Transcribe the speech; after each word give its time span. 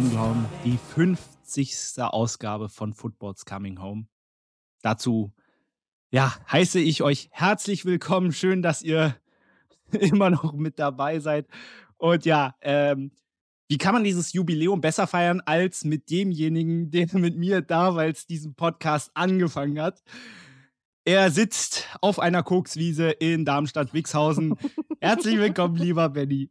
kaum 0.00 0.10
glauben, 0.10 0.46
die 0.64 0.78
50. 0.94 1.98
Ausgabe 1.98 2.70
von 2.70 2.94
Football's 2.94 3.44
Coming 3.44 3.82
Home. 3.82 4.06
Dazu, 4.80 5.32
ja, 6.10 6.34
heiße 6.50 6.80
ich 6.80 7.02
euch 7.02 7.28
herzlich 7.32 7.84
willkommen. 7.84 8.32
Schön, 8.32 8.62
dass 8.62 8.80
ihr 8.80 9.14
immer 9.92 10.30
noch 10.30 10.54
mit 10.54 10.78
dabei 10.78 11.18
seid. 11.20 11.48
Und 11.98 12.24
ja, 12.24 12.54
ähm, 12.62 13.10
wie 13.68 13.76
kann 13.76 13.92
man 13.92 14.04
dieses 14.04 14.32
Jubiläum 14.32 14.80
besser 14.80 15.06
feiern 15.06 15.42
als 15.44 15.84
mit 15.84 16.08
demjenigen, 16.08 16.90
der 16.90 17.08
mit 17.12 17.36
mir 17.36 17.60
damals 17.60 18.26
diesen 18.26 18.54
Podcast 18.54 19.10
angefangen 19.12 19.82
hat? 19.82 20.02
Er 21.04 21.30
sitzt 21.30 21.88
auf 22.00 22.18
einer 22.18 22.42
Kokswiese 22.42 23.10
in 23.10 23.44
Darmstadt-Wixhausen. 23.44 24.56
Herzlich 25.00 25.36
willkommen, 25.36 25.76
lieber 25.76 26.08
Benny. 26.08 26.50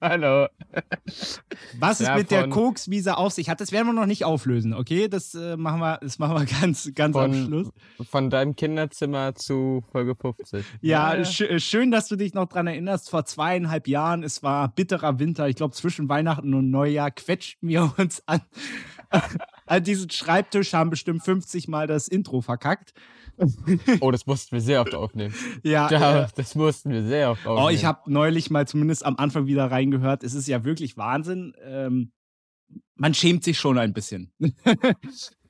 Hallo. 0.02 0.48
Was 1.78 2.00
es 2.00 2.06
ja, 2.06 2.16
mit 2.16 2.30
der 2.30 2.48
Kokswiese 2.48 3.18
auf 3.18 3.32
sich 3.32 3.50
hat, 3.50 3.60
das 3.60 3.70
werden 3.70 3.86
wir 3.88 3.92
noch 3.92 4.06
nicht 4.06 4.24
auflösen, 4.24 4.72
okay? 4.72 5.08
Das, 5.08 5.34
äh, 5.34 5.58
machen, 5.58 5.80
wir, 5.80 5.98
das 6.00 6.18
machen 6.18 6.38
wir 6.38 6.46
ganz, 6.60 6.90
ganz 6.94 7.14
von, 7.14 7.24
am 7.24 7.46
Schluss. 7.46 7.70
Von 8.08 8.30
deinem 8.30 8.56
Kinderzimmer 8.56 9.34
zu 9.34 9.84
Folge 9.92 10.14
50. 10.14 10.64
Ja, 10.80 11.14
ja. 11.14 11.24
Sch 11.24 11.42
äh, 11.42 11.60
schön, 11.60 11.90
dass 11.90 12.08
du 12.08 12.16
dich 12.16 12.32
noch 12.32 12.46
dran 12.46 12.66
erinnerst. 12.66 13.10
Vor 13.10 13.26
zweieinhalb 13.26 13.88
Jahren, 13.88 14.22
es 14.22 14.42
war 14.42 14.68
bitterer 14.68 15.18
Winter. 15.18 15.48
Ich 15.48 15.56
glaube, 15.56 15.74
zwischen 15.74 16.08
Weihnachten 16.08 16.54
und 16.54 16.70
Neujahr 16.70 17.10
quetschten 17.10 17.68
wir 17.68 17.92
uns 17.98 18.22
an, 18.26 18.40
an 19.70 19.84
diesen 19.84 20.10
Schreibtisch, 20.10 20.72
haben 20.72 20.90
bestimmt 20.90 21.22
50 21.22 21.68
Mal 21.68 21.86
das 21.86 22.08
Intro 22.08 22.40
verkackt. 22.40 22.92
Oh, 24.00 24.10
das 24.10 24.26
mussten 24.26 24.52
wir 24.52 24.60
sehr 24.60 24.80
oft 24.80 24.94
aufnehmen. 24.94 25.34
Ja, 25.62 25.90
ja 25.90 26.28
das 26.34 26.54
mussten 26.54 26.90
wir 26.90 27.04
sehr 27.06 27.30
oft 27.30 27.46
aufnehmen. 27.46 27.66
Oh, 27.66 27.70
ich 27.70 27.84
habe 27.84 28.10
neulich 28.10 28.50
mal 28.50 28.66
zumindest 28.66 29.06
am 29.06 29.16
Anfang 29.16 29.46
wieder 29.46 29.70
reingehört. 29.70 30.24
Es 30.24 30.34
ist 30.34 30.48
ja 30.48 30.64
wirklich 30.64 30.96
Wahnsinn. 30.96 31.54
Ähm, 31.64 32.10
man 32.96 33.14
schämt 33.14 33.44
sich 33.44 33.58
schon 33.58 33.78
ein 33.78 33.92
bisschen. 33.92 34.32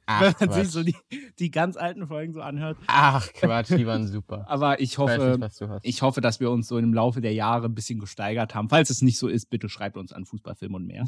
Ach, 0.06 0.20
Wenn 0.20 0.27
man 0.28 0.48
Quatsch. 0.48 0.64
sich 0.64 0.70
so 0.70 0.82
die, 0.82 0.96
die 1.38 1.50
ganz 1.50 1.77
alten 1.77 2.06
Folgen 2.06 2.32
so 2.32 2.42
anhört. 2.42 2.77
Ach 2.88 3.27
Quatsch, 3.32 3.70
die 3.70 3.86
waren 3.86 4.06
super. 4.06 4.44
Aber 4.48 4.80
ich 4.80 4.98
hoffe, 4.98 5.38
ich, 5.40 5.60
nicht, 5.60 5.80
ich 5.82 6.02
hoffe, 6.02 6.20
dass 6.20 6.40
wir 6.40 6.50
uns 6.50 6.68
so 6.68 6.78
im 6.78 6.92
Laufe 6.92 7.20
der 7.20 7.32
Jahre 7.32 7.66
ein 7.66 7.74
bisschen 7.74 8.00
gesteigert 8.00 8.55
haben. 8.55 8.68
Falls 8.68 8.90
es 8.90 9.02
nicht 9.02 9.18
so 9.18 9.28
ist, 9.28 9.50
bitte 9.50 9.68
schreibt 9.68 9.96
uns 9.96 10.12
an 10.12 10.27
Fußballfilm 10.27 10.74
und 10.74 10.86
mehr. 10.86 11.06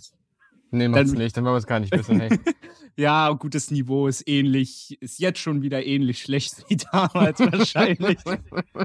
Nee, 0.72 0.88
macht's 0.88 1.10
dann, 1.10 1.18
nicht, 1.18 1.36
dann 1.36 1.44
wollen 1.44 1.54
wir 1.54 1.58
es 1.58 1.66
gar 1.66 1.80
nicht 1.80 1.96
wissen. 1.96 2.18
Hey. 2.18 2.38
ja, 2.96 3.30
gutes 3.32 3.70
Niveau 3.70 4.06
ist 4.06 4.26
ähnlich, 4.26 4.96
ist 5.02 5.18
jetzt 5.18 5.38
schon 5.38 5.60
wieder 5.60 5.84
ähnlich 5.84 6.22
schlecht 6.22 6.64
wie 6.68 6.76
damals 6.76 7.40
wahrscheinlich. 7.40 8.18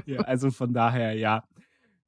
ja, 0.04 0.20
also 0.20 0.50
von 0.50 0.74
daher, 0.74 1.14
ja. 1.14 1.44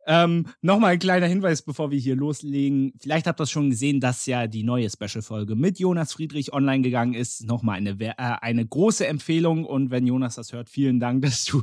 Ähm, 0.06 0.46
Nochmal 0.60 0.92
ein 0.92 0.98
kleiner 0.98 1.26
Hinweis, 1.26 1.62
bevor 1.62 1.90
wir 1.90 1.98
hier 1.98 2.14
loslegen. 2.14 2.92
Vielleicht 3.00 3.26
habt 3.26 3.40
ihr 3.40 3.44
es 3.44 3.50
schon 3.50 3.70
gesehen, 3.70 4.00
dass 4.00 4.26
ja 4.26 4.46
die 4.46 4.64
neue 4.64 4.90
Special-Folge 4.90 5.56
mit 5.56 5.78
Jonas 5.78 6.12
Friedrich 6.12 6.52
online 6.52 6.82
gegangen 6.82 7.14
ist. 7.14 7.46
Nochmal 7.46 7.78
eine, 7.78 7.98
äh, 7.98 8.14
eine 8.16 8.66
große 8.66 9.06
Empfehlung 9.06 9.64
und 9.64 9.90
wenn 9.90 10.06
Jonas 10.06 10.34
das 10.34 10.52
hört, 10.52 10.68
vielen 10.68 11.00
Dank, 11.00 11.22
dass 11.22 11.46
du 11.46 11.62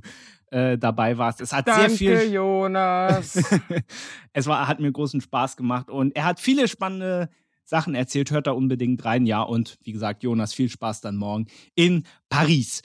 äh, 0.49 0.75
dabei 0.75 1.19
warst. 1.19 1.39
Es 1.39 1.53
hat 1.53 1.67
Danke, 1.67 1.89
sehr 1.89 2.19
viel. 2.19 2.33
Jonas. 2.33 3.39
es 4.33 4.47
war, 4.47 4.67
hat 4.67 4.79
mir 4.79 4.91
großen 4.91 5.21
Spaß 5.21 5.55
gemacht 5.55 5.91
und 5.91 6.15
er 6.15 6.25
hat 6.25 6.39
viele 6.39 6.67
spannende 6.67 7.29
Sachen 7.67 7.95
erzählt. 7.95 8.31
Hört 8.31 8.47
da 8.47 8.51
unbedingt 8.51 9.03
rein, 9.05 9.25
ja. 9.25 9.41
Und 9.41 9.77
wie 9.83 9.91
gesagt, 9.91 10.23
Jonas, 10.23 10.53
viel 10.53 10.69
Spaß 10.69 11.01
dann 11.01 11.17
morgen 11.17 11.47
in 11.75 12.03
Paris. 12.29 12.81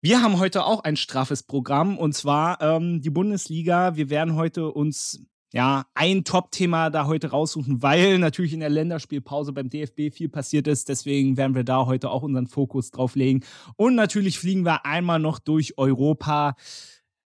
Wir 0.00 0.22
haben 0.22 0.38
heute 0.38 0.64
auch 0.64 0.84
ein 0.84 0.96
straffes 0.96 1.42
Programm 1.42 1.98
und 1.98 2.14
zwar 2.14 2.60
ähm, 2.60 3.00
die 3.00 3.10
Bundesliga. 3.10 3.96
Wir 3.96 4.10
werden 4.10 4.36
heute 4.36 4.70
uns 4.70 5.26
ja 5.52 5.86
ein 5.94 6.24
Top-Thema 6.24 6.90
da 6.90 7.06
heute 7.06 7.30
raussuchen, 7.30 7.82
weil 7.82 8.18
natürlich 8.18 8.52
in 8.52 8.60
der 8.60 8.70
Länderspielpause 8.70 9.52
beim 9.52 9.70
DFB 9.70 10.12
viel 10.12 10.28
passiert 10.28 10.66
ist. 10.68 10.88
Deswegen 10.88 11.36
werden 11.36 11.54
wir 11.54 11.64
da 11.64 11.86
heute 11.86 12.10
auch 12.10 12.22
unseren 12.22 12.46
Fokus 12.46 12.90
drauf 12.90 13.14
legen. 13.14 13.44
Und 13.76 13.94
natürlich 13.94 14.38
fliegen 14.38 14.64
wir 14.64 14.84
einmal 14.84 15.20
noch 15.20 15.38
durch 15.38 15.78
Europa. 15.78 16.54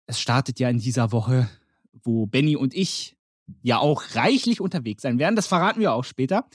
Es 0.07 0.21
startet 0.21 0.59
ja 0.59 0.69
in 0.69 0.79
dieser 0.79 1.13
Woche, 1.13 1.49
wo 1.93 2.27
Benny 2.27 2.57
und 2.57 2.75
ich 2.75 3.17
ja 3.63 3.79
auch 3.79 4.03
reichlich 4.15 4.61
unterwegs 4.61 5.03
sein 5.03 5.19
werden. 5.19 5.37
Das 5.37 5.47
verraten 5.47 5.81
wir 5.81 5.93
auch 5.93 6.05
später. 6.05 6.47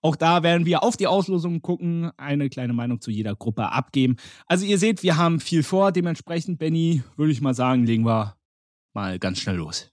Auch 0.00 0.14
da 0.14 0.42
werden 0.42 0.64
wir 0.64 0.82
auf 0.82 0.96
die 0.96 1.08
Auslosung 1.08 1.60
gucken, 1.60 2.10
eine 2.16 2.48
kleine 2.48 2.72
Meinung 2.72 3.00
zu 3.00 3.10
jeder 3.10 3.34
Gruppe 3.34 3.72
abgeben. 3.72 4.16
Also 4.46 4.64
ihr 4.64 4.78
seht, 4.78 5.02
wir 5.02 5.16
haben 5.16 5.40
viel 5.40 5.62
vor. 5.62 5.90
Dementsprechend, 5.90 6.58
Benny, 6.58 7.02
würde 7.16 7.32
ich 7.32 7.40
mal 7.40 7.54
sagen, 7.54 7.84
legen 7.84 8.04
wir 8.04 8.36
mal 8.94 9.18
ganz 9.18 9.40
schnell 9.40 9.56
los. 9.56 9.90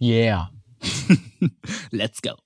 Yeah. 0.00 0.50
Let's 1.90 2.22
go. 2.22 2.36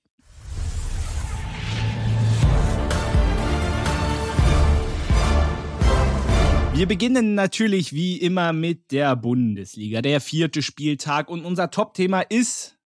Wir 6.77 6.87
beginnen 6.87 7.33
natürlich 7.33 7.91
wie 7.91 8.17
immer 8.17 8.53
mit 8.53 8.91
der 8.91 9.15
Bundesliga, 9.15 10.03
der 10.03 10.21
vierte 10.21 10.61
Spieltag 10.61 11.27
und 11.27 11.43
unser 11.43 11.71
Top-Thema 11.71 12.21
ist 12.21 12.77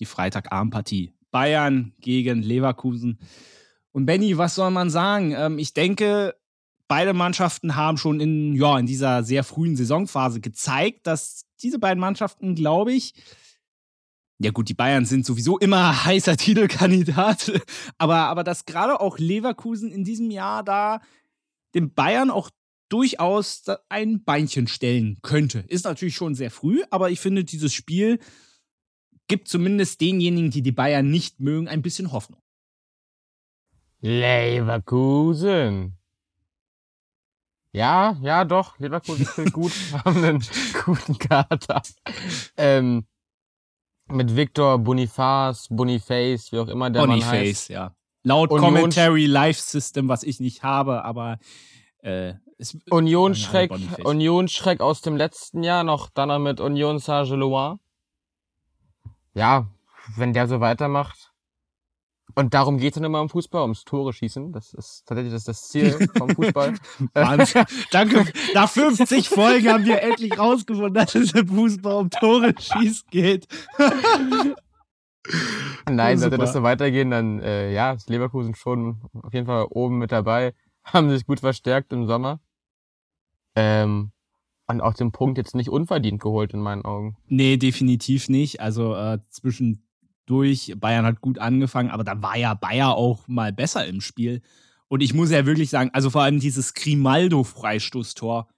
die 0.00 0.06
Freitagabendpartie. 0.06 1.12
Bayern 1.30 1.92
gegen 2.00 2.42
Leverkusen. 2.42 3.18
Und 3.92 4.06
Benny, 4.06 4.38
was 4.38 4.54
soll 4.54 4.70
man 4.70 4.88
sagen? 4.88 5.34
Ähm, 5.36 5.58
ich 5.58 5.74
denke, 5.74 6.34
beide 6.88 7.12
Mannschaften 7.12 7.76
haben 7.76 7.98
schon 7.98 8.18
in, 8.18 8.54
ja, 8.54 8.78
in 8.78 8.86
dieser 8.86 9.22
sehr 9.24 9.44
frühen 9.44 9.76
Saisonphase 9.76 10.40
gezeigt, 10.40 11.06
dass 11.06 11.44
diese 11.60 11.78
beiden 11.78 12.00
Mannschaften, 12.00 12.54
glaube 12.54 12.94
ich, 12.94 13.12
ja 14.38 14.52
gut, 14.52 14.70
die 14.70 14.74
Bayern 14.74 15.04
sind 15.04 15.26
sowieso 15.26 15.58
immer 15.58 16.04
heißer 16.06 16.38
Titelkandidat, 16.38 17.52
aber, 17.98 18.20
aber 18.20 18.42
dass 18.42 18.64
gerade 18.64 19.02
auch 19.02 19.18
Leverkusen 19.18 19.92
in 19.92 20.02
diesem 20.02 20.30
Jahr 20.30 20.64
da 20.64 21.02
den 21.74 21.92
Bayern 21.92 22.30
auch 22.30 22.48
durchaus 22.94 23.64
ein 23.88 24.22
Beinchen 24.22 24.68
stellen 24.68 25.18
könnte. 25.20 25.64
Ist 25.66 25.84
natürlich 25.84 26.14
schon 26.14 26.36
sehr 26.36 26.52
früh, 26.52 26.84
aber 26.90 27.10
ich 27.10 27.18
finde, 27.18 27.42
dieses 27.42 27.74
Spiel 27.74 28.20
gibt 29.26 29.48
zumindest 29.48 30.00
denjenigen, 30.00 30.52
die 30.52 30.62
die 30.62 30.70
Bayern 30.70 31.10
nicht 31.10 31.40
mögen, 31.40 31.66
ein 31.66 31.82
bisschen 31.82 32.12
Hoffnung. 32.12 32.40
Leverkusen. 34.00 35.98
Ja, 37.72 38.16
ja, 38.22 38.44
doch. 38.44 38.78
Leverkusen 38.78 39.26
spielt 39.26 39.52
gut, 39.52 39.72
haben 40.04 40.22
einen 40.22 40.44
guten 40.84 41.18
Kater. 41.18 41.82
Ähm, 42.56 43.08
mit 44.06 44.36
Victor 44.36 44.78
Boniface, 44.78 45.66
Boniface, 45.68 46.52
wie 46.52 46.60
auch 46.60 46.68
immer 46.68 46.90
der 46.90 47.00
Boniface, 47.00 47.26
Mann 47.26 47.38
heißt. 47.40 47.68
ja. 47.70 47.96
Laut 48.22 48.52
Union 48.52 48.72
Commentary 48.72 49.26
Life 49.26 49.60
System, 49.60 50.06
was 50.06 50.22
ich 50.22 50.38
nicht 50.38 50.62
habe, 50.62 51.04
aber 51.04 51.40
äh, 51.98 52.34
Union 52.90 53.34
Schreck, 53.34 53.72
Union 54.04 54.48
Schreck 54.48 54.80
aus 54.80 55.00
dem 55.00 55.16
letzten 55.16 55.62
Jahr 55.62 55.84
noch, 55.84 56.08
dann 56.10 56.28
noch 56.28 56.38
mit 56.38 56.60
Union 56.60 56.98
Saint-Gelois. 56.98 57.76
Ja, 59.34 59.66
wenn 60.16 60.32
der 60.32 60.46
so 60.46 60.60
weitermacht. 60.60 61.32
Und 62.36 62.52
darum 62.52 62.78
geht 62.78 62.94
es 62.94 62.94
dann 62.94 63.04
immer 63.04 63.20
im 63.20 63.28
Fußball, 63.28 63.62
ums 63.62 63.84
Tore 63.84 64.12
schießen. 64.12 64.52
Das 64.52 64.74
ist 64.74 65.04
tatsächlich 65.06 65.32
das, 65.32 65.44
das 65.44 65.68
Ziel 65.68 66.08
vom 66.16 66.30
Fußball. 66.30 66.74
Danke. 67.14 68.24
Nach 68.54 68.68
50 68.68 69.28
Folgen 69.28 69.68
haben 69.68 69.84
wir 69.84 70.02
endlich 70.02 70.36
rausgefunden, 70.36 70.94
dass 70.94 71.14
es 71.14 71.32
im 71.32 71.46
Fußball 71.46 71.94
um 71.94 72.10
Tore 72.10 72.52
schießen 72.58 73.08
geht. 73.10 73.46
Nein, 75.88 76.18
sollte 76.18 76.36
das 76.36 76.52
so 76.52 76.62
weitergehen, 76.62 77.10
dann 77.10 77.40
äh, 77.40 77.72
ja, 77.72 77.92
ist 77.92 78.10
Leverkusen 78.10 78.54
schon 78.54 79.00
auf 79.22 79.32
jeden 79.32 79.46
Fall 79.46 79.66
oben 79.70 79.98
mit 79.98 80.12
dabei. 80.12 80.54
Haben 80.82 81.08
sich 81.10 81.24
gut 81.26 81.40
verstärkt 81.40 81.92
im 81.92 82.06
Sommer. 82.06 82.40
Ähm, 83.54 84.12
und 84.66 84.80
auch 84.80 84.94
den 84.94 85.12
Punkt 85.12 85.38
jetzt 85.38 85.54
nicht 85.54 85.68
unverdient 85.68 86.20
geholt 86.20 86.54
in 86.54 86.60
meinen 86.60 86.84
Augen. 86.84 87.16
Nee, 87.26 87.56
definitiv 87.56 88.28
nicht. 88.28 88.60
Also 88.60 88.94
äh, 88.94 89.18
zwischendurch, 89.28 90.74
Bayern 90.76 91.04
hat 91.04 91.20
gut 91.20 91.38
angefangen, 91.38 91.90
aber 91.90 92.04
da 92.04 92.22
war 92.22 92.36
ja 92.36 92.54
Bayer 92.54 92.94
auch 92.96 93.28
mal 93.28 93.52
besser 93.52 93.86
im 93.86 94.00
Spiel. 94.00 94.40
Und 94.88 95.02
ich 95.02 95.12
muss 95.12 95.30
ja 95.30 95.44
wirklich 95.46 95.70
sagen, 95.70 95.90
also 95.92 96.10
vor 96.10 96.22
allem 96.22 96.40
dieses 96.40 96.74
Grimaldo-Freistoßtor. 96.74 98.48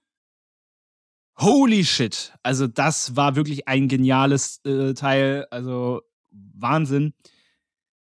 Holy 1.39 1.85
shit. 1.85 2.33
Also 2.41 2.67
das 2.67 3.15
war 3.15 3.35
wirklich 3.35 3.67
ein 3.67 3.87
geniales 3.87 4.63
äh, 4.65 4.93
Teil. 4.93 5.45
Also 5.51 6.01
Wahnsinn. 6.31 7.13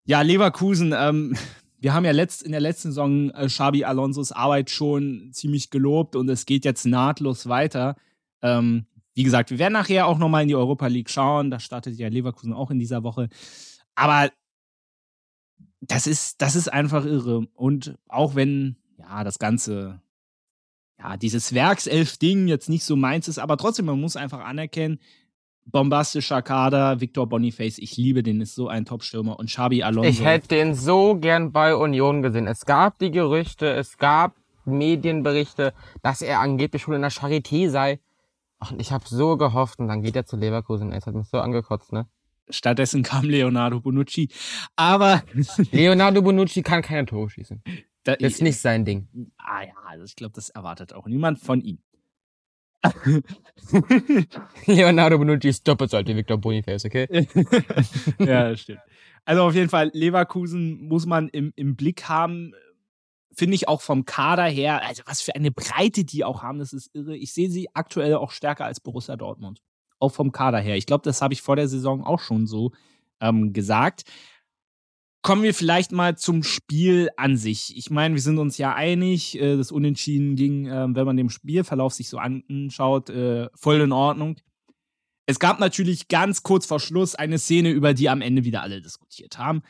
Ja, 0.04 0.20
Leverkusen, 0.20 0.94
ähm, 0.96 1.36
wir 1.84 1.92
haben 1.92 2.06
ja 2.06 2.12
letzt, 2.12 2.42
in 2.42 2.52
der 2.52 2.62
letzten 2.62 2.88
Saison 2.88 3.28
äh, 3.32 3.46
Xabi 3.46 3.84
Alonsos 3.84 4.32
Arbeit 4.32 4.70
schon 4.70 5.28
ziemlich 5.34 5.68
gelobt 5.68 6.16
und 6.16 6.30
es 6.30 6.46
geht 6.46 6.64
jetzt 6.64 6.86
nahtlos 6.86 7.46
weiter. 7.46 7.96
Ähm, 8.40 8.86
wie 9.12 9.22
gesagt, 9.22 9.50
wir 9.50 9.58
werden 9.58 9.74
nachher 9.74 10.06
auch 10.06 10.16
nochmal 10.16 10.44
in 10.44 10.48
die 10.48 10.54
Europa 10.54 10.86
League 10.86 11.10
schauen. 11.10 11.50
Da 11.50 11.60
startet 11.60 11.98
ja 11.98 12.08
Leverkusen 12.08 12.54
auch 12.54 12.70
in 12.70 12.78
dieser 12.78 13.02
Woche. 13.02 13.28
Aber 13.94 14.32
das 15.82 16.06
ist, 16.06 16.40
das 16.40 16.56
ist 16.56 16.72
einfach 16.72 17.04
irre. 17.04 17.48
Und 17.52 17.98
auch 18.08 18.34
wenn, 18.34 18.76
ja, 18.96 19.22
das 19.22 19.38
Ganze, 19.38 20.00
ja, 20.98 21.18
dieses 21.18 21.52
Werkself-Ding 21.52 22.48
jetzt 22.48 22.70
nicht 22.70 22.84
so 22.84 22.96
meins 22.96 23.28
ist, 23.28 23.38
aber 23.38 23.58
trotzdem, 23.58 23.84
man 23.84 24.00
muss 24.00 24.16
einfach 24.16 24.40
anerkennen, 24.40 25.00
bombastischer 25.66 26.42
Kader. 26.42 27.00
Victor 27.00 27.28
Boniface, 27.28 27.78
ich 27.78 27.96
liebe 27.96 28.22
den, 28.22 28.40
ist 28.40 28.54
so 28.54 28.68
ein 28.68 28.84
Top-Stürmer. 28.84 29.38
Und 29.38 29.50
Xabi 29.50 29.82
Alonso. 29.82 30.08
Ich 30.08 30.24
hätte 30.24 30.48
den 30.48 30.74
so 30.74 31.16
gern 31.16 31.52
bei 31.52 31.74
Union 31.74 32.22
gesehen. 32.22 32.46
Es 32.46 32.64
gab 32.64 32.98
die 32.98 33.10
Gerüchte, 33.10 33.70
es 33.70 33.98
gab 33.98 34.34
Medienberichte, 34.64 35.74
dass 36.02 36.22
er 36.22 36.40
angeblich 36.40 36.82
schon 36.82 36.94
in 36.94 37.02
der 37.02 37.12
Charité 37.12 37.68
sei. 37.68 38.00
Und 38.70 38.80
ich 38.80 38.92
habe 38.92 39.04
so 39.06 39.36
gehofft 39.36 39.78
und 39.78 39.88
dann 39.88 40.02
geht 40.02 40.16
er 40.16 40.26
zu 40.26 40.36
Leverkusen. 40.36 40.92
Es 40.92 41.06
hat 41.06 41.14
mich 41.14 41.28
so 41.28 41.38
angekotzt, 41.38 41.92
ne? 41.92 42.06
Stattdessen 42.48 43.02
kam 43.02 43.24
Leonardo 43.24 43.80
Bonucci. 43.80 44.28
Aber. 44.76 45.22
Leonardo 45.70 46.22
Bonucci 46.22 46.62
kann 46.62 46.82
keine 46.82 47.06
Tore 47.06 47.30
schießen. 47.30 47.62
Da, 48.04 48.16
das 48.16 48.34
ist 48.34 48.42
nicht 48.42 48.58
sein 48.58 48.84
Ding. 48.84 49.08
Ah 49.38 49.62
ja, 49.62 49.72
also 49.86 50.04
ich 50.04 50.14
glaube, 50.14 50.34
das 50.34 50.50
erwartet 50.50 50.92
auch 50.92 51.06
niemand 51.06 51.38
von 51.38 51.60
ihm. 51.62 51.78
Leonardo 54.66 55.18
Bonucci 55.18 55.48
ist 55.48 55.66
doppelt 55.66 55.90
so 55.90 55.96
alt 55.96 56.08
wie 56.08 56.16
Victor 56.16 56.38
Boniface, 56.38 56.84
okay? 56.84 57.06
ja, 58.18 58.50
das 58.50 58.60
stimmt. 58.60 58.80
Also 59.24 59.42
auf 59.42 59.54
jeden 59.54 59.70
Fall, 59.70 59.90
Leverkusen 59.94 60.86
muss 60.86 61.06
man 61.06 61.28
im, 61.28 61.52
im 61.56 61.76
Blick 61.76 62.08
haben. 62.08 62.52
Finde 63.32 63.54
ich 63.56 63.66
auch 63.66 63.80
vom 63.80 64.04
Kader 64.04 64.44
her, 64.44 64.82
also 64.86 65.02
was 65.06 65.20
für 65.20 65.34
eine 65.34 65.50
Breite 65.50 66.04
die 66.04 66.22
auch 66.24 66.42
haben, 66.42 66.58
das 66.58 66.72
ist 66.72 66.94
irre. 66.94 67.16
Ich 67.16 67.32
sehe 67.32 67.50
sie 67.50 67.68
aktuell 67.74 68.14
auch 68.14 68.30
stärker 68.30 68.64
als 68.64 68.80
Borussia 68.80 69.16
Dortmund. 69.16 69.60
Auch 69.98 70.12
vom 70.12 70.30
Kader 70.30 70.58
her. 70.58 70.76
Ich 70.76 70.86
glaube, 70.86 71.02
das 71.02 71.20
habe 71.20 71.34
ich 71.34 71.42
vor 71.42 71.56
der 71.56 71.66
Saison 71.66 72.04
auch 72.04 72.20
schon 72.20 72.46
so 72.46 72.72
ähm, 73.20 73.52
gesagt. 73.52 74.04
Kommen 75.24 75.42
wir 75.42 75.54
vielleicht 75.54 75.90
mal 75.90 76.18
zum 76.18 76.42
Spiel 76.42 77.08
an 77.16 77.38
sich. 77.38 77.74
Ich 77.78 77.88
meine, 77.88 78.14
wir 78.14 78.20
sind 78.20 78.36
uns 78.36 78.58
ja 78.58 78.74
einig, 78.74 79.40
äh, 79.40 79.56
das 79.56 79.72
Unentschieden 79.72 80.36
ging, 80.36 80.66
äh, 80.66 80.86
wenn 80.94 81.06
man 81.06 81.16
den 81.16 81.30
Spielverlauf 81.30 81.94
sich 81.94 82.10
so 82.10 82.18
anschaut, 82.18 83.08
äh, 83.08 83.48
voll 83.54 83.80
in 83.80 83.92
Ordnung. 83.92 84.36
Es 85.24 85.38
gab 85.38 85.60
natürlich 85.60 86.08
ganz 86.08 86.42
kurz 86.42 86.66
vor 86.66 86.78
Schluss 86.78 87.14
eine 87.14 87.38
Szene, 87.38 87.70
über 87.70 87.94
die 87.94 88.10
am 88.10 88.20
Ende 88.20 88.44
wieder 88.44 88.60
alle 88.60 88.82
diskutiert 88.82 89.38
haben. 89.38 89.62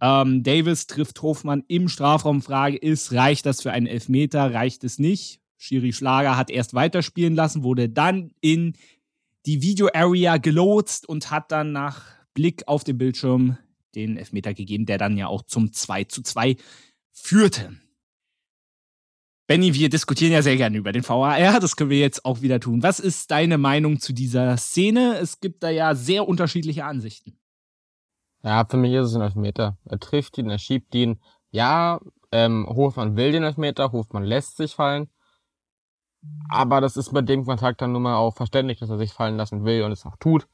Ähm, 0.00 0.42
Davis 0.44 0.86
trifft 0.86 1.20
Hofmann 1.20 1.62
im 1.68 1.90
Strafraum. 1.90 2.40
Frage 2.40 2.78
ist, 2.78 3.12
reicht 3.12 3.44
das 3.44 3.60
für 3.60 3.70
einen 3.70 3.86
Elfmeter? 3.86 4.54
Reicht 4.54 4.82
es 4.82 4.98
nicht? 4.98 5.40
Schiri 5.58 5.92
Schlager 5.92 6.38
hat 6.38 6.50
erst 6.50 6.72
weiterspielen 6.72 7.34
lassen, 7.34 7.64
wurde 7.64 7.90
dann 7.90 8.30
in 8.40 8.78
die 9.44 9.60
Video 9.60 9.90
Area 9.92 10.38
gelotst 10.38 11.06
und 11.06 11.30
hat 11.30 11.52
dann 11.52 11.72
nach 11.72 12.02
Blick 12.32 12.66
auf 12.66 12.82
den 12.82 12.96
Bildschirm 12.96 13.58
den 13.94 14.16
Elfmeter 14.16 14.54
gegeben, 14.54 14.86
der 14.86 14.98
dann 14.98 15.16
ja 15.16 15.26
auch 15.28 15.42
zum 15.42 15.72
2 15.72 16.04
zu 16.04 16.22
2 16.22 16.56
führte. 17.10 17.76
Benny, 19.46 19.74
wir 19.74 19.90
diskutieren 19.90 20.32
ja 20.32 20.40
sehr 20.40 20.56
gerne 20.56 20.78
über 20.78 20.92
den 20.92 21.06
VAR, 21.06 21.60
das 21.60 21.76
können 21.76 21.90
wir 21.90 21.98
jetzt 21.98 22.24
auch 22.24 22.40
wieder 22.40 22.60
tun. 22.60 22.82
Was 22.82 23.00
ist 23.00 23.30
deine 23.30 23.58
Meinung 23.58 24.00
zu 24.00 24.12
dieser 24.12 24.56
Szene? 24.56 25.18
Es 25.18 25.40
gibt 25.40 25.62
da 25.62 25.68
ja 25.68 25.94
sehr 25.94 26.26
unterschiedliche 26.26 26.84
Ansichten. 26.84 27.38
Ja, 28.42 28.64
für 28.64 28.76
mich 28.76 28.92
ist 28.92 29.08
es 29.08 29.14
ein 29.14 29.22
Elfmeter. 29.22 29.76
Er 29.84 29.98
trifft 29.98 30.38
ihn, 30.38 30.48
er 30.48 30.58
schiebt 30.58 30.94
ihn. 30.94 31.20
Ja, 31.50 32.00
ähm, 32.30 32.66
Hofmann 32.68 33.16
will 33.16 33.32
den 33.32 33.42
Elfmeter, 33.42 33.92
Hofmann 33.92 34.24
lässt 34.24 34.56
sich 34.56 34.74
fallen. 34.74 35.08
Aber 36.48 36.80
das 36.80 36.96
ist 36.96 37.12
bei 37.12 37.20
dem 37.20 37.44
Kontakt 37.44 37.82
dann 37.82 37.92
nun 37.92 38.02
mal 38.02 38.16
auch 38.16 38.34
verständlich, 38.34 38.78
dass 38.78 38.90
er 38.90 38.98
sich 38.98 39.12
fallen 39.12 39.36
lassen 39.36 39.64
will 39.64 39.82
und 39.82 39.92
es 39.92 40.06
auch 40.06 40.16
tut. 40.16 40.46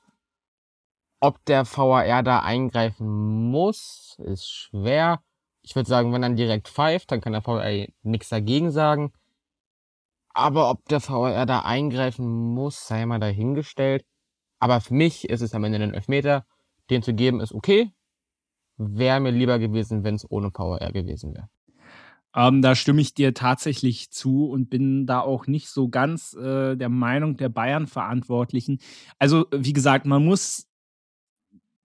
Ob 1.21 1.45
der 1.47 1.65
VAR 1.65 2.23
da 2.23 2.41
eingreifen 2.41 3.51
muss, 3.51 4.17
ist 4.25 4.49
schwer. 4.49 5.21
Ich 5.63 5.75
würde 5.75 5.89
sagen, 5.89 6.13
wenn 6.13 6.23
dann 6.23 6.37
direkt 6.37 6.69
pfeift, 6.69 7.11
dann 7.11 7.21
kann 7.21 7.33
der 7.33 7.45
VAR 7.45 7.65
nichts 8.03 8.29
dagegen 8.29 8.71
sagen. 8.71 9.13
Aber 10.33 10.71
ob 10.71 10.85
der 10.87 11.01
VAR 11.01 11.45
da 11.47 11.61
eingreifen 11.61 12.55
muss, 12.55 12.87
sei 12.87 13.05
mal 13.07 13.19
dahingestellt. 13.19 14.05
Aber 14.61 14.81
für 14.81 14.95
mich 14.95 15.29
ist 15.29 15.41
es 15.41 15.55
am 15.55 15.65
Ende 15.65 15.83
ein 15.83 15.95
Elfmeter. 15.95 16.47
Den 16.91 17.03
zu 17.03 17.13
geben 17.13 17.41
ist 17.41 17.53
okay. 17.53 17.93
Wäre 18.77 19.19
mir 19.19 19.33
lieber 19.33 19.59
gewesen, 19.59 20.05
wenn 20.05 20.15
es 20.15 20.31
ohne 20.31 20.53
VAR 20.55 20.93
gewesen 20.93 21.35
wäre. 21.35 21.49
Ähm, 22.35 22.63
da 22.63 22.77
stimme 22.77 23.01
ich 23.01 23.15
dir 23.15 23.35
tatsächlich 23.35 24.11
zu 24.11 24.49
und 24.49 24.71
bin 24.71 25.07
da 25.07 25.21
auch 25.21 25.49
nicht 25.49 25.69
so 25.69 25.89
ganz 25.89 26.35
äh, 26.35 26.77
der 26.77 26.89
Meinung 26.89 27.37
der 27.37 27.49
Bayern-Verantwortlichen. 27.49 28.79
Also, 29.19 29.47
wie 29.51 29.73
gesagt, 29.73 30.07
man 30.07 30.25
muss 30.25 30.68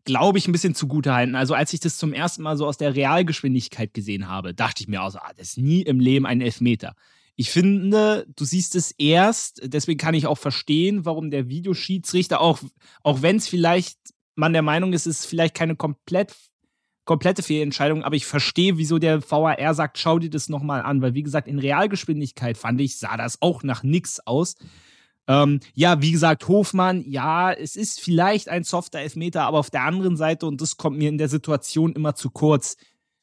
glaube 0.06 0.38
ich, 0.38 0.48
ein 0.48 0.52
bisschen 0.52 0.76
zugutehalten. 0.76 1.36
Also, 1.36 1.54
als 1.54 1.74
ich 1.74 1.80
das 1.80 1.98
zum 1.98 2.14
ersten 2.14 2.44
Mal 2.44 2.58
so 2.58 2.68
aus 2.68 2.78
der 2.78 2.96
Realgeschwindigkeit 2.96 3.94
gesehen 3.94 4.28
habe, 4.28 4.54
dachte 4.54 4.84
ich 4.84 4.88
mir 4.88 5.02
auch 5.02 5.12
so, 5.12 5.20
ah, 5.20 5.32
das 5.38 5.50
ist 5.50 5.58
nie 5.58 5.82
im 5.82 6.00
Leben 6.00 6.26
ein 6.26 6.42
Elfmeter. 6.42 6.96
Ich 7.36 7.50
finde, 7.50 8.28
du 8.36 8.46
siehst 8.46 8.76
es 8.76 8.92
erst, 8.92 9.62
deswegen 9.64 9.98
kann 9.98 10.14
ich 10.14 10.28
auch 10.28 10.38
verstehen, 10.38 11.06
warum 11.06 11.32
der 11.32 11.50
Videoschiedsrichter, 11.50 12.40
auch, 12.40 12.60
auch 13.02 13.22
wenn 13.24 13.38
es 13.38 13.48
vielleicht 13.48 13.98
man 14.36 14.54
der 14.54 14.62
Meinung 14.62 14.94
ist, 14.94 15.08
es 15.08 15.22
ist 15.22 15.26
vielleicht 15.26 15.56
keine 15.56 15.76
komplett, 15.76 16.34
komplette 17.06 17.44
Fehlentscheidung, 17.44 18.04
aber 18.04 18.16
ich 18.16 18.26
verstehe, 18.26 18.78
wieso 18.78 19.00
der 19.00 19.22
VAR 19.30 19.74
sagt, 19.74 19.98
schau 19.98 20.20
dir 20.20 20.30
das 20.30 20.50
nochmal 20.50 20.82
an, 20.82 21.02
weil 21.02 21.14
wie 21.14 21.24
gesagt, 21.24 21.48
in 21.48 21.60
Realgeschwindigkeit 21.60 22.58
fand 22.58 22.82
ich, 22.82 22.98
sah 22.98 23.18
das 23.18 23.42
auch 23.42 23.64
nach 23.64 23.84
nix 23.84 24.20
aus. 24.20 24.56
Ähm, 25.28 25.62
ja, 25.74 26.02
wie 26.02 26.12
gesagt, 26.12 26.48
Hofmann, 26.48 27.04
ja, 27.08 27.54
es 27.54 27.76
ist 27.76 28.02
vielleicht 28.02 28.50
ein 28.50 28.64
softer 28.64 29.00
Elfmeter, 29.00 29.44
aber 29.44 29.60
auf 29.60 29.70
der 29.70 29.84
anderen 29.84 30.18
Seite, 30.18 30.46
und 30.46 30.60
das 30.60 30.78
kommt 30.78 30.98
mir 30.98 31.10
in 31.10 31.18
der 31.18 31.30
Situation 31.30 31.94
immer 31.94 32.16
zu 32.16 32.30
kurz, 32.30 32.76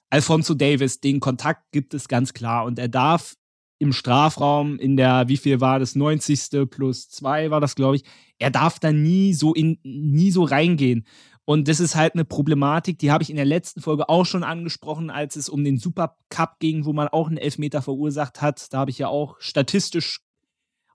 Alfonso 0.09 0.55
Davis, 0.55 1.01
den 1.01 1.21
Kontakt 1.21 1.71
gibt 1.73 1.95
es 1.95 2.09
ganz 2.09 2.33
klar 2.33 2.65
und 2.65 2.79
er 2.79 2.89
darf 2.89 3.37
im 3.79 3.93
Strafraum 3.93 4.79
in 4.79 4.97
der, 4.97 5.29
wie 5.29 5.37
viel 5.37 5.61
war 5.61 5.79
das, 5.79 5.95
90. 5.95 6.69
plus 6.71 7.09
2 7.09 7.51
war 7.51 7.61
das, 7.61 7.75
glaube 7.75 7.97
ich, 7.97 8.05
er 8.39 8.51
darf 8.51 8.79
da 8.79 8.93
nie 8.93 9.33
so 9.33 9.55
in, 9.55 9.79
nie 9.83 10.31
so 10.31 10.45
reingehen. 10.45 11.07
Und 11.47 11.67
das 11.67 11.81
ist 11.81 11.97
halt 11.97 12.15
eine 12.15 12.25
Problematik, 12.25 12.99
die 12.99 13.11
habe 13.11 13.23
ich 13.23 13.31
in 13.31 13.37
der 13.37 13.45
letzten 13.45 13.81
Folge 13.81 14.09
auch 14.09 14.27
schon 14.27 14.45
angesprochen, 14.45 15.11
als 15.11 15.35
es 15.37 15.49
um 15.49 15.65
den 15.65 15.79
Supercup 15.79 16.59
ging, 16.61 16.85
wo 16.85 16.93
man 16.93 17.09
auch 17.09 17.29
einen 17.29 17.39
Elfmeter 17.39 17.83
verursacht 17.83 18.43
hat. 18.43 18.73
Da 18.73 18.79
habe 18.79 18.91
ich 18.91 18.99
ja 18.99 19.09
auch 19.09 19.37
statistisch 19.41 20.21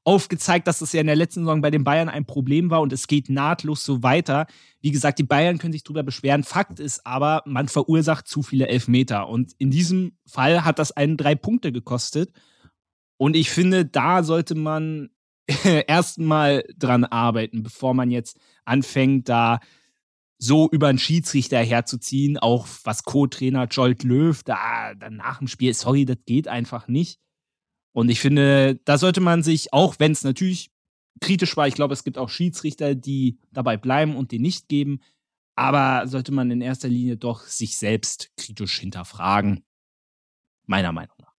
aufgezeigt, 0.05 0.67
dass 0.67 0.79
das 0.79 0.93
ja 0.93 1.01
in 1.01 1.07
der 1.07 1.15
letzten 1.15 1.41
Saison 1.41 1.61
bei 1.61 1.71
den 1.71 1.83
Bayern 1.83 2.09
ein 2.09 2.25
Problem 2.25 2.69
war 2.69 2.81
und 2.81 2.93
es 2.93 3.07
geht 3.07 3.27
nahtlos 3.27 3.83
so 3.83 4.03
weiter. 4.03 4.45
Wie 4.81 4.91
gesagt, 4.91 5.17
die 5.17 5.23
Bayern 5.23 5.57
können 5.57 5.73
sich 5.73 5.83
darüber 5.83 6.03
beschweren. 6.03 6.43
Fakt 6.43 6.79
ist 6.79 7.05
aber, 7.05 7.41
man 7.45 7.67
verursacht 7.67 8.27
zu 8.27 8.43
viele 8.43 8.67
Elfmeter. 8.67 9.27
Und 9.27 9.53
in 9.57 9.71
diesem 9.71 10.15
Fall 10.27 10.63
hat 10.63 10.77
das 10.77 10.91
einen 10.91 11.17
drei 11.17 11.33
Punkte 11.33 11.71
gekostet. 11.71 12.31
Und 13.17 13.35
ich 13.35 13.49
finde, 13.49 13.85
da 13.85 14.23
sollte 14.23 14.53
man 14.53 15.09
erstmal 15.87 16.63
dran 16.77 17.03
arbeiten, 17.03 17.63
bevor 17.63 17.95
man 17.95 18.11
jetzt 18.11 18.37
anfängt, 18.63 19.27
da 19.27 19.59
so 20.37 20.69
über 20.69 20.87
einen 20.87 20.99
Schiedsrichter 20.99 21.59
herzuziehen, 21.59 22.37
auch 22.37 22.67
was 22.83 23.03
Co-Trainer 23.03 23.67
Jolt 23.71 24.03
Löw 24.03 24.43
da, 24.43 24.93
da 24.93 25.09
nach 25.09 25.39
dem 25.39 25.47
Spiel, 25.47 25.73
sorry, 25.73 26.05
das 26.05 26.17
geht 26.25 26.47
einfach 26.47 26.87
nicht. 26.87 27.19
Und 27.95 28.09
ich 28.09 28.19
finde, 28.19 28.75
da 28.83 28.97
sollte 28.97 29.21
man 29.21 29.41
sich, 29.41 29.71
auch 29.71 29.95
wenn 29.99 30.11
es 30.11 30.25
natürlich 30.25 30.69
kritisch 31.21 31.55
war, 31.55 31.65
ich 31.65 31.75
glaube, 31.75 31.93
es 31.93 32.03
gibt 32.03 32.17
auch 32.17 32.27
Schiedsrichter, 32.27 32.93
die 32.93 33.39
dabei 33.51 33.77
bleiben 33.77 34.17
und 34.17 34.31
die 34.31 34.39
nicht 34.39 34.67
geben, 34.67 34.99
aber 35.55 36.05
sollte 36.05 36.33
man 36.33 36.51
in 36.51 36.59
erster 36.59 36.89
Linie 36.89 37.15
doch 37.15 37.43
sich 37.43 37.77
selbst 37.77 38.35
kritisch 38.35 38.79
hinterfragen. 38.81 39.63
Meiner 40.65 40.91
Meinung 40.91 41.15
nach. 41.19 41.33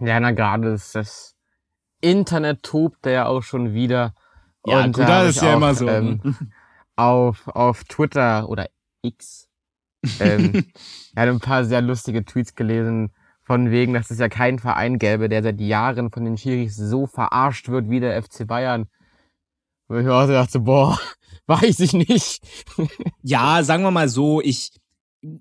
Ja, 0.00 0.18
na 0.20 0.30
gerade 0.30 0.72
ist 0.72 0.94
das 0.94 1.36
Internet 2.00 2.62
tobt 2.62 3.04
ja 3.04 3.26
auch 3.26 3.42
schon 3.42 3.74
wieder. 3.74 4.14
Ja, 4.64 4.84
und 4.84 4.96
gut, 4.96 5.06
da 5.06 5.24
ist 5.24 5.42
ja 5.42 5.52
auch, 5.52 5.56
immer 5.56 5.74
so. 5.74 5.86
Ähm, 5.86 6.20
ne? 6.24 6.34
auf, 6.96 7.46
auf 7.48 7.84
Twitter 7.84 8.48
oder 8.48 8.70
X 9.02 9.50
ähm, 10.18 10.64
ja, 11.14 11.22
ein 11.24 11.40
paar 11.40 11.66
sehr 11.66 11.82
lustige 11.82 12.24
Tweets 12.24 12.54
gelesen, 12.54 13.12
von 13.44 13.70
wegen, 13.70 13.92
dass 13.92 14.10
es 14.10 14.18
ja 14.18 14.28
keinen 14.28 14.58
Verein 14.58 14.98
gäbe, 14.98 15.28
der 15.28 15.42
seit 15.42 15.60
Jahren 15.60 16.10
von 16.10 16.24
den 16.24 16.36
Schiris 16.36 16.76
so 16.76 17.06
verarscht 17.06 17.68
wird 17.68 17.90
wie 17.90 18.00
der 18.00 18.20
FC 18.22 18.46
Bayern. 18.46 18.86
Und 19.86 20.00
ich 20.00 20.08
auch 20.08 20.26
dachte, 20.26 20.60
boah, 20.60 20.98
weiß 21.46 21.80
ich 21.80 21.92
nicht. 21.92 22.42
ja, 23.22 23.62
sagen 23.62 23.82
wir 23.82 23.90
mal 23.90 24.08
so, 24.08 24.40
ich, 24.40 24.72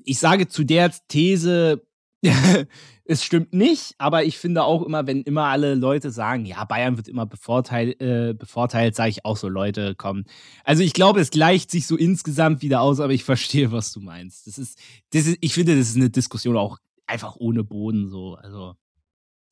ich 0.04 0.20
sage 0.20 0.48
zu 0.48 0.66
der 0.66 0.92
These, 1.08 1.82
es 3.06 3.24
stimmt 3.24 3.54
nicht, 3.54 3.96
aber 3.98 4.26
ich 4.26 4.38
finde 4.38 4.64
auch 4.64 4.84
immer, 4.84 5.08
wenn 5.08 5.24
immer 5.24 5.46
alle 5.46 5.76
Leute 5.76 6.12
sagen, 6.12 6.46
ja, 6.46 6.64
Bayern 6.66 6.98
wird 6.98 7.08
immer 7.08 7.26
bevorteilt, 7.26 8.02
äh, 8.02 8.34
bevorteilt 8.34 8.96
sage 8.96 9.10
ich 9.10 9.26
auch 9.26 9.38
so, 9.38 9.48
Leute, 9.48 9.96
komm. 9.98 10.26
Also 10.66 10.84
ich 10.84 10.94
glaube, 10.94 11.22
es 11.22 11.30
gleicht 11.30 11.72
sich 11.72 11.88
so 11.88 11.96
insgesamt 11.96 12.62
wieder 12.62 12.82
aus, 12.82 13.00
aber 13.00 13.14
ich 13.14 13.24
verstehe, 13.24 13.72
was 13.72 13.94
du 13.94 14.02
meinst. 14.02 14.48
Das 14.48 14.58
ist, 14.58 14.78
das 15.12 15.26
ist, 15.26 15.38
ich 15.40 15.54
finde, 15.54 15.78
das 15.78 15.90
ist 15.90 15.96
eine 15.96 16.10
Diskussion 16.10 16.58
auch 16.58 16.80
einfach 17.14 17.36
ohne 17.38 17.64
Boden 17.64 18.10
so. 18.10 18.36
Also 18.36 18.76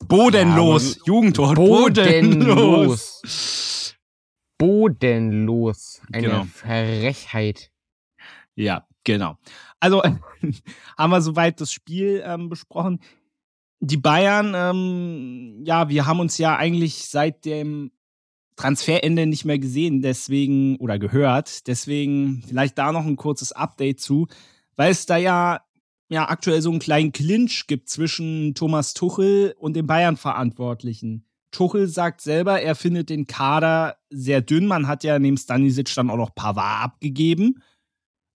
bodenlos, 0.07 0.95
ja, 0.97 1.01
Jugendwort, 1.05 1.55
bodenlos. 1.55 3.21
Bodenlos. 4.57 6.01
Eine 6.11 6.27
genau. 6.27 6.43
Frechheit. 6.45 7.71
Ja, 8.55 8.85
genau. 9.03 9.37
Also 9.79 10.01
haben 10.97 11.09
wir 11.11 11.21
soweit 11.21 11.61
das 11.61 11.71
Spiel 11.71 12.23
ähm, 12.25 12.49
besprochen. 12.49 12.99
Die 13.79 13.97
Bayern, 13.97 14.53
ähm, 14.55 15.63
ja, 15.65 15.89
wir 15.89 16.05
haben 16.05 16.19
uns 16.19 16.37
ja 16.37 16.55
eigentlich 16.55 17.07
seit 17.07 17.45
dem 17.45 17.91
Transferende 18.55 19.25
nicht 19.25 19.45
mehr 19.45 19.57
gesehen, 19.57 20.03
deswegen 20.03 20.75
oder 20.77 20.99
gehört. 20.99 21.65
Deswegen 21.67 22.43
vielleicht 22.47 22.77
da 22.77 22.91
noch 22.91 23.07
ein 23.07 23.15
kurzes 23.15 23.51
Update 23.53 23.99
zu, 23.99 24.27
weil 24.75 24.91
es 24.91 25.07
da 25.07 25.17
ja, 25.17 25.61
ja 26.11 26.29
aktuell 26.29 26.61
so 26.61 26.69
einen 26.69 26.79
kleinen 26.79 27.13
Clinch 27.13 27.67
gibt 27.67 27.89
zwischen 27.89 28.53
Thomas 28.53 28.93
Tuchel 28.93 29.55
und 29.57 29.75
den 29.75 29.87
Bayern-Verantwortlichen. 29.87 31.25
Tuchel 31.51 31.87
sagt 31.87 32.21
selber, 32.21 32.61
er 32.61 32.75
findet 32.75 33.09
den 33.09 33.27
Kader 33.27 33.97
sehr 34.09 34.41
dünn. 34.41 34.67
Man 34.67 34.87
hat 34.87 35.03
ja 35.03 35.19
neben 35.19 35.37
Stanisic 35.37 35.93
dann 35.95 36.09
auch 36.09 36.17
noch 36.17 36.35
Pavard 36.35 36.83
abgegeben 36.83 37.61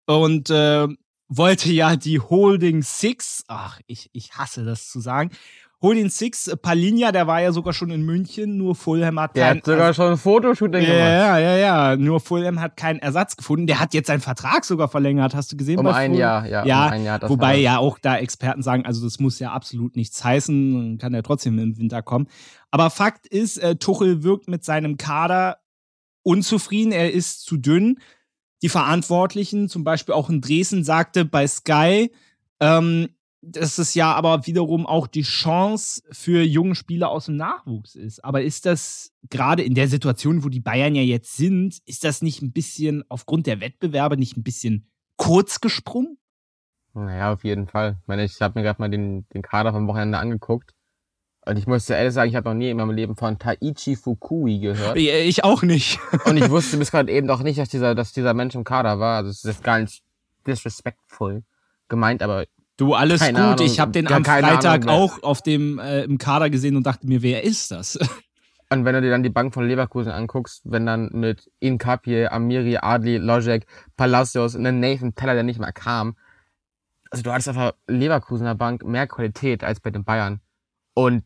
und 0.06 0.50
äh, 0.50 0.88
wollte 1.28 1.70
ja 1.70 1.96
die 1.96 2.18
Holding 2.18 2.82
Six, 2.82 3.44
ach, 3.48 3.80
ich, 3.86 4.08
ich 4.12 4.32
hasse 4.34 4.64
das 4.64 4.88
zu 4.88 5.00
sagen, 5.00 5.30
Holding 5.82 6.08
Six, 6.08 6.48
äh, 6.48 6.56
Palinja, 6.56 7.12
der 7.12 7.26
war 7.26 7.42
ja 7.42 7.52
sogar 7.52 7.74
schon 7.74 7.90
in 7.90 8.02
München, 8.02 8.56
nur 8.56 8.74
Fulham 8.74 9.20
hat 9.20 9.36
Der 9.36 9.50
hat 9.50 9.64
sogar 9.64 9.92
schon 9.92 10.12
ein 10.12 10.16
Fotoshooting 10.16 10.80
ja, 10.80 10.86
gemacht. 10.86 11.08
Ja, 11.10 11.38
ja, 11.38 11.56
ja, 11.56 11.96
nur 11.96 12.20
Fulham 12.20 12.60
hat 12.60 12.76
keinen 12.76 12.98
Ersatz 12.98 13.36
gefunden. 13.36 13.66
Der 13.66 13.78
hat 13.78 13.92
jetzt 13.92 14.06
seinen 14.06 14.20
Vertrag 14.20 14.64
sogar 14.64 14.88
verlängert, 14.88 15.34
hast 15.34 15.52
du 15.52 15.56
gesehen? 15.56 15.78
Um 15.78 15.86
ein 15.86 16.14
Jahr, 16.14 16.46
ja. 16.46 16.64
Ja, 16.64 16.86
um 16.86 16.92
ein 16.92 17.04
Jahr, 17.04 17.28
wobei 17.28 17.58
ja 17.58 17.78
auch 17.78 17.98
da 17.98 18.16
Experten 18.16 18.62
sagen, 18.62 18.86
also 18.86 19.04
das 19.04 19.20
muss 19.20 19.38
ja 19.38 19.52
absolut 19.52 19.96
nichts 19.96 20.24
heißen, 20.24 20.96
kann 20.98 21.12
ja 21.12 21.20
trotzdem 21.20 21.58
im 21.58 21.76
Winter 21.76 22.00
kommen. 22.02 22.28
Aber 22.70 22.88
Fakt 22.88 23.26
ist, 23.26 23.58
äh, 23.58 23.76
Tuchel 23.76 24.22
wirkt 24.22 24.48
mit 24.48 24.64
seinem 24.64 24.96
Kader 24.96 25.58
unzufrieden, 26.22 26.92
er 26.92 27.12
ist 27.12 27.42
zu 27.42 27.58
dünn. 27.58 27.98
Die 28.62 28.70
Verantwortlichen, 28.70 29.68
zum 29.68 29.84
Beispiel 29.84 30.14
auch 30.14 30.30
in 30.30 30.40
Dresden, 30.40 30.82
sagte 30.82 31.26
bei 31.26 31.46
Sky, 31.46 32.10
ähm, 32.60 33.10
dass 33.48 33.78
es 33.78 33.94
ja 33.94 34.12
aber 34.12 34.46
wiederum 34.46 34.86
auch 34.86 35.06
die 35.06 35.22
Chance 35.22 36.02
für 36.10 36.42
junge 36.42 36.74
Spieler 36.74 37.10
aus 37.10 37.26
dem 37.26 37.36
Nachwuchs 37.36 37.94
ist. 37.94 38.24
Aber 38.24 38.42
ist 38.42 38.66
das 38.66 39.12
gerade 39.30 39.62
in 39.62 39.74
der 39.74 39.86
Situation, 39.86 40.42
wo 40.42 40.48
die 40.48 40.60
Bayern 40.60 40.96
ja 40.96 41.02
jetzt 41.02 41.36
sind, 41.36 41.78
ist 41.86 42.02
das 42.02 42.22
nicht 42.22 42.42
ein 42.42 42.52
bisschen 42.52 43.04
aufgrund 43.08 43.46
der 43.46 43.60
Wettbewerbe 43.60 44.16
nicht 44.16 44.36
ein 44.36 44.42
bisschen 44.42 44.90
kurz 45.16 45.60
gesprungen? 45.60 46.18
Naja, 46.94 47.32
auf 47.32 47.44
jeden 47.44 47.68
Fall. 47.68 47.98
Ich 48.00 48.08
meine, 48.08 48.24
ich 48.24 48.40
habe 48.40 48.58
mir 48.58 48.64
gerade 48.64 48.80
mal 48.80 48.90
den, 48.90 49.28
den 49.28 49.42
Kader 49.42 49.72
vom 49.72 49.86
Wochenende 49.86 50.18
angeguckt. 50.18 50.72
Und 51.44 51.56
ich 51.56 51.68
muss 51.68 51.88
ehrlich 51.88 52.14
sagen, 52.14 52.28
ich 52.28 52.34
habe 52.34 52.48
noch 52.48 52.56
nie 52.56 52.70
in 52.70 52.76
meinem 52.76 52.90
Leben 52.90 53.14
von 53.14 53.38
Taichi 53.38 53.94
Fukui 53.94 54.58
gehört. 54.58 54.96
Ich 54.96 55.44
auch 55.44 55.62
nicht. 55.62 56.00
Und 56.24 56.36
ich 56.36 56.50
wusste 56.50 56.76
bis 56.78 56.90
gerade 56.90 57.12
eben 57.12 57.28
doch 57.28 57.44
nicht, 57.44 57.60
dass 57.60 57.68
dieser, 57.68 57.94
dass 57.94 58.12
dieser 58.12 58.34
Mensch 58.34 58.56
im 58.56 58.64
Kader 58.64 58.98
war. 58.98 59.18
Also 59.18 59.30
es 59.30 59.44
ist 59.44 59.62
gar 59.62 59.78
nicht 59.78 60.02
disrespectful 60.44 61.44
gemeint, 61.88 62.22
aber 62.22 62.46
Du, 62.76 62.94
alles 62.94 63.20
keine 63.20 63.38
gut. 63.38 63.46
Ahnung, 63.46 63.66
ich 63.66 63.80
habe 63.80 63.92
den 63.92 64.06
am 64.12 64.24
Freitag 64.24 64.86
auch 64.86 65.22
auf 65.22 65.42
dem 65.42 65.78
äh, 65.78 66.02
im 66.02 66.18
Kader 66.18 66.50
gesehen 66.50 66.76
und 66.76 66.86
dachte 66.86 67.06
mir, 67.06 67.22
wer 67.22 67.44
ist 67.44 67.70
das? 67.70 67.98
Und 68.68 68.84
wenn 68.84 68.94
du 68.94 69.00
dir 69.00 69.10
dann 69.10 69.22
die 69.22 69.30
Bank 69.30 69.54
von 69.54 69.64
Leverkusen 69.64 70.10
anguckst, 70.10 70.62
wenn 70.64 70.86
dann 70.86 71.10
mit 71.12 71.48
Inkapie, 71.60 72.26
Amiri, 72.26 72.78
Adli, 72.78 73.16
Lojek, 73.18 73.64
Palacios 73.96 74.56
und 74.56 74.66
einen 74.66 74.80
Nathan 74.80 75.14
Teller, 75.14 75.34
der 75.34 75.44
nicht 75.44 75.60
mehr 75.60 75.72
kam, 75.72 76.16
also 77.10 77.22
du 77.22 77.30
hattest 77.30 77.48
einfach 77.48 77.74
Leverkusener 77.86 78.56
Bank 78.56 78.84
mehr 78.84 79.06
Qualität 79.06 79.62
als 79.62 79.78
bei 79.78 79.90
den 79.90 80.02
Bayern. 80.02 80.40
Und 80.94 81.24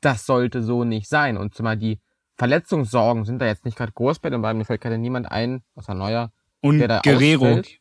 das 0.00 0.26
sollte 0.26 0.62
so 0.62 0.82
nicht 0.82 1.08
sein. 1.08 1.36
Und 1.36 1.54
zumal 1.54 1.76
die 1.76 2.00
Verletzungssorgen 2.36 3.24
sind 3.24 3.38
da 3.38 3.46
jetzt 3.46 3.64
nicht 3.64 3.76
gerade 3.76 3.92
groß 3.92 4.18
bei 4.18 4.30
den 4.30 4.42
Bayern. 4.42 4.58
Mir 4.58 4.64
fällt 4.64 4.80
gerade 4.80 4.98
niemand 4.98 5.30
ein, 5.30 5.62
außer 5.76 5.94
Neuer. 5.94 6.32
Und 6.60 6.78
der 6.78 6.88
da 6.88 7.00
Guerrero. 7.02 7.44
Ausfällt. 7.44 7.78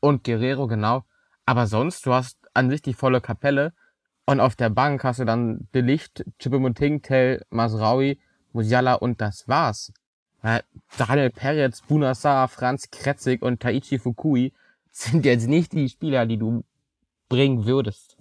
Und 0.00 0.24
Guerrero, 0.24 0.66
genau. 0.66 1.04
Aber 1.50 1.66
sonst, 1.66 2.06
du 2.06 2.14
hast 2.14 2.38
an 2.54 2.70
sich 2.70 2.80
die 2.80 2.94
volle 2.94 3.20
Kapelle 3.20 3.72
und 4.24 4.38
auf 4.38 4.54
der 4.54 4.70
Bank 4.70 5.02
hast 5.02 5.18
du 5.18 5.24
dann 5.24 5.66
Delicht, 5.74 6.24
Chipemuting, 6.38 7.02
Tell, 7.02 7.44
Masraui, 7.50 8.20
Musiala 8.52 8.94
und 8.94 9.20
das 9.20 9.48
war's. 9.48 9.92
Daniel 10.96 11.30
Peretz, 11.30 11.82
Bunassar, 11.82 12.46
Franz 12.46 12.92
Kretzig 12.92 13.42
und 13.42 13.58
Taichi 13.58 13.98
Fukui 13.98 14.52
sind 14.92 15.24
jetzt 15.24 15.48
nicht 15.48 15.72
die 15.72 15.88
Spieler, 15.88 16.24
die 16.24 16.38
du 16.38 16.62
bringen 17.28 17.66
würdest. 17.66 18.16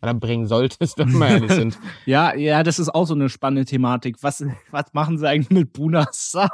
Oder 0.00 0.14
bringen 0.14 0.46
solltest, 0.46 0.98
wenn 0.98 1.10
wir 1.10 1.26
ehrlich 1.26 1.50
sind. 1.50 1.80
ja, 2.06 2.36
ja, 2.36 2.62
das 2.62 2.78
ist 2.78 2.90
auch 2.90 3.06
so 3.06 3.14
eine 3.14 3.28
spannende 3.28 3.64
Thematik. 3.64 4.22
Was, 4.22 4.44
was 4.70 4.92
machen 4.92 5.18
sie 5.18 5.28
eigentlich 5.28 5.50
mit 5.50 5.72
Bunasa? 5.72 6.48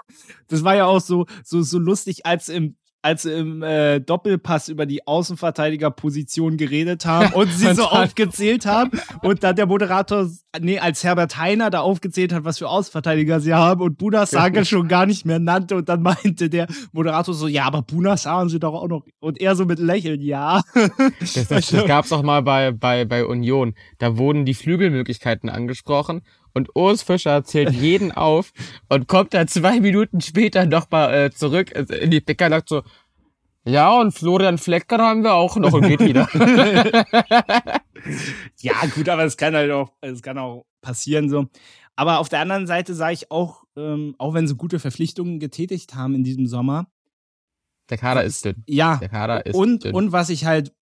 Das 0.48 0.64
war 0.64 0.74
ja 0.74 0.86
auch 0.86 1.02
so, 1.02 1.26
so, 1.44 1.60
so 1.60 1.78
lustig, 1.78 2.24
als 2.24 2.48
im 2.48 2.76
als 3.04 3.22
sie 3.22 3.32
im 3.32 3.62
äh, 3.62 4.00
Doppelpass 4.00 4.70
über 4.70 4.86
die 4.86 5.06
Außenverteidigerposition 5.06 6.56
geredet 6.56 7.04
haben 7.04 7.34
und 7.34 7.52
sie 7.52 7.74
so 7.74 7.84
aufgezählt 7.88 8.64
haben 8.64 8.92
und 9.22 9.44
dann 9.44 9.56
der 9.56 9.66
Moderator, 9.66 10.30
nee, 10.58 10.78
als 10.78 11.04
Herbert 11.04 11.36
Heiner 11.36 11.68
da 11.68 11.80
aufgezählt 11.80 12.32
hat, 12.32 12.44
was 12.44 12.58
für 12.58 12.68
Außenverteidiger 12.68 13.40
sie 13.40 13.52
haben 13.52 13.82
und 13.82 13.98
Bunas 13.98 14.30
Saga 14.30 14.64
schon 14.64 14.88
gar 14.88 15.04
nicht 15.04 15.26
mehr 15.26 15.38
nannte 15.38 15.76
und 15.76 15.90
dann 15.90 16.00
meinte 16.02 16.48
der 16.48 16.66
Moderator 16.92 17.34
so, 17.34 17.46
ja, 17.46 17.64
aber 17.64 17.82
Bunas 17.82 18.24
haben 18.24 18.48
sie 18.48 18.58
doch 18.58 18.72
auch 18.72 18.88
noch 18.88 19.04
und 19.20 19.38
er 19.38 19.54
so 19.54 19.66
mit 19.66 19.78
Lächeln, 19.78 20.22
ja. 20.22 20.62
Das, 21.20 21.34
das, 21.48 21.66
das 21.68 21.84
gab's 21.86 22.10
auch 22.10 22.22
mal 22.22 22.42
bei, 22.42 22.72
bei, 22.72 23.04
bei 23.04 23.26
Union. 23.26 23.74
Da 23.98 24.16
wurden 24.16 24.46
die 24.46 24.54
Flügelmöglichkeiten 24.54 25.50
angesprochen 25.50 26.22
und 26.54 26.74
Urs 26.74 27.02
Fischer 27.02 27.44
zählt 27.44 27.72
jeden 27.72 28.12
auf 28.16 28.52
und 28.88 29.08
kommt 29.08 29.34
dann 29.34 29.48
zwei 29.48 29.80
Minuten 29.80 30.20
später 30.20 30.64
nochmal 30.66 31.14
äh, 31.14 31.30
zurück 31.30 31.72
in 31.72 32.10
die 32.10 32.20
Picker 32.20 32.46
und 32.46 32.52
sagt 32.52 32.68
so, 32.68 32.82
ja, 33.66 33.98
und 33.98 34.12
Florian 34.12 34.58
Flecker 34.58 34.98
haben 34.98 35.22
wir 35.22 35.34
auch 35.34 35.56
noch 35.56 35.72
und 35.72 35.88
geht 35.88 36.00
wieder. 36.00 36.28
ja, 38.60 38.74
gut, 38.94 39.08
aber 39.08 39.24
es 39.24 39.38
kann 39.38 39.54
halt 39.54 39.70
auch, 39.70 39.92
es 40.02 40.22
kann 40.22 40.36
auch 40.36 40.66
passieren 40.82 41.30
so. 41.30 41.46
Aber 41.96 42.18
auf 42.18 42.28
der 42.28 42.40
anderen 42.40 42.66
Seite 42.66 42.94
sage 42.94 43.14
ich 43.14 43.30
auch, 43.30 43.64
ähm, 43.76 44.14
auch 44.18 44.34
wenn 44.34 44.46
sie 44.46 44.54
gute 44.54 44.78
Verpflichtungen 44.78 45.40
getätigt 45.40 45.94
haben 45.94 46.14
in 46.14 46.24
diesem 46.24 46.46
Sommer. 46.46 46.88
Der 47.88 47.98
Kader 47.98 48.24
ist 48.24 48.44
dünn. 48.44 48.62
Ja. 48.66 48.96
Der 48.98 49.08
Kader 49.08 49.46
ist 49.46 49.54
und, 49.54 49.84
dünn. 49.84 49.94
Und 49.94 50.12
was 50.12 50.28
ich 50.28 50.44
halt 50.44 50.74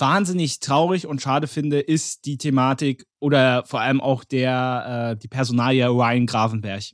wahnsinnig 0.00 0.60
traurig 0.60 1.06
und 1.06 1.22
schade 1.22 1.46
finde, 1.46 1.80
ist 1.80 2.24
die 2.24 2.38
Thematik 2.38 3.06
oder 3.20 3.64
vor 3.66 3.80
allem 3.80 4.00
auch 4.00 4.24
der 4.24 5.12
äh, 5.12 5.20
die 5.20 5.28
Personalie 5.28 5.88
Ryan 5.88 6.26
Gravenberg. 6.26 6.84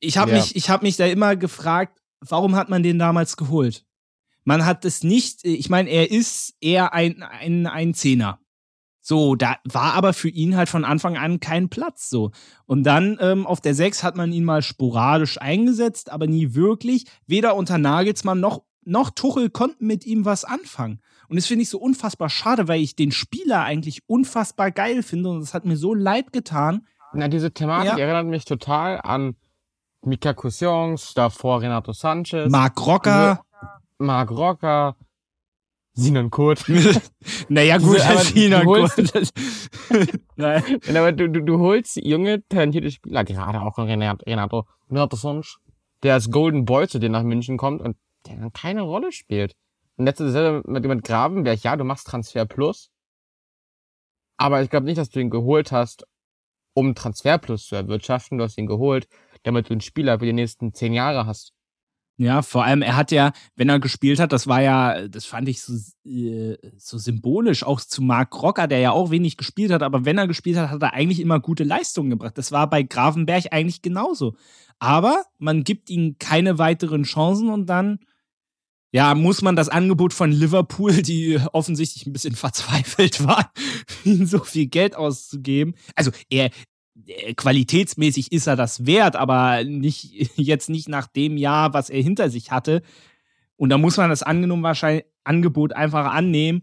Ich 0.00 0.18
habe 0.18 0.32
ja. 0.32 0.38
mich 0.38 0.56
ich 0.56 0.70
habe 0.70 0.84
mich 0.84 0.96
da 0.96 1.06
immer 1.06 1.36
gefragt, 1.36 2.00
warum 2.20 2.56
hat 2.56 2.68
man 2.68 2.82
den 2.82 2.98
damals 2.98 3.36
geholt? 3.36 3.84
Man 4.44 4.64
hat 4.64 4.84
es 4.84 5.02
nicht, 5.02 5.44
ich 5.44 5.68
meine, 5.70 5.90
er 5.90 6.10
ist 6.10 6.54
eher 6.60 6.94
ein, 6.94 7.22
ein, 7.24 7.66
ein 7.66 7.94
Zehner. 7.94 8.38
So, 9.00 9.34
da 9.34 9.56
war 9.64 9.94
aber 9.94 10.12
für 10.12 10.28
ihn 10.28 10.56
halt 10.56 10.68
von 10.68 10.84
Anfang 10.84 11.16
an 11.16 11.40
kein 11.40 11.68
Platz. 11.68 12.08
So. 12.08 12.30
Und 12.64 12.84
dann 12.84 13.18
ähm, 13.20 13.46
auf 13.46 13.60
der 13.60 13.74
6 13.74 14.02
hat 14.02 14.16
man 14.16 14.32
ihn 14.32 14.44
mal 14.44 14.62
sporadisch 14.62 15.40
eingesetzt, 15.40 16.10
aber 16.10 16.26
nie 16.26 16.54
wirklich. 16.54 17.06
Weder 17.26 17.56
unter 17.56 17.78
Nagelsmann 17.78 18.40
noch, 18.40 18.62
noch 18.84 19.10
Tuchel 19.10 19.50
konnten 19.50 19.86
mit 19.86 20.06
ihm 20.06 20.24
was 20.24 20.44
anfangen. 20.44 21.00
Und 21.28 21.36
das 21.36 21.46
finde 21.46 21.62
ich 21.62 21.70
so 21.70 21.78
unfassbar 21.78 22.28
schade, 22.28 22.68
weil 22.68 22.80
ich 22.80 22.96
den 22.96 23.12
Spieler 23.12 23.62
eigentlich 23.62 24.02
unfassbar 24.06 24.70
geil 24.70 25.02
finde 25.02 25.30
und 25.30 25.40
es 25.40 25.54
hat 25.54 25.64
mir 25.64 25.76
so 25.76 25.94
leid 25.94 26.32
getan. 26.32 26.86
Na, 27.12 27.28
diese 27.28 27.52
Thematik 27.52 27.92
ja. 27.92 27.98
erinnert 27.98 28.26
mich 28.26 28.44
total 28.44 29.00
an 29.02 29.36
Mika 30.02 30.34
Cousins, 30.34 31.14
davor 31.14 31.62
Renato 31.62 31.92
Sanchez. 31.92 32.50
Marc 32.50 32.86
Rocker. 32.86 33.40
Marc 33.98 34.30
Rocker. 34.30 34.96
Sinan 35.94 36.30
Kurt. 36.30 36.64
naja, 37.48 37.78
gut, 37.78 38.00
aber 38.00 38.20
Sinan 38.20 38.66
Kurt. 38.66 38.92
Nein. 40.36 40.62
aber 40.88 41.12
du, 41.12 41.28
du, 41.28 41.42
du 41.42 41.58
holst 41.58 41.96
junge, 41.96 42.46
talentierte 42.48 42.90
Spieler, 42.90 43.24
gerade 43.24 43.62
auch 43.62 43.78
Renato, 43.78 44.22
Renato, 44.26 44.66
Renato 44.90 45.16
Sanchez, 45.16 45.56
der 46.02 46.14
als 46.14 46.30
Golden 46.30 46.66
Boy 46.66 46.86
zu 46.86 46.98
dir 46.98 47.08
nach 47.08 47.22
München 47.22 47.56
kommt 47.56 47.80
und 47.80 47.96
der 48.26 48.36
dann 48.36 48.52
keine 48.52 48.82
Rolle 48.82 49.10
spielt. 49.10 49.54
Und 49.96 50.04
letzte 50.04 50.30
Saison 50.30 50.62
mit, 50.66 50.84
mit 50.84 51.04
Gravenberg, 51.04 51.62
ja, 51.62 51.76
du 51.76 51.84
machst 51.84 52.06
Transfer 52.06 52.44
Plus. 52.44 52.90
Aber 54.36 54.62
ich 54.62 54.70
glaube 54.70 54.86
nicht, 54.86 54.98
dass 54.98 55.10
du 55.10 55.20
ihn 55.20 55.30
geholt 55.30 55.72
hast, 55.72 56.06
um 56.74 56.94
Transfer 56.94 57.38
Plus 57.38 57.66
zu 57.66 57.76
erwirtschaften. 57.76 58.38
Du 58.38 58.44
hast 58.44 58.58
ihn 58.58 58.66
geholt, 58.66 59.08
damit 59.42 59.68
du 59.68 59.72
einen 59.72 59.80
Spieler 59.80 60.18
für 60.18 60.26
die 60.26 60.32
nächsten 60.32 60.74
zehn 60.74 60.92
Jahre 60.92 61.26
hast. 61.26 61.56
Ja, 62.18 62.40
vor 62.40 62.64
allem, 62.64 62.80
er 62.80 62.96
hat 62.96 63.10
ja, 63.12 63.32
wenn 63.56 63.68
er 63.68 63.78
gespielt 63.78 64.18
hat, 64.20 64.32
das 64.32 64.46
war 64.46 64.62
ja, 64.62 65.06
das 65.06 65.26
fand 65.26 65.50
ich 65.50 65.60
so, 65.60 65.74
äh, 66.08 66.56
so 66.78 66.96
symbolisch, 66.96 67.62
auch 67.62 67.78
zu 67.78 68.00
Marc 68.00 68.42
Rocker, 68.42 68.66
der 68.66 68.78
ja 68.78 68.90
auch 68.92 69.10
wenig 69.10 69.36
gespielt 69.36 69.70
hat, 69.70 69.82
aber 69.82 70.06
wenn 70.06 70.16
er 70.16 70.26
gespielt 70.26 70.56
hat, 70.56 70.70
hat 70.70 70.82
er 70.82 70.94
eigentlich 70.94 71.20
immer 71.20 71.40
gute 71.40 71.64
Leistungen 71.64 72.08
gebracht. 72.08 72.38
Das 72.38 72.52
war 72.52 72.70
bei 72.70 72.82
Grafenberg 72.82 73.52
eigentlich 73.52 73.82
genauso. 73.82 74.34
Aber 74.78 75.24
man 75.38 75.62
gibt 75.62 75.90
ihm 75.90 76.16
keine 76.18 76.58
weiteren 76.58 77.02
Chancen 77.02 77.50
und 77.50 77.66
dann 77.66 77.98
ja, 78.96 79.14
muss 79.14 79.42
man 79.42 79.56
das 79.56 79.68
Angebot 79.68 80.14
von 80.14 80.32
Liverpool, 80.32 80.90
die 81.02 81.38
offensichtlich 81.52 82.06
ein 82.06 82.14
bisschen 82.14 82.34
verzweifelt 82.34 83.26
waren, 83.26 83.44
ihnen 84.04 84.26
so 84.26 84.38
viel 84.38 84.68
Geld 84.68 84.96
auszugeben. 84.96 85.74
Also 85.94 86.12
er 86.30 86.50
qualitätsmäßig 87.36 88.32
ist 88.32 88.46
er 88.46 88.56
das 88.56 88.86
wert, 88.86 89.14
aber 89.14 89.64
nicht 89.64 90.14
jetzt 90.38 90.70
nicht 90.70 90.88
nach 90.88 91.08
dem 91.08 91.36
Jahr, 91.36 91.74
was 91.74 91.90
er 91.90 92.02
hinter 92.02 92.30
sich 92.30 92.50
hatte. 92.50 92.80
Und 93.56 93.68
da 93.68 93.76
muss 93.76 93.98
man 93.98 94.08
das 94.08 94.22
angenommen 94.22 94.62
wahrscheinlich 94.62 95.04
Angebot 95.24 95.74
einfach 95.74 96.14
annehmen. 96.14 96.62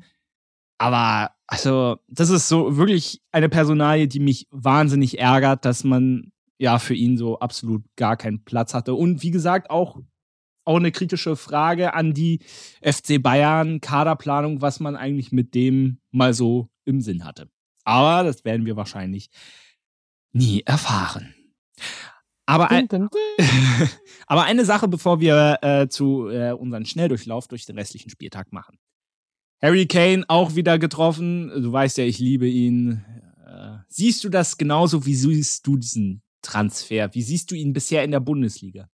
Aber 0.80 1.36
also, 1.46 1.98
das 2.08 2.32
ist 2.32 2.48
so 2.48 2.78
wirklich 2.78 3.22
eine 3.32 3.48
Personalie, 3.48 4.08
die 4.08 4.20
mich 4.20 4.48
wahnsinnig 4.50 5.20
ärgert, 5.20 5.66
dass 5.66 5.84
man 5.84 6.32
ja 6.58 6.80
für 6.80 6.96
ihn 6.96 7.16
so 7.16 7.38
absolut 7.38 7.84
gar 7.96 8.18
keinen 8.18 8.44
Platz 8.44 8.74
hatte. 8.74 8.96
Und 8.96 9.22
wie 9.22 9.30
gesagt, 9.30 9.70
auch, 9.70 10.00
auch 10.66 10.78
eine 10.78 10.92
kritische 10.92 11.36
Frage 11.36 11.94
an 11.94 12.14
die 12.14 12.40
FC 12.82 13.22
Bayern 13.22 13.82
Kaderplanung, 13.82 14.62
was 14.62 14.80
man 14.80 14.96
eigentlich 14.96 15.32
mit 15.32 15.54
dem 15.56 16.00
mal 16.12 16.34
so 16.34 16.70
im 16.86 17.02
Sinn 17.02 17.26
hatte. 17.26 17.50
Aber 17.84 18.24
das 18.24 18.46
werden 18.46 18.66
wir 18.66 18.76
wahrscheinlich 18.76 19.30
nie 20.32 20.62
erfahren. 20.62 21.34
Aber, 22.46 22.72
ein, 22.72 22.90
aber 24.28 24.44
eine 24.44 24.66
Sache, 24.66 24.88
bevor 24.88 25.20
wir 25.22 25.60
äh, 25.62 25.88
zu 25.88 26.28
äh, 26.30 26.52
unseren 26.52 26.86
Schnelldurchlauf 26.86 27.48
durch 27.48 27.66
den 27.66 27.78
restlichen 27.78 28.10
Spieltag 28.10 28.52
machen. 28.52 28.78
Harry 29.62 29.86
Kane 29.86 30.26
auch 30.28 30.56
wieder 30.56 30.78
getroffen. 30.78 31.50
Du 31.50 31.72
weißt 31.72 31.98
ja, 31.98 32.04
ich 32.04 32.20
liebe 32.20 32.48
ihn. 32.48 33.06
Äh, 33.46 33.78
siehst 33.88 34.24
du 34.26 34.30
das 34.30 34.58
genauso? 34.58 35.06
Wie 35.06 35.16
siehst 35.16 35.66
du 35.66 35.78
diesen 35.78 36.22
Transfer? 36.42 37.14
Wie 37.14 37.22
siehst 37.22 37.50
du 37.50 37.56
ihn 37.56 37.72
bisher 37.72 38.04
in 38.04 38.12
der 38.12 38.20
Bundesliga? 38.20 38.90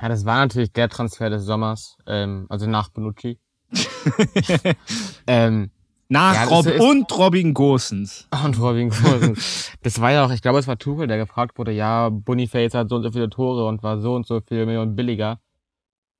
Ja, 0.00 0.08
das 0.08 0.24
war 0.24 0.38
natürlich 0.38 0.72
der 0.72 0.88
Transfer 0.88 1.30
des 1.30 1.44
Sommers, 1.44 1.98
ähm, 2.06 2.46
also 2.48 2.66
nach 2.66 2.88
Benucci. 2.88 3.38
ähm, 5.26 5.70
nach 6.08 6.34
ja, 6.34 6.44
Rob 6.44 6.66
und 6.78 7.16
Robin 7.16 7.54
Gosens. 7.54 8.28
Und 8.44 8.60
Robin 8.60 8.90
Gosens. 8.90 9.72
das 9.82 10.00
war 10.00 10.12
ja 10.12 10.24
auch, 10.24 10.30
ich 10.30 10.42
glaube, 10.42 10.58
es 10.58 10.66
war 10.66 10.78
Tuchel, 10.78 11.06
der 11.06 11.16
gefragt 11.16 11.58
wurde, 11.58 11.72
ja, 11.72 12.10
Boniface 12.10 12.74
hat 12.74 12.90
so 12.90 12.96
und 12.96 13.02
so 13.02 13.12
viele 13.12 13.30
Tore 13.30 13.66
und 13.66 13.82
war 13.82 13.98
so 14.00 14.14
und 14.14 14.26
so 14.26 14.40
viele 14.46 14.66
Millionen 14.66 14.94
billiger. 14.94 15.40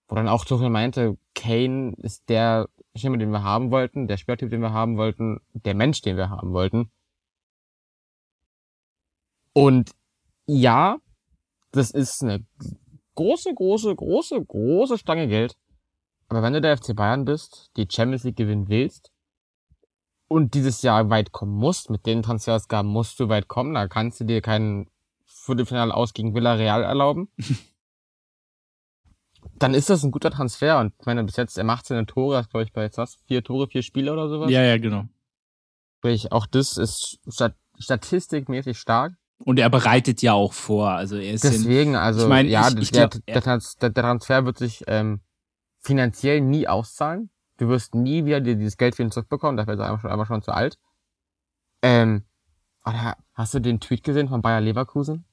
Wo 0.09 0.17
dann 0.17 0.29
auch 0.29 0.45
Tuchel 0.45 0.71
meinte, 0.71 1.19
Kane 1.35 1.95
ist 1.99 2.29
der 2.29 2.69
Schimmer, 2.97 3.19
den 3.19 3.31
wir 3.31 3.43
haben 3.43 3.71
wollten, 3.71 4.09
der 4.09 4.17
Spielertyp, 4.17 4.51
den 4.51 4.61
wir 4.61 4.73
haben 4.73 4.97
wollten, 4.97 5.41
der 5.53 5.75
Mensch, 5.75 6.01
den 6.03 6.17
wir 6.17 6.31
haben 6.31 6.53
wollten. 6.53 6.91
Und 9.53 9.91
ja, 10.47 10.97
das 11.71 11.91
ist 11.91 12.23
eine 12.23 12.45
große, 13.15 13.55
große, 13.55 13.95
große, 13.95 14.45
große 14.45 14.99
Stange 14.99 15.29
Geld. 15.29 15.57
Aber 16.29 16.43
wenn 16.43 16.53
du 16.53 16.61
der 16.61 16.77
FC 16.77 16.95
Bayern 16.97 17.25
bist, 17.25 17.71
die 17.77 17.87
Champions 17.91 18.25
League 18.25 18.37
gewinnen 18.37 18.69
willst, 18.69 19.11
und 20.29 20.55
dieses 20.55 20.81
Jahr 20.81 21.11
weit 21.11 21.33
kommen 21.33 21.55
musst, 21.55 21.91
mit 21.91 22.07
den 22.07 22.23
Transferausgaben 22.23 22.91
musst 22.91 23.21
du 23.21 23.29
weit 23.29 23.49
kommen, 23.49 23.75
da 23.75 23.87
kannst 23.87 24.19
du 24.19 24.25
dir 24.25 24.41
keinen 24.41 24.89
Viertelfinale 25.27 25.95
aus 25.95 26.15
gegen 26.15 26.35
Villarreal 26.35 26.83
erlauben. 26.83 27.29
dann 29.57 29.75
ist 29.75 29.91
das 29.91 30.03
ein 30.03 30.11
guter 30.11 30.31
Transfer 30.31 30.79
und 30.79 30.95
ich 30.99 31.07
meine, 31.07 31.25
bis 31.25 31.37
jetzt, 31.37 31.59
er 31.59 31.65
macht 31.65 31.87
seine 31.87 32.07
Tore, 32.07 32.37
das 32.37 32.49
glaube 32.49 32.65
ich 32.65 32.73
bei 32.73 32.83
jetzt 32.83 32.99
was, 32.99 33.17
vier 33.27 33.43
Tore, 33.43 33.69
vier 33.69 33.83
Spiele 33.83 34.13
oder 34.13 34.29
sowas. 34.29 34.51
Ja, 34.51 34.63
ja, 34.63 34.79
genau. 34.79 35.05
Sprich, 35.99 36.33
auch 36.33 36.47
das 36.47 36.79
ist 36.79 37.21
stat 37.29 37.55
statistikmäßig 37.79 38.79
stark. 38.79 39.15
Und 39.45 39.59
er 39.59 39.71
bereitet 39.71 40.23
ja 40.23 40.35
auch 40.35 40.53
vor, 40.53 40.91
also 40.91 41.17
er 41.17 41.33
ist 41.33 41.45
Deswegen, 41.45 41.97
also, 41.97 42.23
ich 42.23 42.29
mein, 42.29 42.47
ja, 42.47 42.69
ich, 42.69 42.77
ich 42.77 42.91
der, 42.93 43.09
glaub, 43.09 43.27
der, 43.27 43.41
der, 43.41 43.91
der 43.91 44.03
Transfer 44.03 44.45
wird 44.45 44.59
sich 44.59 44.85
ähm, 44.87 45.21
finanziell 45.81 46.41
nie 46.41 46.69
auszahlen. 46.69 47.31
Du 47.57 47.69
wirst 47.69 47.95
nie 47.95 48.25
wieder 48.25 48.41
dir 48.41 48.57
dieses 48.57 48.77
Geld 48.77 48.95
für 48.95 49.03
ihn 49.03 49.11
zurückbekommen, 49.11 49.57
dafür 49.57 49.75
ist 49.75 49.81
er 49.81 49.87
einfach 49.87 50.01
schon, 50.03 50.11
einfach 50.11 50.27
schon 50.27 50.43
zu 50.43 50.53
alt. 50.53 50.79
Ähm, 51.83 52.25
oder 52.85 53.17
hast 53.35 53.55
du 53.55 53.61
den 53.61 53.81
Tweet 53.81 54.05
gesehen 54.05 54.29
von 54.29 54.43
Bayer 54.43 54.61
Leverkusen? 54.61 55.25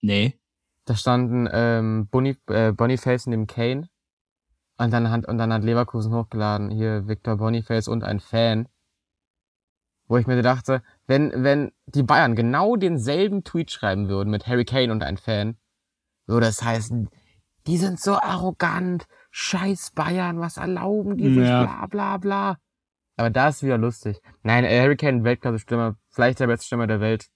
Nee. 0.00 0.38
Da 0.84 0.96
standen 0.96 1.48
ähm, 1.52 2.08
Boni, 2.10 2.36
äh, 2.48 2.72
Boniface 2.72 3.24
dem 3.24 3.46
Kane. 3.46 3.88
Und 4.78 4.92
dann, 4.92 5.10
hat, 5.10 5.26
und 5.26 5.38
dann 5.38 5.52
hat 5.52 5.62
Leverkusen 5.62 6.12
hochgeladen, 6.12 6.70
hier 6.70 7.06
Victor 7.06 7.36
Boniface 7.36 7.86
und 7.86 8.02
ein 8.02 8.18
Fan. 8.18 8.66
Wo 10.10 10.18
ich 10.18 10.26
mir 10.26 10.42
dachte, 10.42 10.82
wenn, 11.06 11.30
wenn 11.44 11.70
die 11.86 12.02
Bayern 12.02 12.34
genau 12.34 12.74
denselben 12.74 13.44
Tweet 13.44 13.70
schreiben 13.70 14.08
würden 14.08 14.28
mit 14.30 14.48
Harry 14.48 14.64
Kane 14.64 14.90
und 14.90 15.04
ein 15.04 15.16
Fan, 15.16 15.56
würde 16.26 16.48
es 16.48 16.64
heißen, 16.64 17.08
die 17.68 17.76
sind 17.76 18.00
so 18.00 18.14
arrogant, 18.14 19.06
scheiß 19.30 19.92
Bayern, 19.92 20.40
was 20.40 20.56
erlauben 20.56 21.16
die 21.16 21.32
sich, 21.32 21.46
ja. 21.46 21.62
bla 21.62 21.86
bla 21.86 22.16
bla. 22.16 22.56
Aber 23.18 23.30
da 23.30 23.50
ist 23.50 23.62
wieder 23.62 23.78
lustig. 23.78 24.20
Nein, 24.42 24.64
Harry 24.64 24.96
Kane, 24.96 25.22
Weltklasse-Stürmer, 25.22 25.94
vielleicht 26.08 26.40
der 26.40 26.48
beste 26.48 26.66
Stürmer 26.66 26.88
der 26.88 26.98
Welt. 26.98 27.28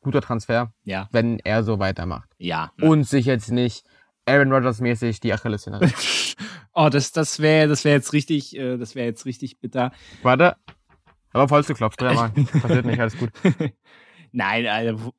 Guter 0.00 0.20
Transfer, 0.20 0.72
ja. 0.84 1.08
wenn 1.10 1.40
er 1.40 1.64
so 1.64 1.80
weitermacht. 1.80 2.30
Ja. 2.38 2.70
Und 2.80 3.08
sich 3.08 3.26
jetzt 3.26 3.50
nicht 3.50 3.84
Aaron 4.24 4.52
Rodgers 4.52 4.80
mäßig 4.80 5.18
die 5.18 5.32
Achillessehne. 5.32 5.80
oh, 6.74 6.90
das, 6.90 7.10
das 7.10 7.40
wäre, 7.40 7.66
das 7.66 7.84
wäre 7.84 7.96
jetzt 7.96 8.12
richtig, 8.12 8.56
äh, 8.56 8.76
das 8.76 8.94
wäre 8.94 9.06
jetzt 9.06 9.26
richtig 9.26 9.58
bitter. 9.58 9.90
Warte. 10.22 10.54
Aber 11.34 11.48
falls 11.48 11.66
du 11.66 11.74
klopfst, 11.74 12.00
dreimal. 12.00 12.30
Passiert 12.62 12.86
nicht, 12.86 13.00
alles 13.00 13.18
gut. 13.18 13.30
Nein, 14.32 14.66
also, 14.66 15.12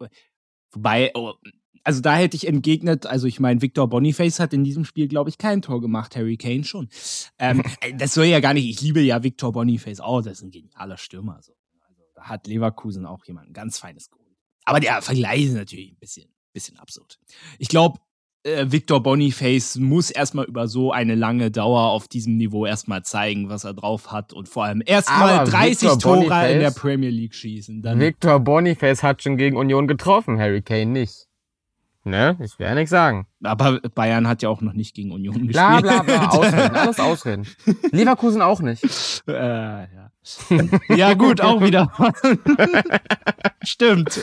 wobei, 0.71 1.11
oh, 1.13 1.33
also 1.83 2.01
da 2.01 2.15
hätte 2.15 2.37
ich 2.37 2.47
entgegnet, 2.47 3.05
also 3.05 3.27
ich 3.27 3.39
meine, 3.39 3.61
Victor 3.61 3.87
Boniface 3.89 4.39
hat 4.39 4.53
in 4.53 4.63
diesem 4.63 4.85
Spiel, 4.85 5.07
glaube 5.09 5.29
ich, 5.29 5.37
kein 5.37 5.61
Tor 5.61 5.81
gemacht, 5.81 6.15
Harry 6.15 6.37
Kane 6.37 6.63
schon. 6.63 6.89
Ähm, 7.37 7.61
äh, 7.81 7.93
das 7.93 8.13
soll 8.13 8.25
ja 8.25 8.39
gar 8.39 8.53
nicht, 8.53 8.67
ich 8.67 8.81
liebe 8.81 9.01
ja 9.01 9.23
Victor 9.23 9.51
Boniface 9.51 9.99
auch, 9.99 10.21
das 10.21 10.39
ist 10.39 10.43
ein 10.43 10.51
genialer 10.51 10.97
Stürmer. 10.97 11.39
So. 11.41 11.53
Also, 11.85 12.01
da 12.15 12.23
hat 12.23 12.47
Leverkusen 12.47 13.05
auch 13.05 13.25
jemanden 13.25 13.51
ganz 13.51 13.77
feines 13.77 14.09
geholt. 14.09 14.25
Aber 14.63 14.79
der 14.79 15.01
Vergleich 15.01 15.43
ist 15.43 15.53
natürlich 15.53 15.91
ein 15.91 15.99
bisschen, 15.99 16.33
bisschen 16.53 16.79
absurd. 16.79 17.19
Ich 17.59 17.67
glaube, 17.67 17.99
äh, 18.45 18.71
Victor 18.71 19.01
Boniface 19.01 19.77
muss 19.77 20.11
erstmal 20.11 20.45
über 20.45 20.67
so 20.67 20.91
eine 20.91 21.15
lange 21.15 21.51
Dauer 21.51 21.89
auf 21.89 22.07
diesem 22.07 22.37
Niveau 22.37 22.65
erstmal 22.65 23.03
zeigen, 23.03 23.49
was 23.49 23.63
er 23.63 23.73
drauf 23.73 24.11
hat 24.11 24.33
und 24.33 24.47
vor 24.47 24.65
allem 24.65 24.83
erstmal 24.85 25.45
30 25.45 25.81
Victor 25.81 25.99
Tore 25.99 26.15
Boniface, 26.17 26.51
in 26.53 26.59
der 26.59 26.71
Premier 26.71 27.09
League 27.09 27.33
schießen. 27.33 27.81
Dann 27.81 27.99
Victor 27.99 28.39
Boniface 28.39 29.01
hat 29.03 29.23
schon 29.23 29.37
gegen 29.37 29.57
Union 29.57 29.87
getroffen, 29.87 30.39
Harry 30.39 30.61
Kane 30.61 30.87
nicht. 30.87 31.27
Ne, 32.07 32.37
ich 32.39 32.59
werde 32.59 32.75
nichts 32.75 32.91
sagen. 32.91 33.25
Aber 33.41 33.79
Bayern 33.79 34.27
hat 34.27 34.43
ja 34.43 34.49
auch 34.49 34.61
noch 34.61 34.73
nicht 34.73 34.93
gegen 34.93 35.11
Union 35.11 35.47
gespielt. 35.47 35.53
Bla 35.53 35.81
bla 35.81 36.03
bla, 36.03 36.27
ausreden, 36.29 36.75
alles 36.75 36.99
ausreden. 36.99 37.47
Leverkusen 37.91 38.41
auch 38.41 38.61
nicht. 38.61 38.83
Äh, 39.27 39.33
ja. 39.33 40.11
ja 40.89 41.13
gut, 41.15 41.41
auch 41.41 41.61
wieder. 41.61 41.91
Stimmt. 43.63 44.19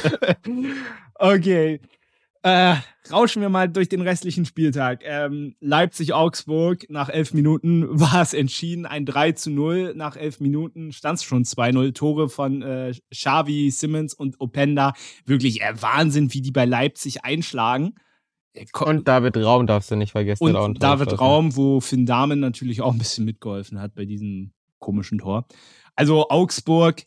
Okay. 1.14 1.80
Äh, 2.44 2.74
rauschen 3.10 3.40
wir 3.40 3.48
mal 3.48 3.68
durch 3.68 3.88
den 3.88 4.00
restlichen 4.00 4.44
Spieltag. 4.44 5.02
Ähm, 5.04 5.54
Leipzig-Augsburg, 5.60 6.86
nach 6.90 7.08
elf 7.08 7.34
Minuten 7.34 7.88
war 8.00 8.20
es 8.20 8.34
entschieden. 8.34 8.84
Ein 8.84 9.06
3 9.06 9.32
zu 9.32 9.50
0. 9.50 9.94
Nach 9.94 10.16
elf 10.16 10.40
Minuten 10.40 10.92
stand 10.92 11.18
es 11.18 11.24
schon 11.24 11.44
2-0. 11.44 11.94
Tore 11.94 12.28
von 12.28 12.62
äh, 12.62 12.94
Xavi, 13.10 13.70
Simmons 13.70 14.14
und 14.14 14.40
Openda. 14.40 14.92
Wirklich 15.24 15.62
äh, 15.62 15.80
Wahnsinn, 15.80 16.32
wie 16.34 16.42
die 16.42 16.50
bei 16.50 16.64
Leipzig 16.64 17.24
einschlagen. 17.24 17.94
Äh, 18.54 18.66
und 18.80 19.06
David 19.06 19.36
Raum 19.36 19.68
darfst 19.68 19.92
du 19.92 19.96
nicht 19.96 20.12
vergessen. 20.12 20.56
Und 20.56 20.82
David 20.82 21.20
Raum, 21.20 21.56
wo 21.56 21.80
Finn 21.80 22.06
Dahmen 22.06 22.40
natürlich 22.40 22.82
auch 22.82 22.92
ein 22.92 22.98
bisschen 22.98 23.24
mitgeholfen 23.24 23.80
hat 23.80 23.94
bei 23.94 24.04
diesem 24.04 24.52
komischen 24.80 25.18
Tor. 25.18 25.46
Also 25.94 26.28
Augsburg, 26.28 27.04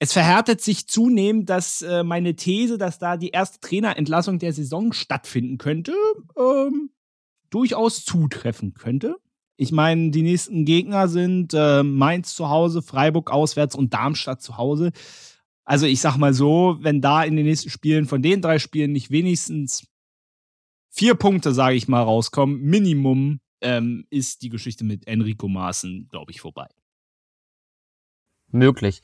es 0.00 0.12
verhärtet 0.12 0.60
sich 0.60 0.86
zunehmend, 0.86 1.50
dass 1.50 1.82
äh, 1.82 2.04
meine 2.04 2.36
These, 2.36 2.78
dass 2.78 2.98
da 2.98 3.16
die 3.16 3.30
erste 3.30 3.60
Trainerentlassung 3.60 4.38
der 4.38 4.52
Saison 4.52 4.92
stattfinden 4.92 5.58
könnte, 5.58 5.92
ähm, 6.36 6.90
durchaus 7.50 8.04
zutreffen 8.04 8.74
könnte. 8.74 9.16
Ich 9.56 9.72
meine, 9.72 10.10
die 10.12 10.22
nächsten 10.22 10.64
Gegner 10.64 11.08
sind 11.08 11.52
äh, 11.52 11.82
Mainz 11.82 12.36
zu 12.36 12.48
Hause, 12.48 12.80
Freiburg 12.80 13.32
auswärts 13.32 13.74
und 13.74 13.92
Darmstadt 13.92 14.40
zu 14.40 14.56
Hause. 14.56 14.92
Also 15.64 15.86
ich 15.86 16.00
sag 16.00 16.16
mal 16.16 16.32
so, 16.32 16.76
wenn 16.80 17.00
da 17.00 17.24
in 17.24 17.34
den 17.34 17.46
nächsten 17.46 17.70
Spielen 17.70 18.06
von 18.06 18.22
den 18.22 18.40
drei 18.40 18.60
Spielen 18.60 18.92
nicht 18.92 19.10
wenigstens 19.10 19.88
vier 20.90 21.16
Punkte, 21.16 21.52
sage 21.52 21.74
ich 21.74 21.88
mal, 21.88 22.02
rauskommen, 22.02 22.60
Minimum, 22.60 23.40
ähm, 23.60 24.06
ist 24.10 24.42
die 24.42 24.48
Geschichte 24.48 24.84
mit 24.84 25.08
Enrico 25.08 25.48
Maaßen, 25.48 26.08
glaube 26.08 26.30
ich, 26.30 26.40
vorbei 26.40 26.68
möglich. 28.50 29.02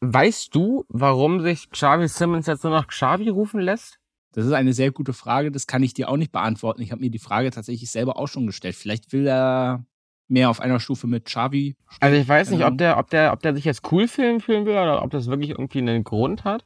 Weißt 0.00 0.54
du, 0.54 0.84
warum 0.88 1.40
sich 1.40 1.70
Xavi 1.70 2.08
Simmons 2.08 2.46
jetzt 2.46 2.64
nur 2.64 2.72
noch 2.72 2.86
Xavi 2.86 3.28
rufen 3.28 3.60
lässt? 3.60 3.98
Das 4.32 4.46
ist 4.46 4.52
eine 4.52 4.72
sehr 4.72 4.92
gute 4.92 5.12
Frage. 5.12 5.50
Das 5.50 5.66
kann 5.66 5.82
ich 5.82 5.94
dir 5.94 6.08
auch 6.08 6.16
nicht 6.16 6.32
beantworten. 6.32 6.82
Ich 6.82 6.90
habe 6.90 7.02
mir 7.02 7.10
die 7.10 7.18
Frage 7.18 7.50
tatsächlich 7.50 7.90
selber 7.90 8.18
auch 8.18 8.28
schon 8.28 8.46
gestellt. 8.46 8.74
Vielleicht 8.74 9.12
will 9.12 9.26
er 9.26 9.84
mehr 10.28 10.48
auf 10.48 10.60
einer 10.60 10.80
Stufe 10.80 11.06
mit 11.06 11.26
Xavi. 11.26 11.76
Stehen. 11.88 11.98
Also 12.00 12.16
ich 12.16 12.28
weiß 12.28 12.50
nicht, 12.50 12.64
ob 12.64 12.78
der, 12.78 12.98
ob 12.98 13.10
der, 13.10 13.32
ob 13.32 13.40
der 13.40 13.54
sich 13.54 13.64
jetzt 13.64 13.92
cool 13.92 14.08
fühlen, 14.08 14.40
fühlen 14.40 14.64
will 14.64 14.72
oder 14.72 15.02
ob 15.02 15.10
das 15.10 15.26
wirklich 15.26 15.50
irgendwie 15.50 15.78
einen 15.78 16.04
Grund 16.04 16.44
hat. 16.44 16.64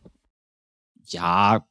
Ja, 1.07 1.67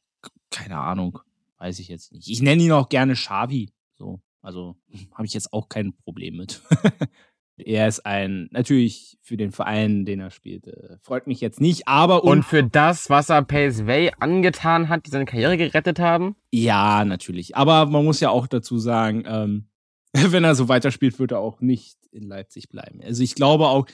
keine 0.52 0.78
Ahnung. 0.78 1.20
Weiß 1.58 1.80
ich 1.80 1.88
jetzt 1.88 2.12
nicht. 2.12 2.28
Ich 2.28 2.42
nenne 2.42 2.62
ihn 2.62 2.72
auch 2.74 2.90
gerne 2.90 3.14
Xavi. 3.14 3.72
So. 3.94 4.22
Also 4.42 4.76
habe 5.14 5.26
ich 5.26 5.34
jetzt 5.34 5.54
auch 5.54 5.70
kein 5.70 5.94
Problem 5.94 6.36
mit. 6.38 6.62
Er 7.58 7.88
ist 7.88 8.06
ein, 8.06 8.50
natürlich 8.52 9.18
für 9.22 9.38
den 9.38 9.52
Verein, 9.52 10.04
den 10.04 10.20
er 10.20 10.30
spielt, 10.30 10.68
äh, 10.68 10.98
freut 11.02 11.26
mich 11.26 11.40
jetzt 11.40 11.62
nicht, 11.62 11.88
aber. 11.88 12.24
Und 12.26 12.44
für 12.44 12.64
das, 12.64 13.10
was 13.10 13.30
er 13.30 13.44
PSV 13.44 14.12
angetan 14.20 14.90
hat, 14.90 15.06
die 15.06 15.10
seine 15.10 15.26
Karriere 15.26 15.56
gerettet 15.58 16.00
haben? 16.00 16.36
Ja, 16.52 17.06
natürlich. 17.06 17.56
Aber 17.56 17.86
man 17.86 18.04
muss 18.04 18.20
ja 18.20 18.30
auch 18.30 18.48
dazu 18.48 18.78
sagen, 18.78 19.24
ähm, 19.26 19.68
wenn 20.14 20.44
er 20.44 20.56
so 20.56 20.68
weiterspielt, 20.68 21.18
wird 21.18 21.32
er 21.32 21.40
auch 21.40 21.62
nicht 21.62 21.98
in 22.12 22.24
Leipzig 22.24 22.68
bleiben. 22.70 23.02
Also 23.02 23.24
ich 23.24 23.36
glaube 23.36 23.68
auch, 23.68 23.88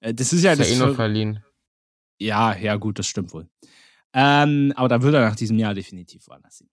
äh, 0.00 0.14
das 0.14 0.32
ist 0.32 0.44
ja 0.44 0.52
ist 0.52 0.60
das. 0.60 0.70
Ja 0.70 0.76
eh 0.76 0.86
nur 0.86 0.94
verliehen. 0.94 1.42
Ja, 2.20 2.56
ja, 2.56 2.76
gut, 2.76 2.98
das 2.98 3.06
stimmt 3.06 3.32
wohl. 3.32 3.48
Ähm, 4.12 4.72
aber 4.76 4.88
da 4.88 5.02
würde 5.02 5.18
er 5.18 5.28
nach 5.28 5.36
diesem 5.36 5.58
Jahr 5.58 5.74
definitiv 5.74 6.26
woanders 6.28 6.58
hin. 6.58 6.68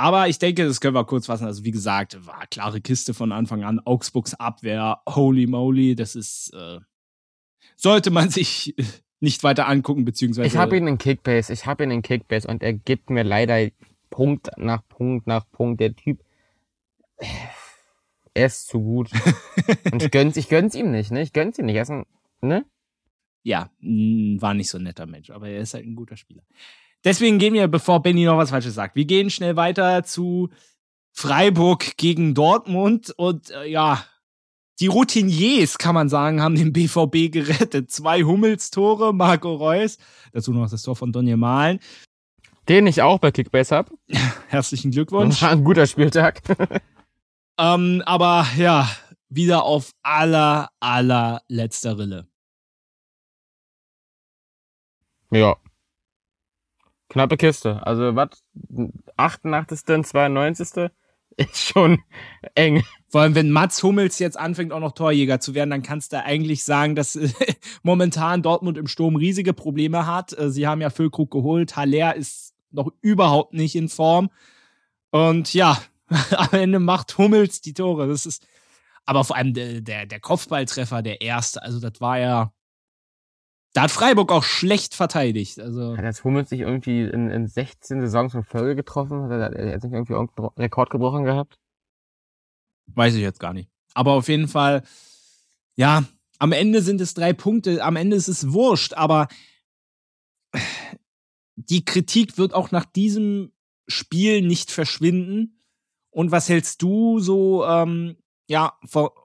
Aber 0.00 0.28
ich 0.28 0.38
denke, 0.38 0.64
das 0.64 0.80
können 0.80 0.94
wir 0.94 1.04
kurz 1.04 1.26
fassen. 1.26 1.44
Also, 1.44 1.62
wie 1.62 1.72
gesagt, 1.72 2.26
war 2.26 2.46
klare 2.46 2.80
Kiste 2.80 3.12
von 3.12 3.32
Anfang 3.32 3.64
an. 3.64 3.80
Augsburgs 3.80 4.32
Abwehr, 4.32 5.02
holy 5.06 5.46
moly, 5.46 5.94
das 5.94 6.16
ist. 6.16 6.54
Äh, 6.54 6.80
sollte 7.76 8.10
man 8.10 8.30
sich 8.30 8.74
nicht 9.20 9.44
weiter 9.44 9.68
angucken, 9.68 10.06
beziehungsweise. 10.06 10.46
Ich 10.46 10.56
habe 10.56 10.78
ihn 10.78 10.86
in 10.86 10.96
Kickbase, 10.96 11.52
ich 11.52 11.66
habe 11.66 11.84
ihn 11.84 11.90
in 11.90 12.00
Kickbase 12.00 12.48
und 12.48 12.62
er 12.62 12.72
gibt 12.72 13.10
mir 13.10 13.24
leider 13.24 13.68
Punkt 14.08 14.48
nach 14.56 14.82
Punkt 14.88 15.26
nach 15.26 15.44
Punkt. 15.50 15.80
Der 15.80 15.94
Typ, 15.94 16.24
er 18.32 18.46
ist 18.46 18.68
zu 18.68 18.80
gut. 18.80 19.10
und 19.92 20.02
ich 20.02 20.10
gönn's, 20.10 20.38
ich 20.38 20.48
gönn's 20.48 20.74
ihm 20.74 20.92
nicht, 20.92 21.10
ne? 21.10 21.20
Ich 21.20 21.34
gönn's 21.34 21.58
ihm 21.58 21.66
nicht. 21.66 21.76
Er 21.76 21.82
ist 21.82 21.90
ein, 21.90 22.06
ne? 22.40 22.64
Ja, 23.42 23.70
war 23.80 24.54
nicht 24.54 24.70
so 24.70 24.78
ein 24.78 24.84
netter 24.84 25.04
Mensch, 25.04 25.28
aber 25.28 25.50
er 25.50 25.60
ist 25.60 25.74
halt 25.74 25.84
ein 25.84 25.94
guter 25.94 26.16
Spieler. 26.16 26.42
Deswegen 27.04 27.38
gehen 27.38 27.54
wir, 27.54 27.66
bevor 27.68 28.02
Benny 28.02 28.24
noch 28.24 28.36
was 28.36 28.50
Falsches 28.50 28.74
sagt, 28.74 28.94
wir 28.94 29.06
gehen 29.06 29.30
schnell 29.30 29.56
weiter 29.56 30.04
zu 30.04 30.50
Freiburg 31.12 31.96
gegen 31.96 32.34
Dortmund 32.34 33.12
und 33.16 33.50
äh, 33.50 33.66
ja, 33.66 34.04
die 34.80 34.86
Routiniers, 34.86 35.76
kann 35.76 35.94
man 35.94 36.08
sagen, 36.08 36.40
haben 36.40 36.54
den 36.54 36.72
BVB 36.72 37.30
gerettet. 37.30 37.90
Zwei 37.90 38.22
Hummelstore, 38.22 39.12
Marco 39.12 39.54
Reus, 39.54 39.98
dazu 40.32 40.52
noch 40.52 40.70
das 40.70 40.82
Tor 40.82 40.96
von 40.96 41.12
Donny 41.12 41.36
Malen. 41.36 41.80
Den 42.68 42.86
ich 42.86 43.02
auch 43.02 43.18
bei 43.18 43.30
Kickbase 43.30 43.76
habe. 43.76 43.92
Herzlichen 44.48 44.90
Glückwunsch. 44.90 45.42
War 45.42 45.50
ein 45.50 45.64
guter 45.64 45.86
Spieltag. 45.86 46.40
ähm, 47.58 48.02
aber 48.06 48.46
ja, 48.56 48.88
wieder 49.28 49.64
auf 49.64 49.92
aller, 50.02 50.70
aller 50.80 51.42
letzter 51.48 51.98
Rille. 51.98 52.26
Ja. 55.30 55.56
Knappe 57.10 57.36
Kiste. 57.36 57.86
Also, 57.86 58.16
was? 58.16 58.42
88., 59.16 60.06
92. 60.06 60.90
ist 61.36 61.58
schon 61.58 62.02
eng. 62.54 62.82
Vor 63.08 63.22
allem, 63.22 63.34
wenn 63.34 63.50
Mats 63.50 63.82
Hummels 63.82 64.18
jetzt 64.18 64.38
anfängt, 64.38 64.72
auch 64.72 64.80
noch 64.80 64.92
Torjäger 64.92 65.40
zu 65.40 65.54
werden, 65.54 65.70
dann 65.70 65.82
kannst 65.82 66.12
du 66.12 66.22
eigentlich 66.22 66.64
sagen, 66.64 66.94
dass 66.94 67.18
momentan 67.82 68.42
Dortmund 68.42 68.78
im 68.78 68.86
Sturm 68.86 69.16
riesige 69.16 69.52
Probleme 69.52 70.06
hat. 70.06 70.36
Äh, 70.38 70.50
sie 70.50 70.66
haben 70.66 70.80
ja 70.80 70.90
Füllkrug 70.90 71.30
geholt. 71.30 71.76
Haller 71.76 72.14
ist 72.14 72.54
noch 72.70 72.92
überhaupt 73.00 73.52
nicht 73.52 73.74
in 73.74 73.88
Form. 73.88 74.30
Und 75.10 75.52
ja, 75.54 75.80
am 76.36 76.52
Ende 76.52 76.78
macht 76.78 77.18
Hummels 77.18 77.60
die 77.60 77.74
Tore. 77.74 78.06
Das 78.06 78.26
ist, 78.26 78.46
aber 79.04 79.24
vor 79.24 79.36
allem 79.36 79.54
der, 79.54 79.80
der, 79.80 80.06
der 80.06 80.20
Kopfballtreffer, 80.20 81.02
der 81.02 81.20
erste, 81.20 81.62
also 81.62 81.80
das 81.80 82.00
war 82.00 82.18
ja, 82.18 82.52
da 83.72 83.82
hat 83.82 83.90
Freiburg 83.90 84.32
auch 84.32 84.42
schlecht 84.42 84.94
verteidigt. 84.94 85.60
Also 85.60 85.96
hat 85.96 86.04
jetzt 86.04 86.24
Hummels 86.24 86.50
sich 86.50 86.60
irgendwie 86.60 87.02
in, 87.02 87.30
in 87.30 87.46
16 87.46 88.00
Saisons 88.00 88.34
in 88.34 88.42
Folge 88.42 88.74
getroffen? 88.74 89.22
Hat 89.22 89.30
er, 89.30 89.52
er 89.52 89.74
hat 89.74 89.82
sich 89.82 89.92
irgendwie 89.92 90.14
irgendeinen 90.14 90.48
Rekord 90.56 90.90
gebrochen 90.90 91.24
gehabt? 91.24 91.58
Weiß 92.86 93.14
ich 93.14 93.22
jetzt 93.22 93.38
gar 93.38 93.52
nicht. 93.52 93.70
Aber 93.94 94.12
auf 94.12 94.28
jeden 94.28 94.48
Fall, 94.48 94.82
ja, 95.76 96.04
am 96.38 96.52
Ende 96.52 96.82
sind 96.82 97.00
es 97.00 97.14
drei 97.14 97.32
Punkte, 97.32 97.84
am 97.84 97.96
Ende 97.96 98.16
ist 98.16 98.28
es 98.28 98.52
wurscht, 98.52 98.94
aber 98.94 99.28
die 101.54 101.84
Kritik 101.84 102.38
wird 102.38 102.54
auch 102.54 102.70
nach 102.70 102.84
diesem 102.84 103.52
Spiel 103.86 104.42
nicht 104.42 104.70
verschwinden. 104.70 105.60
Und 106.10 106.32
was 106.32 106.48
hältst 106.48 106.82
du 106.82 107.20
so, 107.20 107.64
ähm, 107.64 108.16
ja, 108.48 108.72
vor, 108.84 109.19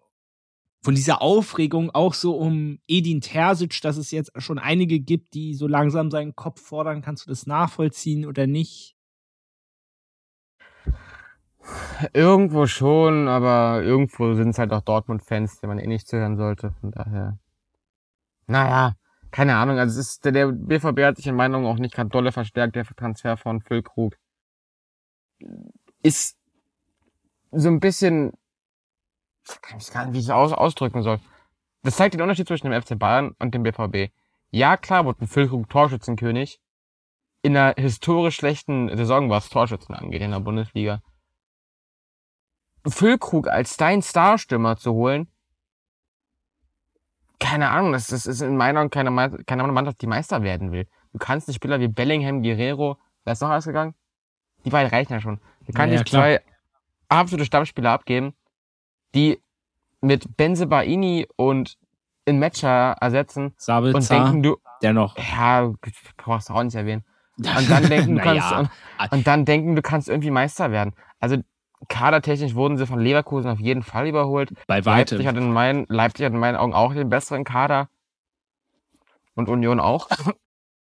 von 0.86 0.93
dieser 0.93 1.24
Aufregung 1.24 1.89
auch 1.95 2.13
so 2.13 2.38
um 2.38 2.78
Edin 2.88 3.19
Terzic, 3.19 3.82
dass 3.82 3.98
es 3.98 4.12
jetzt 4.12 4.32
schon 4.38 4.60
einige 4.60 5.00
gibt, 5.00 5.34
die 5.34 5.56
so 5.56 5.65
langsam 5.65 6.12
seinen 6.12 6.36
Kopf 6.36 6.62
fordern. 6.62 7.02
Kannst 7.02 7.26
du 7.26 7.32
das 7.32 7.48
nachvollziehen 7.48 8.24
oder 8.24 8.45
nicht? 8.45 8.95
Irgendwo 12.13 12.67
schon, 12.67 13.28
aber 13.28 13.82
irgendwo 13.82 14.36
sind 14.36 14.50
es 14.50 14.60
halt 14.60 14.71
auch 14.74 14.82
Dortmund-Fans, 14.82 15.60
die 15.60 15.65
man 15.65 15.80
eh 15.80 15.88
nicht 15.88 16.08
zuhören 16.08 16.38
sollte. 16.38 16.76
Von 16.80 16.91
daher. 16.91 17.39
Naja, 18.45 18.93
keine 19.32 19.56
Ahnung. 19.56 19.80
Also 19.80 20.00
es 20.00 20.08
ist, 20.08 20.26
der, 20.26 20.52
BVB 20.52 21.00
hat 21.00 21.17
sich 21.17 21.26
in 21.26 21.36
meiner 21.36 21.58
Meinung 21.58 21.74
auch 21.74 21.80
nicht 21.80 21.95
gerade 21.95 22.12
dolle 22.12 22.32
verstärkt, 22.32 22.76
der 22.76 22.86
Transfer 22.86 23.38
von 23.38 23.60
Füllkrug. 23.60 24.15
Ist 26.04 26.38
so 27.52 27.69
ein 27.69 27.80
bisschen 27.80 28.34
kann 29.62 29.79
ich 29.79 29.91
gar 29.91 30.05
nicht, 30.05 30.13
wie 30.13 30.19
ich 30.19 30.25
es 30.25 30.29
aus, 30.29 30.51
ausdrücken 30.51 31.03
soll. 31.03 31.19
Das 31.84 31.97
zeigt 31.97 32.13
den 32.13 32.21
Unterschied 32.21 32.47
zwischen 32.47 32.69
dem 32.69 32.81
FC 32.81 32.97
Bayern 32.97 33.36
und 33.39 33.53
dem 33.53 33.63
BVB. 33.63 34.12
Ja, 34.49 34.77
klar 34.77 35.05
wurde 35.05 35.23
ein 35.23 35.27
Füllkrug 35.27 35.69
Torschützenkönig. 35.69 36.60
In 37.41 37.55
einer 37.55 37.75
historisch 37.77 38.38
schlechten 38.38 38.95
Saison, 38.97 39.29
was 39.29 39.49
Torschützen 39.49 39.93
angeht 39.93 40.21
in 40.21 40.31
der 40.31 40.39
Bundesliga. 40.39 41.01
Füllkrug 42.88 43.47
als 43.47 43.77
dein 43.77 44.01
Starstürmer 44.01 44.77
zu 44.77 44.93
holen, 44.93 45.27
keine 47.39 47.69
Ahnung, 47.69 47.91
das, 47.91 48.08
das 48.08 48.25
ist 48.25 48.41
in 48.41 48.58
meiner 48.58 48.81
und 48.81 48.91
keine, 48.91 49.43
keine 49.45 49.63
Mannschaft, 49.67 50.01
die 50.01 50.08
Meister 50.08 50.41
werden 50.41 50.71
will. 50.71 50.88
Du 51.12 51.19
kannst 51.19 51.47
nicht 51.47 51.58
Spieler 51.58 51.79
wie 51.79 51.88
Bellingham, 51.88 52.41
Guerrero, 52.41 52.97
wer 53.23 53.34
ist 53.34 53.41
noch 53.41 53.49
alles 53.49 53.65
gegangen? 53.65 53.93
Die 54.63 54.69
beiden 54.69 54.89
reichen 54.89 55.13
ja 55.13 55.21
schon. 55.21 55.39
Du 55.65 55.73
kannst 55.73 55.93
ja, 55.93 55.99
nicht 55.99 56.12
ja, 56.12 56.19
zwei 56.19 56.41
absolute 57.10 57.45
Stammspieler 57.45 57.91
abgeben, 57.91 58.34
die 59.15 59.41
mit 60.01 60.38
Benze 60.38 60.67
Baini 60.67 61.28
und 61.36 61.78
in 62.25 62.39
Matcher 62.39 62.95
ersetzen 62.99 63.54
Sabitzer, 63.58 63.97
und 63.97 64.10
denken 64.10 64.43
du 64.43 64.58
dennoch 64.82 65.17
ja 65.17 65.73
brauchst 66.17 66.49
du 66.49 66.54
auch 66.54 66.63
nicht 66.63 66.75
erwähnen. 66.75 67.04
Und 67.38 67.69
dann 67.69 67.89
denken 67.89 68.15
du 68.15 68.21
kannst 68.21 68.49
und, 68.54 68.69
und, 69.12 69.28
dann 69.28 69.43
denken 69.43 69.75
du 69.75 69.82
kannst 69.82 70.08
irgendwie 70.08 70.32
Meister 70.32 70.71
werden. 70.71 70.93
Also 71.19 71.36
kadertechnisch 71.89 72.56
wurden 72.56 72.78
sie 72.78 72.88
von 72.88 73.01
Leverkusen 73.01 73.51
auf 73.51 73.60
jeden 73.60 73.84
Fall 73.84 74.08
überholt. 74.08 74.54
Bei 74.67 74.86
weitem. 74.86 75.17
Leipzig 75.17 75.28
hat 75.28 75.36
in 75.36 75.51
meinen 75.51 75.86
Leipzig 75.89 76.25
hat 76.25 76.32
in 76.32 76.39
meinen 76.39 76.56
Augen 76.56 76.73
auch 76.73 76.93
den 76.93 77.10
besseren 77.10 77.43
Kader. 77.43 77.89
Und 79.34 79.49
Union 79.49 79.80
auch. 79.80 80.08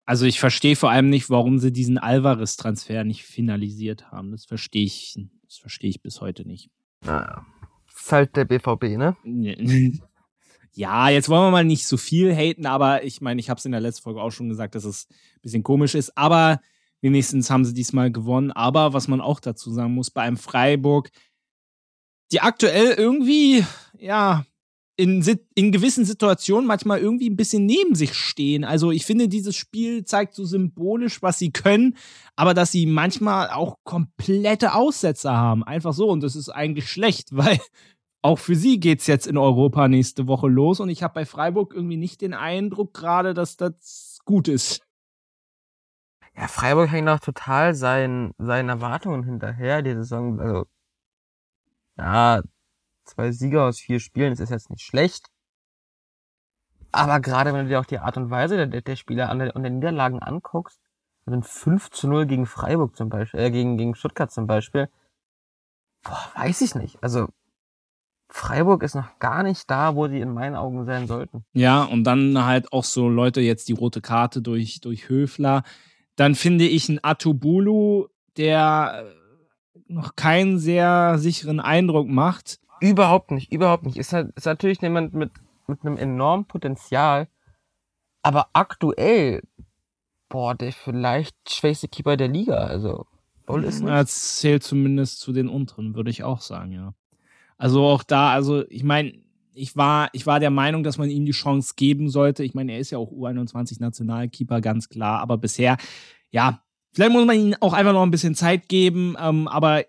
Also 0.07 0.27
ich 0.27 0.40
verstehe 0.40 0.75
vor 0.75 0.90
allem 0.90 1.09
nicht 1.09 1.31
warum 1.31 1.61
sie 1.61 1.73
diesen 1.73 1.97
Alvarez 1.97 2.57
Transfer 2.57 3.05
nicht 3.05 3.23
finalisiert 3.23 4.11
haben. 4.11 4.33
Das 4.33 4.45
verstehe 4.45 4.83
ich 4.83 5.16
das 5.45 5.59
verstehe 5.59 5.90
ich 5.90 6.03
bis 6.03 6.21
heute 6.21 6.45
nicht. 6.49 6.69
Naja 7.05 7.47
ist 8.01 8.13
halt 8.13 8.37
der 8.37 8.45
BVB, 8.45 8.97
ne? 8.97 9.17
Ja, 10.73 11.09
jetzt 11.09 11.29
wollen 11.29 11.43
wir 11.43 11.51
mal 11.51 11.65
nicht 11.65 11.87
so 11.87 11.97
viel 11.97 12.33
haten, 12.35 12.65
aber 12.65 13.03
ich 13.03 13.21
meine, 13.21 13.41
ich 13.41 13.51
habe 13.51 13.59
es 13.59 13.65
in 13.65 13.73
der 13.73 13.81
letzten 13.81 14.03
Folge 14.03 14.23
auch 14.23 14.31
schon 14.31 14.49
gesagt, 14.49 14.77
dass 14.77 14.85
es 14.85 15.09
ein 15.11 15.41
bisschen 15.43 15.63
komisch 15.65 15.97
ist. 15.97 16.17
Aber 16.17 16.61
wenigstens 17.01 17.51
haben 17.51 17.65
sie 17.65 17.75
diesmal 17.75 18.13
gewonnen. 18.13 18.53
Aber 18.53 18.93
was 18.93 19.09
man 19.09 19.21
auch 19.21 19.41
dazu 19.41 19.73
sagen 19.73 19.95
muss, 19.95 20.11
bei 20.11 20.23
einem 20.23 20.37
Freiburg, 20.37 21.11
die 22.31 22.41
aktuell 22.41 22.93
irgendwie, 22.93 23.65
ja, 23.99 24.47
in, 25.01 25.25
in 25.55 25.73
gewissen 25.73 26.05
Situationen 26.05 26.67
manchmal 26.67 26.99
irgendwie 26.99 27.31
ein 27.31 27.37
bisschen 27.37 27.65
neben 27.65 27.95
sich 27.95 28.15
stehen. 28.15 28.65
Also 28.65 28.91
ich 28.91 29.07
finde, 29.07 29.29
dieses 29.29 29.57
Spiel 29.57 30.05
zeigt 30.05 30.35
so 30.35 30.45
symbolisch, 30.45 31.23
was 31.23 31.39
sie 31.39 31.53
können, 31.53 31.97
aber 32.37 32.53
dass 32.53 32.71
sie 32.71 32.85
manchmal 32.85 33.49
auch 33.49 33.79
komplette 33.83 34.75
Aussetzer 34.75 35.33
haben. 35.35 35.65
Einfach 35.65 35.95
so. 35.95 36.11
Und 36.11 36.23
das 36.23 36.37
ist 36.37 36.51
eigentlich 36.51 36.91
schlecht, 36.91 37.29
weil 37.37 37.59
auch 38.23 38.39
für 38.39 38.55
sie 38.55 38.79
geht 38.79 39.01
es 39.01 39.07
jetzt 39.07 39.27
in 39.27 39.39
Europa 39.39 39.89
nächste 39.89 40.27
Woche 40.27 40.49
los. 40.49 40.81
Und 40.81 40.91
ich 40.91 41.03
habe 41.03 41.15
bei 41.15 41.25
Freiburg 41.25 41.73
irgendwie 41.75 41.97
nicht 41.97 42.21
den 42.21 42.35
Eindruck 42.35 42.93
gerade, 42.93 43.33
dass 43.33 43.57
das 43.57 44.19
gut 44.27 44.49
ist. 44.49 44.83
Ja, 46.37 46.47
Freiburg 46.47 46.91
hängt 46.91 47.09
auch 47.09 47.21
total 47.21 47.75
seinen, 47.75 48.33
seinen 48.39 48.69
Erwartungen 48.69 49.25
hinterher, 49.25 49.81
die 49.83 49.95
Saison. 49.95 50.39
Also, 50.39 50.67
ja, 51.97 52.43
zwei 53.11 53.33
Sieger 53.33 53.64
aus 53.64 53.79
vier 53.79 54.01
Spielen, 54.01 54.31
das 54.31 54.40
ist 54.40 54.51
jetzt 54.51 54.70
nicht 54.70 54.83
schlecht. 54.83 55.27
Aber 56.92 57.20
gerade 57.20 57.53
wenn 57.53 57.64
du 57.64 57.68
dir 57.68 57.81
auch 57.81 57.87
die 57.87 57.99
Art 57.99 58.16
und 58.16 58.31
Weise 58.31 58.66
der, 58.66 58.81
der 58.81 58.96
Spieler 58.96 59.29
an 59.31 59.38
der, 59.38 59.55
an 59.55 59.62
den 59.62 59.75
Niederlagen 59.77 60.20
anguckst, 60.20 60.81
also 61.27 61.40
5 61.40 61.90
zu 61.90 62.09
0 62.09 62.27
gegen 62.27 62.46
Freiburg 62.46 62.96
zum 62.96 63.09
Beispiel, 63.09 63.40
äh, 63.40 63.51
gegen, 63.51 63.77
gegen 63.77 63.94
Stuttgart 63.94 64.33
zum 64.33 64.46
Beispiel, 64.46 64.88
boah, 66.03 66.31
weiß 66.35 66.61
ich 66.62 66.75
nicht. 66.75 67.03
Also, 67.03 67.29
Freiburg 68.29 68.83
ist 68.83 68.94
noch 68.94 69.18
gar 69.18 69.42
nicht 69.42 69.68
da, 69.70 69.94
wo 69.96 70.09
sie 70.09 70.20
in 70.20 70.33
meinen 70.33 70.55
Augen 70.55 70.85
sein 70.85 71.07
sollten. 71.07 71.44
Ja, 71.53 71.83
und 71.83 72.05
dann 72.05 72.44
halt 72.44 72.73
auch 72.73 72.85
so 72.85 73.09
Leute 73.09 73.40
jetzt 73.40 73.68
die 73.68 73.73
rote 73.73 74.01
Karte 74.01 74.40
durch, 74.40 74.81
durch 74.81 75.09
Höfler. 75.09 75.64
Dann 76.16 76.35
finde 76.35 76.66
ich 76.66 76.88
einen 76.88 77.01
Atubulu, 77.03 78.07
der 78.37 79.05
noch 79.88 80.14
keinen 80.14 80.59
sehr 80.59 81.18
sicheren 81.18 81.61
Eindruck 81.61 82.09
macht. 82.09 82.61
Überhaupt 82.81 83.31
nicht, 83.31 83.53
überhaupt 83.53 83.85
nicht. 83.85 83.97
Ist, 83.97 84.12
halt, 84.12 84.33
ist 84.37 84.47
natürlich 84.47 84.81
jemand 84.81 85.14
mit, 85.14 85.31
mit 85.66 85.85
einem 85.85 85.97
enormen 85.97 86.47
Potenzial, 86.47 87.29
aber 88.23 88.49
aktuell, 88.53 89.43
boah, 90.29 90.55
der 90.55 90.73
vielleicht 90.73 91.37
schwächste 91.49 91.88
Keeper 91.88 92.16
der 92.16 92.29
Liga, 92.29 92.57
also. 92.57 93.07
Wohl 93.47 93.64
ist 93.64 93.81
nicht. 93.81 93.90
Er 93.90 94.07
zählt 94.07 94.62
zumindest 94.62 95.21
zu 95.21 95.33
den 95.33 95.49
unteren, 95.49 95.95
würde 95.95 96.11
ich 96.11 96.25
auch 96.25 96.40
sagen, 96.40 96.73
ja. 96.73 96.95
Also 97.59 97.85
auch 97.85 98.03
da, 98.03 98.33
also 98.33 98.64
ich 98.69 98.85
meine, 98.85 99.12
ich 99.53 99.77
war, 99.77 100.09
ich 100.12 100.27
war 100.27 100.40
der 100.40 100.51
Meinung, 100.51 100.83
dass 100.83 100.97
man 100.97 101.11
ihm 101.11 101.27
die 101.27 101.33
Chance 101.33 101.75
geben 101.77 102.09
sollte. 102.09 102.45
Ich 102.45 102.55
meine, 102.55 102.73
er 102.73 102.79
ist 102.79 102.90
ja 102.90 102.99
auch 102.99 103.11
U21-Nationalkeeper, 103.11 104.61
ganz 104.61 104.88
klar, 104.88 105.21
aber 105.21 105.37
bisher 105.37 105.77
ja, 106.31 106.62
vielleicht 106.93 107.12
muss 107.12 107.27
man 107.27 107.37
ihm 107.37 107.55
auch 107.61 107.73
einfach 107.73 107.93
noch 107.93 108.03
ein 108.03 108.11
bisschen 108.11 108.35
Zeit 108.35 108.69
geben, 108.69 109.16
ähm, 109.21 109.49
aber 109.49 109.85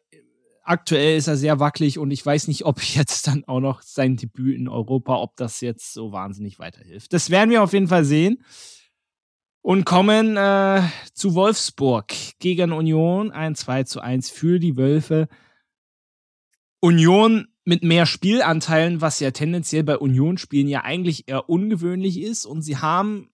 aktuell 0.64 1.18
ist 1.18 1.28
er 1.28 1.38
sehr 1.38 1.60
wackelig 1.60 1.98
und 2.00 2.12
ich 2.12 2.26
weiß 2.26 2.48
nicht, 2.48 2.66
ob 2.66 2.82
jetzt 2.96 3.28
dann 3.28 3.44
auch 3.46 3.60
noch 3.60 3.82
sein 3.82 4.18
Debüt 4.18 4.58
in 4.58 4.68
Europa, 4.68 5.16
ob 5.18 5.36
das 5.36 5.62
jetzt 5.62 5.94
so 5.94 6.12
wahnsinnig 6.12 6.60
weiterhilft. 6.60 7.14
Das 7.14 7.30
werden 7.30 7.50
wir 7.50 7.64
auf 7.64 7.74
jeden 7.74 7.88
Fall 7.88 8.06
sehen. 8.06 8.44
Und 9.64 9.86
kommen 9.86 10.38
äh, 10.38 10.82
zu 11.14 11.36
Wolfsburg 11.36 12.12
gegen 12.40 12.72
Union. 12.72 13.30
Ein 13.30 13.54
2 13.54 13.84
zu 13.84 14.02
1 14.02 14.32
für 14.32 14.60
die 14.60 14.76
Wölfe. 14.76 15.28
Union 16.80 17.48
mit 17.64 17.84
mehr 17.84 18.08
Spielanteilen, 18.08 19.02
was 19.02 19.20
ja 19.20 19.30
tendenziell 19.30 19.84
bei 19.84 20.00
Union-Spielen 20.00 20.68
ja 20.68 20.82
eigentlich 20.82 21.28
eher 21.28 21.48
ungewöhnlich 21.48 22.20
ist. 22.20 22.48
Und 22.48 22.64
sie 22.64 22.78
haben, 22.78 23.30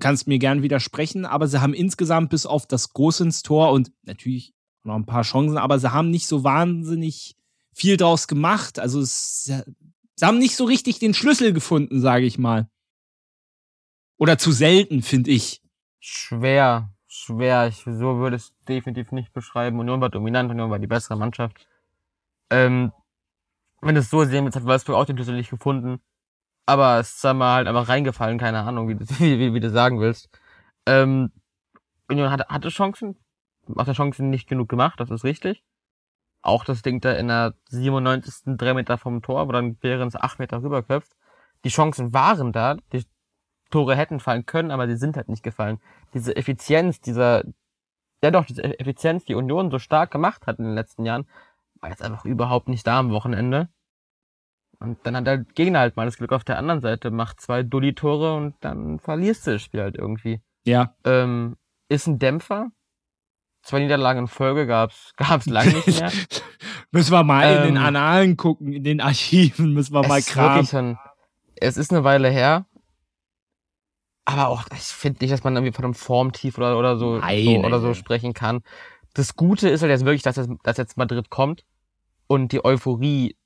kannst 0.00 0.26
mir 0.26 0.40
gern 0.40 0.62
widersprechen, 0.62 1.24
aber 1.24 1.46
sie 1.46 1.60
haben 1.60 1.72
insgesamt 1.72 2.30
bis 2.30 2.44
auf 2.44 2.66
das 2.66 2.92
Groß 2.92 3.20
ins 3.20 3.44
Tor 3.44 3.70
und 3.70 3.92
natürlich 4.02 4.54
noch 4.84 4.96
ein 4.96 5.06
paar 5.06 5.22
Chancen, 5.22 5.58
aber 5.58 5.78
sie 5.78 5.92
haben 5.92 6.10
nicht 6.10 6.26
so 6.26 6.44
wahnsinnig 6.44 7.36
viel 7.72 7.96
draus 7.96 8.28
gemacht. 8.28 8.78
Also 8.78 9.00
es, 9.00 9.44
sie 9.44 10.24
haben 10.24 10.38
nicht 10.38 10.56
so 10.56 10.64
richtig 10.64 10.98
den 10.98 11.14
Schlüssel 11.14 11.52
gefunden, 11.52 12.00
sage 12.00 12.26
ich 12.26 12.38
mal. 12.38 12.68
Oder 14.16 14.36
zu 14.36 14.50
selten, 14.50 15.02
finde 15.02 15.30
ich. 15.30 15.62
Schwer, 16.00 16.90
schwer. 17.06 17.68
Ich 17.68 17.84
so 17.84 18.18
würde 18.18 18.36
es 18.36 18.52
definitiv 18.68 19.12
nicht 19.12 19.32
beschreiben. 19.32 19.78
Union 19.78 20.00
war 20.00 20.10
dominant, 20.10 20.50
Union 20.50 20.70
war 20.70 20.78
die 20.78 20.86
bessere 20.88 21.16
Mannschaft. 21.16 21.66
Ähm, 22.50 22.92
wenn 23.80 23.96
es 23.96 24.10
so 24.10 24.24
sehen, 24.24 24.44
jetzt 24.44 24.56
hat 24.56 24.64
Wolfsburg 24.64 24.96
auch 24.96 25.04
den 25.04 25.16
Schlüssel 25.16 25.36
nicht 25.36 25.50
gefunden. 25.50 26.00
Aber 26.66 26.98
es 26.98 27.14
ist 27.14 27.34
mal 27.34 27.54
halt 27.54 27.68
einfach 27.68 27.88
reingefallen, 27.88 28.38
keine 28.38 28.60
Ahnung, 28.60 28.88
wie 28.88 28.96
du, 28.96 29.04
wie, 29.20 29.38
wie, 29.38 29.54
wie 29.54 29.60
du 29.60 29.70
sagen 29.70 30.00
willst. 30.00 30.28
Ähm, 30.86 31.30
Union 32.08 32.30
hatte, 32.30 32.46
hatte 32.48 32.70
Chancen, 32.70 33.16
macht 33.68 33.88
der 33.88 33.94
Chancen 33.94 34.30
nicht 34.30 34.48
genug 34.48 34.68
gemacht, 34.68 35.00
das 35.00 35.10
ist 35.10 35.24
richtig. 35.24 35.64
Auch 36.42 36.64
das 36.64 36.82
Ding 36.82 37.00
da 37.00 37.12
in 37.12 37.28
der 37.28 37.54
97. 37.68 38.56
drei 38.56 38.74
Meter 38.74 38.98
vom 38.98 39.22
Tor, 39.22 39.48
wo 39.48 39.52
dann 39.52 39.76
Behrens 39.76 40.16
acht 40.16 40.38
Meter 40.38 40.62
rüberköpft. 40.62 41.16
Die 41.64 41.70
Chancen 41.70 42.12
waren 42.12 42.52
da, 42.52 42.76
die 42.92 43.04
Tore 43.70 43.96
hätten 43.96 44.20
fallen 44.20 44.46
können, 44.46 44.70
aber 44.70 44.86
die 44.86 44.96
sind 44.96 45.16
halt 45.16 45.28
nicht 45.28 45.42
gefallen. 45.42 45.80
Diese 46.14 46.34
Effizienz, 46.36 47.00
dieser, 47.00 47.44
ja 48.22 48.30
doch, 48.30 48.44
diese 48.44 48.62
Effizienz, 48.78 49.24
die 49.24 49.34
Union 49.34 49.70
so 49.70 49.78
stark 49.78 50.10
gemacht 50.10 50.46
hat 50.46 50.58
in 50.58 50.64
den 50.64 50.74
letzten 50.74 51.04
Jahren, 51.04 51.28
war 51.80 51.90
jetzt 51.90 52.02
einfach 52.02 52.24
überhaupt 52.24 52.68
nicht 52.68 52.86
da 52.86 52.98
am 52.98 53.10
Wochenende. 53.10 53.68
Und 54.80 54.98
dann 55.04 55.16
hat 55.16 55.26
der 55.26 55.38
Gegner 55.38 55.80
halt 55.80 55.96
mal 55.96 56.06
das 56.06 56.16
Glück 56.16 56.32
auf 56.32 56.44
der 56.44 56.58
anderen 56.58 56.80
Seite, 56.80 57.10
macht 57.10 57.40
zwei 57.40 57.62
Dulli-Tore 57.62 58.34
und 58.36 58.54
dann 58.60 59.00
verlierst 59.00 59.46
du 59.46 59.52
das 59.52 59.62
Spiel 59.62 59.80
halt 59.80 59.96
irgendwie. 59.96 60.40
Ja. 60.64 60.94
Ähm, 61.04 61.56
ist 61.88 62.06
ein 62.06 62.18
Dämpfer. 62.18 62.70
Zwei 63.68 63.80
Niederlagen 63.80 64.20
in 64.20 64.28
Folge 64.28 64.66
gab's, 64.66 65.12
gab's 65.16 65.44
lange 65.44 65.74
nicht 65.74 66.00
mehr. 66.00 66.10
müssen 66.90 67.12
wir 67.12 67.22
mal 67.22 67.44
ähm, 67.44 67.56
in 67.58 67.62
den 67.66 67.76
ähm, 67.76 67.82
Annalen 67.82 68.36
gucken, 68.38 68.72
in 68.72 68.82
den 68.82 69.02
Archiven, 69.02 69.74
müssen 69.74 69.92
wir 69.92 70.08
mal 70.08 70.22
kramen. 70.22 70.98
es 71.56 71.76
ist 71.76 71.92
eine 71.92 72.02
Weile 72.02 72.30
her, 72.30 72.64
aber 74.24 74.48
auch, 74.48 74.64
ich 74.74 74.80
finde 74.80 75.22
nicht, 75.22 75.32
dass 75.32 75.44
man 75.44 75.54
irgendwie 75.54 75.74
von 75.74 75.84
einem 75.84 75.94
Formtief 75.94 76.56
oder, 76.56 76.78
oder 76.78 76.96
so, 76.96 77.18
nein, 77.18 77.44
so 77.44 77.66
oder 77.66 77.80
so 77.80 77.92
sprechen 77.92 78.32
kann. 78.32 78.62
Das 79.12 79.36
Gute 79.36 79.68
ist 79.68 79.82
halt 79.82 79.90
jetzt 79.90 80.06
wirklich, 80.06 80.22
dass 80.22 80.36
jetzt, 80.36 80.50
dass 80.62 80.78
jetzt 80.78 80.96
Madrid 80.96 81.28
kommt 81.28 81.66
und 82.26 82.52
die 82.52 82.64
Euphorie 82.64 83.36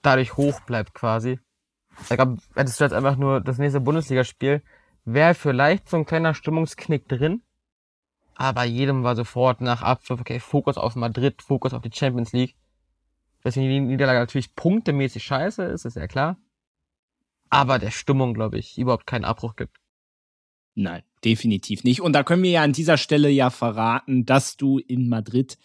dadurch 0.00 0.36
hoch 0.36 0.58
bleibt 0.60 0.94
quasi. 0.94 1.38
Ich 2.02 2.16
glaube, 2.16 2.38
hättest 2.56 2.80
du 2.80 2.84
jetzt 2.84 2.94
einfach 2.94 3.16
nur 3.16 3.40
das 3.40 3.58
nächste 3.58 3.80
Bundesligaspiel, 3.80 4.62
wäre 5.04 5.34
vielleicht 5.34 5.88
so 5.88 5.98
ein 5.98 6.04
kleiner 6.04 6.34
Stimmungsknick 6.34 7.08
drin. 7.08 7.42
Aber 8.34 8.64
jedem 8.64 9.02
war 9.02 9.16
sofort 9.16 9.60
nach 9.60 9.82
Abpfiff, 9.82 10.20
okay, 10.20 10.40
Fokus 10.40 10.76
auf 10.76 10.96
Madrid, 10.96 11.42
Fokus 11.42 11.74
auf 11.74 11.82
die 11.82 11.92
Champions 11.92 12.32
League. 12.32 12.54
Deswegen 13.44 13.68
die 13.68 13.80
Niederlage 13.80 14.20
natürlich 14.20 14.54
punktemäßig 14.54 15.22
scheiße 15.24 15.64
ist, 15.64 15.84
ist 15.84 15.96
ja 15.96 16.06
klar. 16.06 16.38
Aber 17.50 17.78
der 17.78 17.90
Stimmung, 17.90 18.34
glaube 18.34 18.58
ich, 18.58 18.78
überhaupt 18.78 19.06
keinen 19.06 19.24
Abbruch 19.24 19.56
gibt. 19.56 19.76
Nein, 20.74 21.02
definitiv 21.24 21.84
nicht. 21.84 22.00
Und 22.00 22.14
da 22.14 22.22
können 22.22 22.42
wir 22.42 22.50
ja 22.50 22.62
an 22.62 22.72
dieser 22.72 22.96
Stelle 22.96 23.28
ja 23.28 23.50
verraten, 23.50 24.24
dass 24.24 24.56
du 24.56 24.78
in 24.78 25.08
Madrid 25.08 25.58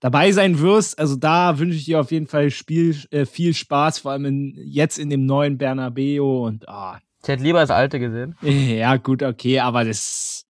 dabei 0.00 0.32
sein 0.32 0.58
wirst. 0.60 0.98
Also 0.98 1.16
da 1.16 1.58
wünsche 1.58 1.76
ich 1.76 1.84
dir 1.84 2.00
auf 2.00 2.10
jeden 2.12 2.26
Fall 2.26 2.50
Spiel, 2.50 2.96
äh, 3.10 3.26
viel 3.26 3.52
Spaß, 3.52 3.98
vor 3.98 4.12
allem 4.12 4.24
in, 4.24 4.54
jetzt 4.56 4.98
in 4.98 5.10
dem 5.10 5.26
neuen 5.26 5.58
Bernabeo 5.58 6.46
und 6.46 6.68
ah. 6.68 7.00
Ich 7.22 7.28
hätte 7.28 7.42
lieber 7.42 7.60
das 7.60 7.70
alte 7.70 7.98
gesehen. 7.98 8.36
Ja, 8.42 8.96
gut, 8.96 9.22
okay, 9.22 9.58
aber 9.60 9.84
das, 9.84 10.45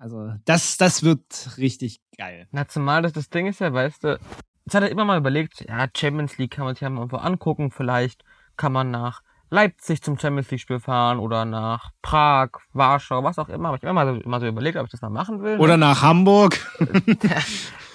also 0.00 0.32
das, 0.46 0.78
das 0.78 1.02
wird 1.02 1.58
richtig 1.58 2.00
geil. 2.16 2.48
Na, 2.52 2.66
zumal 2.66 3.02
das, 3.02 3.12
das 3.12 3.28
Ding 3.28 3.46
ist 3.46 3.60
ja, 3.60 3.70
weißt 3.70 4.02
du, 4.02 4.18
jetzt 4.64 4.74
hat 4.74 4.82
er 4.82 4.90
immer 4.90 5.04
mal 5.04 5.18
überlegt, 5.18 5.66
ja, 5.68 5.86
Champions 5.94 6.38
League 6.38 6.52
kann 6.52 6.64
man 6.64 6.74
sich 6.74 6.80
ja 6.80 6.88
mal 6.88 7.00
irgendwo 7.00 7.18
angucken, 7.18 7.70
vielleicht 7.70 8.24
kann 8.56 8.72
man 8.72 8.90
nach 8.90 9.20
Leipzig 9.50 10.00
zum 10.02 10.18
Champions 10.18 10.50
League 10.50 10.60
Spiel 10.60 10.80
fahren 10.80 11.18
oder 11.18 11.44
nach 11.44 11.90
Prag, 12.00 12.50
Warschau, 12.72 13.22
was 13.24 13.38
auch 13.38 13.50
immer. 13.50 13.68
Habe 13.68 13.76
ich 13.76 13.82
immer 13.82 14.06
so, 14.06 14.20
immer 14.20 14.40
so 14.40 14.46
überlegt, 14.46 14.78
ob 14.78 14.86
ich 14.86 14.90
das 14.90 15.02
mal 15.02 15.10
machen 15.10 15.42
will. 15.42 15.58
Oder 15.58 15.76
nach 15.76 16.00
Hamburg. 16.00 16.56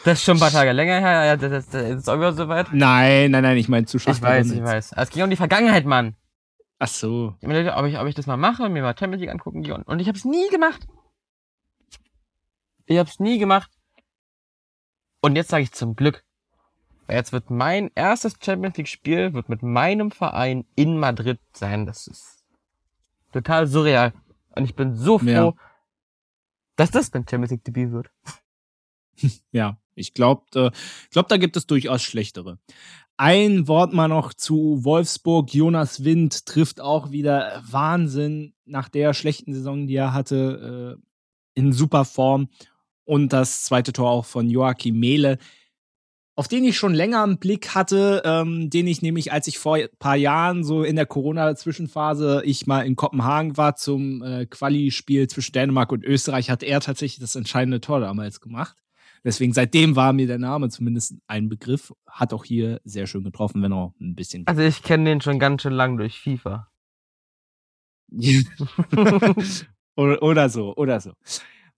das 0.04 0.20
ist 0.20 0.26
schon 0.26 0.38
ein 0.38 0.42
paar 0.42 0.52
Tage 0.52 0.74
länger 0.74 1.00
her. 1.00 1.26
Ja, 1.26 1.38
das, 1.38 1.50
das, 1.50 1.70
das 1.70 2.00
ist 2.02 2.10
auch 2.10 2.18
wieder 2.18 2.34
soweit. 2.34 2.68
Nein, 2.72 3.32
nein, 3.32 3.42
nein, 3.42 3.58
ich 3.58 3.70
meine 3.70 3.88
zu 3.88 3.98
Ich 3.98 4.22
weiß, 4.22 4.52
ich 4.52 4.62
weiß. 4.62 4.92
Es 4.96 5.10
ging 5.10 5.24
um 5.24 5.30
die 5.30 5.38
Vergangenheit, 5.38 5.86
Mann. 5.86 6.16
Ach 6.78 6.88
so. 6.88 7.34
Ich 7.40 7.46
überlegt, 7.46 7.76
ob 7.76 7.86
ich, 7.86 7.98
ob 7.98 8.06
ich 8.06 8.16
das 8.16 8.28
mal 8.28 8.38
mache, 8.38 8.70
mir 8.70 8.84
mal 8.84 8.96
Champions 8.96 9.22
League 9.22 9.32
angucken 9.32 9.64
gehe. 9.64 9.82
Und 9.86 10.00
ich 10.00 10.08
habe 10.08 10.18
es 10.18 10.26
nie 10.26 10.50
gemacht. 10.50 10.86
Ich 12.86 12.98
habe 12.98 13.10
es 13.10 13.20
nie 13.20 13.40
gemacht. 13.40 13.72
Und 15.22 15.36
jetzt 15.36 15.50
sage 15.50 15.64
ich 15.64 15.72
zum 15.72 15.96
Glück. 15.96 16.24
Jetzt 17.08 17.32
wird 17.32 17.50
mein 17.50 17.92
erstes 17.94 18.36
Champions 18.44 18.78
League 18.78 18.88
Spiel 18.88 19.34
wird 19.34 19.50
mit 19.50 19.62
meinem 19.62 20.12
Verein 20.12 20.66
in 20.76 20.98
Madrid 20.98 21.40
sein. 21.54 21.86
Das 21.86 22.08
ist 22.08 22.44
total 23.32 23.68
surreal. 23.68 24.14
Und 24.56 24.66
ich 24.66 24.76
bin 24.76 24.96
so 24.96 25.20
froh, 25.20 25.28
ja. 25.28 25.54
dass 26.76 26.92
das 26.92 27.14
mein 27.14 27.28
Champions 27.28 27.52
League 27.52 27.64
Debüt 27.64 27.92
wird. 27.92 28.12
Ja, 29.52 29.78
ich 29.94 30.14
glaube, 30.14 30.44
äh, 30.56 30.72
glaub, 31.10 31.30
da 31.30 31.38
gibt 31.38 31.56
es 31.56 31.66
durchaus 31.66 32.04
schlechtere. 32.04 32.60
Ein 33.16 33.70
Wort 33.70 33.94
mal 33.94 34.10
noch 34.10 34.34
zu 34.34 34.84
Wolfsburg. 34.84 35.54
Jonas 35.54 36.04
Wind 36.04 36.46
trifft 36.46 36.82
auch 36.82 37.12
wieder 37.12 37.64
Wahnsinn 37.66 38.54
nach 38.66 38.90
der 38.90 39.14
schlechten 39.14 39.54
Saison, 39.54 39.88
die 39.88 39.96
er 39.96 40.12
hatte, 40.12 41.00
äh, 41.00 41.58
in 41.58 41.72
super 41.72 42.04
Form. 42.04 42.50
Und 43.06 43.34
das 43.34 43.64
zweite 43.64 43.94
Tor 43.94 44.10
auch 44.10 44.26
von 44.26 44.50
Joachim 44.50 45.00
Mehle 45.00 45.38
auf 46.36 46.48
den 46.50 46.66
ich 46.66 46.78
schon 46.78 46.94
länger 46.94 47.24
einen 47.24 47.38
Blick 47.38 47.70
hatte, 47.76 48.22
ähm, 48.26 48.70
den 48.70 48.88
ich 48.88 49.02
nämlich, 49.02 49.32
als 49.32 49.48
ich 49.48 49.58
vor 49.58 49.76
ein 49.76 49.88
paar 50.00 50.18
Jahren 50.18 50.66
so 50.66 50.84
in 50.84 50.98
der 50.98 51.06
Corona-Zwischenphase 51.06 52.42
ich 52.44 52.68
mal 52.68 52.86
in 52.86 52.98
Kopenhagen 52.98 53.56
war 53.56 53.76
zum 53.78 54.22
äh, 54.22 54.46
Quali-Spiel 54.46 55.28
zwischen 55.28 55.54
Dänemark 55.54 55.92
und 55.94 56.04
Österreich, 56.04 56.50
hat 56.50 56.62
er 56.62 56.82
tatsächlich 56.82 57.20
das 57.20 57.36
entscheidende 57.36 57.80
Tor 57.80 58.02
damals 58.02 58.42
gemacht. 58.42 58.76
Deswegen 59.24 59.54
seitdem 59.54 59.96
war 59.96 60.14
mir 60.14 60.28
der 60.28 60.38
Name 60.38 60.70
zumindest 60.70 61.16
ein 61.28 61.50
Begriff. 61.50 61.94
Hat 62.06 62.34
auch 62.34 62.44
hier 62.44 62.82
sehr 62.84 63.08
schön 63.08 63.24
getroffen, 63.24 63.64
wenn 63.64 63.74
auch 63.74 63.94
ein 64.00 64.14
bisschen. 64.14 64.46
Also 64.46 64.62
ich 64.62 64.84
kenne 64.84 65.06
den 65.06 65.22
schon 65.22 65.40
ganz 65.40 65.62
schön 65.64 65.74
lang 65.74 65.98
durch 65.98 66.20
FIFA. 66.20 66.68
oder, 69.96 70.22
oder 70.22 70.50
so, 70.50 70.76
oder 70.76 71.00
so. 71.00 71.14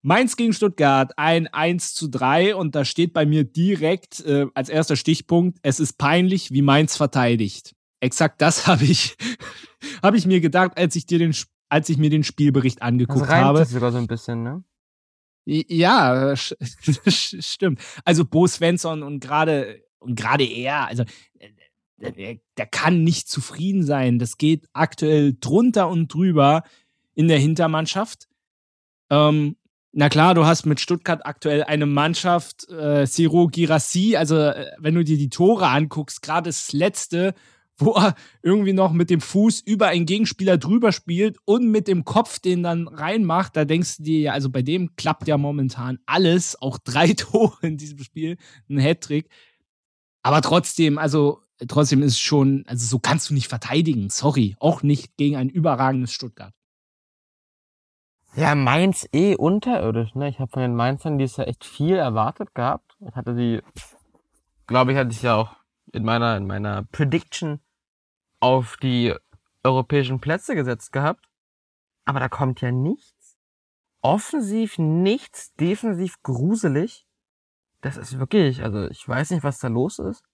Mainz 0.02 0.36
gegen 0.36 0.52
Stuttgart, 0.52 1.12
ein 1.16 1.48
1 1.48 1.94
zu 1.94 2.08
3 2.08 2.54
und 2.54 2.74
da 2.74 2.84
steht 2.84 3.12
bei 3.12 3.26
mir 3.26 3.44
direkt 3.44 4.20
äh, 4.20 4.46
als 4.54 4.68
erster 4.68 4.96
Stichpunkt, 4.96 5.58
es 5.62 5.80
ist 5.80 5.98
peinlich, 5.98 6.52
wie 6.52 6.62
Mainz 6.62 6.96
verteidigt. 6.96 7.74
Exakt 8.00 8.40
das 8.40 8.66
habe 8.66 8.84
ich, 8.84 9.16
hab 10.02 10.14
ich 10.14 10.26
mir 10.26 10.40
gedacht, 10.40 10.76
als 10.76 10.94
ich 10.96 11.06
dir 11.06 11.18
den, 11.18 11.34
als 11.68 11.88
ich 11.88 11.98
mir 11.98 12.10
den 12.10 12.24
Spielbericht 12.24 12.82
angeguckt 12.82 13.22
das 13.22 13.28
habe. 13.28 13.58
Das 13.58 13.70
sogar 13.70 13.92
so 13.92 13.98
ein 13.98 14.06
bisschen, 14.06 14.42
ne? 14.42 14.62
Ja, 15.44 16.34
stimmt. 17.06 17.80
Also 18.04 18.24
Bo 18.24 18.46
Svensson 18.46 19.02
und 19.02 19.20
gerade 19.20 19.82
und 19.98 20.14
gerade 20.14 20.44
er, 20.44 20.86
also 20.86 21.04
der, 21.96 22.36
der 22.56 22.66
kann 22.66 23.02
nicht 23.02 23.28
zufrieden 23.28 23.82
sein. 23.82 24.18
Das 24.18 24.36
geht 24.36 24.68
aktuell 24.72 25.36
drunter 25.40 25.88
und 25.88 26.12
drüber 26.12 26.62
in 27.14 27.28
der 27.28 27.38
Hintermannschaft. 27.38 28.28
Ähm, 29.10 29.56
na 29.98 30.08
klar, 30.08 30.36
du 30.36 30.46
hast 30.46 30.64
mit 30.64 30.78
Stuttgart 30.78 31.26
aktuell 31.26 31.64
eine 31.64 31.84
Mannschaft, 31.84 32.70
äh, 32.70 33.04
Siro 33.04 33.48
Girassi, 33.48 34.14
also 34.14 34.36
äh, 34.36 34.70
wenn 34.78 34.94
du 34.94 35.02
dir 35.02 35.18
die 35.18 35.28
Tore 35.28 35.66
anguckst, 35.66 36.22
gerade 36.22 36.48
das 36.48 36.72
letzte, 36.72 37.34
wo 37.78 37.94
er 37.94 38.14
irgendwie 38.40 38.74
noch 38.74 38.92
mit 38.92 39.10
dem 39.10 39.20
Fuß 39.20 39.58
über 39.58 39.88
einen 39.88 40.06
Gegenspieler 40.06 40.56
drüber 40.56 40.92
spielt 40.92 41.38
und 41.46 41.68
mit 41.72 41.88
dem 41.88 42.04
Kopf 42.04 42.38
den 42.38 42.62
dann 42.62 42.86
reinmacht, 42.86 43.56
da 43.56 43.64
denkst 43.64 43.96
du 43.96 44.02
dir 44.04 44.20
ja, 44.20 44.32
also 44.34 44.50
bei 44.50 44.62
dem 44.62 44.94
klappt 44.94 45.26
ja 45.26 45.36
momentan 45.36 45.98
alles, 46.06 46.62
auch 46.62 46.78
drei 46.78 47.12
Tore 47.16 47.66
in 47.66 47.76
diesem 47.76 47.98
Spiel, 47.98 48.36
ein 48.70 48.78
Hattrick. 48.78 49.28
Aber 50.22 50.42
trotzdem, 50.42 50.98
also 50.98 51.42
trotzdem 51.66 52.04
ist 52.04 52.20
schon, 52.20 52.62
also 52.68 52.86
so 52.86 53.00
kannst 53.00 53.30
du 53.30 53.34
nicht 53.34 53.48
verteidigen, 53.48 54.10
sorry, 54.10 54.54
auch 54.60 54.84
nicht 54.84 55.16
gegen 55.16 55.34
ein 55.34 55.48
überragendes 55.48 56.12
Stuttgart. 56.12 56.54
Ja, 58.34 58.54
Mainz 58.54 59.08
eh 59.12 59.34
unterirdisch, 59.36 60.14
ne? 60.14 60.28
Ich 60.28 60.38
habe 60.38 60.50
von 60.50 60.62
den 60.62 60.74
Mainzern 60.74 61.18
dieses 61.18 61.38
Jahr 61.38 61.48
echt 61.48 61.64
viel 61.64 61.96
erwartet 61.96 62.54
gehabt. 62.54 62.96
Ich 63.00 63.14
hatte 63.16 63.34
sie, 63.34 63.62
glaube 64.66 64.92
ich, 64.92 64.98
hatte 64.98 65.10
ich 65.10 65.22
ja 65.22 65.34
auch 65.36 65.56
in 65.92 66.04
meiner, 66.04 66.36
in 66.36 66.46
meiner 66.46 66.84
Prediction 66.84 67.60
auf 68.40 68.76
die 68.76 69.14
europäischen 69.64 70.20
Plätze 70.20 70.54
gesetzt 70.54 70.92
gehabt. 70.92 71.28
Aber 72.04 72.20
da 72.20 72.28
kommt 72.28 72.60
ja 72.60 72.70
nichts. 72.70 73.36
Offensiv 74.00 74.78
nichts, 74.78 75.54
defensiv 75.54 76.22
gruselig. 76.22 77.06
Das 77.80 77.96
ist 77.96 78.18
wirklich, 78.18 78.62
also 78.62 78.88
ich 78.88 79.06
weiß 79.06 79.30
nicht, 79.30 79.44
was 79.44 79.58
da 79.58 79.68
los 79.68 79.98
ist. 79.98 80.24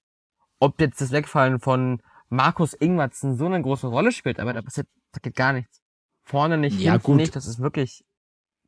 Ob 0.61 0.80
jetzt 0.80 1.00
das 1.00 1.12
Wegfallen 1.12 1.61
von 1.61 2.02
Markus 2.28 2.74
Ingwertsen 2.74 3.37
so 3.37 3.46
eine 3.46 3.61
große 3.61 3.87
Rolle 3.87 4.12
spielt, 4.12 4.40
aber 4.40 4.52
da 4.52 4.62
passiert, 4.62 4.88
da 5.12 5.20
geht 5.20 5.37
gar 5.37 5.52
nichts. 5.52 5.84
Vorne 6.24 6.58
nicht, 6.58 6.80
ja, 6.80 6.92
hinten 6.92 7.04
gut. 7.04 7.16
nicht, 7.16 7.37
das 7.37 7.46
ist 7.46 7.60
wirklich 7.60 8.04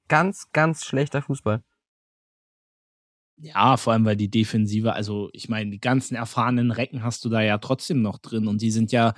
ganz, 0.09 0.53
ganz 0.53 0.85
schlechter 0.85 1.23
Fußball. 1.23 1.63
Ja, 3.39 3.77
vor 3.77 3.93
allem, 3.93 4.05
weil 4.05 4.17
die 4.17 4.31
Defensive, 4.31 4.95
also 4.95 5.29
ich 5.33 5.49
meine, 5.49 5.71
die 5.71 5.81
ganzen 5.81 6.15
erfahrenen 6.15 6.71
Recken 6.71 7.03
hast 7.03 7.25
du 7.25 7.29
da 7.29 7.43
ja 7.43 7.59
trotzdem 7.59 8.01
noch 8.01 8.19
drin 8.19 8.47
und 8.47 8.63
die 8.63 8.71
sind 8.71 8.93
ja, 8.93 9.15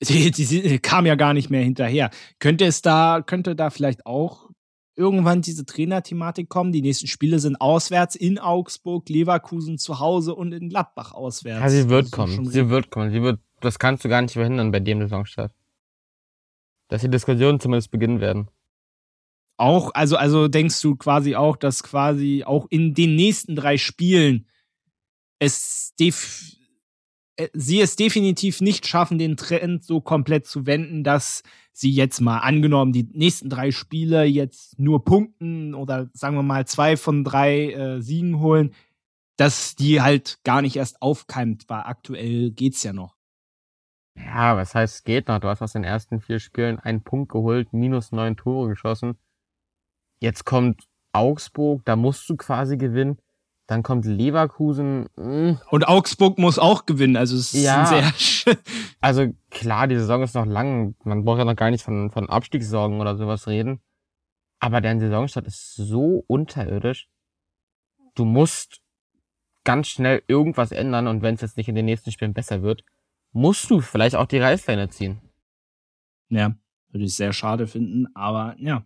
die, 0.02 0.30
die, 0.30 0.46
die 0.46 0.78
kamen 0.78 1.06
ja 1.06 1.14
gar 1.14 1.32
nicht 1.32 1.50
mehr 1.50 1.62
hinterher. 1.62 2.10
Könnte 2.38 2.66
es 2.66 2.82
da, 2.82 3.22
könnte 3.24 3.54
da 3.54 3.70
vielleicht 3.70 4.04
auch 4.04 4.50
irgendwann 4.96 5.42
diese 5.42 5.64
Trainerthematik 5.64 6.48
kommen? 6.48 6.72
Die 6.72 6.82
nächsten 6.82 7.06
Spiele 7.06 7.38
sind 7.38 7.60
auswärts 7.60 8.16
in 8.16 8.38
Augsburg, 8.38 9.08
Leverkusen 9.08 9.78
zu 9.78 10.00
Hause 10.00 10.34
und 10.34 10.52
in 10.52 10.68
Gladbach 10.68 11.12
auswärts. 11.12 11.60
Ja, 11.60 11.70
sie 11.70 11.88
wird 11.88 12.10
kommen. 12.10 12.46
Sie 12.46 12.68
wird 12.68 12.90
kommen. 12.90 13.12
Sie 13.12 13.22
wird, 13.22 13.40
das 13.60 13.78
kannst 13.78 14.04
du 14.04 14.08
gar 14.08 14.22
nicht 14.22 14.32
verhindern 14.32 14.72
bei 14.72 14.80
dem 14.80 15.00
Saisonstart. 15.00 15.52
Dass 16.88 17.02
die 17.02 17.10
Diskussionen 17.10 17.60
zumindest 17.60 17.90
beginnen 17.90 18.20
werden. 18.20 18.48
Auch, 19.58 19.90
also, 19.94 20.16
also 20.16 20.48
denkst 20.48 20.80
du 20.82 20.96
quasi 20.96 21.34
auch, 21.34 21.56
dass 21.56 21.82
quasi 21.82 22.44
auch 22.44 22.66
in 22.70 22.94
den 22.94 23.16
nächsten 23.16 23.56
drei 23.56 23.78
Spielen 23.78 24.46
es 25.38 25.94
def 25.98 26.56
äh, 27.36 27.48
sie 27.52 27.80
es 27.80 27.96
definitiv 27.96 28.60
nicht 28.60 28.86
schaffen, 28.86 29.18
den 29.18 29.36
Trend 29.36 29.84
so 29.84 30.00
komplett 30.00 30.46
zu 30.46 30.66
wenden, 30.66 31.04
dass 31.04 31.42
sie 31.72 31.90
jetzt 31.90 32.20
mal 32.20 32.38
angenommen 32.38 32.92
die 32.92 33.08
nächsten 33.12 33.50
drei 33.50 33.70
Spiele 33.70 34.24
jetzt 34.24 34.78
nur 34.78 35.04
punkten 35.04 35.74
oder 35.74 36.10
sagen 36.12 36.36
wir 36.36 36.42
mal 36.42 36.66
zwei 36.66 36.96
von 36.96 37.24
drei 37.24 37.72
äh, 37.72 38.00
Siegen 38.00 38.40
holen, 38.40 38.74
dass 39.36 39.76
die 39.76 40.00
halt 40.00 40.38
gar 40.44 40.62
nicht 40.62 40.76
erst 40.76 41.02
aufkeimt, 41.02 41.64
weil 41.68 41.82
aktuell 41.84 42.50
geht's 42.50 42.82
ja 42.82 42.92
noch. 42.92 43.15
Ja, 44.16 44.56
was 44.56 44.74
heißt 44.74 45.04
geht 45.04 45.28
noch? 45.28 45.40
Du 45.40 45.48
hast 45.48 45.62
aus 45.62 45.72
den 45.72 45.84
ersten 45.84 46.20
vier 46.20 46.38
Spielen 46.40 46.78
einen 46.78 47.02
Punkt 47.02 47.30
geholt, 47.30 47.72
minus 47.72 48.12
neun 48.12 48.36
Tore 48.36 48.68
geschossen. 48.68 49.18
Jetzt 50.20 50.44
kommt 50.44 50.86
Augsburg, 51.12 51.82
da 51.84 51.96
musst 51.96 52.28
du 52.28 52.36
quasi 52.36 52.76
gewinnen. 52.76 53.18
Dann 53.66 53.82
kommt 53.82 54.04
Leverkusen. 54.04 55.08
Mh. 55.16 55.24
Hm. 55.24 55.60
Und 55.70 55.88
Augsburg 55.88 56.38
muss 56.38 56.58
auch 56.58 56.86
gewinnen. 56.86 57.16
Also 57.16 57.36
es 57.36 57.52
ja, 57.52 57.82
ist 57.82 58.44
sehr. 58.44 58.56
also 59.00 59.26
klar, 59.50 59.88
die 59.88 59.96
Saison 59.96 60.22
ist 60.22 60.34
noch 60.34 60.46
lang. 60.46 60.94
Man 61.02 61.24
braucht 61.24 61.38
ja 61.38 61.44
noch 61.44 61.56
gar 61.56 61.70
nicht 61.70 61.84
von, 61.84 62.10
von 62.10 62.28
Abstiegssorgen 62.28 63.00
oder 63.00 63.16
sowas 63.16 63.48
reden. 63.48 63.80
Aber 64.60 64.80
deren 64.80 65.00
Saisonstart 65.00 65.46
ist 65.46 65.74
so 65.74 66.24
unterirdisch. 66.28 67.08
Du 68.14 68.24
musst 68.24 68.80
ganz 69.64 69.88
schnell 69.88 70.22
irgendwas 70.28 70.70
ändern 70.70 71.08
und 71.08 71.22
wenn 71.22 71.34
es 71.34 71.40
jetzt 71.40 71.56
nicht 71.56 71.68
in 71.68 71.74
den 71.74 71.84
nächsten 71.84 72.12
Spielen 72.12 72.32
besser 72.32 72.62
wird, 72.62 72.84
musst 73.36 73.70
du 73.70 73.80
vielleicht 73.80 74.16
auch 74.16 74.26
die 74.26 74.38
Reißleine 74.38 74.88
ziehen. 74.88 75.20
Ja, 76.30 76.54
würde 76.90 77.04
ich 77.04 77.14
sehr 77.14 77.32
schade 77.32 77.66
finden, 77.66 78.06
aber 78.14 78.56
ja. 78.58 78.84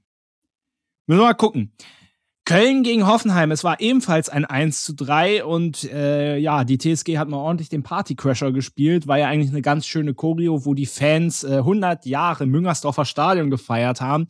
Müssen 1.06 1.20
wir 1.20 1.26
mal 1.26 1.34
gucken. 1.34 1.72
Köln 2.44 2.82
gegen 2.82 3.06
Hoffenheim, 3.06 3.52
es 3.52 3.62
war 3.62 3.80
ebenfalls 3.80 4.28
ein 4.28 4.44
1 4.44 4.82
zu 4.82 4.94
3 4.94 5.44
und 5.44 5.84
äh, 5.84 6.36
ja, 6.38 6.64
die 6.64 6.78
TSG 6.78 7.16
hat 7.16 7.28
mal 7.28 7.36
ordentlich 7.36 7.68
den 7.68 7.84
Partycrasher 7.84 8.50
gespielt. 8.50 9.06
War 9.06 9.18
ja 9.18 9.28
eigentlich 9.28 9.52
eine 9.52 9.62
ganz 9.62 9.86
schöne 9.86 10.14
Choreo, 10.14 10.64
wo 10.64 10.74
die 10.74 10.86
Fans 10.86 11.44
äh, 11.44 11.58
100 11.58 12.04
Jahre 12.06 12.46
Müngersdorfer 12.46 13.04
Stadion 13.04 13.50
gefeiert 13.50 14.00
haben. 14.00 14.26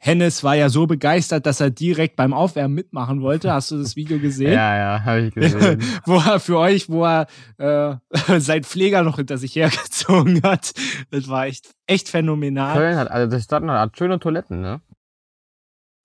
Hennes 0.00 0.44
war 0.44 0.54
ja 0.54 0.68
so 0.68 0.86
begeistert, 0.86 1.44
dass 1.44 1.60
er 1.60 1.70
direkt 1.70 2.14
beim 2.14 2.32
Aufwärmen 2.32 2.74
mitmachen 2.74 3.20
wollte. 3.20 3.52
Hast 3.52 3.72
du 3.72 3.78
das 3.78 3.96
Video 3.96 4.20
gesehen? 4.20 4.52
ja, 4.52 4.76
ja, 4.76 5.04
habe 5.04 5.22
ich 5.22 5.34
gesehen. 5.34 5.82
wo 6.04 6.18
er 6.18 6.38
für 6.38 6.58
euch, 6.58 6.88
wo 6.88 7.04
er 7.04 7.26
äh, 7.58 7.96
sein 8.38 8.62
Pfleger 8.62 9.02
noch 9.02 9.16
hinter 9.16 9.38
sich 9.38 9.56
hergezogen 9.56 10.40
hat. 10.44 10.72
Das 11.10 11.28
war 11.28 11.46
echt, 11.46 11.74
echt 11.86 12.08
phänomenal. 12.08 12.76
Köln 12.76 12.96
hat, 12.96 13.10
also 13.10 13.30
das 13.30 13.42
Stadt 13.42 13.64
hat 13.64 13.98
schöne 13.98 14.20
Toiletten, 14.20 14.60
ne? 14.60 14.80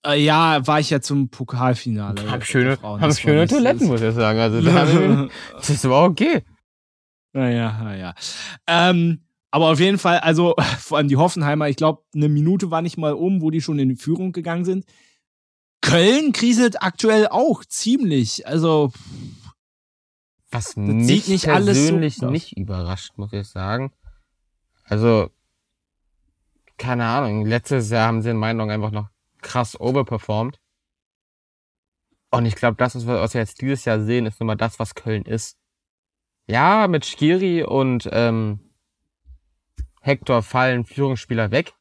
Äh, 0.04 0.22
ja, 0.22 0.66
war 0.66 0.80
ich 0.80 0.90
ja 0.90 1.00
zum 1.00 1.30
Pokalfinale. 1.30 2.30
Hab 2.30 2.44
schöne, 2.44 2.76
hab 2.82 3.14
schöne 3.14 3.46
Toiletten, 3.46 3.86
muss 3.86 4.02
ich 4.02 4.14
sagen. 4.14 4.38
Also 4.40 4.60
da, 4.60 5.28
das 5.56 5.88
war 5.88 6.04
okay. 6.04 6.42
Naja, 7.32 7.80
naja. 7.82 8.14
Ähm, 8.66 9.23
aber 9.54 9.70
auf 9.70 9.78
jeden 9.78 9.98
Fall, 9.98 10.18
also 10.18 10.56
vor 10.80 10.98
allem 10.98 11.06
die 11.06 11.16
Hoffenheimer, 11.16 11.68
ich 11.68 11.76
glaube, 11.76 12.02
eine 12.12 12.28
Minute 12.28 12.72
war 12.72 12.82
nicht 12.82 12.98
mal 12.98 13.12
um, 13.12 13.40
wo 13.40 13.52
die 13.52 13.60
schon 13.60 13.78
in 13.78 13.88
die 13.88 13.94
Führung 13.94 14.32
gegangen 14.32 14.64
sind. 14.64 14.84
Köln 15.80 16.32
kriselt 16.32 16.82
aktuell 16.82 17.28
auch 17.28 17.64
ziemlich. 17.64 18.48
Also 18.48 18.92
was 20.50 20.74
mich 20.74 21.28
nicht 21.28 21.44
persönlich 21.44 22.16
so 22.16 22.30
nicht 22.30 22.56
überrascht, 22.56 23.12
muss 23.14 23.32
ich 23.32 23.46
sagen. 23.46 23.92
Also 24.82 25.30
keine 26.76 27.04
Ahnung. 27.04 27.46
Letztes 27.46 27.90
Jahr 27.90 28.08
haben 28.08 28.22
sie 28.22 28.30
in 28.30 28.36
meinen 28.36 28.60
Augen 28.60 28.72
einfach 28.72 28.90
noch 28.90 29.08
krass 29.40 29.78
overperformed. 29.78 30.58
Und 32.32 32.44
ich 32.44 32.56
glaube, 32.56 32.74
das, 32.76 32.96
was 33.06 33.34
wir 33.34 33.40
jetzt 33.40 33.60
dieses 33.60 33.84
Jahr 33.84 34.00
sehen, 34.00 34.26
ist 34.26 34.40
nun 34.40 34.48
mal 34.48 34.56
das, 34.56 34.80
was 34.80 34.96
Köln 34.96 35.22
ist. 35.22 35.56
Ja, 36.48 36.88
mit 36.88 37.04
Skiri 37.04 37.62
und 37.62 38.08
ähm, 38.10 38.63
Hector 40.04 40.42
fallen 40.42 40.84
Führungsspieler 40.84 41.50
weg. 41.50 41.72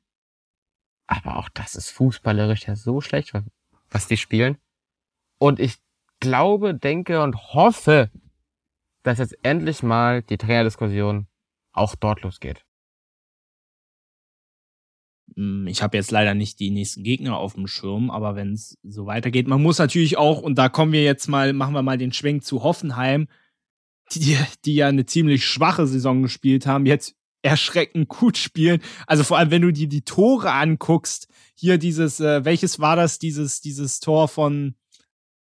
Aber 1.07 1.37
auch 1.37 1.49
das 1.49 1.75
ist 1.75 1.89
fußballerisch 1.91 2.67
ja 2.67 2.75
so 2.75 3.01
schlecht, 3.01 3.33
was 3.89 4.07
die 4.07 4.15
spielen. 4.15 4.57
Und 5.37 5.59
ich 5.59 5.75
glaube, 6.21 6.73
denke 6.73 7.21
und 7.21 7.53
hoffe, 7.53 8.09
dass 9.03 9.19
jetzt 9.19 9.37
endlich 9.43 9.83
mal 9.83 10.21
die 10.21 10.37
Trainerdiskussion 10.37 11.27
auch 11.73 11.95
dort 11.95 12.21
losgeht. 12.21 12.65
Hm, 15.35 15.67
ich 15.67 15.83
habe 15.83 15.97
jetzt 15.97 16.11
leider 16.11 16.33
nicht 16.33 16.61
die 16.61 16.71
nächsten 16.71 17.03
Gegner 17.03 17.37
auf 17.37 17.55
dem 17.55 17.67
Schirm, 17.67 18.09
aber 18.09 18.37
wenn 18.37 18.53
es 18.53 18.77
so 18.83 19.05
weitergeht, 19.05 19.49
man 19.49 19.61
muss 19.61 19.79
natürlich 19.79 20.17
auch, 20.17 20.41
und 20.41 20.57
da 20.57 20.69
kommen 20.69 20.93
wir 20.93 21.03
jetzt 21.03 21.27
mal, 21.27 21.51
machen 21.51 21.73
wir 21.73 21.81
mal 21.81 21.97
den 21.97 22.13
Schwenk 22.13 22.45
zu 22.45 22.63
Hoffenheim, 22.63 23.27
die, 24.13 24.37
die 24.63 24.75
ja 24.75 24.87
eine 24.87 25.05
ziemlich 25.05 25.45
schwache 25.45 25.87
Saison 25.87 26.21
gespielt 26.21 26.65
haben, 26.65 26.85
jetzt 26.85 27.17
erschreckend 27.43 28.07
gut 28.09 28.37
spielen. 28.37 28.81
Also 29.05 29.23
vor 29.23 29.37
allem, 29.37 29.51
wenn 29.51 29.61
du 29.61 29.71
dir 29.71 29.87
die 29.87 30.03
Tore 30.03 30.51
anguckst, 30.51 31.27
hier 31.55 31.77
dieses, 31.77 32.19
äh, 32.19 32.43
welches 32.45 32.79
war 32.79 32.95
das, 32.95 33.19
dieses, 33.19 33.61
dieses 33.61 33.99
Tor 33.99 34.27
von, 34.27 34.75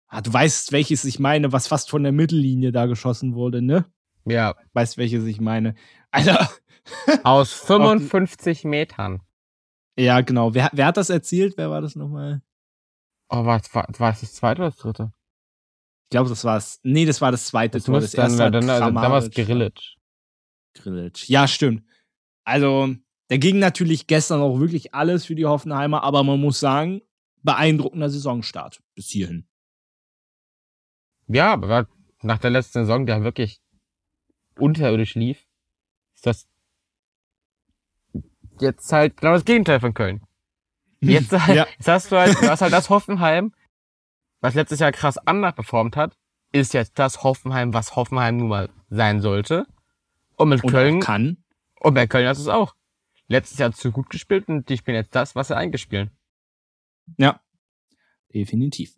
ah, 0.07 0.21
du 0.21 0.33
weißt, 0.33 0.71
welches 0.71 1.05
ich 1.05 1.19
meine, 1.19 1.53
was 1.53 1.67
fast 1.67 1.89
von 1.89 2.03
der 2.03 2.11
Mittellinie 2.11 2.71
da 2.71 2.87
geschossen 2.87 3.35
wurde, 3.35 3.61
ne? 3.61 3.85
Ja. 4.25 4.55
Weißt, 4.73 4.97
welches 4.97 5.25
ich 5.25 5.39
meine. 5.39 5.75
Alter. 6.11 6.49
Aus 7.23 7.53
55 7.53 8.63
Metern. 8.65 9.21
Ja, 9.97 10.21
genau. 10.21 10.53
Wer, 10.53 10.69
wer 10.73 10.87
hat 10.87 10.97
das 10.97 11.09
erzielt? 11.09 11.57
Wer 11.57 11.69
war 11.69 11.81
das 11.81 11.95
nochmal? 11.95 12.41
Oh, 13.29 13.45
war, 13.45 13.61
war, 13.71 13.87
war 13.97 14.11
es 14.11 14.21
das 14.21 14.33
zweite 14.33 14.61
oder 14.61 14.71
das 14.71 14.79
dritte? 14.79 15.13
Ich 16.05 16.09
glaube, 16.09 16.29
das 16.29 16.43
war 16.43 16.57
es. 16.57 16.79
Nee, 16.83 17.05
das 17.05 17.21
war 17.21 17.31
das 17.31 17.45
zweite 17.45 17.77
das 17.77 17.85
Tor. 17.85 18.01
Das 18.01 18.13
erste 18.13 18.37
dann, 18.37 18.51
dann, 18.51 18.67
dann, 18.67 18.95
dann 18.95 19.11
war 19.11 19.17
es 19.17 19.29
Grillic. 19.29 19.79
Grillic. 20.73 21.29
Ja, 21.29 21.47
stimmt. 21.47 21.83
Also, 22.51 22.93
da 23.29 23.37
ging 23.37 23.59
natürlich 23.59 24.07
gestern 24.07 24.41
auch 24.41 24.59
wirklich 24.59 24.93
alles 24.93 25.25
für 25.25 25.35
die 25.35 25.45
Hoffenheimer, 25.45 26.03
aber 26.03 26.21
man 26.23 26.41
muss 26.41 26.59
sagen, 26.59 27.01
beeindruckender 27.43 28.09
Saisonstart 28.09 28.83
bis 28.93 29.07
hierhin. 29.07 29.47
Ja, 31.27 31.53
aber 31.53 31.87
nach 32.21 32.39
der 32.39 32.49
letzten 32.49 32.79
Saison, 32.79 33.05
der 33.05 33.23
wirklich 33.23 33.61
unterirdisch 34.57 35.15
lief, 35.15 35.45
ist 36.13 36.27
das 36.27 36.47
jetzt 38.59 38.91
halt 38.91 39.15
genau 39.21 39.31
das 39.31 39.45
Gegenteil 39.45 39.79
von 39.79 39.93
Köln. 39.93 40.21
Jetzt, 40.99 41.31
halt, 41.47 41.55
ja. 41.55 41.67
jetzt 41.77 41.87
hast 41.87 42.11
du 42.11 42.17
halt, 42.17 42.35
du 42.35 42.49
hast 42.49 42.61
halt 42.61 42.73
das 42.73 42.89
Hoffenheim, 42.89 43.53
was 44.41 44.55
letztes 44.55 44.79
Jahr 44.79 44.91
krass 44.91 45.17
anders 45.17 45.55
performt 45.55 45.95
hat, 45.95 46.17
ist 46.51 46.73
jetzt 46.73 46.99
das 46.99 47.23
Hoffenheim, 47.23 47.73
was 47.73 47.95
Hoffenheim 47.95 48.35
nun 48.35 48.49
mal 48.49 48.69
sein 48.89 49.21
sollte. 49.21 49.67
Und 50.35 50.49
mit 50.49 50.65
und 50.65 50.71
Köln 50.71 50.99
kann. 50.99 51.40
Und 51.81 51.95
bei 51.95 52.05
Köln 52.05 52.27
hast 52.27 52.37
du 52.37 52.43
es 52.43 52.47
auch. 52.47 52.75
Letztes 53.27 53.57
Jahr 53.57 53.71
zu 53.71 53.91
gut 53.91 54.09
gespielt 54.09 54.47
und 54.47 54.69
die 54.69 54.77
spielen 54.77 54.97
jetzt 54.97 55.15
das, 55.15 55.35
was 55.35 55.47
sie 55.47 55.57
eingespielt. 55.57 56.11
Ja, 57.17 57.41
definitiv. 58.33 58.95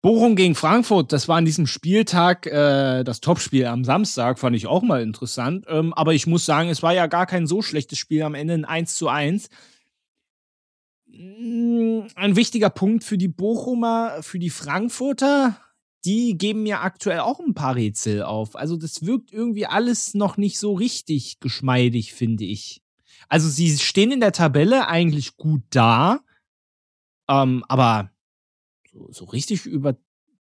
Bochum 0.00 0.36
gegen 0.36 0.54
Frankfurt, 0.54 1.12
das 1.12 1.28
war 1.28 1.36
an 1.36 1.44
diesem 1.44 1.66
Spieltag 1.66 2.46
äh, 2.46 3.04
das 3.04 3.20
Topspiel 3.20 3.66
am 3.66 3.84
Samstag, 3.84 4.38
fand 4.38 4.56
ich 4.56 4.66
auch 4.66 4.82
mal 4.82 5.02
interessant. 5.02 5.66
Ähm, 5.68 5.92
aber 5.94 6.14
ich 6.14 6.26
muss 6.26 6.44
sagen, 6.44 6.68
es 6.68 6.82
war 6.82 6.94
ja 6.94 7.06
gar 7.06 7.26
kein 7.26 7.46
so 7.46 7.62
schlechtes 7.62 7.98
Spiel 7.98 8.22
am 8.22 8.34
Ende, 8.34 8.54
ein 8.54 8.64
1 8.64 8.94
zu 8.94 9.08
1. 9.08 9.48
mm, 11.06 12.00
ein 12.14 12.36
wichtiger 12.36 12.70
Punkt 12.70 13.04
für 13.04 13.18
die 13.18 13.28
Bochumer, 13.28 14.22
für 14.22 14.38
die 14.38 14.50
Frankfurter. 14.50 15.60
Die 16.08 16.38
geben 16.38 16.62
mir 16.62 16.80
aktuell 16.80 17.20
auch 17.20 17.38
ein 17.38 17.52
paar 17.52 17.74
Rätsel 17.74 18.22
auf. 18.22 18.56
Also 18.56 18.78
das 18.78 19.04
wirkt 19.04 19.30
irgendwie 19.30 19.66
alles 19.66 20.14
noch 20.14 20.38
nicht 20.38 20.58
so 20.58 20.72
richtig 20.72 21.38
geschmeidig, 21.38 22.14
finde 22.14 22.44
ich. 22.44 22.80
Also 23.28 23.50
sie 23.50 23.76
stehen 23.76 24.10
in 24.10 24.20
der 24.20 24.32
Tabelle 24.32 24.88
eigentlich 24.88 25.36
gut 25.36 25.60
da, 25.68 26.20
ähm, 27.28 27.62
aber 27.68 28.10
so, 28.90 29.12
so 29.12 29.24
richtig 29.26 29.66
über, 29.66 29.98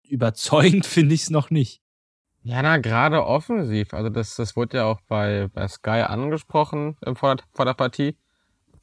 überzeugend 0.08 0.86
finde 0.86 1.16
ich 1.16 1.22
es 1.22 1.30
noch 1.30 1.50
nicht. 1.50 1.82
Ja, 2.44 2.62
na, 2.62 2.76
gerade 2.76 3.26
offensiv. 3.26 3.92
Also 3.92 4.08
das, 4.08 4.36
das 4.36 4.54
wurde 4.54 4.76
ja 4.76 4.84
auch 4.84 5.00
bei, 5.08 5.48
bei 5.52 5.66
Sky 5.66 6.04
angesprochen 6.06 6.96
äh, 7.00 7.12
vor, 7.16 7.34
der, 7.34 7.44
vor 7.50 7.64
der 7.64 7.74
Partie. 7.74 8.16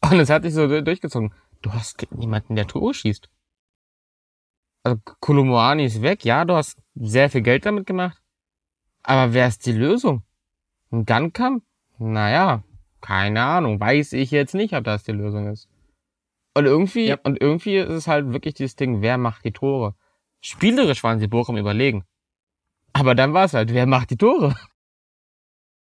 Und 0.02 0.20
es 0.20 0.30
hat 0.30 0.44
sich 0.44 0.54
so 0.54 0.68
durchgezogen. 0.68 1.34
Du 1.62 1.72
hast 1.72 2.06
niemanden, 2.12 2.58
der 2.58 2.68
Tore 2.68 2.94
schießt. 2.94 3.30
Also 4.84 5.00
Kolomoani 5.22 5.86
ist 5.86 6.02
weg. 6.02 6.26
Ja, 6.26 6.46
du 6.46 6.56
hast 6.56 6.78
sehr 6.96 7.30
viel 7.30 7.42
Geld 7.42 7.66
damit 7.66 7.86
gemacht. 7.86 8.22
Aber 9.02 9.34
wer 9.34 9.48
ist 9.48 9.66
die 9.66 9.72
Lösung? 9.72 10.24
Ein 10.92 11.06
Gunkamp? 11.06 11.64
Naja, 11.98 12.64
keine 13.02 13.44
Ahnung. 13.44 13.80
Weiß 13.80 14.14
ich 14.14 14.32
jetzt 14.32 14.56
nicht, 14.56 14.74
ob 14.74 14.84
das 14.84 15.04
die 15.04 15.12
Lösung 15.12 15.48
ist. 15.48 15.70
Und 16.56 16.66
irgendwie, 16.66 17.08
ja. 17.08 17.18
und 17.24 17.42
irgendwie 17.42 17.78
ist 17.78 17.90
es 17.90 18.08
halt 18.08 18.32
wirklich 18.32 18.54
dieses 18.54 18.76
Ding, 18.76 19.02
wer 19.02 19.18
macht 19.18 19.44
die 19.44 19.52
Tore? 19.52 19.96
Spielerisch 20.42 21.04
waren 21.04 21.20
sie 21.20 21.28
Bochum 21.28 21.58
überlegen. 21.58 22.04
Aber 22.92 23.16
dann 23.16 23.34
war 23.34 23.46
es 23.46 23.54
halt, 23.54 23.74
wer 23.74 23.88
macht 23.88 24.12
die 24.12 24.18
Tore? 24.18 24.56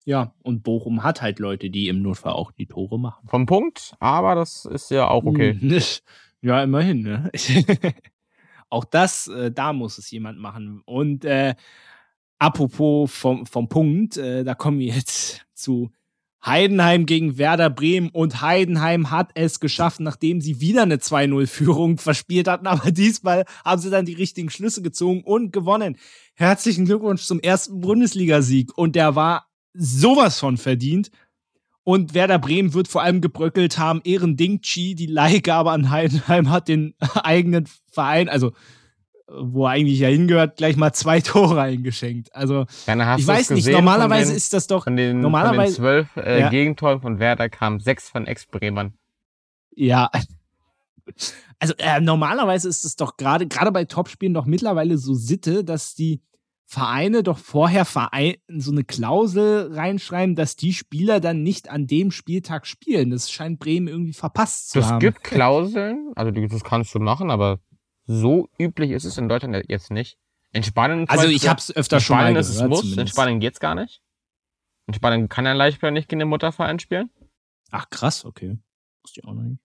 Ja, 0.07 0.35
und 0.43 0.63
Bochum 0.63 1.05
hat 1.05 1.21
halt 1.21 1.39
Leute, 1.39 1.69
die 1.69 1.89
im 1.89 2.01
Notfall 2.01 2.33
auch 2.33 2.53
die 2.53 2.65
Tore 2.65 2.99
machen. 2.99 3.29
Vom 3.29 3.45
Punkt, 3.45 3.95
aber 4.01 4.35
das 4.35 4.65
ist 4.65 4.91
ja 4.91 5.07
auch 5.07 5.25
okay. 5.25 5.53
Hm, 5.53 5.79
ja, 6.41 6.63
immerhin, 6.63 7.03
ne? 7.03 7.31
auch 8.71 8.85
das, 8.85 9.29
äh, 9.29 9.51
da 9.51 9.73
muss 9.73 9.99
es 9.99 10.11
jemand 10.11 10.39
machen. 10.39 10.83
Und 10.85 11.25
äh, 11.25 11.55
apropos 12.39 13.13
vom, 13.13 13.47
vom 13.47 13.69
Punkt, 13.69 14.17
äh, 14.17 14.45
da 14.45 14.55
kommen 14.55 14.79
wir 14.79 14.95
jetzt 14.95 15.45
zu 15.55 15.91
Heidenheim 16.45 17.05
gegen 17.05 17.37
Werder 17.37 17.69
Bremen 17.69 18.09
und 18.09 18.41
Heidenheim 18.41 19.11
hat 19.11 19.33
es 19.35 19.61
geschafft, 19.61 20.01
nachdem 20.01 20.41
sie 20.41 20.61
wieder 20.61 20.83
eine 20.83 20.97
2-0-Führung 20.97 21.99
verspielt 21.99 22.49
hatten. 22.49 22.67
Aber 22.69 22.91
diesmal 22.91 23.45
haben 23.65 23.83
sie 23.83 23.91
dann 23.91 24.07
die 24.07 24.15
richtigen 24.15 24.49
Schlüsse 24.49 24.81
gezogen 24.81 25.23
und 25.23 25.53
gewonnen. 25.53 25.99
Herzlichen 26.35 26.87
Glückwunsch 26.87 27.25
zum 27.25 27.41
ersten 27.41 27.81
Bundesligasieg. 27.81 28.77
Und 28.79 28.97
der 28.97 29.15
war 29.17 29.49
sowas 29.75 30.39
von 30.39 30.57
verdient. 30.57 31.11
Und 31.83 32.15
Werder 32.15 32.39
Bremen 32.39 32.75
wird 32.75 32.89
vor 32.89 33.03
allem 33.03 33.21
gebröckelt 33.21 33.79
haben. 33.79 34.01
Ehren 34.05 34.37
Dingchi, 34.37 34.95
die 34.95 35.07
Leihgabe 35.07 35.71
an 35.71 35.91
Heidenheim, 35.91 36.51
hat 36.51 36.69
den 36.69 36.95
eigenen 37.23 37.67
Verein, 37.91 38.29
also 38.29 38.53
wo 39.33 39.67
er 39.67 39.73
eigentlich 39.73 40.01
ja 40.01 40.09
hingehört, 40.09 40.57
gleich 40.57 40.77
mal 40.77 40.93
zwei 40.93 41.21
Tore 41.21 41.61
eingeschenkt. 41.61 42.35
Also 42.35 42.67
ich 42.87 43.27
weiß 43.27 43.51
nicht, 43.51 43.69
normalerweise 43.69 44.33
den, 44.33 44.37
ist 44.37 44.53
das 44.53 44.67
doch 44.67 44.85
von 44.85 44.97
den, 44.97 45.21
normalerweise 45.21 45.77
von 45.77 45.85
den 45.85 46.07
zwölf 46.07 46.17
äh, 46.17 46.41
ja. 46.41 46.49
Gegentoren 46.49 47.01
von 47.01 47.19
Werder 47.19 47.49
kamen 47.49 47.81
sechs 47.81 48.09
von 48.09 48.27
Ex-Bremern. 48.27 48.95
Ja. 49.75 50.11
Also 51.59 51.75
äh, 51.79 52.01
normalerweise 52.01 52.69
ist 52.69 52.85
es 52.85 52.97
doch 52.97 53.17
gerade 53.17 53.47
gerade 53.47 53.73
bei 53.73 53.85
Topspielen 53.85 54.35
doch 54.35 54.47
mittlerweile 54.47 54.99
so 54.99 55.15
Sitte, 55.15 55.65
dass 55.65 55.95
die 55.95 56.21
Vereine 56.73 57.25
doch 57.25 57.39
vorher 57.39 57.85
Verein, 57.85 58.37
so 58.47 58.71
eine 58.71 58.85
Klausel 58.85 59.75
reinschreiben, 59.75 60.37
dass 60.37 60.55
die 60.55 60.73
Spieler 60.73 61.19
dann 61.19 61.43
nicht 61.43 61.69
an 61.69 61.89
dem 61.89 62.13
Spieltag 62.13 62.65
spielen. 62.65 63.11
Das 63.11 63.29
scheint 63.29 63.59
Bremen 63.59 63.89
irgendwie 63.89 64.13
verpasst 64.13 64.71
zu 64.71 64.79
das 64.79 64.87
haben. 64.89 64.99
Es 64.99 65.01
gibt 65.01 65.25
Klauseln, 65.25 66.13
also 66.15 66.31
das 66.31 66.63
kannst 66.63 66.95
du 66.95 67.01
machen, 67.01 67.33
aber 67.33 67.59
so 68.05 68.49
üblich 68.57 68.93
ist 68.93 69.05
es 69.05 69.19
in 69.19 69.29
Deutschland 69.29 69.65
jetzt 69.67 69.91
nicht. 69.91 70.17
In 70.53 70.63
Spanien 70.63 71.09
Also 71.09 71.27
ich 71.27 71.49
habe 71.49 71.59
es 71.59 71.75
öfter 71.75 71.99
schon 71.99 72.17
mal 72.17 72.29
gehört. 72.29 72.45
Ist 72.47 72.51
es 72.51 72.63
muss. 72.63 72.83
Zumindest. 72.83 73.01
In 73.01 73.07
Spanien 73.09 73.41
geht's 73.41 73.59
gar 73.59 73.75
nicht. 73.75 74.01
In 74.87 74.95
Spanien 74.95 75.29
kann 75.29 75.49
ein 75.49 75.57
Leichtspieler 75.57 75.91
nicht 75.91 76.09
gegen 76.09 76.21
den 76.21 76.29
Mutterverein 76.29 76.79
spielen. 76.79 77.11
Ach 77.73 77.91
krass, 77.91 78.25
okay. 78.25 78.59
Wusste 79.03 79.23
ich 79.23 79.27
auch 79.27 79.35
noch 79.35 79.43
nicht. 79.43 79.61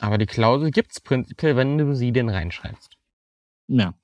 Aber 0.00 0.18
die 0.18 0.26
Klausel 0.26 0.72
gibt's 0.72 1.00
prinzipiell, 1.00 1.54
wenn 1.54 1.78
du 1.78 1.94
sie 1.94 2.10
denn 2.10 2.28
reinschreibst. 2.28 2.96
Ja. 3.68 3.94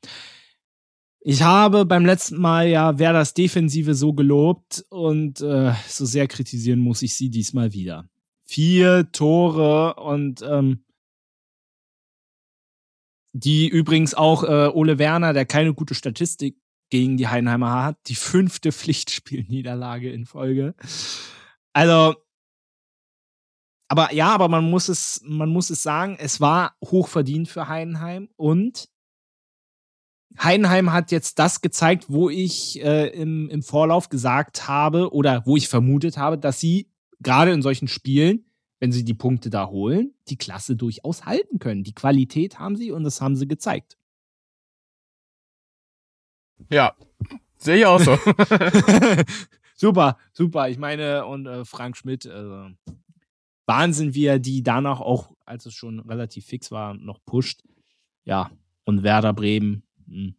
Ich 1.26 1.40
habe 1.40 1.86
beim 1.86 2.04
letzten 2.04 2.38
Mal 2.38 2.68
ja 2.68 2.98
wer 2.98 3.14
das 3.14 3.32
Defensive 3.32 3.94
so 3.94 4.12
gelobt 4.12 4.84
und 4.90 5.40
äh, 5.40 5.72
so 5.88 6.04
sehr 6.04 6.28
kritisieren 6.28 6.80
muss 6.80 7.00
ich 7.00 7.16
sie 7.16 7.30
diesmal 7.30 7.72
wieder. 7.72 8.10
Vier 8.44 9.10
Tore 9.10 9.94
und 9.94 10.42
ähm, 10.42 10.84
die 13.32 13.68
übrigens 13.68 14.12
auch 14.12 14.44
äh, 14.44 14.68
Ole 14.68 14.98
Werner, 14.98 15.32
der 15.32 15.46
keine 15.46 15.72
gute 15.72 15.94
Statistik 15.94 16.58
gegen 16.90 17.16
die 17.16 17.26
Heidenheimer 17.26 17.82
hat, 17.82 17.96
die 18.06 18.16
fünfte 18.16 18.70
Pflichtspielniederlage 18.72 20.12
in 20.12 20.26
Folge. 20.26 20.74
Also, 21.72 22.16
aber 23.88 24.12
ja, 24.12 24.28
aber 24.28 24.48
man 24.48 24.68
muss 24.68 24.90
es, 24.90 25.22
man 25.24 25.48
muss 25.48 25.70
es 25.70 25.82
sagen, 25.82 26.18
es 26.20 26.42
war 26.42 26.76
hochverdient 26.84 27.48
für 27.48 27.66
Heidenheim 27.68 28.28
und 28.36 28.90
Heidenheim 30.42 30.92
hat 30.92 31.12
jetzt 31.12 31.38
das 31.38 31.60
gezeigt, 31.60 32.06
wo 32.08 32.28
ich 32.28 32.82
äh, 32.82 33.08
im, 33.08 33.48
im 33.50 33.62
Vorlauf 33.62 34.08
gesagt 34.08 34.68
habe 34.68 35.12
oder 35.12 35.42
wo 35.46 35.56
ich 35.56 35.68
vermutet 35.68 36.18
habe, 36.18 36.38
dass 36.38 36.60
sie 36.60 36.88
gerade 37.20 37.52
in 37.52 37.62
solchen 37.62 37.88
Spielen 37.88 38.44
wenn 38.84 38.92
sie 38.92 39.04
die 39.04 39.14
Punkte 39.14 39.48
da 39.48 39.68
holen, 39.68 40.12
die 40.28 40.36
Klasse 40.36 40.76
durchaus 40.76 41.24
halten 41.24 41.58
können. 41.58 41.84
Die 41.84 41.94
Qualität 41.94 42.58
haben 42.58 42.76
sie 42.76 42.92
und 42.92 43.02
das 43.02 43.22
haben 43.22 43.34
sie 43.34 43.48
gezeigt. 43.48 43.96
Ja, 46.70 46.94
sehe 47.56 47.78
ich 47.78 47.86
auch 47.86 47.98
so. 47.98 48.18
super, 49.74 50.18
super. 50.34 50.68
Ich 50.68 50.76
meine, 50.76 51.24
und 51.24 51.46
äh, 51.46 51.64
Frank 51.64 51.96
Schmidt, 51.96 52.26
äh, 52.26 52.74
Wahnsinn, 53.64 54.12
wie 54.12 54.26
er 54.26 54.38
die 54.38 54.62
danach 54.62 55.00
auch, 55.00 55.34
als 55.46 55.64
es 55.64 55.72
schon 55.72 56.00
relativ 56.00 56.44
fix 56.44 56.70
war, 56.70 56.92
noch 56.92 57.24
pusht. 57.24 57.62
Ja, 58.26 58.50
und 58.84 59.02
Werder 59.02 59.32
Bremen. 59.32 59.82
Mh. 60.06 60.16
Hm. 60.16 60.34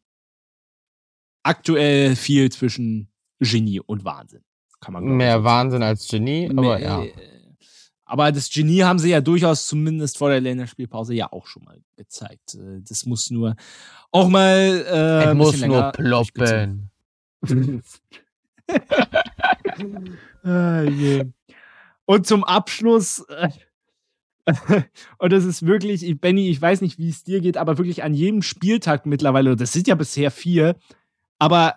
Aktuell 1.44 2.16
viel 2.16 2.52
zwischen 2.52 3.10
Genie 3.40 3.80
und 3.80 4.04
Wahnsinn. 4.04 4.44
Kann 4.82 4.94
man 4.94 5.04
Mehr 5.04 5.44
Wahnsinn 5.44 5.84
als 5.84 6.08
Genie, 6.08 6.50
aber 6.50 6.62
Mehr, 6.62 6.80
ja. 6.80 7.04
Aber 8.06 8.32
das 8.32 8.50
Genie 8.52 8.84
haben 8.84 9.00
sie 9.00 9.10
ja 9.10 9.20
durchaus 9.20 9.68
zumindest 9.68 10.18
vor 10.20 10.30
der 10.30 10.40
Länderspielpause 10.40 11.16
ja 11.16 11.32
auch 11.32 11.48
schon 11.48 11.64
mal 11.64 11.82
gezeigt. 11.96 12.54
Äh, 12.56 12.82
das 12.88 13.06
muss 13.06 13.32
nur 13.32 13.56
auch 14.12 14.30
mal. 14.30 14.86
Äh, 14.88 15.30
es 15.30 15.36
muss 15.36 15.60
nur 15.62 15.92
ploppen. 15.92 16.92
ah, 20.44 20.82
yeah. 20.84 21.26
Und 22.06 22.28
zum 22.28 22.44
Abschluss. 22.44 23.26
Äh, 23.30 23.50
und 25.18 25.32
das 25.32 25.44
ist 25.44 25.66
wirklich, 25.66 26.20
Benny, 26.20 26.50
ich 26.50 26.62
weiß 26.62 26.82
nicht, 26.82 27.00
wie 27.00 27.10
es 27.10 27.24
dir 27.24 27.42
geht, 27.42 27.58
aber 27.58 27.78
wirklich 27.78 28.04
an 28.04 28.14
jedem 28.14 28.42
Spieltag 28.42 29.06
mittlerweile, 29.06 29.56
das 29.56 29.74
sind 29.74 29.88
ja 29.88 29.96
bisher 29.96 30.32
vier, 30.32 30.76
aber 31.40 31.76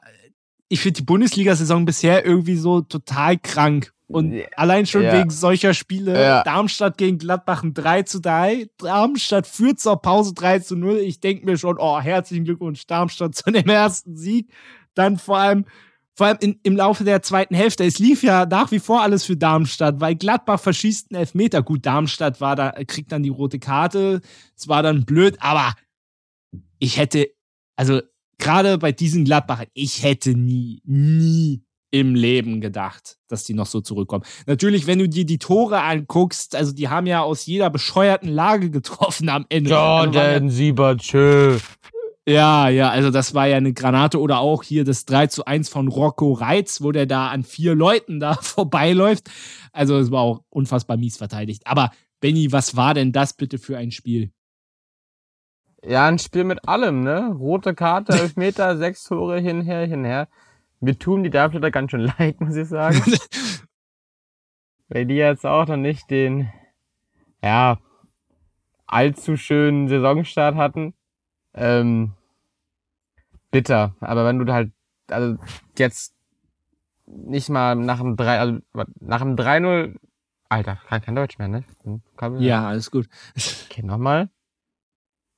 ich 0.69 0.81
finde 0.81 0.99
die 0.99 1.05
Bundesliga-Saison 1.05 1.85
bisher 1.85 2.25
irgendwie 2.25 2.57
so 2.57 2.83
total 2.83 3.39
krank. 3.39 3.93
Und 4.07 4.33
ja. 4.33 4.47
allein 4.57 4.87
schon 4.87 5.03
ja. 5.03 5.13
wegen 5.13 5.29
solcher 5.29 5.75
Spiele, 5.75 6.21
ja. 6.21 6.43
Darmstadt 6.43 6.97
gegen 6.97 7.19
Gladbach 7.19 7.63
ein 7.63 7.75
3 7.75 8.03
zu 8.03 8.21
3, 8.21 8.69
Darmstadt 8.79 9.47
führt 9.47 9.81
zur 9.81 10.01
Pause 10.01 10.33
3 10.35 10.61
zu 10.61 10.77
0. 10.77 10.97
Ich 10.99 11.21
denke 11.21 11.45
mir 11.45 11.59
schon, 11.59 11.77
oh, 11.79 12.01
herzlichen 12.01 12.45
Glückwunsch, 12.45 12.87
Darmstadt 12.87 13.35
zu 13.35 13.51
dem 13.51 13.69
ersten 13.69 14.17
Sieg. 14.17 14.51
Dann 14.95 15.19
vor 15.19 15.39
allem, 15.39 15.67
vor 16.19 16.27
allem 16.27 16.39
in, 16.41 16.59
im 16.65 16.75
Laufe 16.75 17.05
der 17.05 17.23
zweiten 17.23 17.55
Hälfte. 17.55 17.85
Es 17.85 18.01
lief 18.01 18.25
ja 18.25 18.45
nach 18.45 18.73
wie 18.73 18.81
vor 18.81 19.03
alles 19.03 19.25
für 19.25 19.37
Darmstadt, 19.37 20.01
weil 20.01 20.17
Gladbach 20.17 20.59
verschießt 20.59 21.13
einen 21.13 21.21
Elfmeter. 21.21 21.63
Gut, 21.63 21.87
Darmstadt 21.87 22.41
war 22.41 22.57
da, 22.57 22.73
kriegt 22.89 23.13
dann 23.13 23.23
die 23.23 23.29
rote 23.29 23.61
Karte. 23.61 24.21
Es 24.57 24.67
war 24.67 24.83
dann 24.83 25.05
blöd, 25.05 25.37
aber 25.39 25.75
ich 26.81 26.97
hätte, 26.97 27.29
also 27.77 28.01
gerade 28.37 28.79
bei 28.79 28.91
diesen 28.91 29.25
Gladbachern, 29.25 29.69
ich 29.75 30.03
hätte 30.03 30.31
nie, 30.31 30.83
nie 30.85 31.63
im 31.93 32.17
Leben 32.17 32.61
gedacht, 32.61 33.17
dass 33.29 33.45
die 33.45 33.55
noch 33.55 33.67
so 33.67 33.81
zurückkommen. 33.81 34.25
Natürlich, 34.47 34.89
wenn 34.89 34.99
du 34.99 35.09
dir 35.09 35.25
die 35.25 35.39
Tore 35.39 35.83
anguckst, 35.83 36.57
also 36.57 36.73
die 36.73 36.89
haben 36.89 37.07
ja 37.07 37.23
aus 37.23 37.47
jeder 37.47 37.71
bescheuerten 37.71 38.29
Lage 38.29 38.71
getroffen 38.71 39.29
am 39.29 39.47
Ende. 39.51 39.71
Jordan 39.71 40.17
also 40.17 40.49
Siebertschö. 40.49 41.59
Ja, 42.29 42.69
ja, 42.69 42.91
also 42.91 43.11
das 43.11 43.33
war 43.33 43.47
ja 43.47 43.57
eine 43.57 43.73
Granate 43.73 44.21
oder 44.21 44.41
auch 44.41 44.63
hier 44.63 44.85
das 44.85 45.07
3 45.07 45.29
zu 45.29 45.47
1 45.47 45.71
von 45.71 45.89
Rocco 45.89 46.35
Reitz, 46.35 46.83
wo 46.83 46.93
der 46.93 47.07
da 47.07 47.29
an 47.29 47.43
vier 47.43 47.75
Leuten 47.75 48.21
da 48.21 48.35
vorbeiläuft. 48.43 49.31
Also 49.73 49.97
es 49.97 50.11
war 50.11 50.21
auch 50.21 50.43
unfassbar 50.51 50.99
mies 50.99 51.17
verteidigt. 51.17 51.67
Aber 51.67 51.91
Benny, 52.21 52.53
was 52.53 52.77
war 52.77 52.93
denn 52.93 53.13
das 53.13 53.33
bitte 53.33 53.57
für 53.57 53.79
ein 53.79 53.93
Spiel? 53.93 54.31
Ja, 55.83 56.07
ein 56.07 56.19
Spiel 56.19 56.45
mit 56.45 56.69
allem, 56.69 57.03
ne? 57.03 57.33
Rote 57.33 57.75
Karte, 57.75 58.13
Elfmeter, 58.13 58.77
sechs 58.77 59.05
Tore 59.05 59.41
hinher, 59.41 59.87
hinher. 59.87 60.29
Mir 60.81 60.99
tun 60.99 61.25
die 61.25 61.31
Darmstädter 61.31 61.71
ganz 61.71 61.93
schön 61.93 62.13
leid, 62.19 62.43
muss 62.43 62.57
ich 62.57 62.69
sagen. 62.69 63.03
Weil 64.89 65.07
die 65.07 65.15
jetzt 65.15 65.47
auch 65.47 65.67
noch 65.67 65.79
nicht 65.79 66.11
den, 66.11 66.53
ja, 67.43 67.79
allzu 68.87 69.39
schönen 69.39 69.89
Saisonstart 69.89 70.57
hatten. 70.57 70.93
Ähm, 71.55 72.13
bitter. 73.51 73.95
Aber 74.01 74.25
wenn 74.25 74.39
du 74.39 74.53
halt, 74.53 74.73
also 75.11 75.37
jetzt 75.77 76.15
nicht 77.07 77.49
mal 77.49 77.75
nach 77.75 77.99
dem 77.99 78.17
3, 78.17 78.39
also 78.39 78.61
nach 79.01 79.21
dem 79.21 79.37
3-0, 79.37 79.97
Alter, 80.51 80.79
kann 80.87 81.03
kein 81.03 81.15
Deutsch 81.15 81.39
mehr, 81.39 81.49
ne? 81.49 81.65
Kann, 82.17 82.41
ja, 82.41 82.69
alles 82.69 82.91
gut. 82.91 83.09
Okay, 83.71 83.83
nochmal. 83.83 84.31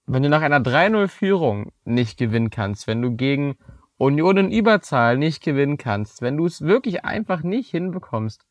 Wenn 0.06 0.22
du 0.22 0.28
nach 0.28 0.42
einer 0.42 0.61
3-0-Führung 0.61 1.72
nicht 1.84 2.18
gewinnen 2.18 2.50
kannst, 2.50 2.86
wenn 2.86 3.02
du 3.02 3.16
gegen 3.16 3.56
Union 3.96 4.36
in 4.38 4.50
Überzahl 4.50 5.18
nicht 5.18 5.42
gewinnen 5.42 5.76
kannst, 5.76 6.22
wenn 6.22 6.36
du 6.36 6.46
es 6.46 6.62
wirklich 6.62 7.04
einfach 7.04 7.42
nicht 7.42 7.70
hinbekommst, 7.70 8.46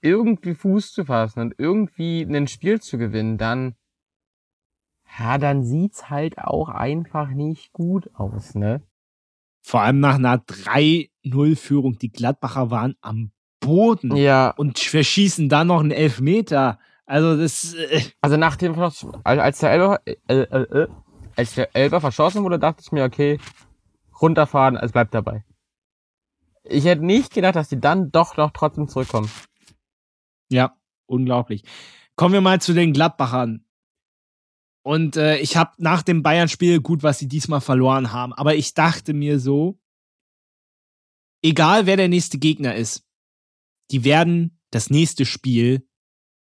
irgendwie 0.00 0.54
Fuß 0.54 0.92
zu 0.92 1.04
fassen 1.04 1.40
und 1.40 1.54
irgendwie 1.58 2.22
ein 2.22 2.46
Spiel 2.46 2.80
zu 2.80 2.96
gewinnen, 2.96 3.36
dann, 3.36 3.74
ja, 5.18 5.38
dann 5.38 5.62
sieht's 5.62 6.10
halt 6.10 6.38
auch 6.38 6.68
einfach 6.68 7.28
nicht 7.30 7.72
gut 7.72 8.10
aus, 8.14 8.54
ne? 8.54 8.82
Vor 9.64 9.80
allem 9.80 9.98
nach 9.98 10.16
einer 10.16 10.36
3-0-Führung. 10.36 11.98
Die 11.98 12.12
Gladbacher 12.12 12.70
waren 12.70 12.96
am 13.00 13.32
Boden. 13.60 14.14
Ja. 14.14 14.50
Und 14.50 14.78
verschießen 14.78 15.48
dann 15.48 15.68
noch 15.68 15.80
einen 15.80 15.90
Elfmeter. 15.90 16.78
Also 17.06 17.36
das. 17.38 17.72
Äh 17.72 18.02
also 18.20 18.36
nach 18.36 18.56
dem 18.56 18.78
als 19.24 19.58
der 19.60 19.70
Elber, 19.72 20.00
äh, 20.04 20.14
äh, 20.28 20.42
äh, 20.42 20.88
als 21.34 21.54
der 21.54 21.74
Elber 21.74 22.02
verschossen 22.02 22.44
wurde, 22.44 22.58
dachte 22.58 22.82
ich 22.84 22.92
mir, 22.92 23.04
okay, 23.04 23.38
runterfahren, 24.20 24.76
es 24.76 24.92
bleibt 24.92 25.14
dabei. 25.14 25.44
Ich 26.62 26.84
hätte 26.84 27.04
nicht 27.04 27.32
gedacht, 27.32 27.56
dass 27.56 27.70
die 27.70 27.80
dann 27.80 28.10
doch 28.10 28.36
noch 28.36 28.50
trotzdem 28.50 28.86
zurückkommen. 28.86 29.30
Ja, 30.50 30.76
unglaublich. 31.06 31.64
Kommen 32.16 32.34
wir 32.34 32.40
mal 32.42 32.60
zu 32.60 32.74
den 32.74 32.92
Gladbachern. 32.92 33.64
Und 34.84 35.16
äh, 35.16 35.38
ich 35.38 35.56
habe 35.56 35.72
nach 35.78 36.02
dem 36.02 36.22
Bayern-Spiel 36.22 36.80
gut, 36.80 37.02
was 37.02 37.18
sie 37.18 37.26
diesmal 37.26 37.62
verloren 37.62 38.12
haben. 38.12 38.34
Aber 38.34 38.54
ich 38.54 38.74
dachte 38.74 39.14
mir 39.14 39.40
so, 39.40 39.80
egal 41.42 41.86
wer 41.86 41.96
der 41.96 42.08
nächste 42.08 42.38
Gegner 42.38 42.76
ist, 42.76 43.02
die 43.90 44.04
werden 44.04 44.60
das 44.70 44.90
nächste 44.90 45.24
Spiel 45.24 45.88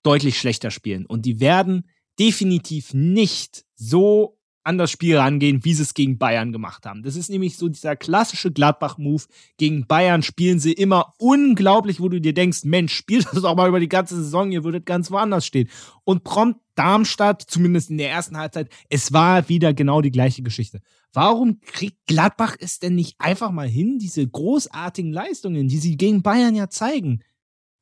deutlich 0.02 0.40
schlechter 0.40 0.72
spielen. 0.72 1.06
Und 1.06 1.28
die 1.28 1.40
werden 1.40 1.88
definitiv 2.20 2.94
nicht 2.94 3.66
so 3.76 4.40
an 4.64 4.78
das 4.78 4.92
Spiel 4.92 5.18
rangehen, 5.18 5.66
wie 5.66 5.74
sie 5.74 5.84
es 5.84 5.94
gegen 5.94 6.18
Bayern 6.18 6.52
gemacht 6.52 6.86
haben. 6.86 7.04
Das 7.04 7.16
ist 7.16 7.30
nämlich 7.30 7.58
so 7.58 7.68
dieser 7.68 7.96
klassische 7.96 8.52
Gladbach-Move. 8.52 9.24
Gegen 9.58 9.86
Bayern 9.88 10.24
spielen 10.24 10.60
sie 10.60 10.72
immer 10.72 11.14
unglaublich, 11.18 12.00
wo 12.00 12.08
du 12.08 12.22
dir 12.22 12.34
denkst, 12.34 12.64
Mensch, 12.64 12.94
spielt 12.94 13.26
das 13.26 13.42
doch 13.42 13.56
mal 13.56 13.68
über 13.68 13.80
die 13.80 13.90
ganze 13.90 14.16
Saison, 14.16 14.52
ihr 14.52 14.64
würdet 14.64 14.86
ganz 14.86 15.12
woanders 15.12 15.46
stehen. 15.46 15.70
Und 16.06 16.24
prompt 16.24 16.60
Darmstadt, 16.76 17.42
zumindest 17.42 17.92
in 17.92 17.98
der 17.98 18.10
ersten 18.10 18.38
Halbzeit, 18.38 18.70
es 18.90 19.14
war 19.14 19.48
wieder 19.48 19.74
genau 19.74 20.02
die 20.02 20.12
gleiche 20.12 20.42
Geschichte. 20.42 20.80
Warum 21.12 21.60
kriegt 21.62 22.08
Gladbach 22.08 22.56
es 22.60 22.80
denn 22.80 22.96
nicht 22.96 23.16
einfach 23.20 23.52
mal 23.52 23.68
hin, 23.68 24.00
diese 24.00 24.28
großartigen 24.28 25.12
Leistungen, 25.12 25.68
die 25.68 25.78
sie 25.78 25.98
gegen 25.98 26.24
Bayern 26.24 26.56
ja 26.56 26.70
zeigen, 26.70 27.22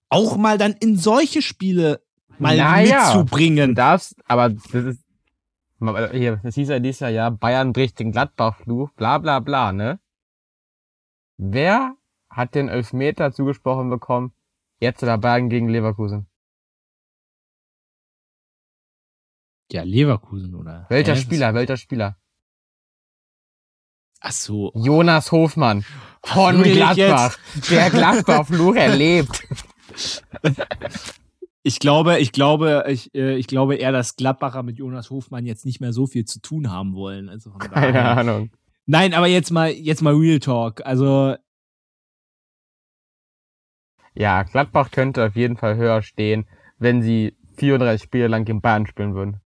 auch 0.09 0.35
mal 0.35 0.57
dann 0.57 0.73
in 0.73 0.97
solche 0.97 1.41
Spiele 1.41 2.01
mal 2.37 2.57
naja, 2.57 3.13
mitzubringen? 3.13 3.69
Du 3.69 3.75
darfst, 3.75 4.15
aber 4.25 4.49
das 4.49 4.85
ist 4.85 4.99
hier, 6.11 6.37
das 6.43 6.55
hieß 6.55 6.69
ja 6.69 6.79
dieses 6.79 6.99
Jahr, 6.99 7.09
ja, 7.09 7.29
Bayern 7.29 7.73
bricht 7.73 7.99
den 7.99 8.11
Gladbach-Fluch, 8.11 8.91
bla 8.91 9.17
bla 9.17 9.39
bla, 9.39 9.71
ne? 9.71 9.99
Wer 11.37 11.95
hat 12.29 12.53
den 12.53 12.69
Elfmeter 12.69 13.31
zugesprochen 13.31 13.89
bekommen, 13.89 14.33
jetzt 14.79 15.01
oder 15.01 15.17
Bayern 15.17 15.49
gegen 15.49 15.69
Leverkusen? 15.69 16.27
Ja, 19.71 19.83
Leverkusen, 19.83 20.53
oder? 20.53 20.85
Welcher 20.89 21.15
Hä? 21.15 21.21
Spieler, 21.21 21.53
welcher 21.53 21.77
Spieler? 21.77 22.17
Ach 24.19 24.31
so. 24.31 24.71
Jonas 24.75 25.31
Hofmann 25.31 25.83
von 26.23 26.61
Gladbach. 26.61 27.37
Der 27.71 27.89
Gladbach-Fluch 27.97 28.75
erlebt. 28.75 29.47
Ich 31.63 31.79
glaube, 31.79 32.19
ich 32.19 32.31
glaube, 32.31 32.85
ich, 32.87 33.13
äh, 33.13 33.35
ich 33.35 33.47
glaube 33.47 33.75
eher, 33.75 33.91
dass 33.91 34.15
Gladbacher 34.15 34.63
mit 34.63 34.77
Jonas 34.77 35.11
Hofmann 35.11 35.45
jetzt 35.45 35.65
nicht 35.65 35.79
mehr 35.79 35.93
so 35.93 36.07
viel 36.07 36.25
zu 36.25 36.41
tun 36.41 36.71
haben 36.71 36.95
wollen. 36.95 37.29
Also 37.29 37.51
Keine 37.51 37.93
daher. 37.93 38.17
Ahnung. 38.17 38.51
Nein, 38.87 39.13
aber 39.13 39.27
jetzt 39.27 39.51
mal, 39.51 39.71
jetzt 39.71 40.01
mal 40.01 40.15
Real 40.15 40.39
Talk. 40.39 40.85
Also. 40.85 41.35
Ja, 44.13 44.43
Gladbach 44.43 44.91
könnte 44.91 45.25
auf 45.25 45.35
jeden 45.35 45.55
Fall 45.55 45.77
höher 45.77 46.01
stehen, 46.01 46.47
wenn 46.79 47.01
sie 47.01 47.37
34 47.57 48.03
Spiele 48.03 48.27
lang 48.27 48.45
in 48.47 48.59
Bayern 48.59 48.87
spielen 48.87 49.13
würden. 49.13 49.39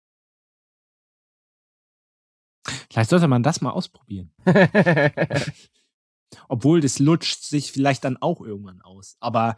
Vielleicht 2.91 3.11
sollte 3.11 3.27
man 3.27 3.43
das 3.43 3.61
mal 3.63 3.71
ausprobieren. 3.71 4.33
Obwohl, 6.49 6.81
das 6.81 6.99
lutscht 6.99 7.43
sich 7.43 7.73
vielleicht 7.73 8.05
dann 8.05 8.19
auch 8.19 8.41
irgendwann 8.41 8.83
aus. 8.83 9.17
Aber 9.21 9.57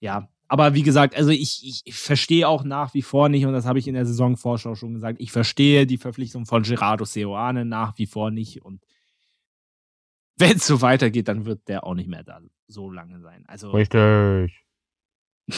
ja, 0.00 0.28
aber 0.48 0.74
wie 0.74 0.82
gesagt, 0.82 1.14
also 1.14 1.30
ich, 1.30 1.82
ich 1.84 1.94
verstehe 1.94 2.48
auch 2.48 2.64
nach 2.64 2.94
wie 2.94 3.02
vor 3.02 3.28
nicht, 3.28 3.44
und 3.44 3.52
das 3.52 3.66
habe 3.66 3.78
ich 3.78 3.86
in 3.86 3.94
der 3.94 4.06
Saisonvorschau 4.06 4.74
schon 4.74 4.94
gesagt, 4.94 5.20
ich 5.20 5.30
verstehe 5.30 5.86
die 5.86 5.98
Verpflichtung 5.98 6.46
von 6.46 6.62
Gerardo 6.62 7.04
Seoane 7.04 7.66
nach 7.66 7.98
wie 7.98 8.06
vor 8.06 8.30
nicht. 8.30 8.64
Und 8.64 8.82
wenn 10.36 10.56
es 10.56 10.66
so 10.66 10.80
weitergeht, 10.80 11.28
dann 11.28 11.44
wird 11.44 11.68
der 11.68 11.84
auch 11.84 11.94
nicht 11.94 12.08
mehr 12.08 12.24
da 12.24 12.40
so 12.66 12.90
lange 12.90 13.20
sein. 13.20 13.44
Also, 13.46 13.72
Richtig. 13.72 14.64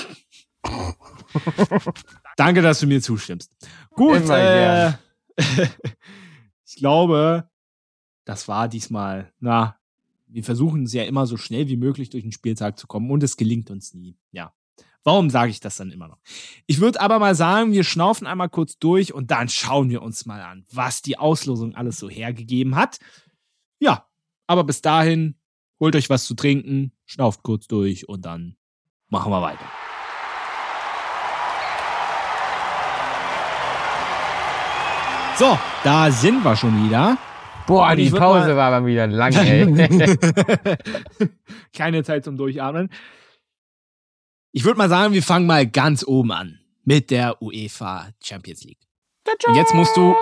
Danke, 2.36 2.60
dass 2.60 2.80
du 2.80 2.88
mir 2.88 3.00
zustimmst. 3.00 3.56
Gut, 3.90 4.28
äh, 4.28 4.92
ich 6.66 6.76
glaube, 6.76 7.48
das 8.24 8.48
war 8.48 8.66
diesmal, 8.68 9.32
na, 9.38 9.76
wir 10.26 10.42
versuchen 10.42 10.82
es 10.84 10.92
ja 10.92 11.04
immer 11.04 11.26
so 11.26 11.36
schnell 11.36 11.68
wie 11.68 11.76
möglich 11.76 12.10
durch 12.10 12.24
den 12.24 12.32
Spieltag 12.32 12.76
zu 12.78 12.88
kommen 12.88 13.10
und 13.10 13.22
es 13.22 13.36
gelingt 13.36 13.70
uns 13.70 13.94
nie. 13.94 14.16
Ja. 14.32 14.52
Warum 15.02 15.30
sage 15.30 15.50
ich 15.50 15.60
das 15.60 15.76
dann 15.76 15.90
immer 15.90 16.08
noch? 16.08 16.18
Ich 16.66 16.80
würde 16.80 17.00
aber 17.00 17.18
mal 17.18 17.34
sagen, 17.34 17.72
wir 17.72 17.84
schnaufen 17.84 18.26
einmal 18.26 18.50
kurz 18.50 18.78
durch 18.78 19.14
und 19.14 19.30
dann 19.30 19.48
schauen 19.48 19.88
wir 19.88 20.02
uns 20.02 20.26
mal 20.26 20.42
an, 20.42 20.66
was 20.70 21.00
die 21.00 21.18
Auslosung 21.18 21.74
alles 21.74 21.98
so 21.98 22.10
hergegeben 22.10 22.76
hat. 22.76 22.98
Ja, 23.78 24.06
aber 24.46 24.64
bis 24.64 24.82
dahin, 24.82 25.36
holt 25.78 25.96
euch 25.96 26.10
was 26.10 26.26
zu 26.26 26.34
trinken, 26.34 26.92
schnauft 27.06 27.42
kurz 27.42 27.66
durch 27.66 28.08
und 28.08 28.26
dann 28.26 28.56
machen 29.08 29.32
wir 29.32 29.40
weiter. 29.40 29.64
So, 35.38 35.58
da 35.82 36.10
sind 36.10 36.44
wir 36.44 36.54
schon 36.54 36.84
wieder. 36.84 37.16
Boah, 37.66 37.96
die 37.96 38.10
Pause 38.10 38.54
war 38.56 38.70
aber 38.70 38.84
wieder 38.84 39.06
lang, 39.06 39.32
ey. 39.32 39.64
Keine 41.74 42.04
Zeit 42.04 42.24
zum 42.24 42.36
Durchatmen. 42.36 42.90
Ich 44.52 44.64
würde 44.64 44.78
mal 44.78 44.88
sagen, 44.88 45.14
wir 45.14 45.22
fangen 45.22 45.46
mal 45.46 45.64
ganz 45.64 46.04
oben 46.04 46.32
an 46.32 46.58
mit 46.84 47.12
der 47.12 47.40
UEFA 47.40 48.08
Champions 48.22 48.64
League. 48.64 48.80
Und 49.46 49.54
jetzt 49.54 49.74
musst 49.74 49.96
du. 49.96 50.16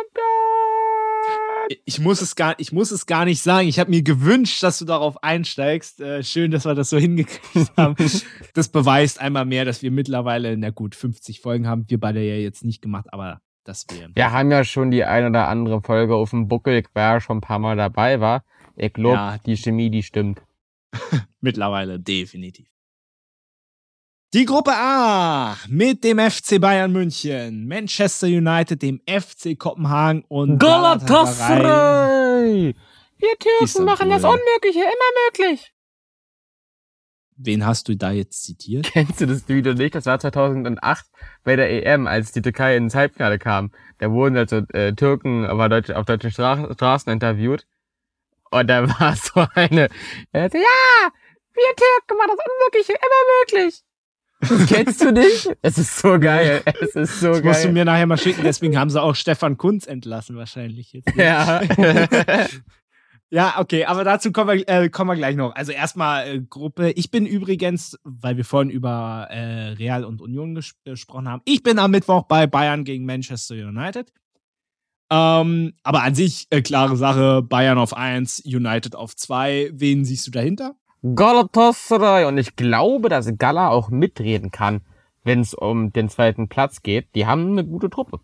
Ich 1.87 1.99
muss 1.99 2.20
es 2.20 2.37
gar, 2.37 2.55
ich 2.59 2.72
muss 2.72 2.91
es 2.91 3.07
gar 3.07 3.24
nicht 3.24 3.43
sagen. 3.43 3.68
Ich 3.68 3.79
habe 3.79 3.91
mir 3.91 4.03
gewünscht, 4.03 4.62
dass 4.62 4.79
du 4.79 4.85
darauf 4.85 5.22
einsteigst. 5.22 6.01
Äh, 6.01 6.22
schön, 6.22 6.51
dass 6.51 6.66
wir 6.66 6.74
das 6.74 6.91
so 6.91 6.99
hingekriegt 6.99 7.72
haben. 7.76 7.95
das 8.55 8.68
beweist 8.68 9.18
einmal 9.20 9.47
mehr, 9.47 9.64
dass 9.64 9.83
wir 9.83 9.91
mittlerweile, 9.91 10.57
na 10.57 10.70
gut, 10.70 10.95
50 10.95 11.41
Folgen 11.41 11.66
haben. 11.66 11.85
Wir 11.89 11.99
beide 11.99 12.22
ja 12.22 12.37
jetzt 12.37 12.64
nicht 12.64 12.83
gemacht, 12.83 13.07
aber 13.12 13.41
dass 13.64 13.87
wir. 13.91 14.11
Wir 14.14 14.33
haben 14.33 14.51
ja 14.51 14.64
schon 14.64 14.91
die 14.91 15.05
ein 15.05 15.26
oder 15.26 15.49
andere 15.49 15.81
Folge 15.83 16.14
auf 16.14 16.31
dem 16.31 16.49
Buckel, 16.49 16.83
wer 16.95 17.20
schon 17.20 17.39
ein 17.39 17.43
paar 17.43 17.59
Mal 17.59 17.76
dabei 17.76 18.20
war. 18.20 18.45
Ich 18.76 18.93
glaube, 18.93 19.16
ja. 19.16 19.39
die 19.39 19.57
Chemie, 19.57 19.91
die 19.91 20.03
stimmt. 20.03 20.43
mittlerweile, 21.41 21.99
definitiv. 21.99 22.68
Die 24.35 24.45
Gruppe 24.45 24.72
A 24.74 25.57
mit 25.68 26.05
dem 26.05 26.18
FC 26.18 26.61
Bayern 26.61 26.93
München, 26.93 27.66
Manchester 27.66 28.26
United, 28.26 28.83
dem 28.83 29.01
FC 29.09 29.59
Kopenhagen 29.59 30.22
und 30.29 30.59
Galatasaray. 30.59 31.14
Wir 33.16 33.39
Türken 33.39 33.87
machen 33.87 34.11
das 34.11 34.24
Unmögliche 34.24 34.81
immer 34.81 35.11
möglich. 35.24 35.72
Wen 37.37 37.64
hast 37.64 37.89
du 37.89 37.97
da 37.97 38.11
jetzt 38.11 38.45
zitiert? 38.45 38.91
Kennst 38.93 39.18
du 39.22 39.26
das 39.26 39.49
Video 39.49 39.72
nicht? 39.72 39.95
Das 39.95 40.05
war 40.05 40.20
2008 40.20 41.07
bei 41.43 41.57
der 41.57 41.87
EM, 41.87 42.07
als 42.07 42.31
die 42.31 42.43
Türkei 42.43 42.76
ins 42.76 42.95
Halbfinale 42.95 43.39
kam. 43.39 43.72
Da 43.97 44.11
wurden 44.11 44.37
also 44.37 44.57
äh, 44.74 44.93
Türken 44.93 45.47
auf, 45.47 45.66
Deutsch, 45.70 45.89
auf 45.89 46.05
deutschen 46.05 46.31
Stra 46.33 46.70
Straßen 46.74 47.11
interviewt. 47.11 47.66
Und 48.51 48.66
da 48.68 48.87
war 49.01 49.16
so 49.16 49.47
eine, 49.55 49.89
er 50.33 50.43
sagte, 50.43 50.59
ja, 50.59 51.09
wir 51.55 51.76
Türken 51.76 52.18
machen 52.18 52.37
das 52.37 52.45
Unmögliche 52.47 52.93
immer 52.93 53.24
möglich. 53.41 53.85
Kennst 54.68 55.03
du 55.03 55.12
dich? 55.12 55.49
Es 55.62 55.78
ist 55.78 55.99
so 55.99 56.18
geil. 56.18 56.62
Es 56.80 56.95
ist 56.95 57.20
so 57.20 57.28
das 57.28 57.43
geil. 57.43 57.53
Musst 57.53 57.64
du 57.64 57.72
mir 57.72 57.84
nachher 57.84 58.07
mal 58.07 58.16
schicken. 58.16 58.43
Deswegen 58.45 58.78
haben 58.78 58.91
sie 58.91 59.03
auch 59.03 59.14
Stefan 59.14 59.57
Kunz 59.57 59.86
entlassen 59.86 60.36
wahrscheinlich 60.36 60.93
jetzt. 60.93 61.12
Ja. 61.16 61.61
ja, 63.30 63.55
okay. 63.59 63.84
Aber 63.84 64.05
dazu 64.05 64.30
kommen 64.30 64.59
wir, 64.59 64.68
äh, 64.68 64.89
kommen 64.91 65.11
wir 65.11 65.16
gleich 65.16 65.34
noch. 65.34 65.55
Also 65.57 65.72
erstmal 65.72 66.28
äh, 66.28 66.41
Gruppe. 66.41 66.91
Ich 66.93 67.11
bin 67.11 67.26
übrigens, 67.26 67.99
weil 68.05 68.36
wir 68.36 68.45
vorhin 68.45 68.70
über 68.70 69.26
äh, 69.30 69.72
Real 69.72 70.05
und 70.05 70.22
Union 70.22 70.55
ges 70.55 70.74
gesprochen 70.84 71.28
haben, 71.28 71.43
ich 71.45 71.64
bin 71.64 71.78
am 71.80 71.91
Mittwoch 71.91 72.24
bei 72.24 72.47
Bayern 72.47 72.84
gegen 72.84 73.05
Manchester 73.07 73.55
United. 73.55 74.12
Ähm, 75.11 75.72
aber 75.82 76.03
an 76.03 76.14
sich, 76.14 76.47
äh, 76.51 76.62
klare 76.62 76.97
Sache, 76.97 77.43
Bayern 77.43 77.78
auf 77.78 77.97
1, 77.97 78.43
United 78.45 78.95
auf 78.95 79.16
2. 79.16 79.70
Wen 79.72 80.05
siehst 80.05 80.26
du 80.26 80.30
dahinter? 80.30 80.76
Galatasaray. 81.03 82.27
Und 82.27 82.39
ich 82.39 82.57
glaube, 82.57 83.09
dass 83.09 83.31
Gala 83.39 83.69
auch 83.69 83.91
mitreden 83.91 84.51
kann, 84.51 84.83
wenn 85.25 85.41
es 85.41 85.55
um 85.55 85.93
den 85.93 86.09
zweiten 86.09 86.49
Platz 86.49 86.83
geht. 86.83 87.15
Die 87.15 87.27
haben 87.27 87.53
eine 87.53 87.65
gute 87.65 87.91
Truppe. 87.91 88.21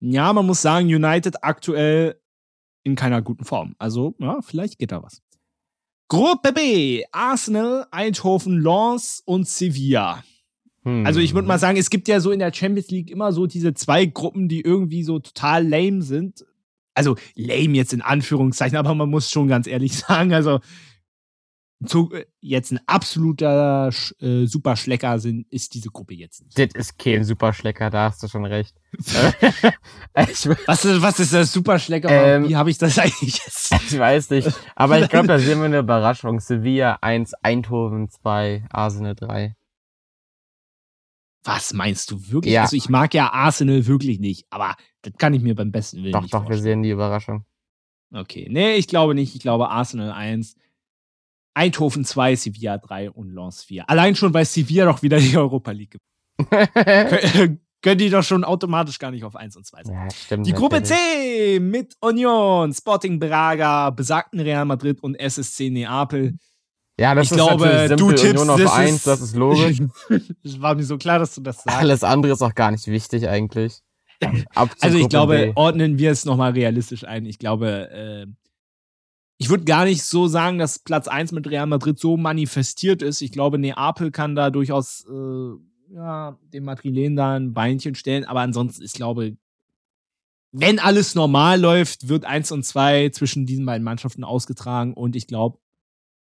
Ja, 0.00 0.32
man 0.32 0.46
muss 0.46 0.62
sagen, 0.62 0.86
United 0.86 1.44
aktuell 1.44 2.20
in 2.82 2.96
keiner 2.96 3.22
guten 3.22 3.44
Form. 3.44 3.76
Also, 3.78 4.14
ja, 4.18 4.40
vielleicht 4.42 4.78
geht 4.78 4.92
da 4.92 5.02
was. 5.02 5.22
Gruppe 6.08 6.52
B, 6.52 7.04
Arsenal, 7.12 7.86
Eindhoven, 7.90 8.60
Lens 8.60 9.22
und 9.24 9.48
Sevilla. 9.48 10.22
Hm. 10.84 11.06
Also 11.06 11.20
ich 11.20 11.34
würde 11.34 11.48
mal 11.48 11.58
sagen, 11.58 11.78
es 11.78 11.90
gibt 11.90 12.08
ja 12.08 12.20
so 12.20 12.30
in 12.32 12.38
der 12.38 12.52
Champions 12.52 12.90
League 12.90 13.10
immer 13.10 13.32
so 13.32 13.46
diese 13.46 13.72
zwei 13.74 14.04
Gruppen, 14.04 14.48
die 14.48 14.60
irgendwie 14.60 15.04
so 15.04 15.20
total 15.20 15.66
lame 15.66 16.02
sind. 16.02 16.44
Also 16.94 17.16
lame 17.34 17.76
jetzt 17.76 17.92
in 17.92 18.02
Anführungszeichen, 18.02 18.76
aber 18.76 18.94
man 18.94 19.08
muss 19.08 19.30
schon 19.30 19.48
ganz 19.48 19.66
ehrlich 19.66 19.96
sagen, 19.96 20.34
also 20.34 20.60
jetzt 22.40 22.72
ein 22.72 22.80
absoluter 22.86 23.90
äh, 24.20 24.46
Superschlecker 24.46 25.18
sind, 25.18 25.46
ist 25.50 25.74
diese 25.74 25.90
Gruppe 25.90 26.14
jetzt 26.14 26.42
nicht. 26.42 26.58
Das 26.58 26.68
ist 26.74 26.98
kein 26.98 27.24
Superschlecker, 27.24 27.90
da 27.90 28.10
hast 28.10 28.22
du 28.22 28.28
schon 28.28 28.44
recht. 28.44 28.74
was, 30.14 30.84
ist, 30.84 31.02
was 31.02 31.20
ist 31.20 31.32
das 31.32 31.52
Superschlecker? 31.52 32.08
Ähm, 32.10 32.48
Wie 32.48 32.56
habe 32.56 32.70
ich 32.70 32.78
das 32.78 32.98
eigentlich 32.98 33.38
jetzt? 33.38 33.72
Ich 33.72 33.98
weiß 33.98 34.30
nicht. 34.30 34.50
Aber 34.74 35.00
ich 35.00 35.08
glaube, 35.08 35.28
da 35.28 35.38
sehen 35.38 35.58
wir 35.58 35.66
eine 35.66 35.78
Überraschung. 35.78 36.40
Sevilla 36.40 36.98
1, 37.00 37.34
Eindhoven 37.42 38.08
2, 38.08 38.66
Arsenal 38.70 39.14
3. 39.14 39.56
Was 41.44 41.72
meinst 41.72 42.10
du 42.10 42.30
wirklich? 42.30 42.54
Ja. 42.54 42.62
Also 42.62 42.76
ich 42.76 42.88
mag 42.88 43.14
ja 43.14 43.32
Arsenal 43.32 43.86
wirklich 43.86 44.20
nicht, 44.20 44.46
aber 44.50 44.76
das 45.02 45.14
kann 45.18 45.34
ich 45.34 45.42
mir 45.42 45.56
beim 45.56 45.72
besten 45.72 46.02
Willen 46.02 46.12
doch, 46.12 46.22
nicht 46.22 46.32
Doch, 46.32 46.44
doch, 46.44 46.50
wir 46.50 46.58
sehen 46.58 46.82
die 46.82 46.90
Überraschung. 46.90 47.44
Okay. 48.12 48.48
Nee, 48.50 48.74
ich 48.74 48.86
glaube 48.86 49.14
nicht. 49.14 49.34
Ich 49.34 49.42
glaube 49.42 49.70
Arsenal 49.70 50.12
1, 50.12 50.56
Eindhoven 51.54 52.04
2, 52.04 52.36
Sevilla 52.36 52.78
3 52.78 53.10
und 53.10 53.34
Lens 53.34 53.64
4. 53.64 53.88
Allein 53.88 54.14
schon, 54.16 54.32
weil 54.32 54.44
Sevilla 54.44 54.86
doch 54.86 55.02
wieder 55.02 55.18
die 55.18 55.36
Europa 55.36 55.70
League 55.70 55.90
gibt. 55.90 56.04
können 57.82 57.98
die 57.98 58.10
doch 58.10 58.22
schon 58.22 58.44
automatisch 58.44 58.98
gar 58.98 59.10
nicht 59.10 59.24
auf 59.24 59.36
1 59.36 59.56
und 59.56 59.66
2 59.66 59.84
sein. 59.84 59.94
Ja, 59.94 60.10
stimmt, 60.10 60.46
die 60.46 60.52
Gruppe 60.52 60.82
C 60.82 61.58
mit 61.60 61.94
Union, 62.00 62.72
Sporting 62.72 63.18
Braga, 63.18 63.90
besagten 63.90 64.40
Real 64.40 64.64
Madrid 64.64 65.02
und 65.02 65.16
SSC 65.16 65.70
Neapel. 65.70 66.38
Ja, 66.98 67.14
das 67.14 67.26
ich 67.26 67.32
ist 67.32 67.36
glaube, 67.36 67.86
simpel. 67.88 67.96
du 67.96 68.12
tippst 68.12 68.42
Union 68.42 68.50
auf 68.50 68.72
1, 68.72 69.02
das 69.02 69.20
ist 69.20 69.34
logisch. 69.34 69.82
Es 70.44 70.60
war 70.60 70.74
mir 70.74 70.84
so 70.84 70.98
klar, 70.98 71.18
dass 71.18 71.34
du 71.34 71.40
das 71.40 71.62
sagst. 71.62 71.78
Alles 71.78 72.04
andere 72.04 72.32
ist 72.32 72.42
auch 72.42 72.54
gar 72.54 72.70
nicht 72.70 72.86
wichtig 72.86 73.28
eigentlich. 73.28 73.80
also 74.80 74.98
ich 74.98 75.08
glaube, 75.08 75.36
B. 75.36 75.52
ordnen 75.56 75.98
wir 75.98 76.12
es 76.12 76.24
nochmal 76.24 76.52
realistisch 76.52 77.04
ein. 77.04 77.26
Ich 77.26 77.38
glaube, 77.38 77.90
äh, 77.90 78.26
ich 79.42 79.48
würde 79.48 79.64
gar 79.64 79.86
nicht 79.86 80.04
so 80.04 80.28
sagen, 80.28 80.58
dass 80.58 80.78
Platz 80.78 81.08
1 81.08 81.32
mit 81.32 81.50
Real 81.50 81.66
Madrid 81.66 81.98
so 81.98 82.16
manifestiert 82.16 83.02
ist. 83.02 83.20
Ich 83.22 83.32
glaube, 83.32 83.58
Neapel 83.58 84.12
kann 84.12 84.36
da 84.36 84.50
durchaus 84.50 85.04
äh, 85.10 85.92
ja, 85.92 86.38
dem 86.52 86.64
Madrilen 86.64 87.16
da 87.16 87.34
ein 87.34 87.52
Beinchen 87.52 87.96
stellen. 87.96 88.24
Aber 88.24 88.38
ansonsten, 88.38 88.84
ich 88.84 88.92
glaube, 88.92 89.36
wenn 90.52 90.78
alles 90.78 91.16
normal 91.16 91.60
läuft, 91.60 92.08
wird 92.08 92.24
1 92.24 92.52
und 92.52 92.64
2 92.64 93.08
zwischen 93.08 93.44
diesen 93.44 93.66
beiden 93.66 93.82
Mannschaften 93.82 94.22
ausgetragen. 94.22 94.94
Und 94.94 95.16
ich 95.16 95.26
glaube, 95.26 95.58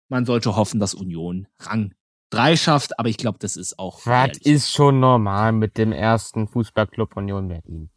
man 0.08 0.26
sollte 0.26 0.56
hoffen, 0.56 0.80
dass 0.80 0.94
Union 0.94 1.48
Rang 1.58 1.96
3 2.30 2.58
schafft. 2.58 3.00
Aber 3.00 3.10
ich 3.10 3.18
glaube, 3.18 3.40
das 3.40 3.58
ist 3.58 3.80
auch. 3.80 4.04
Das 4.04 4.38
ist 4.38 4.72
schon 4.72 5.00
normal 5.00 5.52
mit 5.52 5.80
dem 5.80 5.94
ersten 5.94 6.48
Fußballclub 6.48 7.18
Union 7.18 7.48
Berlin. 7.48 7.90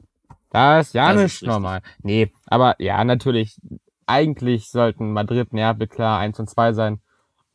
Das 0.49 0.87
ist 0.87 0.95
ja 0.95 1.13
das 1.13 1.23
nicht 1.23 1.43
ist 1.43 1.47
normal. 1.47 1.83
Nee, 2.03 2.33
aber 2.47 2.77
ja, 2.79 3.05
natürlich, 3.05 3.61
eigentlich 4.07 4.71
sollten 4.71 5.13
Madrid, 5.13 5.53
Neapel 5.53 5.87
klar 5.87 6.19
1 6.19 6.39
und 6.41 6.51
2 6.51 6.73
sein. 6.73 7.01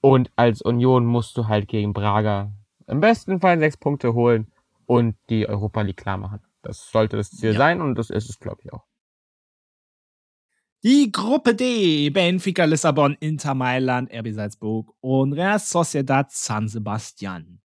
Und 0.02 0.32
als 0.36 0.62
Union 0.62 1.06
musst 1.06 1.38
du 1.38 1.48
halt 1.48 1.68
gegen 1.68 1.94
Braga 1.94 2.52
im 2.88 3.02
besten 3.02 3.40
Fall 3.40 3.60
sechs 3.60 3.78
Punkte 3.78 4.14
holen 4.14 4.52
und 4.86 5.18
die 5.30 5.48
Europa 5.48 5.82
League 5.82 5.98
klar 5.98 6.18
machen. 6.18 6.40
Das 6.62 6.90
sollte 6.92 7.18
das 7.18 7.32
Ziel 7.32 7.54
ja. 7.54 7.58
sein 7.58 7.82
und 7.82 7.96
das 7.96 8.10
ist 8.10 8.30
es, 8.30 8.40
glaube 8.40 8.62
ich, 8.64 8.74
auch. 8.74 8.86
Die 10.84 11.12
Gruppe 11.12 11.56
D, 11.56 12.10
Benfica, 12.12 12.66
Lissabon, 12.66 13.18
Inter 13.20 13.56
Mailand, 13.56 14.12
RB 14.14 14.32
Salzburg 14.32 14.94
und 15.02 15.34
Real 15.34 15.60
Sociedad 15.60 16.32
San 16.32 16.68
Sebastian. 16.68 17.62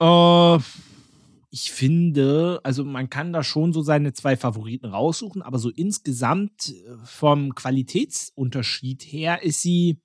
Äh, 0.00 0.58
ich 1.54 1.70
finde, 1.70 2.60
also 2.64 2.82
man 2.82 3.10
kann 3.10 3.34
da 3.34 3.44
schon 3.44 3.74
so 3.74 3.82
seine 3.82 4.14
zwei 4.14 4.38
Favoriten 4.38 4.86
raussuchen, 4.86 5.42
aber 5.42 5.58
so 5.58 5.68
insgesamt 5.68 6.70
äh, 6.70 6.96
vom 7.04 7.54
Qualitätsunterschied 7.54 9.02
her 9.02 9.42
ist 9.42 9.60
sie 9.60 10.00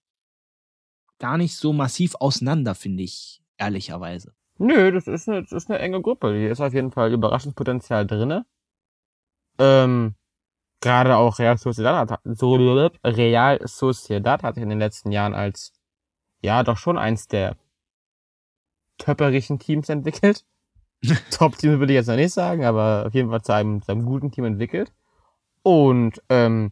gar 1.20 1.38
nicht 1.38 1.56
so 1.56 1.72
massiv 1.72 2.16
auseinander, 2.16 2.76
finde 2.76 3.04
ich 3.04 3.42
ehrlicherweise. 3.56 4.34
Nö, 4.58 4.92
das 4.92 5.08
ist 5.08 5.30
eine, 5.30 5.42
das 5.42 5.54
ist 5.54 5.70
eine 5.70 5.80
enge 5.80 6.02
Gruppe. 6.02 6.38
Hier 6.38 6.52
ist 6.52 6.60
auf 6.60 6.74
jeden 6.74 6.92
Fall 6.92 7.14
Überraschungspotenzial 7.14 8.06
drinne. 8.06 8.46
Ähm, 9.58 10.16
gerade 10.82 11.16
auch 11.16 11.40
Real 11.40 11.58
Sociedad 11.58 12.12
hat, 12.12 12.20
so, 12.26 12.56
Real 12.56 13.66
Sociedad 13.66 14.44
hat 14.44 14.58
in 14.58 14.68
den 14.68 14.80
letzten 14.80 15.14
Jahren 15.14 15.34
als, 15.34 15.72
ja, 16.42 16.64
doch 16.64 16.78
schon 16.78 16.98
eins 16.98 17.28
der 17.28 17.56
töpperischen 18.98 19.60
Teams 19.60 19.88
entwickelt. 19.88 20.44
Top-Team 21.32 21.80
würde 21.80 21.94
ich 21.94 21.98
jetzt 21.98 22.08
noch 22.08 22.16
nicht 22.16 22.34
sagen, 22.34 22.66
aber 22.66 23.06
auf 23.08 23.14
jeden 23.14 23.30
Fall 23.30 23.42
zu 23.42 23.54
einem, 23.54 23.82
zu 23.82 23.92
einem 23.92 24.06
guten 24.06 24.32
Team 24.32 24.46
entwickelt. 24.46 24.92
Und, 25.64 26.22
ähm, 26.30 26.72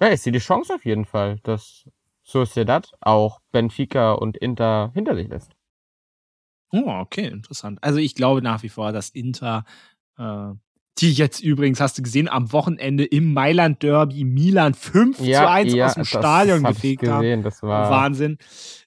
ja, 0.00 0.10
ich 0.12 0.20
sehe 0.22 0.32
die 0.32 0.38
Chance 0.38 0.74
auf 0.74 0.84
jeden 0.84 1.04
Fall, 1.04 1.38
dass 1.42 1.88
Sociedad 2.22 2.92
auch 3.00 3.40
Benfica 3.50 4.12
und 4.12 4.36
Inter 4.36 4.90
hinter 4.94 5.14
sich 5.14 5.28
lässt. 5.28 5.52
Oh, 6.72 6.88
okay, 6.88 7.26
interessant. 7.26 7.78
Also 7.82 7.98
ich 7.98 8.14
glaube 8.14 8.40
nach 8.42 8.62
wie 8.62 8.68
vor, 8.70 8.92
dass 8.92 9.10
Inter, 9.10 9.64
äh, 10.16 10.52
die 11.02 11.12
jetzt 11.12 11.40
übrigens, 11.40 11.80
hast 11.80 11.98
du 11.98 12.02
gesehen, 12.02 12.28
am 12.28 12.52
Wochenende 12.52 13.04
im 13.04 13.32
Mailand 13.32 13.82
Derby 13.82 14.24
Milan 14.24 14.74
5 14.74 15.20
ja, 15.20 15.40
zu 15.40 15.50
1 15.50 15.74
ja, 15.74 15.86
aus 15.86 15.94
dem 15.94 16.04
Stadion 16.04 16.62
gefegt 16.62 17.06
haben. 17.06 17.42
Das 17.42 17.62
war 17.62 17.90
Wahnsinn. 17.90 18.38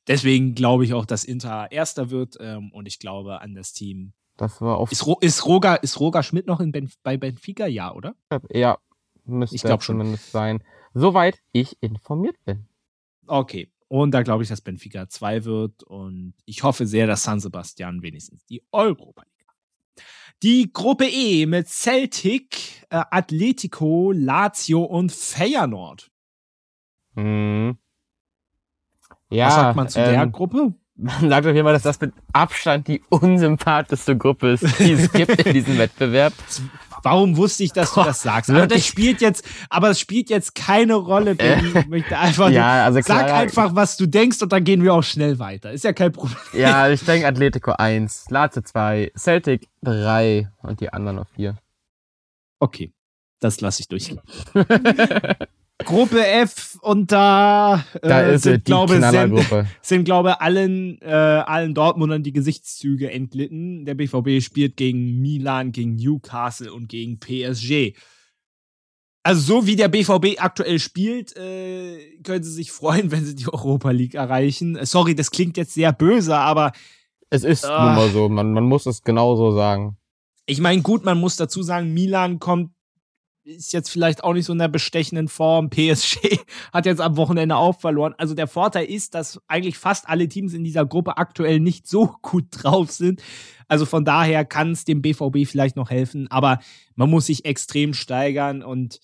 Deswegen 0.08 0.56
glaube 0.56 0.86
ich 0.86 0.94
auch, 0.94 1.06
dass 1.06 1.24
Inter 1.26 1.72
Erster 1.72 2.10
wird 2.10 2.38
ähm, 2.40 2.72
und 2.72 2.88
ich 2.88 3.00
glaube 3.00 3.42
an 3.42 3.54
das 3.54 3.74
Team. 3.74 4.14
Das 4.38 4.62
war 4.62 4.80
oft. 4.80 4.92
Ist, 4.92 5.06
ist, 5.22 5.46
Roger, 5.46 5.82
ist 5.84 6.00
Roger 6.00 6.24
Schmidt 6.24 6.48
noch 6.48 6.60
in 6.60 6.72
ben 6.72 6.90
bei 7.04 7.18
Benfica? 7.18 7.68
Ja, 7.68 7.94
oder? 7.94 8.16
Ja, 8.50 8.78
müsste 9.26 9.56
ich 9.56 9.62
glaube 9.62 9.84
zumindest 9.84 10.32
sein. 10.32 10.64
Soweit 10.94 11.42
ich 11.52 11.78
informiert 11.82 12.38
bin. 12.46 12.68
Okay. 13.28 13.70
Und 13.88 14.12
da 14.12 14.24
glaube 14.24 14.44
ich, 14.44 14.50
dass 14.50 14.62
Benfica 14.62 15.08
2 15.08 15.46
wird. 15.46 15.84
Und 15.84 16.34
ich 16.46 16.64
hoffe 16.64 16.88
sehr, 16.88 17.08
dass 17.08 17.24
San 17.24 17.40
Sebastian 17.40 18.02
wenigstens 18.02 18.46
die 18.46 18.64
Europa 18.72 19.24
League. 19.24 19.35
Die 20.44 20.72
Gruppe 20.72 21.06
E 21.06 21.46
mit 21.46 21.68
Celtic, 21.68 22.86
äh, 22.90 23.02
Atletico, 23.10 24.12
Lazio 24.12 24.84
und 24.84 25.12
Feyenoord. 25.12 26.12
Mhm. 27.16 27.78
Ja, 29.30 29.48
Was 29.48 29.56
sagt 29.56 29.76
man 29.76 29.90
zu 29.90 30.00
ähm, 30.00 30.12
der 30.12 30.28
Gruppe? 30.28 30.74
Man 30.98 31.30
sagt 31.30 31.46
auf 31.46 31.54
jeden 31.54 31.66
Fall, 31.66 31.74
dass 31.74 31.84
das 31.84 32.00
mit 32.00 32.14
Abstand 32.32 32.88
die 32.88 33.02
unsympathischste 33.10 34.16
Gruppe 34.16 34.52
ist, 34.52 34.80
die 34.80 34.94
es 34.94 35.12
gibt 35.12 35.46
in 35.46 35.54
diesem 35.54 35.78
Wettbewerb. 35.78 36.32
Warum 37.06 37.38
wusste 37.38 37.64
ich, 37.64 37.72
dass 37.72 37.94
Boah, 37.94 38.02
du 38.02 38.08
das 38.10 38.24
sagst? 38.24 38.50
Aber 38.50 38.66
das 38.66 38.84
spielt 38.84 39.22
jetzt, 39.22 39.48
aber 39.70 39.92
es 39.92 40.00
spielt 40.00 40.32
jetzt 40.32 40.56
keine 40.56 40.96
Rolle. 40.96 41.36
Benny. 41.36 41.72
Ich 41.78 41.86
möchte 41.86 42.18
einfach, 42.18 42.50
ja, 42.50 42.84
also 42.84 43.00
sag 43.00 43.32
einfach, 43.32 43.76
was 43.76 43.96
du 43.96 44.08
denkst 44.08 44.42
und 44.42 44.52
dann 44.52 44.64
gehen 44.64 44.82
wir 44.82 44.92
auch 44.92 45.04
schnell 45.04 45.38
weiter. 45.38 45.72
Ist 45.72 45.84
ja 45.84 45.94
kein 45.94 46.12
Problem. 46.12 46.36
Ja, 46.54 46.90
ich 46.90 47.06
denke 47.06 47.28
Atletico 47.28 47.74
1, 47.74 48.26
Lazio 48.32 48.64
2, 48.64 49.12
Celtic 49.16 49.68
3 49.84 50.50
und 50.64 50.82
die 50.82 50.92
anderen 50.92 51.18
noch 51.18 51.28
4. 51.36 51.56
Okay, 52.60 52.92
das 53.40 53.62
lasse 53.62 53.82
ich 53.82 53.88
durch. 53.88 54.16
Gruppe 55.84 56.26
F 56.26 56.78
und 56.82 57.12
da, 57.12 57.84
äh, 58.02 58.08
da 58.08 58.22
ist 58.22 58.44
sind, 58.44 58.64
glaube, 58.64 59.02
sind, 59.02 59.68
sind, 59.82 60.06
glaube 60.06 60.40
allen, 60.40 61.02
äh, 61.02 61.12
allen 61.12 61.74
Dortmundern 61.74 62.24
die 62.24 62.32
Gesichtszüge 62.32 63.12
entglitten. 63.12 63.86
Der 63.86 63.96
BVB 63.96 64.42
spielt 64.42 64.78
gegen 64.78 65.22
Milan, 65.22 65.74
gegen 65.74 65.96
Newcastle 65.96 66.72
und 66.72 66.88
gegen 66.88 67.20
PSG. 67.20 67.94
Also 69.24 69.42
so 69.42 69.68
wie 69.68 69.76
der 69.76 69.90
BVB 69.90 70.38
aktuell 70.38 70.80
spielt, 70.80 71.36
äh, 71.36 72.20
können 72.24 72.44
sie 72.44 72.52
sich 72.52 72.72
freuen, 72.72 73.12
wenn 73.12 73.26
sie 73.26 73.36
die 73.36 73.48
Europa 73.48 73.92
League 73.92 74.16
erreichen. 74.16 74.78
Äh, 74.78 74.86
sorry, 74.86 75.14
das 75.14 75.32
klingt 75.32 75.58
jetzt 75.58 75.74
sehr 75.74 75.92
böse, 75.92 76.38
aber 76.38 76.72
es 77.30 77.44
ist 77.44 77.66
äh, 77.66 77.68
nun 77.68 77.96
mal 77.96 78.10
so. 78.10 78.30
Man, 78.30 78.54
man 78.54 78.64
muss 78.64 78.86
es 78.86 79.02
genauso 79.02 79.52
sagen. 79.52 79.98
Ich 80.46 80.62
meine, 80.62 80.82
gut, 80.84 81.04
man 81.04 81.20
muss 81.20 81.36
dazu 81.36 81.64
sagen, 81.64 81.94
Milan 81.94 82.40
kommt 82.40 82.75
ist 83.46 83.74
jetzt 83.74 83.90
vielleicht 83.90 84.24
auch 84.24 84.34
nicht 84.34 84.46
so 84.46 84.54
in 84.54 84.60
der 84.60 84.68
bestechenden 84.68 85.28
Form. 85.28 85.70
PSG 85.70 86.40
hat 86.74 86.86
jetzt 86.86 87.02
am 87.02 87.18
Wochenende 87.18 87.56
auch 87.56 87.80
verloren. 87.80 88.16
Also 88.18 88.34
der 88.34 88.48
Vorteil 88.48 88.86
ist, 88.86 89.14
dass 89.14 89.40
eigentlich 89.48 89.78
fast 89.78 90.10
alle 90.10 90.28
Teams 90.28 90.54
in 90.54 90.64
dieser 90.64 90.86
Gruppe 90.86 91.18
aktuell 91.18 91.60
nicht 91.60 91.88
so 91.88 92.16
gut 92.22 92.48
drauf 92.52 92.92
sind. 92.92 93.22
Also 93.68 93.86
von 93.86 94.06
daher 94.06 94.46
kann 94.46 94.72
es 94.72 94.86
dem 94.86 95.02
BVB 95.02 95.48
vielleicht 95.48 95.76
noch 95.76 95.90
helfen, 95.90 96.30
aber 96.30 96.60
man 96.96 97.10
muss 97.10 97.28
sich 97.28 97.46
extrem 97.46 97.94
steigern 97.94 98.62
und 98.62 99.00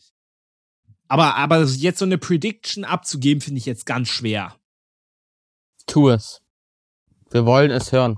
aber, 1.07 1.35
aber 1.35 1.63
jetzt 1.63 1.99
so 1.99 2.05
eine 2.05 2.17
Prediction 2.17 2.85
abzugeben, 2.85 3.41
finde 3.41 3.57
ich 3.57 3.65
jetzt 3.65 3.85
ganz 3.85 4.07
schwer. 4.07 4.55
Tu 5.85 6.09
es. 6.09 6.41
Wir 7.31 7.45
wollen 7.45 7.69
es 7.69 7.91
hören. 7.91 8.17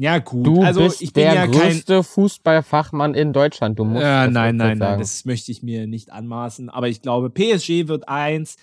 Ja, 0.00 0.18
gut. 0.18 0.46
Du 0.46 0.62
also, 0.62 0.80
bist 0.80 1.02
ich 1.02 1.12
bin 1.12 1.24
der 1.24 1.34
ja 1.34 1.46
größte 1.46 1.96
kein, 1.96 2.02
Fußballfachmann 2.02 3.12
in 3.12 3.34
Deutschland. 3.34 3.78
Du 3.78 3.84
musst 3.84 4.02
äh, 4.02 4.28
nein, 4.28 4.56
nein, 4.56 4.78
nein, 4.78 4.98
das 4.98 5.26
möchte 5.26 5.52
ich 5.52 5.62
mir 5.62 5.86
nicht 5.86 6.10
anmaßen. 6.10 6.70
Aber 6.70 6.88
ich 6.88 7.02
glaube, 7.02 7.28
PSG 7.28 7.86
wird 7.86 8.08
eins. 8.08 8.56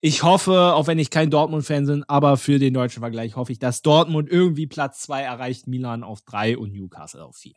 Ich 0.00 0.22
hoffe, 0.22 0.74
auch 0.74 0.86
wenn 0.86 1.00
ich 1.00 1.10
kein 1.10 1.30
Dortmund-Fan 1.30 1.86
bin, 1.86 2.04
aber 2.06 2.36
für 2.36 2.60
den 2.60 2.74
deutschen 2.74 3.00
Vergleich 3.00 3.34
hoffe 3.34 3.50
ich, 3.50 3.58
dass 3.58 3.82
Dortmund 3.82 4.30
irgendwie 4.30 4.68
Platz 4.68 5.00
zwei 5.00 5.22
erreicht, 5.22 5.66
Milan 5.66 6.04
auf 6.04 6.20
drei 6.20 6.56
und 6.56 6.72
Newcastle 6.72 7.24
auf 7.24 7.34
vier. 7.34 7.56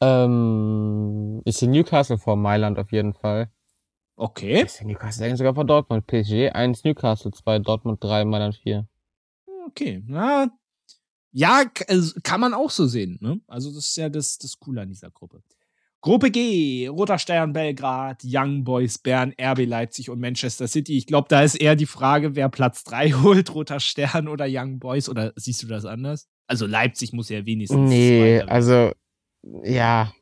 Ähm, 0.00 1.40
ist 1.44 1.62
in 1.62 1.70
Newcastle 1.70 2.18
vor 2.18 2.34
Mailand 2.34 2.80
auf 2.80 2.90
jeden 2.90 3.14
Fall. 3.14 3.48
Okay. 4.16 4.62
Ist 4.62 4.80
in 4.80 4.88
Newcastle 4.88 5.24
eigentlich 5.24 5.38
sogar 5.38 5.54
vor 5.54 5.64
Dortmund. 5.64 6.04
PSG 6.08 6.50
1, 6.50 6.82
Newcastle 6.82 7.30
2, 7.30 7.60
Dortmund 7.60 8.02
3, 8.02 8.24
Mailand 8.24 8.56
4. 8.56 8.88
Okay. 9.68 10.02
Na, 10.04 10.48
ja, 11.30 11.64
also 11.88 12.18
kann 12.22 12.40
man 12.40 12.54
auch 12.54 12.70
so 12.70 12.86
sehen. 12.86 13.18
Ne? 13.20 13.40
Also, 13.46 13.72
das 13.72 13.86
ist 13.86 13.96
ja 13.96 14.08
das, 14.08 14.38
das 14.38 14.58
Coole 14.58 14.82
an 14.82 14.88
dieser 14.88 15.10
Gruppe. 15.10 15.42
Gruppe 16.00 16.30
G, 16.30 16.86
Roter 16.86 17.18
Stern 17.18 17.52
Belgrad, 17.52 18.22
Young 18.24 18.62
Boys 18.62 18.98
Bern, 18.98 19.34
RB 19.40 19.66
Leipzig 19.66 20.10
und 20.10 20.20
Manchester 20.20 20.68
City. 20.68 20.96
Ich 20.96 21.06
glaube, 21.06 21.26
da 21.28 21.42
ist 21.42 21.56
eher 21.56 21.74
die 21.74 21.86
Frage, 21.86 22.36
wer 22.36 22.48
Platz 22.48 22.84
3 22.84 23.12
holt, 23.22 23.54
Roter 23.54 23.80
Stern 23.80 24.28
oder 24.28 24.46
Young 24.48 24.78
Boys. 24.78 25.08
Oder 25.08 25.32
siehst 25.36 25.62
du 25.62 25.66
das 25.66 25.84
anders? 25.84 26.28
Also 26.46 26.66
Leipzig 26.66 27.12
muss 27.12 27.28
ja 27.28 27.44
wenigstens. 27.44 27.90
Nee, 27.90 28.40
also, 28.42 28.92
ja. 29.64 30.12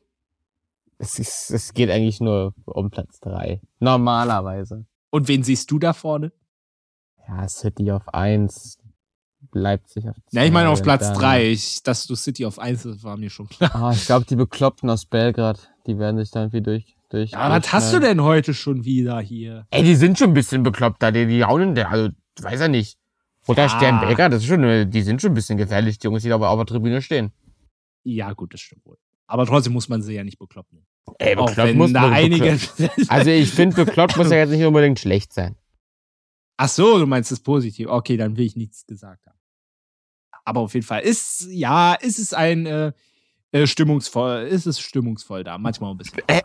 Es, 0.99 1.19
ist, 1.19 1.51
es 1.51 1.75
geht 1.75 1.91
eigentlich 1.91 2.21
nur 2.21 2.55
um 2.65 2.91
Platz 2.91 3.21
3. 3.21 3.61
Normalerweise. 3.81 4.87
Und 5.11 5.29
wen 5.29 5.43
siehst 5.43 5.71
du 5.71 5.79
da 5.79 5.93
vorne? 5.93 6.33
Ja, 7.29 7.47
City 7.49 7.91
auf 7.91 8.09
1, 8.15 8.79
Leipzig 9.53 10.09
auf 10.09 10.17
2. 10.17 10.23
Na, 10.33 10.45
ich 10.45 10.53
meine 10.53 10.69
auf 10.69 10.83
Platz 10.83 11.13
3. 11.13 11.51
Ich, 11.51 11.83
dass 11.83 12.07
du 12.07 12.15
City 12.15 12.45
auf 12.47 12.59
1 12.59 12.85
ist, 12.85 13.05
war 13.05 13.17
mir 13.17 13.31
schon 13.31 13.49
klar. 13.49 13.75
Ah, 13.75 13.93
ich 13.93 14.07
glaube, 14.07 14.27
die 14.27 14.37
Bekloppten 14.37 14.91
aus 14.91 15.05
Belgrad, 15.07 15.71
die 15.87 15.99
werden 15.99 16.19
sich 16.19 16.31
da 16.31 16.41
irgendwie 16.41 16.63
durch. 16.63 16.97
durch 17.09 17.31
Ja, 17.33 17.51
was 17.51 17.73
hast 17.73 17.93
du 17.93 18.01
denn 18.01 18.23
heute 18.23 18.55
schon 18.55 18.85
wieder 18.85 19.21
hier? 19.21 19.67
Ey, 19.71 19.83
die 19.83 19.95
sind 19.95 20.19
schon 20.19 20.31
ein 20.31 20.35
bisschen 20.35 20.63
bekloppt 20.63 21.03
da, 21.03 21.11
die, 21.11 21.27
die 21.27 21.45
hauen 21.45 21.75
der, 21.75 21.91
also, 21.91 22.11
weiß 22.41 22.61
er 22.61 22.69
nicht. 22.69 22.99
Roter 23.49 23.63
Ja. 23.63 23.69
Stern 23.69 24.01
Belgrad, 24.01 24.33
das 24.33 24.43
ist 24.43 24.49
schon, 24.49 24.91
die 24.91 25.03
sind 25.03 25.21
schon 25.23 25.31
ein 25.31 25.35
bisschen 25.35 25.57
gefährlich, 25.57 25.99
die 25.99 26.07
Jungs, 26.07 26.23
die 26.23 26.29
da 26.29 26.37
auf 26.37 26.59
der 26.59 26.67
Tribüne 26.67 27.01
stehen. 27.01 27.33
Ja, 28.03 28.33
gut, 28.33 28.55
das 28.55 28.61
stimmt 28.61 28.85
wohl. 28.85 28.99
Aber 29.29 29.47
trotzdem 29.47 29.73
muss 29.73 29.89
man 29.89 30.03
sie 30.03 30.15
ja 30.15 30.25
nicht 30.25 30.39
bekloppen. 30.39 30.87
Ey, 31.19 31.37
bekloppt 31.37 31.75
muss 31.75 31.93
da 31.93 32.03
man 32.03 32.13
einige. 32.13 32.59
Also 33.09 33.31
ich 33.31 33.51
finde, 33.51 33.85
bekloppt 33.85 34.17
muss 34.17 34.31
ja 34.31 34.39
jetzt 34.39 34.51
nicht 34.51 34.65
unbedingt 34.65 34.99
schlecht 34.99 35.33
sein. 35.33 35.57
Ach 36.57 36.69
so, 36.69 36.99
du 36.99 37.07
meinst 37.07 37.31
es 37.33 37.41
positiv. 37.41 37.89
Okay, 37.89 38.17
dann 38.17 38.37
will 38.37 38.47
ich 38.47 38.57
nichts 38.57 38.87
gesagt 38.87 39.27
haben. 39.27 39.36
Aber 40.47 40.61
auf 40.61 40.73
jeden 40.75 40.87
Fall 40.87 41.03
ist, 41.03 41.47
ja, 41.51 41.95
ist 41.95 42.19
es 42.19 42.33
ein 42.33 42.65
äh, 42.67 42.93
äh, 43.53 43.67
stimmungsvoll, 43.67 44.47
ist 44.49 44.67
es 44.67 44.81
stimmungsvoll 44.81 45.45
da. 45.45 45.59
Manchmal 45.59 45.91
ein 45.91 45.97
bisschen. 45.99 46.23
Äh. 46.27 46.43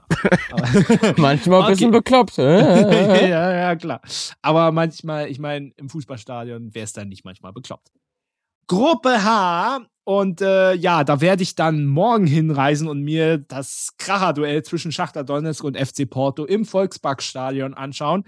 Manchmal 1.18 1.62
ein 1.64 1.68
bisschen 1.70 1.90
Okay. 1.90 1.98
bekloppt. 2.00 2.38
Äh? 2.38 3.30
ja, 3.30 3.54
ja, 3.54 3.76
klar. 3.76 4.02
Aber 4.42 4.72
manchmal, 4.72 5.30
ich 5.30 5.40
meine, 5.40 5.72
im 5.78 5.90
Fußballstadion 5.90 6.74
wäre 6.74 6.84
es 6.84 6.94
dann 6.94 7.10
nicht 7.10 7.24
manchmal 7.24 7.54
bekloppt. 7.54 7.92
Gruppe 8.68 9.24
H. 9.24 9.82
Und 10.04 10.42
äh, 10.42 10.74
ja, 10.74 11.04
da 11.04 11.22
werde 11.22 11.44
ich 11.44 11.56
dann 11.56 11.86
morgen 11.86 12.26
hinreisen 12.26 12.88
und 12.88 13.02
mir 13.02 13.38
das 13.38 13.92
Kracher-Duell 13.98 14.64
zwischen 14.64 14.92
Schachter 14.92 15.24
Donetsk 15.24 15.64
und 15.64 15.78
FC 15.78 16.10
Porto 16.10 16.46
im 16.46 16.66
Volksparkstadion 16.66 17.76
anschauen. 17.76 18.24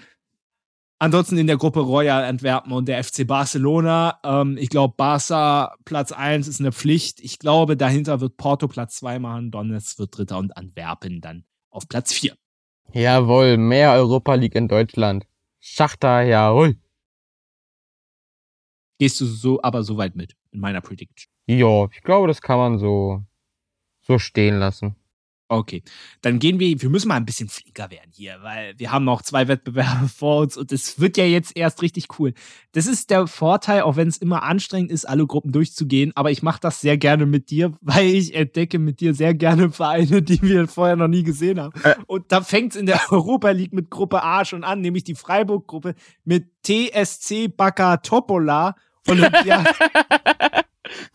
Ansonsten 1.04 1.38
in 1.38 1.48
der 1.48 1.58
Gruppe 1.58 1.82
Royal 1.82 2.24
Antwerpen 2.24 2.72
und 2.72 2.88
der 2.88 3.04
FC 3.04 3.28
Barcelona. 3.28 4.22
Ähm, 4.24 4.56
ich 4.58 4.70
glaube, 4.70 4.94
Barca 4.96 5.76
Platz 5.84 6.14
1 6.14 6.48
ist 6.48 6.62
eine 6.62 6.72
Pflicht. 6.72 7.20
Ich 7.20 7.40
glaube, 7.40 7.76
dahinter 7.76 8.22
wird 8.22 8.38
Porto 8.38 8.70
Platz 8.70 8.96
2 9.00 9.20
machen, 9.20 9.52
Donetsk 9.52 10.00
wird 10.00 10.18
Dritter 10.18 10.38
und 10.38 10.56
Antwerpen 10.56 11.20
dann 11.20 11.44
auf 11.70 11.90
Platz 11.90 12.14
4. 12.14 12.38
Jawohl, 12.94 13.58
mehr 13.58 13.92
Europa 13.92 14.36
League 14.36 14.56
in 14.56 14.70
Deutschland. 14.70 15.26
Schachter, 15.60 16.22
jawohl. 16.22 16.78
Gehst 18.98 19.20
du 19.20 19.26
so 19.26 19.62
aber 19.62 19.84
so 19.84 19.98
weit 19.98 20.16
mit 20.16 20.38
in 20.52 20.62
meiner 20.62 20.80
Prediction? 20.80 21.30
Ja, 21.48 21.90
ich 21.92 22.02
glaube, 22.02 22.30
das 22.30 22.42
kann 22.42 22.60
man 22.60 22.78
so, 22.78 23.22
so 24.00 24.20
stehen 24.20 24.58
lassen. 24.58 24.96
Okay, 25.54 25.84
dann 26.22 26.40
gehen 26.40 26.60
wir, 26.60 26.82
wir 26.82 26.90
müssen 26.90 27.10
mal 27.10 27.16
ein 27.16 27.26
bisschen 27.26 27.48
flinker 27.48 27.92
werden 27.92 28.10
hier, 28.12 28.40
weil 28.42 28.74
wir 28.78 28.92
haben 28.92 29.06
noch 29.06 29.22
zwei 29.22 29.48
Wettbewerbe 29.48 30.08
vor 30.16 30.42
uns 30.42 30.58
und 30.58 30.72
es 30.72 31.00
wird 31.00 31.16
ja 31.16 31.26
jetzt 31.26 31.56
erst 31.56 31.84
richtig 31.84 32.08
cool. 32.18 32.34
Das 32.72 32.88
ist 32.88 33.12
der 33.12 33.28
Vorteil, 33.28 33.84
auch 33.84 33.96
wenn 33.96 34.08
es 34.08 34.18
immer 34.18 34.42
anstrengend 34.42 34.92
ist, 34.92 35.06
alle 35.06 35.28
Gruppen 35.28 35.52
durchzugehen, 35.52 36.12
aber 36.16 36.32
ich 36.32 36.42
mache 36.42 36.60
das 36.60 36.82
sehr 36.82 36.98
gerne 36.98 37.28
mit 37.28 37.52
dir, 37.52 37.74
weil 37.82 38.08
ich 38.08 38.34
entdecke 38.34 38.80
mit 38.80 39.00
dir 39.00 39.14
sehr 39.14 39.36
gerne 39.36 39.70
Vereine, 39.70 40.24
die 40.24 40.42
wir 40.42 40.68
vorher 40.68 40.96
noch 40.96 41.08
nie 41.08 41.22
gesehen 41.22 41.60
haben. 41.60 41.80
Äh. 41.84 41.96
Und 42.08 42.32
da 42.32 42.42
fängt 42.42 42.74
es 42.74 42.80
in 42.80 42.88
der 42.88 43.00
Europa 43.12 43.52
League 43.52 43.74
mit 43.74 43.92
Gruppe 43.92 44.24
A 44.24 44.46
schon 44.46 44.64
an, 44.64 44.82
nämlich 44.82 45.04
die 45.04 45.16
Freiburg-Gruppe 45.16 45.94
mit 46.24 46.48
TSC 46.66 47.48
Bacca 47.48 47.98
Topola. 47.98 48.76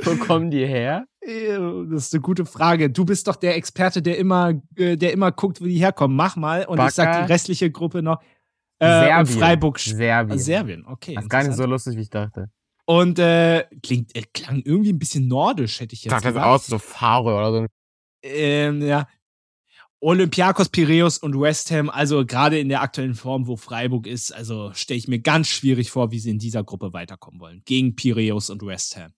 Wo 0.04 0.14
kommen 0.16 0.50
die 0.50 0.64
her? 0.64 1.06
Äh, 1.28 1.58
Das 1.90 2.06
ist 2.06 2.14
eine 2.14 2.22
gute 2.22 2.46
Frage. 2.46 2.90
Du 2.90 3.04
bist 3.04 3.28
doch 3.28 3.36
der 3.36 3.56
Experte, 3.56 4.02
der 4.02 4.18
immer, 4.18 4.54
äh, 4.76 4.96
der 4.96 5.12
immer 5.12 5.30
guckt, 5.32 5.60
wo 5.60 5.66
die 5.66 5.78
herkommen. 5.78 6.16
Mach 6.16 6.36
mal. 6.36 6.64
Und 6.66 6.80
ich 6.80 6.90
sag 6.90 7.26
die 7.26 7.32
restliche 7.32 7.70
Gruppe 7.70 8.02
noch. 8.02 8.20
Äh, 8.80 9.18
und 9.18 9.26
Freiburg. 9.26 9.78
Serbien. 9.78 10.38
Ah, 10.38 10.40
Serbien, 10.40 10.86
okay. 10.86 11.14
Das 11.14 11.24
ist 11.24 11.30
gar 11.30 11.42
nicht 11.42 11.56
so 11.56 11.66
lustig, 11.66 11.96
wie 11.96 12.02
ich 12.02 12.10
dachte. 12.10 12.50
Und 12.86 13.18
äh, 13.18 13.64
klingt, 13.82 14.16
äh, 14.16 14.22
klang 14.32 14.62
irgendwie 14.64 14.92
ein 14.92 14.98
bisschen 14.98 15.28
nordisch, 15.28 15.80
hätte 15.80 15.94
ich 15.94 16.04
jetzt 16.04 16.12
dachte 16.12 16.24
das 16.28 16.34
gesagt. 16.34 16.46
aus, 16.46 16.66
so 16.66 16.78
Fahre 16.78 17.34
oder 17.34 17.52
so. 17.52 17.66
Ähm, 18.22 18.80
ja. 18.80 19.06
Olympiakos, 20.00 20.68
Piraeus 20.68 21.18
und 21.18 21.38
West 21.38 21.70
Ham, 21.72 21.90
also 21.90 22.24
gerade 22.24 22.58
in 22.58 22.68
der 22.68 22.82
aktuellen 22.82 23.14
Form, 23.16 23.48
wo 23.48 23.56
Freiburg 23.56 24.06
ist, 24.06 24.30
also 24.32 24.72
stelle 24.72 24.96
ich 24.96 25.08
mir 25.08 25.18
ganz 25.18 25.48
schwierig 25.48 25.90
vor, 25.90 26.12
wie 26.12 26.20
sie 26.20 26.30
in 26.30 26.38
dieser 26.38 26.62
Gruppe 26.62 26.92
weiterkommen 26.92 27.40
wollen. 27.40 27.62
Gegen 27.64 27.96
Piraeus 27.96 28.48
und 28.48 28.64
West 28.64 28.96
Ham. 28.96 29.12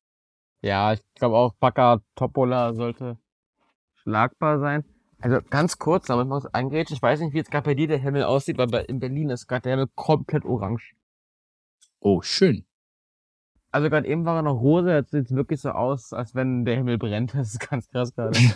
Ja, 0.63 0.93
ich 0.93 1.01
glaube 1.15 1.37
auch 1.37 1.55
Bacca 1.55 2.01
Topola 2.15 2.75
sollte 2.75 3.19
schlagbar 3.95 4.59
sein. 4.59 4.85
Also 5.21 5.39
ganz 5.51 5.79
kurz, 5.79 6.07
damit 6.07 6.27
man 6.29 6.39
es 6.39 6.47
eingrätscht. 6.47 6.93
Ich 6.93 7.03
weiß 7.03 7.21
nicht, 7.21 7.35
wie 7.35 7.39
jetzt 7.39 7.51
gerade 7.51 7.65
bei 7.65 7.75
dir 7.75 7.89
der 7.89 7.99
Himmel 7.99 8.25
aussieht, 8.25 8.57
weil 8.59 8.69
bei, 8.69 8.83
in 8.85 9.01
Berlin 9.01 9.31
ist 9.31 9.47
gerade 9.47 9.63
der 9.63 9.73
Himmel 9.73 9.89
komplett 9.95 10.45
orange. 10.45 10.95
Oh, 12.01 12.23
schön. 12.23 12.65
Also 13.71 13.89
gerade 13.89 14.09
eben 14.09 14.25
war 14.25 14.37
er 14.37 14.43
noch 14.43 14.61
rosa, 14.61 14.97
jetzt 14.97 15.13
sieht 15.13 15.27
es 15.27 15.35
wirklich 15.35 15.61
so 15.61 15.71
aus, 15.71 16.13
als 16.13 16.35
wenn 16.35 16.65
der 16.65 16.77
Himmel 16.77 16.99
brennt. 16.99 17.33
Das 17.35 17.53
ist 17.53 17.61
ganz 17.61 17.89
krass 17.89 18.15
gerade. 18.15 18.39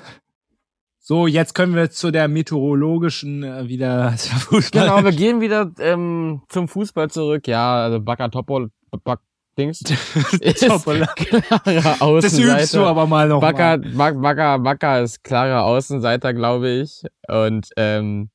So, 1.07 1.27
jetzt 1.27 1.53
können 1.53 1.75
wir 1.75 1.91
zu 1.91 2.11
der 2.11 2.29
meteorologischen 2.29 3.43
äh, 3.43 3.69
wieder 3.69 4.13
Fußball. 4.17 4.87
genau, 4.87 5.05
wir 5.05 5.13
gehen 5.13 5.43
wieder 5.43 5.71
ähm, 5.79 6.41
zum 6.49 6.67
Fußball 6.67 7.11
zurück. 7.11 7.47
Ja, 7.47 7.75
also 7.85 8.01
Bacca 8.01 8.31
Topol, 8.31 8.71
Back 9.05 9.21
Dings. 9.55 9.81
klarer 11.17 11.63
Das 12.21 12.39
übst 12.39 12.39
du 12.39 12.45
Außenseiter. 12.55 12.87
aber 12.87 13.07
mal 13.07 13.29
noch. 13.29 13.41
Bac- 13.41 14.21
Bacca, 14.21 14.59
Bacca 14.59 15.01
ist 15.01 15.23
klarer 15.25 15.65
Außenseiter, 15.65 16.35
glaube 16.35 16.69
ich. 16.71 17.03
Und 17.29 17.69
ähm, 17.77 18.31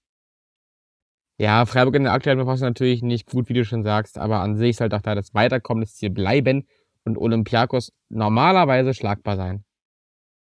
ja, 1.38 1.66
Freiburg 1.66 1.96
in 1.96 2.04
der 2.04 2.14
aktuellen 2.14 2.40
Verfassung 2.40 2.68
natürlich 2.68 3.02
nicht 3.02 3.30
gut, 3.30 3.48
wie 3.50 3.54
du 3.54 3.64
schon 3.64 3.84
sagst, 3.84 4.18
aber 4.18 4.42
an 4.42 4.58
sich 4.58 4.76
sollte 4.78 4.96
auch 4.98 5.02
da 5.02 5.16
das 5.16 5.34
Weiterkommen 5.34 5.82
das 5.84 5.96
Ziel 5.96 6.10
bleiben 6.10 6.68
und 7.06 7.18
Olympiakos 7.18 7.92
normalerweise 8.10 8.94
schlagbar 8.94 9.38
sein. 9.38 9.64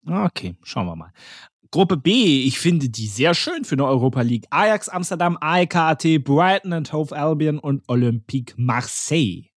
Okay, 0.09 0.57
schauen 0.63 0.87
wir 0.87 0.95
mal. 0.95 1.11
Gruppe 1.73 1.97
B, 1.97 2.45
ich 2.45 2.61
finde 2.61 2.89
die 2.89 3.09
sehr 3.09 3.35
schön 3.35 3.65
für 3.65 3.75
eine 3.75 3.85
Europa 3.87 4.21
League. 4.23 4.47
Ajax 4.51 4.89
Amsterdam, 4.89 5.37
AEK 5.41 6.23
Brighton 6.23 6.73
and 6.73 6.93
Hove 6.93 7.15
Albion 7.17 7.59
und 7.59 7.83
Olympique 7.89 8.55
Marseille. 8.57 9.49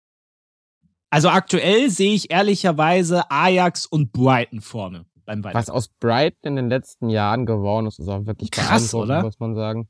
Also 1.11 1.29
aktuell 1.29 1.91
sehe 1.91 2.15
ich 2.15 2.31
ehrlicherweise 2.31 3.31
Ajax 3.31 3.87
und 3.87 4.13
Brighton 4.13 4.61
vorne 4.61 5.07
beim 5.25 5.43
Weiter. 5.45 5.59
Was 5.59 5.71
aus 5.71 5.89
Brighton 5.89 6.51
in 6.51 6.57
den 6.57 6.69
letzten 6.69 7.09
Jahren 7.09 7.47
geworden 7.47 7.87
ist, 7.87 7.99
ist 7.99 8.09
auch 8.09 8.27
wirklich 8.27 8.51
Krass, 8.51 8.93
oder? 8.95 9.23
muss 9.23 9.39
man 9.39 9.55
sagen. 9.55 9.89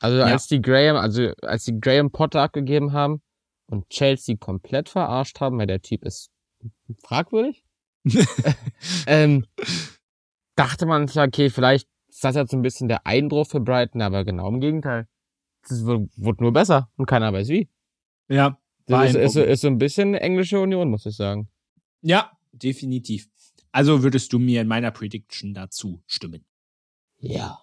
Also 0.00 0.18
Ja. 0.18 0.24
als 0.26 0.46
die 0.46 0.60
Graham, 0.60 0.96
also 0.96 1.32
als 1.42 1.64
die 1.64 1.80
Graham 1.80 2.10
Potter 2.10 2.42
abgegeben 2.42 2.92
haben 2.92 3.22
und 3.66 3.88
Chelsea 3.88 4.36
komplett 4.36 4.88
verarscht 4.90 5.40
haben, 5.40 5.58
weil 5.58 5.66
der 5.66 5.80
Typ 5.80 6.04
ist 6.04 6.30
fragwürdig, 7.02 7.64
ähm, 9.06 9.46
dachte 10.56 10.84
man 10.86 11.08
sich, 11.08 11.18
okay, 11.20 11.48
vielleicht 11.48 11.88
ist 12.08 12.22
das 12.22 12.36
jetzt 12.36 12.50
so 12.50 12.56
ein 12.56 12.62
bisschen 12.62 12.88
der 12.88 13.06
Einbruch 13.06 13.46
für 13.46 13.60
Brighton, 13.60 14.02
aber 14.02 14.24
genau 14.24 14.48
im 14.48 14.60
Gegenteil. 14.60 15.08
Es 15.62 15.84
wird 15.86 16.40
nur 16.42 16.52
besser 16.52 16.90
und 16.96 17.06
keiner 17.06 17.32
weiß 17.32 17.48
wie. 17.48 17.70
Ja. 18.28 18.58
Das 18.86 19.14
ist, 19.14 19.16
ist, 19.16 19.36
ist 19.36 19.60
so 19.62 19.68
ein 19.68 19.78
bisschen 19.78 20.14
englische 20.14 20.60
Union, 20.60 20.90
muss 20.90 21.06
ich 21.06 21.16
sagen. 21.16 21.48
Ja, 22.02 22.30
definitiv. 22.52 23.28
Also 23.72 24.02
würdest 24.02 24.32
du 24.32 24.38
mir 24.38 24.60
in 24.60 24.68
meiner 24.68 24.90
Prediction 24.90 25.54
dazu 25.54 26.02
stimmen? 26.06 26.44
Ja. 27.18 27.58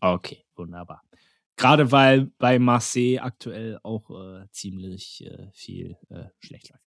Okay, 0.00 0.44
wunderbar. 0.56 1.02
Gerade 1.56 1.90
weil 1.92 2.26
bei 2.38 2.58
Marseille 2.58 3.18
aktuell 3.18 3.78
auch 3.82 4.10
äh, 4.10 4.46
ziemlich 4.50 5.24
äh, 5.24 5.48
viel 5.52 5.96
äh, 6.10 6.24
schlecht 6.38 6.70
läuft. 6.70 6.82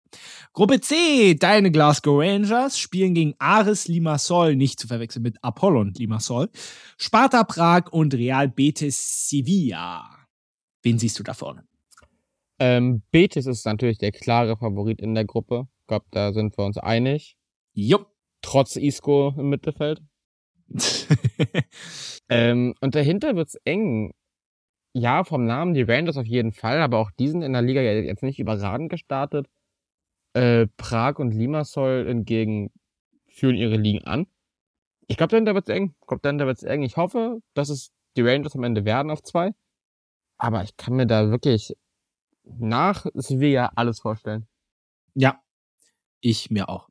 Gruppe 0.52 0.80
C, 0.80 1.34
deine 1.34 1.70
Glasgow 1.70 2.20
Rangers 2.20 2.78
spielen 2.78 3.14
gegen 3.14 3.34
Ares 3.38 3.88
Limassol, 3.88 4.56
nicht 4.56 4.80
zu 4.80 4.86
verwechseln 4.86 5.22
mit 5.22 5.42
Apollon 5.42 5.92
Limassol, 5.94 6.50
Sparta 6.96 7.44
Prag 7.44 7.92
und 7.92 8.14
Real 8.14 8.48
Betis 8.48 9.28
Sevilla. 9.28 10.26
Wen 10.82 10.98
siehst 10.98 11.18
du 11.18 11.22
da 11.22 11.34
vorne? 11.34 11.66
Ähm, 12.58 13.02
Betis 13.10 13.46
ist 13.46 13.64
natürlich 13.66 13.98
der 13.98 14.12
klare 14.12 14.56
Favorit 14.56 15.00
in 15.00 15.14
der 15.14 15.24
Gruppe. 15.24 15.68
Ich 15.80 15.86
glaube, 15.86 16.06
da 16.10 16.32
sind 16.32 16.56
wir 16.58 16.64
uns 16.64 16.78
einig. 16.78 17.36
Jupp. 17.72 18.08
Trotz 18.40 18.76
Isco 18.76 19.34
im 19.36 19.48
Mittelfeld. 19.48 20.00
ähm, 22.28 22.74
und 22.80 22.94
dahinter 22.94 23.34
wird's 23.36 23.56
eng. 23.64 24.14
Ja, 24.94 25.24
vom 25.24 25.44
Namen 25.44 25.74
die 25.74 25.82
Rangers 25.82 26.16
auf 26.16 26.26
jeden 26.26 26.52
Fall, 26.52 26.80
aber 26.80 26.98
auch 26.98 27.10
die 27.18 27.28
sind 27.28 27.42
in 27.42 27.52
der 27.52 27.62
Liga 27.62 27.82
jetzt 27.82 28.22
nicht 28.22 28.38
überragend 28.38 28.90
gestartet. 28.90 29.46
Äh, 30.34 30.66
Prag 30.76 31.18
und 31.18 31.32
Limassol 31.32 32.06
hingegen 32.06 32.70
führen 33.28 33.56
ihre 33.56 33.76
Ligen 33.76 34.04
an. 34.04 34.26
Ich 35.08 35.16
glaube, 35.16 35.30
dahinter 35.30 35.54
wird's 35.54 35.68
eng. 35.68 35.94
Ich 36.00 36.06
glaube, 36.06 36.20
dahinter 36.22 36.46
wird's 36.46 36.62
eng. 36.62 36.82
Ich 36.82 36.96
hoffe, 36.96 37.40
dass 37.54 37.70
es 37.70 37.90
die 38.16 38.22
Rangers 38.22 38.54
am 38.54 38.64
Ende 38.64 38.84
werden 38.84 39.10
auf 39.10 39.22
zwei. 39.22 39.52
Aber 40.38 40.62
ich 40.62 40.76
kann 40.76 40.94
mir 40.94 41.06
da 41.06 41.30
wirklich 41.30 41.74
nach 42.58 43.06
Sevilla 43.14 43.70
alles 43.76 44.00
vorstellen. 44.00 44.48
Ja, 45.14 45.40
ich 46.20 46.50
mir 46.50 46.68
auch. 46.68 46.88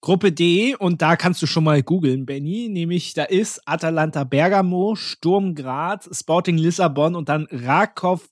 Gruppe 0.00 0.32
D, 0.32 0.74
und 0.74 1.02
da 1.02 1.16
kannst 1.16 1.42
du 1.42 1.46
schon 1.46 1.64
mal 1.64 1.82
googeln, 1.82 2.24
Benny, 2.24 2.68
nämlich 2.70 3.12
da 3.14 3.24
ist 3.24 3.60
Atalanta 3.66 4.24
Bergamo, 4.24 4.94
Sturm 4.94 5.54
Graz, 5.54 6.08
Sporting 6.18 6.56
Lissabon 6.56 7.14
und 7.14 7.28
dann 7.28 7.46
Rakow 7.50 8.26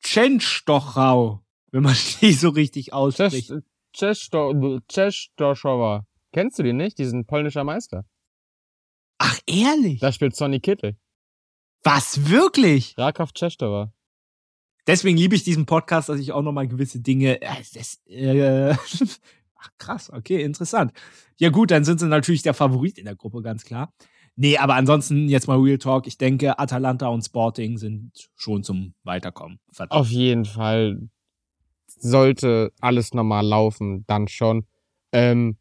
Częstochow, 0.00 1.40
wenn 1.72 1.82
man 1.82 1.96
die 2.20 2.32
so 2.32 2.50
richtig 2.50 2.92
ausspricht. 2.92 3.52
Częstochowa. 3.92 6.06
Kennst 6.32 6.58
du 6.58 6.62
den 6.62 6.76
nicht? 6.76 6.98
Diesen 6.98 7.26
polnischer 7.26 7.64
Meister. 7.64 8.04
Ach, 9.18 9.38
ehrlich? 9.46 10.00
Da 10.00 10.12
spielt 10.12 10.36
Sonny 10.36 10.60
Kittel. 10.60 10.96
Was, 11.82 12.28
wirklich? 12.28 12.96
Rakow 12.98 13.32
Częstochowa. 13.32 13.92
Deswegen 14.86 15.16
liebe 15.16 15.34
ich 15.34 15.42
diesen 15.42 15.66
Podcast, 15.66 16.08
dass 16.08 16.20
ich 16.20 16.32
auch 16.32 16.42
nochmal 16.42 16.68
gewisse 16.68 17.00
Dinge. 17.00 17.40
Äh, 17.42 17.62
das, 17.74 18.00
äh, 18.06 18.70
ach, 19.56 19.70
krass, 19.78 20.10
okay, 20.12 20.42
interessant. 20.42 20.92
Ja, 21.38 21.50
gut, 21.50 21.70
dann 21.70 21.84
sind 21.84 22.00
sie 22.00 22.06
natürlich 22.06 22.42
der 22.42 22.54
Favorit 22.54 22.98
in 22.98 23.04
der 23.04 23.16
Gruppe, 23.16 23.42
ganz 23.42 23.64
klar. 23.64 23.92
Nee, 24.36 24.58
aber 24.58 24.74
ansonsten 24.74 25.28
jetzt 25.28 25.48
mal 25.48 25.58
Real 25.58 25.78
Talk. 25.78 26.06
Ich 26.06 26.18
denke, 26.18 26.58
Atalanta 26.58 27.08
und 27.08 27.22
Sporting 27.22 27.78
sind 27.78 28.30
schon 28.36 28.62
zum 28.62 28.94
Weiterkommen. 29.02 29.58
Verdammt. 29.72 29.98
Auf 29.98 30.08
jeden 30.08 30.44
Fall 30.44 31.08
sollte 31.86 32.70
alles 32.80 33.14
normal 33.14 33.46
laufen, 33.46 34.04
dann 34.06 34.28
schon. 34.28 34.66
Ähm, 35.12 35.56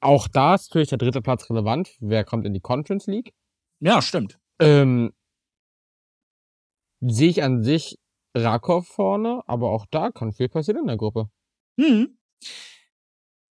auch 0.00 0.26
da 0.26 0.56
ist 0.56 0.70
natürlich 0.70 0.88
der 0.88 0.98
dritte 0.98 1.22
Platz 1.22 1.48
relevant. 1.48 1.90
Wer 2.00 2.24
kommt 2.24 2.44
in 2.44 2.52
die 2.52 2.60
Conference 2.60 3.06
League? 3.06 3.32
Ja, 3.78 4.02
stimmt. 4.02 4.40
Ähm, 4.58 5.12
sehe 7.00 7.30
ich 7.30 7.44
an 7.44 7.62
sich 7.62 7.98
Rakow 8.34 8.86
vorne, 8.86 9.42
aber 9.46 9.70
auch 9.70 9.86
da 9.90 10.10
kann 10.10 10.32
viel 10.32 10.48
passieren 10.48 10.82
in 10.82 10.86
der 10.86 10.96
Gruppe. 10.96 11.30
Hm. 11.78 12.16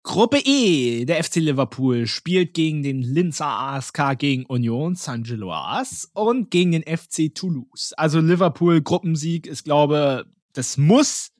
Gruppe 0.04 0.40
E, 0.44 1.06
der 1.06 1.24
FC 1.24 1.36
Liverpool 1.36 2.08
spielt 2.08 2.56
gegen 2.56 2.82
den 2.82 3.04
Linzer 3.04 3.48
ASK 3.48 4.18
gegen 4.18 4.46
Union 4.48 4.96
Saint-Gilloise 4.96 6.08
und 6.14 6.50
gegen 6.50 6.72
den 6.72 6.84
FC 6.84 7.34
Toulouse. 7.34 7.94
Also 7.98 8.20
Liverpool 8.20 8.82
Gruppensieg 8.82 9.46
ist, 9.46 9.64
glaube 9.64 10.26
das 10.54 10.78
muss. 10.78 11.32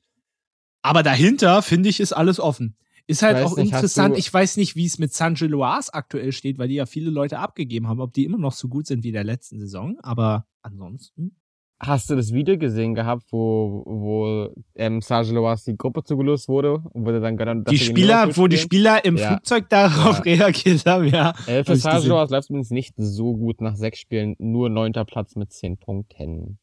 Aber 0.82 1.02
dahinter, 1.02 1.62
finde 1.62 1.88
ich, 1.88 1.98
ist 1.98 2.12
alles 2.12 2.38
offen. 2.38 2.76
Ist 3.08 3.22
halt 3.22 3.44
auch 3.44 3.56
nicht, 3.56 3.72
interessant. 3.72 4.16
Ich 4.16 4.32
weiß 4.32 4.56
nicht, 4.56 4.76
wie 4.76 4.86
es 4.86 4.98
mit 4.98 5.12
Saint-Gilloise 5.12 5.92
aktuell 5.92 6.30
steht, 6.30 6.58
weil 6.58 6.68
die 6.68 6.76
ja 6.76 6.86
viele 6.86 7.10
Leute 7.10 7.40
abgegeben 7.40 7.88
haben, 7.88 8.00
ob 8.00 8.12
die 8.12 8.24
immer 8.24 8.38
noch 8.38 8.52
so 8.52 8.68
gut 8.68 8.86
sind 8.86 9.02
wie 9.02 9.12
der 9.12 9.24
letzten 9.24 9.58
Saison. 9.58 9.98
Aber 10.02 10.46
ansonsten. 10.62 11.36
Hast 11.84 12.10
du 12.10 12.14
das 12.14 12.32
Video 12.32 12.56
gesehen 12.58 12.94
gehabt, 12.94 13.24
wo, 13.32 13.82
wo 13.84 14.54
ähm, 14.76 15.00
Serge 15.00 15.32
Loas 15.32 15.64
die 15.64 15.76
Gruppe 15.76 16.04
zugelost 16.04 16.48
wurde 16.48 16.74
und 16.74 17.04
wurde 17.04 17.20
dann 17.20 17.36
genannt, 17.36 17.68
Die 17.68 17.78
Spieler, 17.78 18.36
wo 18.36 18.46
die 18.46 18.56
Spieler 18.56 19.04
im 19.04 19.16
ja. 19.16 19.28
Flugzeug 19.28 19.68
darauf 19.68 20.24
ja. 20.24 20.34
reagiert 20.34 20.86
haben, 20.86 21.08
ja. 21.08 21.34
Äh, 21.48 21.64
für 21.64 21.74
Serge 21.74 22.06
Loas 22.06 22.30
läuft 22.30 22.44
es 22.44 22.50
übrigens 22.50 22.70
nicht 22.70 22.94
so 22.96 23.36
gut 23.36 23.60
nach 23.60 23.74
sechs 23.74 23.98
Spielen, 23.98 24.36
nur 24.38 24.68
neunter 24.68 25.04
Platz 25.04 25.34
mit 25.34 25.52
zehn 25.52 25.76
Punkten. 25.76 26.60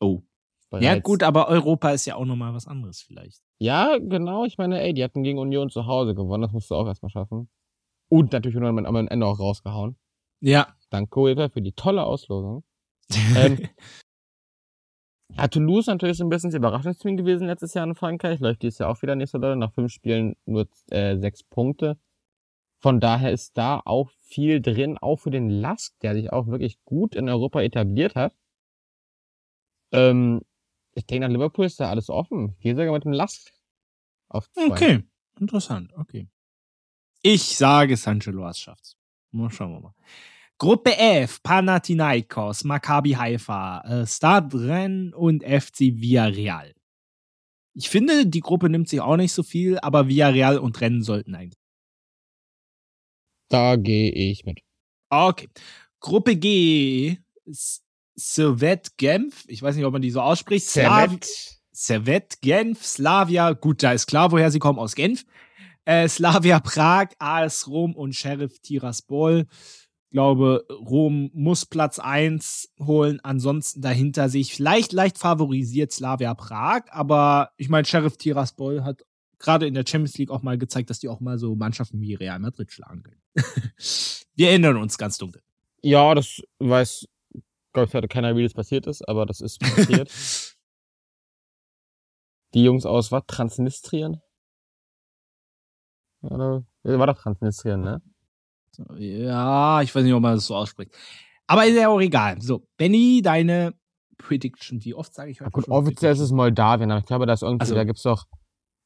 Oh. 0.00 0.22
Bereits. 0.70 0.84
Ja, 0.84 0.98
gut, 0.98 1.22
aber 1.22 1.48
Europa 1.48 1.90
ist 1.90 2.04
ja 2.06 2.16
auch 2.16 2.26
nochmal 2.26 2.52
was 2.52 2.66
anderes 2.66 3.00
vielleicht. 3.00 3.40
Ja, 3.58 3.96
genau. 3.98 4.44
Ich 4.44 4.58
meine, 4.58 4.82
ey, 4.82 4.92
die 4.92 5.02
hatten 5.02 5.22
gegen 5.22 5.38
Union 5.38 5.70
zu 5.70 5.86
Hause 5.86 6.14
gewonnen, 6.14 6.42
das 6.42 6.52
musst 6.52 6.70
du 6.70 6.74
auch 6.74 6.86
erstmal 6.86 7.10
schaffen. 7.10 7.48
Und 8.08 8.32
natürlich 8.32 8.58
am 8.58 8.96
Ende 8.96 9.26
auch 9.26 9.38
rausgehauen. 9.38 9.96
Ja. 10.40 10.74
Danke, 10.90 11.20
UEFA, 11.20 11.48
für 11.48 11.62
die 11.62 11.72
tolle 11.72 12.04
Auslosung. 12.04 12.64
ähm, 13.36 13.58
Ja, 15.36 15.46
Toulouse 15.48 15.86
natürlich 15.86 16.16
so 16.16 16.24
ein 16.24 16.30
bisschen 16.30 16.50
das 16.50 16.56
Überraschungsteam 16.56 17.16
gewesen 17.16 17.46
letztes 17.46 17.74
Jahr 17.74 17.86
in 17.86 17.94
Frankreich. 17.94 18.40
Läuft 18.40 18.62
dieses 18.62 18.78
Jahr 18.78 18.90
auch 18.90 19.02
wieder 19.02 19.14
nicht 19.14 19.30
so 19.30 19.38
doll. 19.38 19.56
Nach 19.56 19.72
fünf 19.72 19.92
Spielen 19.92 20.36
nur 20.46 20.66
äh, 20.90 21.18
sechs 21.18 21.42
Punkte. 21.42 21.98
Von 22.80 23.00
daher 23.00 23.32
ist 23.32 23.58
da 23.58 23.80
auch 23.84 24.10
viel 24.20 24.60
drin, 24.60 24.98
auch 24.98 25.16
für 25.16 25.30
den 25.30 25.50
Lask, 25.50 25.98
der 26.00 26.14
sich 26.14 26.32
auch 26.32 26.46
wirklich 26.46 26.82
gut 26.84 27.14
in 27.14 27.28
Europa 27.28 27.60
etabliert 27.60 28.14
hat. 28.14 28.34
Ähm, 29.92 30.42
ich 30.94 31.06
denke, 31.06 31.26
nach 31.26 31.32
Liverpool 31.32 31.66
ist 31.66 31.80
da 31.80 31.90
alles 31.90 32.08
offen. 32.08 32.54
Hier 32.58 32.76
sogar 32.76 32.92
mit 32.92 33.04
dem 33.04 33.12
Lask. 33.12 33.52
Auf 34.28 34.50
zwei. 34.52 34.66
Okay, 34.66 35.04
interessant, 35.40 35.92
okay. 35.96 36.28
Ich 37.22 37.56
sage, 37.56 37.96
Sancho 37.96 38.30
Loas 38.30 38.58
schafft's. 38.60 38.96
Mal 39.32 39.50
schauen 39.50 39.72
wir 39.72 39.80
mal. 39.80 39.94
Gruppe 40.58 40.98
F, 40.98 41.40
Panathinaikos, 41.44 42.64
Maccabi 42.64 43.12
Haifa, 43.12 43.80
äh, 43.82 44.06
Stade 44.06 45.12
und 45.14 45.44
FC 45.44 45.94
Villarreal. 45.94 46.74
Ich 47.74 47.88
finde, 47.88 48.26
die 48.26 48.40
Gruppe 48.40 48.68
nimmt 48.68 48.88
sich 48.88 49.00
auch 49.00 49.16
nicht 49.16 49.32
so 49.32 49.44
viel, 49.44 49.78
aber 49.78 50.08
Villarreal 50.08 50.58
und 50.58 50.80
Rennen 50.80 51.04
sollten 51.04 51.36
eigentlich. 51.36 51.60
Da 53.48 53.76
gehe 53.76 54.10
ich 54.10 54.44
mit. 54.44 54.58
Okay. 55.10 55.48
Gruppe 56.00 56.34
G, 56.34 57.18
Servet 58.16 58.96
Genf. 58.96 59.44
Ich 59.46 59.62
weiß 59.62 59.76
nicht, 59.76 59.84
ob 59.84 59.92
man 59.92 60.02
die 60.02 60.10
so 60.10 60.20
ausspricht. 60.20 60.66
Servet. 60.66 61.28
Servet 61.70 62.40
Genf, 62.40 62.84
Slavia. 62.84 63.52
Gut, 63.52 63.84
da 63.84 63.92
ist 63.92 64.06
klar, 64.08 64.32
woher 64.32 64.50
sie 64.50 64.58
kommen, 64.58 64.80
aus 64.80 64.96
Genf. 64.96 65.24
Äh, 65.84 66.08
Slavia 66.08 66.58
Prag, 66.58 67.10
AS 67.20 67.68
Rom 67.68 67.94
und 67.94 68.14
Sheriff 68.14 68.58
Tiraspol 68.58 69.46
glaube, 70.10 70.66
Rom 70.70 71.30
muss 71.34 71.66
Platz 71.66 71.98
1 71.98 72.74
holen. 72.80 73.20
Ansonsten 73.22 73.80
dahinter 73.80 74.28
sehe 74.28 74.40
ich 74.40 74.54
vielleicht 74.54 74.92
leicht 74.92 75.18
favorisiert 75.18 75.92
Slavia 75.92 76.34
Prag. 76.34 76.84
Aber 76.90 77.50
ich 77.56 77.68
meine, 77.68 77.84
Sheriff 77.84 78.16
Tiraspol 78.16 78.84
hat 78.84 79.04
gerade 79.38 79.66
in 79.66 79.74
der 79.74 79.84
Champions 79.86 80.18
League 80.18 80.30
auch 80.30 80.42
mal 80.42 80.58
gezeigt, 80.58 80.90
dass 80.90 80.98
die 80.98 81.08
auch 81.08 81.20
mal 81.20 81.38
so 81.38 81.54
Mannschaften 81.54 82.00
wie 82.00 82.14
Real 82.14 82.38
Madrid 82.38 82.72
schlagen 82.72 83.02
können. 83.02 83.22
Wir 84.34 84.50
erinnern 84.50 84.76
uns 84.76 84.98
ganz 84.98 85.18
dunkel. 85.18 85.42
Ja, 85.82 86.14
das 86.14 86.42
weiß, 86.58 87.06
glaube 87.72 87.88
ich, 87.88 87.94
hatte 87.94 88.08
keiner, 88.08 88.36
wie 88.36 88.42
das 88.42 88.54
passiert 88.54 88.86
ist, 88.86 89.08
aber 89.08 89.26
das 89.26 89.40
ist 89.40 89.60
passiert. 89.60 90.10
die 92.54 92.64
Jungs 92.64 92.84
aus 92.84 93.12
was? 93.12 93.22
Transnistrien? 93.26 94.20
Oder, 96.22 96.64
war 96.82 97.06
doch 97.06 97.18
Transnistrien, 97.18 97.80
ne? 97.80 98.02
Ja, 98.96 99.82
ich 99.82 99.94
weiß 99.94 100.04
nicht, 100.04 100.14
ob 100.14 100.22
man 100.22 100.34
das 100.34 100.46
so 100.46 100.56
ausspricht. 100.56 100.92
Aber 101.46 101.66
ist 101.66 101.76
ja 101.76 101.88
auch 101.88 102.00
egal. 102.00 102.40
So, 102.40 102.66
Benny, 102.76 103.22
deine 103.22 103.74
Prediction. 104.18 104.84
Wie 104.84 104.94
oft 104.94 105.14
sage 105.14 105.30
ich 105.30 105.40
heute? 105.40 105.50
Gut, 105.50 105.68
offiziell 105.68 106.12
ist 106.12 106.20
es 106.20 106.32
Moldawien, 106.32 106.90
aber 106.90 107.00
ich 107.00 107.06
glaube, 107.06 107.26
da 107.26 107.32
ist 107.32 107.42
irgendwie, 107.42 107.62
also, 107.62 107.74
da 107.74 107.84
gibt's 107.84 108.02
doch 108.02 108.26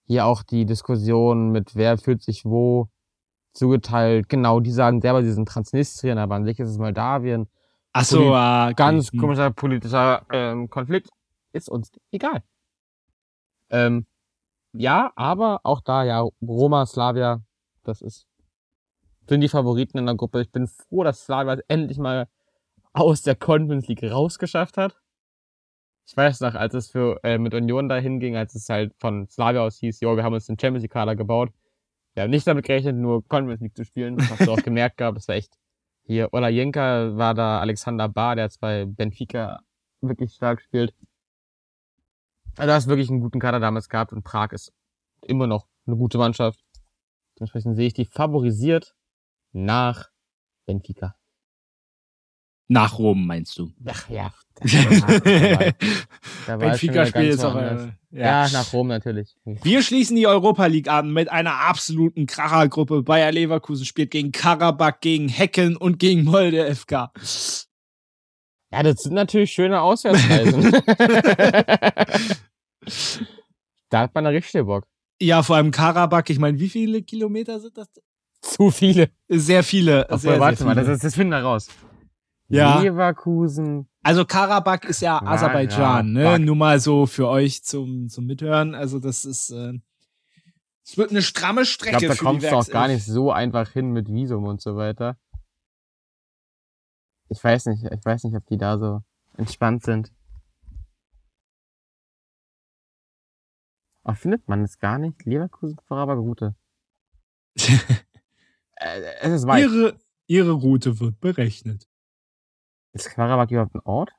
hier 0.07 0.26
auch 0.26 0.43
die 0.43 0.66
Diskussion 0.66 1.51
mit 1.51 1.74
wer 1.74 1.99
fühlt 1.99 2.22
sich 2.22 2.45
wo 2.45 2.88
zugeteilt. 3.53 4.28
Genau, 4.28 4.61
die 4.61 4.70
sagen 4.70 5.01
selber, 5.01 5.22
sie 5.22 5.32
sind 5.32 5.49
Transnistrien, 5.49 6.18
aber 6.18 6.34
an 6.36 6.45
sich 6.45 6.59
ist 6.59 6.70
es 6.70 6.78
Moldawien. 6.78 7.49
Ach 7.93 8.05
so, 8.05 8.34
ah, 8.34 8.66
okay. 8.66 8.74
ganz 8.74 9.12
hm. 9.12 9.18
komischer 9.18 9.51
politischer 9.51 10.24
ähm, 10.32 10.70
Konflikt. 10.70 11.11
Ist 11.53 11.68
uns 11.68 11.90
egal. 12.11 12.43
Ähm, 13.68 14.07
ja, 14.72 15.12
aber 15.16 15.61
auch 15.64 15.80
da, 15.80 16.05
ja, 16.05 16.24
Roma, 16.40 16.86
Slavia, 16.86 17.43
das 17.84 18.01
ist 18.01 18.26
sind 19.33 19.41
die 19.41 19.49
Favoriten 19.49 19.97
in 19.97 20.05
der 20.05 20.14
Gruppe. 20.14 20.43
Ich 20.43 20.53
bin 20.53 20.66
froh, 20.66 21.05
dass 21.05 21.24
Slavia 21.24 21.57
endlich 21.66 21.97
mal 21.97 22.28
aus 22.93 23.22
der 23.22 23.35
Conference 23.35 23.89
League 23.89 24.05
rausgeschafft 24.05 24.76
hat. 24.76 25.01
Ich 26.07 26.14
weiß 26.14 26.41
noch, 26.41 26.55
als 26.55 26.74
es 26.74 26.91
für 26.91 27.18
äh, 27.22 27.39
mit 27.39 27.55
Union 27.55 27.89
dahin 27.89 28.20
ging, 28.20 28.37
als 28.37 28.55
es 28.55 28.68
halt 28.68 28.93
von 28.99 29.26
Slavia 29.30 29.62
aus 29.62 29.78
hieß, 29.78 30.01
jo, 30.01 30.16
wir 30.16 30.22
haben 30.22 30.35
uns 30.35 30.47
den 30.47 30.59
Champions 30.59 30.83
League 30.83 30.93
Kader 30.93 31.16
gebaut. 31.16 31.51
Wir 32.12 32.24
haben 32.24 32.30
nicht 32.30 32.47
damit 32.47 32.66
gerechnet, 32.66 32.97
nur 32.97 33.26
Conference 33.26 33.62
League 33.62 33.74
zu 33.74 33.87
spielen. 33.87 34.18
Das 34.18 34.28
hast 34.28 34.47
du 34.47 34.53
auch 34.53 34.62
gemerkt 34.62 34.99
gehabt. 34.99 35.16
Das 35.16 35.28
war 35.28 35.37
echt 35.37 35.57
hier. 36.03 36.28
Ola 36.33 36.51
Jenka 36.51 37.16
war 37.16 37.33
da, 37.33 37.59
Alexander 37.61 38.11
Bar, 38.11 38.37
der 38.37 38.45
jetzt 38.45 38.61
bei 38.61 38.85
Benfica 38.85 39.61
wirklich 40.03 40.35
stark 40.35 40.61
spielt. 40.61 40.95
Also 42.59 42.68
du 42.68 42.74
hast 42.74 42.87
wirklich 42.87 43.09
einen 43.09 43.20
guten 43.20 43.41
Kader 43.41 43.61
damals 43.61 43.89
gehabt 43.89 44.12
und 44.12 44.24
Prag 44.24 44.53
ist 44.53 44.74
immer 45.22 45.47
noch 45.47 45.68
eine 45.87 45.97
gute 45.97 46.18
Mannschaft. 46.18 46.62
Dementsprechend 47.39 47.76
sehe 47.76 47.87
ich 47.87 47.95
die 47.95 48.05
favorisiert 48.05 48.95
nach 49.53 50.11
Benfica. 50.66 51.16
Nach 52.68 52.98
Rom, 52.98 53.26
meinst 53.26 53.59
du? 53.59 53.70
Ach 53.84 54.09
ja. 54.09 54.32
Da 56.46 56.57
Benfica 56.57 57.07
spielt 57.07 57.26
jetzt 57.26 57.44
auch. 57.44 57.55
Äh, 57.55 57.92
ja. 58.11 58.46
ja, 58.46 58.48
nach 58.53 58.72
Rom 58.72 58.88
natürlich. 58.88 59.36
Wir 59.44 59.82
schließen 59.82 60.16
die 60.16 60.26
Europa 60.26 60.66
League 60.66 60.88
an 60.88 61.12
mit 61.12 61.30
einer 61.30 61.61
absoluten 61.61 62.26
Krachergruppe. 62.26 63.03
Bayer 63.03 63.30
Leverkusen 63.30 63.84
spielt 63.84 64.11
gegen 64.11 64.32
Karabakh, 64.32 65.00
gegen 65.00 65.28
Hecken 65.28 65.76
und 65.76 65.98
gegen 65.98 66.24
Molde 66.24 66.74
FK. 66.74 67.12
Ja, 68.72 68.82
das 68.82 69.03
sind 69.03 69.14
natürlich 69.14 69.53
schöne 69.53 69.82
Auswärtsreisen. 69.82 70.72
da 73.90 74.00
hat 74.00 74.14
man 74.14 74.26
richtig 74.26 74.64
Bock. 74.64 74.86
Ja, 75.20 75.42
vor 75.42 75.57
allem 75.57 75.70
Karabakh. 75.70 76.30
Ich 76.30 76.38
meine, 76.38 76.59
wie 76.59 76.70
viele 76.70 77.03
Kilometer 77.03 77.61
sind 77.61 77.76
das? 77.76 77.88
Zu 78.53 78.70
viele. 78.70 79.11
Sehr 79.28 79.62
viele. 79.62 80.11
Ach, 80.11 80.18
sehr, 80.18 80.40
warte 80.40 80.59
sehr 80.59 80.66
mal, 80.66 80.74
das, 80.74 80.88
ist, 80.88 81.05
das 81.05 81.14
finden 81.14 81.30
wir 81.30 81.38
raus. 81.38 81.68
Ja. 82.49 82.80
Leverkusen. 82.80 83.88
Also 84.03 84.24
Karabakh 84.24 84.84
ist 84.84 85.01
ja 85.01 85.22
Aserbaidschan, 85.22 86.12
ne? 86.12 86.38
Nur 86.38 86.57
mal 86.57 86.80
so 86.80 87.07
für 87.07 87.28
euch 87.28 87.62
zum, 87.62 88.09
zum 88.09 88.26
Mithören. 88.26 88.74
Also 88.74 88.99
das 88.99 89.24
ist, 89.24 89.51
äh, 89.51 89.74
es 90.84 90.99
wird 90.99 91.12
eine 91.12 91.22
stramme 91.22 91.64
Strecke. 91.64 91.97
Ich 91.97 92.01
glaube, 92.01 92.16
da 92.16 92.22
kommst 92.22 92.45
du 92.45 92.57
auch 92.57 92.68
gar 92.68 92.88
nicht 92.88 93.07
so 93.07 93.30
einfach 93.30 93.70
hin 93.70 93.93
mit 93.93 94.12
Visum 94.12 94.45
und 94.45 94.61
so 94.61 94.76
weiter. 94.76 95.16
Ich 97.28 97.43
weiß 97.43 97.66
nicht, 97.66 97.84
ich 97.84 98.05
weiß 98.05 98.24
nicht, 98.24 98.36
ob 98.36 98.45
die 98.47 98.59
da 98.59 98.76
so 98.76 99.03
entspannt 99.38 99.84
sind. 99.84 100.12
Aber 104.05 104.16
findet 104.16 104.49
man 104.49 104.64
es 104.64 104.78
gar 104.78 104.99
nicht? 104.99 105.24
Leverkusen, 105.24 105.78
Karabakh, 105.88 106.18
Route. 106.18 106.57
äh, 108.85 109.14
es 109.20 109.33
ist 109.33 109.47
weit. 109.47 109.62
Ihre, 109.62 109.99
ihre 110.26 110.53
Route 110.53 111.01
wird 111.01 111.20
berechnet. 111.20 111.89
Ist 112.93 113.11
Karabakh 113.11 113.51
überhaupt 113.51 113.74
ein 113.74 113.80
Ort? 113.85 114.12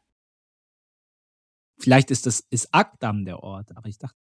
Vielleicht 1.80 2.12
ist 2.12 2.26
das 2.26 2.40
ist 2.50 2.74
Akdam 2.74 3.26
der 3.26 3.44
Ort, 3.44 3.76
aber 3.76 3.88
ich 3.88 3.98
dachte. 3.98 4.18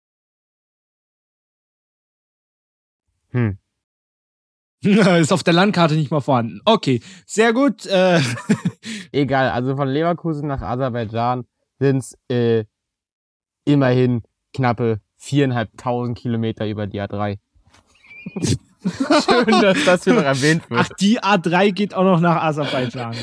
Hm. 3.31 3.59
ist 4.81 5.33
auf 5.33 5.43
der 5.43 5.55
Landkarte 5.55 5.95
nicht 5.95 6.11
mal 6.11 6.21
vorhanden. 6.21 6.61
Okay, 6.65 7.03
sehr 7.27 7.53
gut. 7.53 7.85
Äh. 7.87 8.21
Egal, 9.13 9.51
also 9.51 9.77
von 9.77 9.89
Leverkusen 9.89 10.49
nach 10.49 10.63
Aserbaidschan 10.63 11.47
sind 11.79 11.99
es 11.99 12.19
äh, 12.29 12.65
immerhin 13.65 14.23
knappe 14.55 15.01
viereinhalbtausend 15.17 16.17
Kilometer 16.17 16.67
über 16.67 16.87
die 16.87 17.01
A3. 17.01 17.39
Schön, 19.29 19.61
dass 19.61 19.85
das 19.85 20.05
hier 20.05 20.15
noch 20.15 20.23
erwähnt 20.23 20.69
wird. 20.71 20.81
Ach, 20.81 20.89
die 21.01 21.21
A3 21.21 21.73
geht 21.73 21.95
auch 21.95 22.05
noch 22.05 22.21
nach 22.21 22.43
Aserbaidschan. 22.43 23.15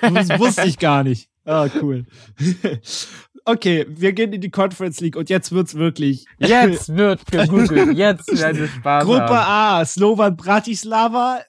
das 0.00 0.38
wusste 0.38 0.64
ich 0.66 0.78
gar 0.78 1.04
nicht. 1.04 1.28
Ah, 1.44 1.68
cool. 1.80 2.04
Okay, 3.48 3.86
wir 3.88 4.12
gehen 4.12 4.32
in 4.32 4.40
die 4.40 4.50
Conference 4.50 5.00
League 5.00 5.14
und 5.14 5.30
jetzt 5.30 5.52
wird's 5.52 5.76
wirklich. 5.76 6.26
Jetzt 6.38 6.96
wird 6.96 7.24
gegoogelt. 7.26 7.96
Jetzt 7.96 8.36
werden 8.36 8.58
wir 8.58 8.66
Spaß 8.66 9.04
Gruppe 9.04 9.28
haben. 9.28 9.82
A, 9.82 9.84
Slovan 9.84 10.36
Bratislava, 10.36 11.42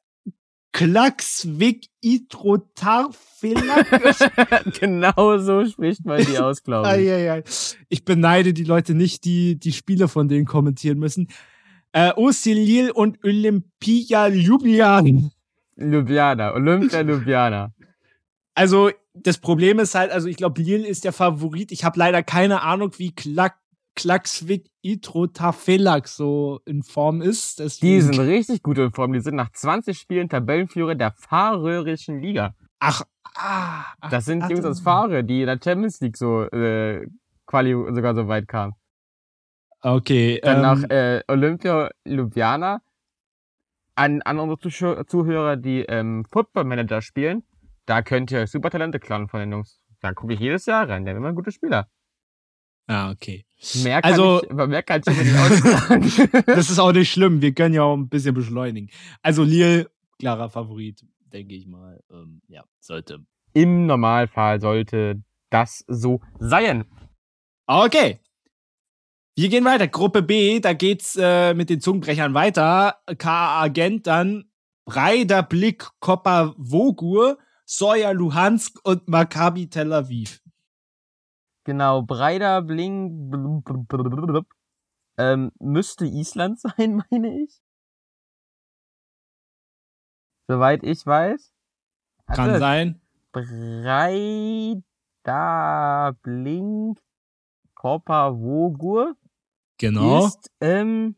Klaxvik 0.73 1.87
Itrotarfelak. 2.01 3.87
genau 4.79 5.39
so 5.39 5.65
spricht 5.65 6.05
man 6.05 6.23
die 6.23 6.37
aus, 6.37 6.61
glaube 6.61 7.01
ich. 7.01 7.43
Ich 7.89 8.05
beneide 8.05 8.53
die 8.53 8.63
Leute 8.63 8.93
nicht, 8.93 9.25
die 9.25 9.57
die 9.57 9.73
Spiele 9.73 10.07
von 10.07 10.27
denen 10.27 10.45
kommentieren 10.45 10.99
müssen. 10.99 11.29
Äh, 11.97 12.13
Osilil 12.15 12.91
und 12.91 13.17
Olympia 13.23 14.27
Ljubljana. 14.27 15.31
Ljubljana, 15.77 16.53
Olympia 16.53 17.01
Ljubljana. 17.01 17.73
Also, 18.53 18.91
das 19.15 19.39
Problem 19.39 19.79
ist 19.79 19.95
halt, 19.95 20.11
also 20.11 20.27
ich 20.27 20.37
glaube, 20.37 20.61
Lille 20.61 20.87
ist 20.87 21.05
der 21.05 21.11
Favorit. 21.11 21.71
Ich 21.71 21.83
habe 21.83 21.97
leider 21.97 22.21
keine 22.21 22.61
Ahnung, 22.61 22.91
wie 22.97 23.15
Klak 23.15 23.55
Klaxvik 23.95 24.69
Itrotafelak 24.83 26.07
so 26.07 26.59
in 26.65 26.83
Form 26.83 27.23
ist. 27.23 27.57
Deswegen 27.57 27.95
die 27.95 28.01
sind 28.01 28.19
richtig 28.19 28.61
gut 28.61 28.77
in 28.77 28.91
Form. 28.91 29.11
Die 29.13 29.19
sind 29.19 29.35
nach 29.35 29.51
20 29.51 29.97
Spielen 29.97 30.29
Tabellenführer 30.29 30.93
der 30.93 31.13
Fahrerischen 31.13 32.21
Liga. 32.21 32.53
Ach, 32.77 33.01
ah, 33.33 33.85
ach, 33.99 34.09
Das 34.11 34.25
sind 34.25 34.43
ach, 34.43 34.51
Jungs 34.51 34.65
aus 34.65 34.81
Fahrer, 34.81 35.23
die 35.23 35.41
in 35.41 35.47
der 35.47 35.59
Champions 35.63 35.99
League 35.99 36.15
so 36.15 36.43
äh, 36.43 37.07
Quali 37.47 37.73
sogar 37.73 38.13
so 38.13 38.27
weit 38.27 38.47
kamen. 38.47 38.75
Okay. 39.81 40.39
Dann 40.43 40.57
ähm, 40.57 40.61
nach 40.61 40.89
äh, 40.89 41.23
Olympia 41.27 41.89
Ljubljana. 42.05 42.81
An, 43.95 44.21
an 44.21 44.37
unsere 44.37 45.05
Zuhörer, 45.07 45.55
die 45.57 45.81
ähm, 45.81 46.23
Football 46.31 46.65
Manager 46.65 47.01
spielen, 47.01 47.41
da 47.87 48.03
könnt 48.03 48.31
ihr 48.31 48.45
super 48.45 48.69
Talente 48.69 48.99
klauen 48.99 49.27
von 49.27 49.39
den 49.39 49.51
Jungs. 49.51 49.81
Da 50.01 50.13
gucke 50.13 50.33
ich 50.35 50.39
jedes 50.39 50.67
Jahr 50.67 50.87
rein, 50.87 51.03
der 51.03 51.15
sind 51.15 51.23
immer 51.23 51.33
gute 51.33 51.51
Spieler. 51.51 51.89
Ah, 52.85 53.11
okay. 53.11 53.45
Mehr 53.83 54.01
kann 54.01 54.11
also, 54.11 54.43
ich, 54.43 54.49
mehr 54.51 54.83
kann 54.83 55.01
ich 55.01 55.17
nicht 55.17 56.33
das 56.47 56.69
ist 56.69 56.79
auch 56.79 56.93
nicht 56.93 57.11
schlimm. 57.11 57.41
Wir 57.41 57.53
können 57.53 57.73
ja 57.73 57.83
auch 57.83 57.95
ein 57.95 58.07
bisschen 58.07 58.35
beschleunigen. 58.35 58.89
Also 59.21 59.43
Lille, 59.43 59.89
klarer 60.19 60.49
Favorit, 60.49 61.03
denke 61.33 61.55
ich 61.55 61.67
mal. 61.67 62.01
Ähm, 62.11 62.41
ja, 62.47 62.63
sollte. 62.79 63.25
Im 63.53 63.87
Normalfall 63.87 64.61
sollte 64.61 65.23
das 65.49 65.83
so 65.87 66.21
sein. 66.39 66.85
Okay. 67.65 68.19
Wir 69.37 69.49
gehen 69.49 69.65
weiter. 69.65 69.87
Gruppe 69.87 70.23
B, 70.23 70.59
da 70.59 70.73
geht's 70.73 71.15
äh, 71.15 71.53
mit 71.53 71.69
den 71.69 71.79
Zungenbrechern 71.79 72.33
weiter. 72.33 73.03
KA 73.19 73.61
Agent, 73.61 74.07
dann 74.07 74.49
Breider 74.83 75.43
Blick, 75.43 75.87
Koppa 75.99 76.55
Vogur, 76.57 77.37
Soja 77.63 78.09
Luhansk 78.09 78.79
und 78.83 79.07
Maccabi 79.07 79.69
Tel 79.69 79.93
Aviv. 79.93 80.41
Genau, 81.65 82.01
Breider 82.01 82.63
Bling 82.63 83.63
ähm, 85.19 85.51
müsste 85.59 86.07
Island 86.07 86.59
sein, 86.77 87.03
meine 87.11 87.43
ich. 87.43 87.61
Soweit 90.47 90.83
ich 90.83 91.05
weiß. 91.05 91.53
Kann 92.25 92.49
also, 92.49 92.59
sein. 92.59 92.99
Breider 93.31 94.81
Blink 96.23 96.99
Korpa 97.75 98.31
Vogur 98.31 99.15
Genau. 99.77 100.27
Ist, 100.27 100.51
ähm, 100.59 101.15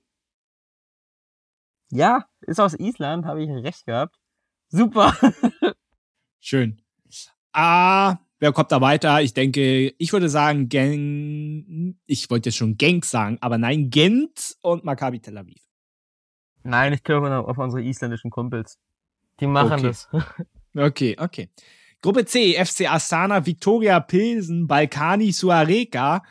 ja, 1.92 2.26
ist 2.42 2.60
aus 2.60 2.78
Island, 2.78 3.26
habe 3.26 3.44
ich 3.44 3.50
recht 3.50 3.86
gehabt. 3.86 4.16
Super. 4.70 5.14
Schön. 6.40 6.82
Ah, 7.52 8.18
wer 8.40 8.52
kommt 8.52 8.72
da 8.72 8.80
weiter? 8.82 9.22
Ich 9.22 9.34
denke, 9.34 9.94
ich 9.98 10.14
würde 10.14 10.30
sagen, 10.30 10.70
Gen 10.70 12.00
ich 12.06 12.30
wollte 12.30 12.50
jetzt 12.50 12.58
schon 12.58 12.78
Genk 12.78 13.06
sagen, 13.06 13.38
aber 13.42 13.58
nein, 13.58 13.90
Gent 13.90 14.56
und 14.62 14.84
Maccabi 14.84 15.20
Tel 15.20 15.38
Aviv. 15.38 15.62
Nein, 16.64 16.94
ich 16.94 17.04
glaube 17.04 17.36
auf 17.36 17.58
unsere 17.58 17.82
isländischen 17.84 18.30
Kumpels. 18.30 18.78
Die 19.40 19.48
machen 19.48 19.74
okay. 19.74 19.82
das. 19.84 20.10
okay, 20.76 21.16
okay. 21.20 21.50
Gruppe 22.02 22.26
C, 22.26 22.54
FC 22.54 22.90
Astana, 22.90 23.46
Viktoria 23.46 24.00
Pilsen, 24.00 24.68
Balkani, 24.68 25.32
Suareka, 25.32 26.24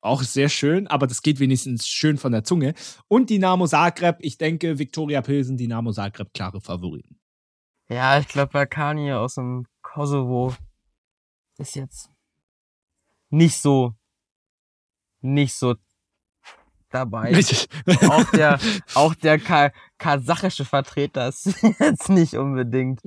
auch 0.00 0.22
sehr 0.22 0.48
schön, 0.48 0.86
aber 0.86 1.06
das 1.06 1.22
geht 1.22 1.40
wenigstens 1.40 1.86
schön 1.86 2.18
von 2.18 2.32
der 2.32 2.44
Zunge. 2.44 2.74
Und 3.08 3.30
Dynamo 3.30 3.66
Zagreb, 3.66 4.16
ich 4.20 4.38
denke, 4.38 4.78
Viktoria 4.78 5.22
Pilsen, 5.22 5.56
Dynamo 5.56 5.92
Zagreb, 5.92 6.32
klare 6.32 6.60
Favoriten. 6.60 7.18
Ja, 7.88 8.18
ich 8.18 8.28
glaube, 8.28 8.52
Balkani 8.52 9.12
aus 9.12 9.34
dem 9.34 9.66
Kosovo 9.82 10.54
ist 11.58 11.74
jetzt 11.74 12.10
nicht 13.30 13.60
so, 13.60 13.94
nicht 15.20 15.54
so 15.54 15.74
dabei. 16.90 17.32
auch 18.08 18.24
der, 18.30 18.58
auch 18.94 19.14
der 19.14 19.38
ka 19.38 19.70
kasachische 19.98 20.64
Vertreter 20.64 21.28
ist 21.28 21.62
jetzt 21.78 22.08
nicht 22.08 22.34
unbedingt 22.34 23.02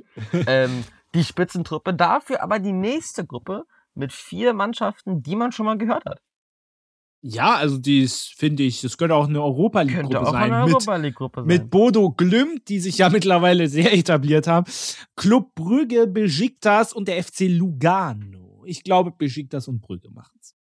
ähm, 0.48 0.84
die 1.14 1.24
Spitzentruppe. 1.24 1.94
Dafür 1.94 2.42
aber 2.42 2.60
die 2.60 2.74
nächste 2.74 3.26
Gruppe 3.26 3.66
mit 3.94 4.12
vier 4.12 4.54
Mannschaften, 4.54 5.22
die 5.22 5.36
man 5.36 5.52
schon 5.52 5.66
mal 5.66 5.78
gehört 5.78 6.06
hat. 6.06 6.22
Ja, 7.26 7.56
also 7.56 7.78
dies 7.78 8.34
finde 8.36 8.64
ich, 8.64 8.82
das 8.82 8.98
könnte 8.98 9.16
auch 9.16 9.30
eine 9.30 9.42
Europa 9.42 9.82
League 9.82 9.96
Gruppe 9.96 10.10
könnte 10.10 10.28
auch 10.28 10.34
sein. 10.34 10.52
Eine 10.52 10.66
mit, 10.66 10.74
Europa 10.74 10.96
League 10.98 11.16
Gruppe 11.16 11.40
sein. 11.40 11.48
mit 11.48 11.70
Bodo 11.70 12.12
Glimt, 12.12 12.68
die 12.68 12.80
sich 12.82 12.98
ja 12.98 13.10
mittlerweile 13.10 13.70
sehr 13.70 13.94
etabliert 13.94 14.46
haben. 14.46 14.70
Club 15.16 15.56
Brügge, 15.56 16.06
Besiktas 16.06 16.92
und 16.92 17.08
der 17.08 17.24
FC 17.24 17.48
Lugano. 17.48 18.64
Ich 18.66 18.84
glaube, 18.84 19.12
Besiktas 19.12 19.70
und 19.70 19.82
Brügge 19.82 20.10
machen's. 20.12 20.54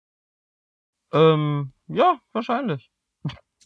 Ähm, 1.11 1.73
ja, 1.87 2.19
wahrscheinlich. 2.31 2.91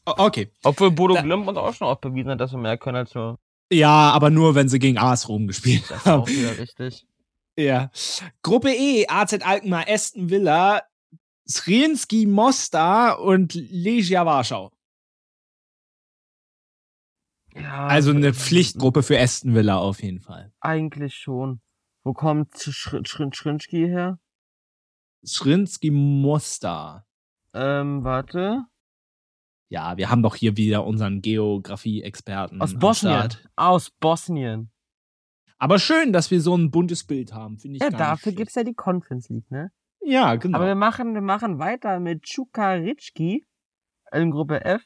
Okay. 0.05 0.49
Obwohl 0.63 0.91
Bodo 0.91 1.15
da, 1.15 1.21
Glimt 1.21 1.49
uns 1.49 1.57
auch 1.57 1.73
schon 1.73 1.87
oft 1.87 1.99
bewiesen 1.99 2.31
hat, 2.31 2.39
dass 2.39 2.53
wir 2.53 2.59
mehr 2.59 2.77
können 2.77 2.97
als 2.97 3.13
nur. 3.13 3.39
Ja, 3.73 4.11
aber 4.11 4.29
nur, 4.29 4.55
wenn 4.55 4.69
sie 4.69 4.79
gegen 4.79 4.97
AS 4.97 5.27
Rom 5.27 5.47
gespielt 5.47 5.83
haben. 5.89 5.91
Das 5.91 6.01
ist 6.01 6.07
auch 6.07 6.27
wieder 6.29 6.57
richtig. 6.57 7.05
Ja. 7.57 7.89
Gruppe 8.43 8.69
E, 8.73 9.07
AZ 9.07 9.31
Alkmaar, 9.41 9.85
Aston 9.87 10.29
Villa, 10.29 10.81
Srienski 11.47 12.25
Mostar 12.25 13.19
und 13.19 13.53
Legia 13.53 14.25
Warschau. 14.25 14.71
Ja, 17.53 17.87
also 17.87 18.11
eine 18.11 18.33
Pflichtgruppe 18.33 19.03
für 19.03 19.19
Aston 19.19 19.55
Villa 19.55 19.77
auf 19.77 20.03
jeden 20.03 20.19
Fall. 20.19 20.51
Eigentlich 20.59 21.15
schon. 21.15 21.61
Wo 22.03 22.13
kommt 22.13 22.57
Schrinski 22.57 23.87
her? 23.87 24.19
Schrinski 25.23 25.91
Mostar. 25.91 27.07
Ähm, 27.53 28.03
warte. 28.03 28.65
Ja, 29.69 29.97
wir 29.97 30.09
haben 30.09 30.21
doch 30.21 30.35
hier 30.35 30.57
wieder 30.57 30.85
unseren 30.85 31.21
Geografie-Experten. 31.21 32.61
Aus 32.61 32.77
Bosnien. 32.77 33.29
Aus 33.55 33.89
Bosnien. 33.89 34.71
Aber 35.57 35.79
schön, 35.79 36.11
dass 36.13 36.29
wir 36.31 36.41
so 36.41 36.55
ein 36.55 36.69
buntes 36.69 37.05
Bild 37.05 37.33
haben, 37.33 37.57
finde 37.57 37.77
ich. 37.77 37.83
Ja, 37.83 37.89
dafür 37.89 38.33
gibt 38.33 38.49
es 38.49 38.55
ja 38.55 38.63
die 38.63 38.73
Conference 38.73 39.29
League, 39.29 39.49
ne? 39.49 39.71
Ja, 40.05 40.35
genau. 40.35 40.57
Aber 40.57 40.67
wir 40.67 40.75
machen, 40.75 41.15
wir 41.15 41.21
machen 41.21 41.57
weiter 41.57 41.99
mit 41.99 42.23
Chukaritski 42.23 43.43
in 44.11 44.31
Gruppe 44.31 44.63
F. 44.63 44.83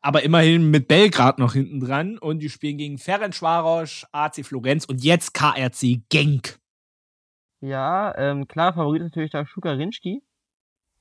Aber 0.00 0.22
immerhin 0.22 0.70
mit 0.70 0.88
Belgrad 0.88 1.38
noch 1.38 1.52
hinten 1.52 1.80
dran 1.80 2.18
und 2.18 2.40
die 2.40 2.48
spielen 2.48 2.78
gegen 2.78 2.98
Ferencvaros, 2.98 4.06
AC 4.12 4.44
Florenz 4.44 4.86
und 4.86 5.04
jetzt 5.04 5.34
KRC 5.34 6.02
Genk. 6.08 6.58
Ja, 7.60 8.16
ähm, 8.16 8.46
klar, 8.46 8.72
Favorit 8.72 9.02
ist 9.02 9.10
natürlich 9.10 9.30
da 9.30 9.46
Schukarinski. 9.46 10.22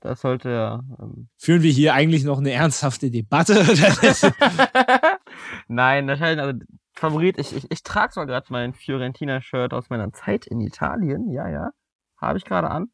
Das 0.01 0.19
sollte 0.19 0.49
ja. 0.49 0.83
Ähm 0.99 1.29
Führen 1.37 1.63
wir 1.63 1.71
hier 1.71 1.93
eigentlich 1.93 2.25
noch 2.25 2.39
eine 2.39 2.51
ernsthafte 2.51 3.11
Debatte? 3.11 3.53
Nein, 5.67 6.07
wahrscheinlich, 6.07 6.43
also 6.45 6.59
Favorit, 6.93 7.37
ich, 7.37 7.55
ich, 7.55 7.71
ich 7.71 7.83
trage 7.83 8.13
zwar 8.13 8.25
gerade 8.25 8.47
mein 8.49 8.73
Fiorentina-Shirt 8.73 9.73
aus 9.73 9.89
meiner 9.89 10.11
Zeit 10.11 10.47
in 10.47 10.59
Italien, 10.59 11.29
ja, 11.31 11.47
ja. 11.47 11.71
Habe 12.17 12.37
ich 12.37 12.45
gerade 12.45 12.69
an 12.69 12.89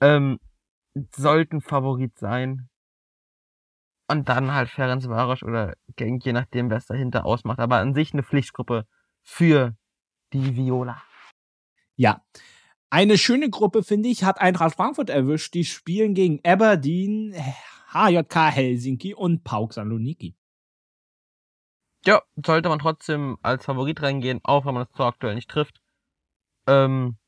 ähm, 0.00 0.38
sollten 1.14 1.60
Favorit 1.60 2.18
sein. 2.18 2.68
Und 4.10 4.28
dann 4.28 4.52
halt 4.52 4.70
Ferenc 4.70 5.06
Varos 5.06 5.42
oder 5.42 5.74
Genk, 5.96 6.24
je 6.24 6.32
nachdem, 6.32 6.70
wer 6.70 6.78
es 6.78 6.86
dahinter 6.86 7.26
ausmacht. 7.26 7.58
Aber 7.58 7.78
an 7.78 7.94
sich 7.94 8.12
eine 8.12 8.22
Pflichtgruppe 8.22 8.86
für 9.22 9.76
die 10.32 10.56
Viola. 10.56 11.02
Ja. 11.96 12.24
Eine 12.90 13.18
schöne 13.18 13.50
Gruppe, 13.50 13.82
finde 13.82 14.08
ich, 14.08 14.24
hat 14.24 14.40
Eintracht 14.40 14.76
Frankfurt 14.76 15.10
erwischt. 15.10 15.52
Die 15.52 15.64
spielen 15.64 16.14
gegen 16.14 16.40
Aberdeen, 16.42 17.34
HJK 17.92 18.50
Helsinki 18.50 19.12
und 19.12 19.44
Pauk 19.44 19.74
Saloniki. 19.74 20.34
Ja, 22.06 22.22
sollte 22.44 22.70
man 22.70 22.78
trotzdem 22.78 23.36
als 23.42 23.66
Favorit 23.66 24.00
reingehen, 24.00 24.40
auch 24.42 24.64
wenn 24.64 24.72
man 24.72 24.86
das 24.86 24.96
so 24.96 25.04
aktuell 25.04 25.34
nicht 25.34 25.50
trifft. 25.50 25.82
Ähm, 26.66 27.18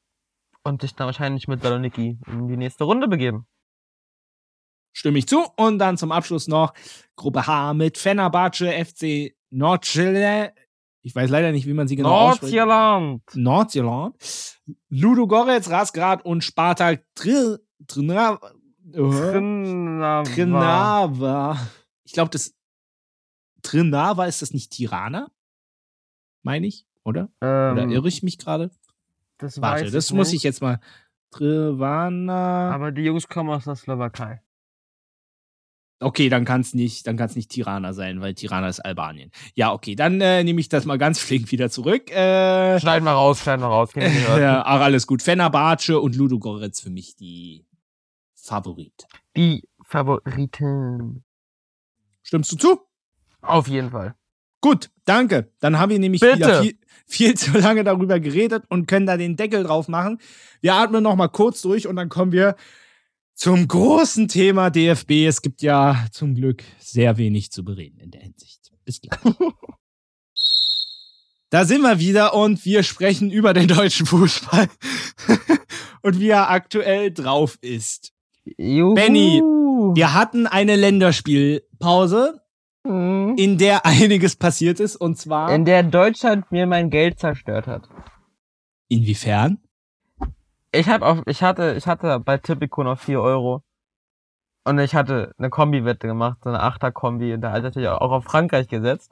und 0.63 0.83
sich 0.83 0.95
dann 0.95 1.07
wahrscheinlich 1.07 1.49
mit 1.49 1.63
Saloniki 1.63 2.19
in 2.27 2.49
die 2.49 2.57
nächste 2.57 2.85
Runde 2.85 3.09
begeben. 3.09 3.47
Stimme 4.93 5.19
ich 5.19 5.27
zu. 5.27 5.45
Und 5.57 5.79
dann 5.79 5.97
zum 5.97 6.13
Abschluss 6.13 6.49
noch 6.49 6.75
Gruppe 7.17 7.47
H 7.47 7.75
mit 7.75 7.97
Fenerbahce, 7.97 8.73
FC 8.85 9.35
Nordchile. 9.51 10.53
Ich 11.03 11.15
weiß 11.15 11.31
leider 11.31 11.53
nicht, 11.53 11.67
wie 11.67 11.73
man 11.73 11.89
sie 11.89 11.97
genau 11.97 12.29
Nordjylland. 12.29 13.23
ausspricht. 13.33 14.61
Ludo 14.89 15.27
Goretz, 15.27 15.71
Rasgrad 15.71 16.25
und 16.25 16.45
Spartak 16.45 17.05
Tr 17.15 17.59
Trnava. 17.87 18.53
Trnava. 18.93 20.23
Trnava. 20.25 21.71
Ich 22.05 22.13
glaube, 22.13 22.31
das 22.31 22.55
Trnava 23.63 24.27
ist 24.27 24.43
das 24.43 24.53
nicht 24.53 24.73
Tirana? 24.73 25.31
Meine 26.43 26.67
ich, 26.67 26.87
oder? 27.05 27.31
Ähm, 27.41 27.73
oder 27.73 27.87
irre 27.89 28.09
ich 28.09 28.23
mich 28.23 28.39
gerade? 28.39 28.71
Das 29.41 29.61
Warte, 29.61 29.87
weiß 29.87 29.93
das 29.93 30.07
ich 30.07 30.13
muss 30.13 30.29
nicht. 30.29 30.39
ich 30.39 30.43
jetzt 30.43 30.61
mal. 30.61 30.81
Trivana. 31.31 32.71
Aber 32.73 32.93
die 32.93 33.03
Jungs 33.03 33.29
kommen 33.29 33.51
aus 33.51 33.65
der 33.65 33.77
Slowakei. 33.77 34.43
Okay, 36.03 36.31
dann 36.31 36.47
kann 36.47 36.63
es 36.63 36.73
nicht, 36.73 37.07
dann 37.07 37.19
kann 37.19 37.27
es 37.27 37.37
nicht 37.37 37.51
Tirana 37.51 37.93
sein, 37.93 38.23
weil 38.23 38.35
Tirana 38.35 38.69
ist 38.69 38.81
Albanien. 38.81 39.31
Ja, 39.55 39.73
okay, 39.73 39.95
dann 39.95 40.19
äh, 40.23 40.43
nehme 40.43 40.59
ich 40.61 40.71
das 40.71 40.87
mal 40.87 40.97
ganz 40.97 41.19
flink 41.21 41.53
wieder 41.53 41.69
zurück. 41.69 42.11
Äh, 42.11 42.81
schneiden 42.81 43.05
wir 43.05 43.13
raus, 43.13 43.43
schneiden 43.43 43.63
wir 43.63 43.69
raus. 43.69 43.91
ja, 43.95 44.63
auch 44.63 44.81
alles 44.81 45.07
gut. 45.07 45.23
Fenerbahce 45.23 46.01
und 46.01 46.17
Ludo 46.17 46.39
Goretz 46.39 46.81
für 46.81 46.91
mich 46.91 47.17
die 47.17 47.67
Favorit. 48.35 49.07
Die 49.37 49.69
Favoriten. 49.85 51.23
Stimmst 52.23 52.53
du 52.53 52.57
zu? 52.57 52.81
Auf 53.43 53.69
jeden 53.69 53.91
Fall. 53.91 54.15
Gut, 54.63 54.91
danke. 55.05 55.53
Dann 55.61 55.79
haben 55.79 55.91
wir 55.91 55.99
nämlich 55.99 56.21
Bitte. 56.21 56.37
wieder 56.37 56.63
viel, 56.63 56.79
viel 57.11 57.37
zu 57.37 57.59
lange 57.59 57.85
darüber 57.85 58.21
geredet 58.21 58.65
und 58.69 58.87
können 58.87 59.07
da 59.07 59.17
den 59.17 59.37
Deckel 59.37 59.65
drauf 59.65 59.89
machen. 59.89 60.19
Wir 60.61 60.75
atmen 60.75 61.03
noch 61.03 61.17
mal 61.17 61.29
kurz 61.29 61.61
durch 61.63 61.87
und 61.87 61.97
dann 61.97 62.09
kommen 62.09 62.33
wir 62.33 62.57
zum 63.35 63.67
großen 63.67 64.29
Thema 64.29 64.71
DFB. 64.71 65.27
Es 65.27 65.43
gibt 65.43 65.63
ja 65.63 66.07
zum 66.13 66.35
Glück 66.35 66.63
sehr 66.79 67.17
wenig 67.17 67.51
zu 67.51 67.65
bereden 67.65 67.99
in 67.99 68.11
der 68.11 68.21
Hinsicht. 68.21 68.71
Bis 68.85 69.01
gleich. 69.01 69.19
da 71.51 71.65
sind 71.65 71.83
wir 71.83 71.99
wieder 71.99 72.35
und 72.35 72.65
wir 72.65 72.83
sprechen 72.83 73.31
über 73.31 73.55
den 73.55 73.69
deutschen 73.69 74.07
Fußball 74.07 74.69
und 76.03 76.21
wie 76.21 76.29
er 76.29 76.51
aktuell 76.51 77.13
drauf 77.13 77.59
ist. 77.61 78.13
Juhu. 78.57 78.95
Benny, 78.95 79.41
wir 79.95 80.15
hatten 80.15 80.47
eine 80.47 80.77
Länderspielpause 80.77 82.41
Mhm. 82.85 83.35
in 83.37 83.59
der 83.59 83.85
einiges 83.87 84.37
passiert 84.37 84.81
ist 84.81 84.97
und 84.97 85.17
zwar. 85.17 85.53
In 85.55 85.65
der 85.65 85.83
Deutschland 85.83 86.51
mir 86.51 86.67
mein 86.67 86.91
Geld 86.91 87.19
zerstört 87.19 87.67
hat. 87.67 87.89
Inwiefern? 88.89 89.59
Ich 90.73 90.89
hab 90.89 91.03
auf, 91.03 91.23
ich 91.27 91.43
hatte, 91.43 91.75
ich 91.77 91.87
hatte 91.87 92.21
bei 92.21 92.39
Tipico 92.39 92.83
noch 92.85 92.99
4 92.99 93.21
Euro. 93.21 93.63
Und 94.65 94.79
ich 94.79 94.95
hatte 94.95 95.33
eine 95.39 95.49
Kombi-Wette 95.49 96.07
gemacht, 96.07 96.39
so 96.45 96.51
eine 96.51 96.61
Achter-Kombi, 96.63 97.33
und 97.33 97.41
da 97.41 97.49
hatte 97.51 97.61
ich 97.61 97.65
natürlich 97.65 97.89
auch 97.89 98.13
auf 98.13 98.25
Frankreich 98.25 98.69
gesetzt. 98.69 99.11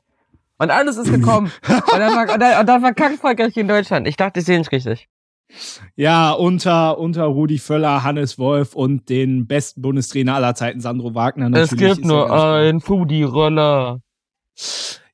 Und 0.58 0.70
alles 0.70 0.96
ist 0.98 1.10
gekommen. 1.10 1.50
und, 1.68 1.98
dann, 1.98 2.14
war- 2.14 2.32
und, 2.34 2.40
dann, 2.40 2.60
und 2.60 2.66
dann 2.66 2.80
verkackt 2.82 3.18
Frankreich 3.18 3.56
in 3.56 3.66
Deutschland. 3.66 4.06
Ich 4.06 4.16
dachte, 4.16 4.40
ich 4.40 4.46
sehe 4.46 4.58
nicht 4.58 4.72
richtig. 4.72 5.08
Ja, 5.96 6.32
unter, 6.32 6.98
unter 6.98 7.24
Rudi 7.24 7.58
Völler, 7.58 8.04
Hannes 8.04 8.38
Wolf 8.38 8.74
und 8.74 9.08
den 9.08 9.46
besten 9.46 9.82
Bundestrainer 9.82 10.34
aller 10.34 10.54
Zeiten, 10.54 10.80
Sandro 10.80 11.14
Wagner. 11.14 11.46
es 11.46 11.70
natürlich 11.70 11.96
gibt 11.96 12.04
ist 12.04 12.04
er 12.04 12.06
nur 12.06 12.30
ein 12.30 12.80
Foodie-Roller. 12.80 14.00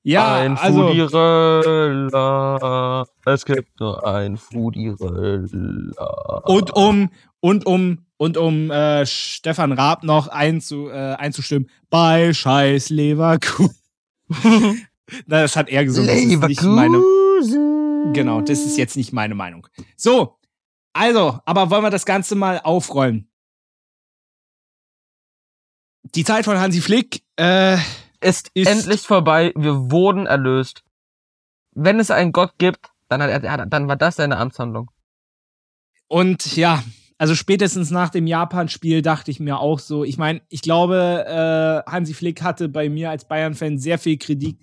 Ja, 0.02 0.34
ein 0.34 0.58
also, 0.58 0.88
Foodie-Roller. 0.88 3.06
Es 3.24 3.44
gibt 3.44 3.80
nur 3.80 4.06
ein 4.06 4.36
Foodie-Roller. 4.36 6.46
und 6.46 6.76
um, 6.76 7.10
und 7.40 7.66
um, 7.66 7.98
und 8.16 8.36
um 8.36 8.70
äh, 8.70 9.06
Stefan 9.06 9.72
Raab 9.72 10.04
noch 10.04 10.28
einzu, 10.28 10.88
äh, 10.88 11.14
einzustimmen, 11.14 11.68
bei 11.90 12.32
Scheiß 12.32 12.90
Leverkusen. 12.90 13.74
Das 15.26 15.54
hat 15.54 15.68
er 15.68 15.84
gesungen. 15.84 16.08
Meine, 16.08 16.26
Leverkusen. 16.26 16.74
Genau, 18.12 18.40
das 18.40 18.60
ist 18.60 18.76
jetzt 18.76 18.96
nicht 18.96 19.12
meine 19.12 19.34
Meinung. 19.34 19.66
So, 19.96 20.38
also, 20.92 21.40
aber 21.46 21.70
wollen 21.70 21.82
wir 21.82 21.90
das 21.90 22.06
Ganze 22.06 22.34
mal 22.36 22.60
aufrollen? 22.60 23.28
Die 26.14 26.24
Zeit 26.24 26.44
von 26.44 26.58
Hansi 26.58 26.80
Flick, 26.80 27.22
äh, 27.36 27.76
ist, 28.20 28.50
ist- 28.54 28.68
endlich 28.68 29.00
vorbei. 29.02 29.52
Wir 29.56 29.90
wurden 29.90 30.26
erlöst. 30.26 30.84
Wenn 31.72 31.98
es 31.98 32.10
einen 32.10 32.30
Gott 32.32 32.52
gibt, 32.58 32.90
dann, 33.08 33.20
hat 33.20 33.42
er, 33.42 33.66
dann 33.66 33.88
war 33.88 33.96
das 33.96 34.16
seine 34.16 34.36
Amtshandlung. 34.38 34.90
und 36.08 36.56
ja, 36.56 36.82
also 37.18 37.34
spätestens 37.34 37.90
nach 37.90 38.10
dem 38.10 38.26
Japan-Spiel 38.26 39.02
dachte 39.02 39.30
ich 39.30 39.40
mir 39.40 39.58
auch 39.58 39.78
so, 39.78 40.04
ich 40.04 40.18
meine, 40.18 40.42
ich 40.48 40.62
glaube, 40.62 41.24
äh, 41.86 41.90
Hansi 41.90 42.12
Flick 42.14 42.42
hatte 42.42 42.68
bei 42.68 42.88
mir 42.88 43.10
als 43.10 43.26
Bayern-Fan 43.26 43.78
sehr 43.78 43.98
viel 43.98 44.18
Kredit, 44.18 44.60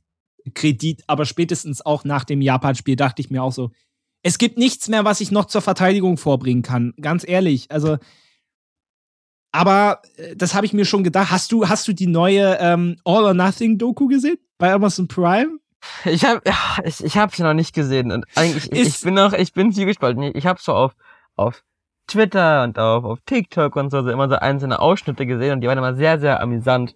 Kredit, 0.54 1.04
aber 1.08 1.26
spätestens 1.26 1.86
auch 1.86 2.04
nach 2.04 2.24
dem 2.24 2.42
Japan-Spiel 2.42 2.96
dachte 2.96 3.22
ich 3.22 3.30
mir 3.30 3.44
auch 3.44 3.52
so, 3.52 3.72
es 4.24 4.38
gibt 4.38 4.58
nichts 4.58 4.88
mehr, 4.88 5.04
was 5.06 5.20
ich 5.22 5.32
noch 5.32 5.46
zur 5.46 5.62
Verteidigung 5.62 6.18
vorbringen 6.18 6.62
kann. 6.64 6.94
Ganz 7.02 7.28
ehrlich, 7.28 7.72
also 7.72 7.98
Aber 9.52 10.02
äh, 10.18 10.36
das 10.36 10.54
habe 10.54 10.66
ich 10.66 10.74
mir 10.74 10.86
schon 10.86 11.04
gedacht. 11.04 11.32
Hast 11.32 11.52
du, 11.52 11.68
hast 11.68 11.88
du 11.88 11.94
die 11.94 12.08
neue 12.08 12.58
ähm, 12.60 12.98
All 13.04 13.24
or 13.24 13.34
Nothing 13.34 13.78
Doku 13.78 14.08
gesehen 14.08 14.38
bei 14.58 14.72
Amazon 14.74 15.08
Prime? 15.08 15.58
Ich 16.06 16.24
habe 16.24 16.42
ja, 16.46 16.56
ich, 16.86 17.04
ich 17.04 17.18
habe 17.18 17.36
sie 17.36 17.42
noch 17.42 17.56
nicht 17.56 17.74
gesehen 17.74 18.12
und 18.12 18.26
eigentlich 18.36 18.72
ich, 18.72 18.80
Ist- 18.80 18.98
ich 18.98 19.02
bin 19.02 19.16
noch 19.16 19.34
ich 19.34 19.52
bin 19.54 19.72
zwiegespalten. 19.74 20.22
Ich 20.36 20.46
habe 20.46 20.60
so 20.62 20.74
auf 20.74 20.96
auf 21.36 21.64
Twitter 22.08 22.64
und 22.64 22.78
auf, 22.78 23.04
auf 23.04 23.20
TikTok 23.26 23.76
und 23.76 23.90
so, 23.90 24.04
so 24.04 24.10
immer 24.12 24.30
so 24.30 24.36
einzelne 24.36 24.80
Ausschnitte 24.80 25.26
gesehen 25.26 25.54
und 25.54 25.62
die 25.62 25.68
waren 25.68 25.78
immer 25.80 25.96
sehr, 25.96 26.20
sehr 26.20 26.40
amüsant. 26.40 26.96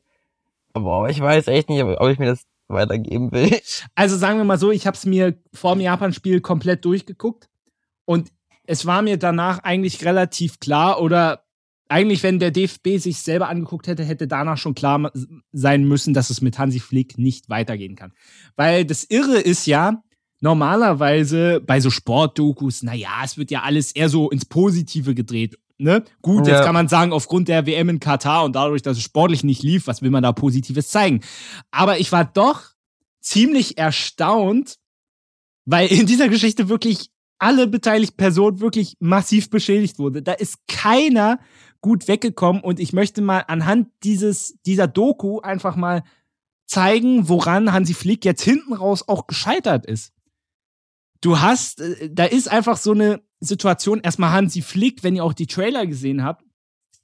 Aber 0.73 1.09
ich 1.09 1.19
weiß 1.19 1.47
echt 1.47 1.69
nicht, 1.69 1.81
ob 1.83 2.09
ich 2.09 2.19
mir 2.19 2.27
das 2.27 2.43
weitergeben 2.67 3.31
will. 3.31 3.59
Also 3.95 4.17
sagen 4.17 4.37
wir 4.37 4.45
mal 4.45 4.57
so, 4.57 4.71
ich 4.71 4.87
habe 4.87 4.95
es 4.95 5.05
mir 5.05 5.37
vor 5.53 5.75
dem 5.75 5.81
Japan-Spiel 5.81 6.41
komplett 6.41 6.83
durchgeguckt 6.85 7.49
und 8.05 8.31
es 8.67 8.85
war 8.85 9.01
mir 9.01 9.17
danach 9.17 9.59
eigentlich 9.59 10.03
relativ 10.05 10.59
klar 10.59 11.01
oder 11.01 11.45
eigentlich, 11.87 12.23
wenn 12.23 12.39
der 12.39 12.51
DFB 12.51 12.97
sich 12.97 13.19
selber 13.19 13.47
angeguckt 13.47 13.87
hätte, 13.87 14.03
hätte 14.03 14.27
danach 14.27 14.57
schon 14.57 14.73
klar 14.73 15.11
sein 15.51 15.87
müssen, 15.87 16.15
dass 16.15 16.31
es 16.31 16.41
mit 16.41 16.57
Hansi 16.57 16.79
Flick 16.79 17.17
nicht 17.19 17.49
weitergehen 17.49 17.95
kann. 17.95 18.11
Weil 18.55 18.85
das 18.85 19.03
Irre 19.03 19.39
ist 19.39 19.67
ja, 19.67 20.01
normalerweise 20.41 21.61
bei 21.61 21.79
so 21.79 21.89
Sportdokus, 21.89 22.83
naja, 22.83 23.21
es 23.23 23.37
wird 23.37 23.51
ja 23.51 23.61
alles 23.61 23.91
eher 23.91 24.09
so 24.09 24.29
ins 24.29 24.45
Positive 24.45 25.15
gedreht. 25.15 25.57
Ne? 25.77 26.05
Gut, 26.21 26.47
ja. 26.47 26.55
jetzt 26.55 26.65
kann 26.65 26.73
man 26.73 26.87
sagen, 26.87 27.11
aufgrund 27.11 27.49
der 27.49 27.65
WM 27.65 27.89
in 27.89 27.99
Katar 27.99 28.45
und 28.45 28.55
dadurch, 28.55 28.81
dass 28.81 28.97
es 28.97 29.03
sportlich 29.03 29.43
nicht 29.43 29.61
lief, 29.61 29.87
was 29.87 30.01
will 30.01 30.09
man 30.09 30.23
da 30.23 30.31
Positives 30.31 30.89
zeigen? 30.89 31.21
Aber 31.71 31.99
ich 31.99 32.11
war 32.11 32.23
doch 32.23 32.61
ziemlich 33.19 33.77
erstaunt, 33.77 34.77
weil 35.65 35.91
in 35.91 36.05
dieser 36.05 36.29
Geschichte 36.29 36.69
wirklich 36.69 37.09
alle 37.39 37.67
beteiligten 37.67 38.15
Personen 38.15 38.61
wirklich 38.61 38.95
massiv 38.99 39.49
beschädigt 39.49 39.99
wurde. 39.99 40.21
Da 40.21 40.31
ist 40.31 40.67
keiner 40.67 41.39
gut 41.81 42.07
weggekommen 42.07 42.61
und 42.63 42.79
ich 42.79 42.93
möchte 42.93 43.21
mal 43.21 43.43
anhand 43.47 43.89
dieses, 44.03 44.55
dieser 44.65 44.87
Doku 44.87 45.41
einfach 45.41 45.75
mal 45.75 46.03
zeigen, 46.65 47.27
woran 47.29 47.73
Hansi 47.73 47.93
Flick 47.93 48.25
jetzt 48.25 48.41
hinten 48.41 48.73
raus 48.73 49.07
auch 49.07 49.27
gescheitert 49.27 49.85
ist. 49.85 50.13
Du 51.21 51.39
hast, 51.39 51.81
äh, 51.81 52.09
da 52.11 52.25
ist 52.25 52.49
einfach 52.49 52.77
so 52.77 52.91
eine 52.91 53.21
Situation, 53.45 54.01
erstmal 54.01 54.31
Hansi 54.31 54.61
Flick, 54.61 55.03
wenn 55.03 55.15
ihr 55.15 55.23
auch 55.23 55.33
die 55.33 55.47
Trailer 55.47 55.85
gesehen 55.87 56.23
habt, 56.23 56.43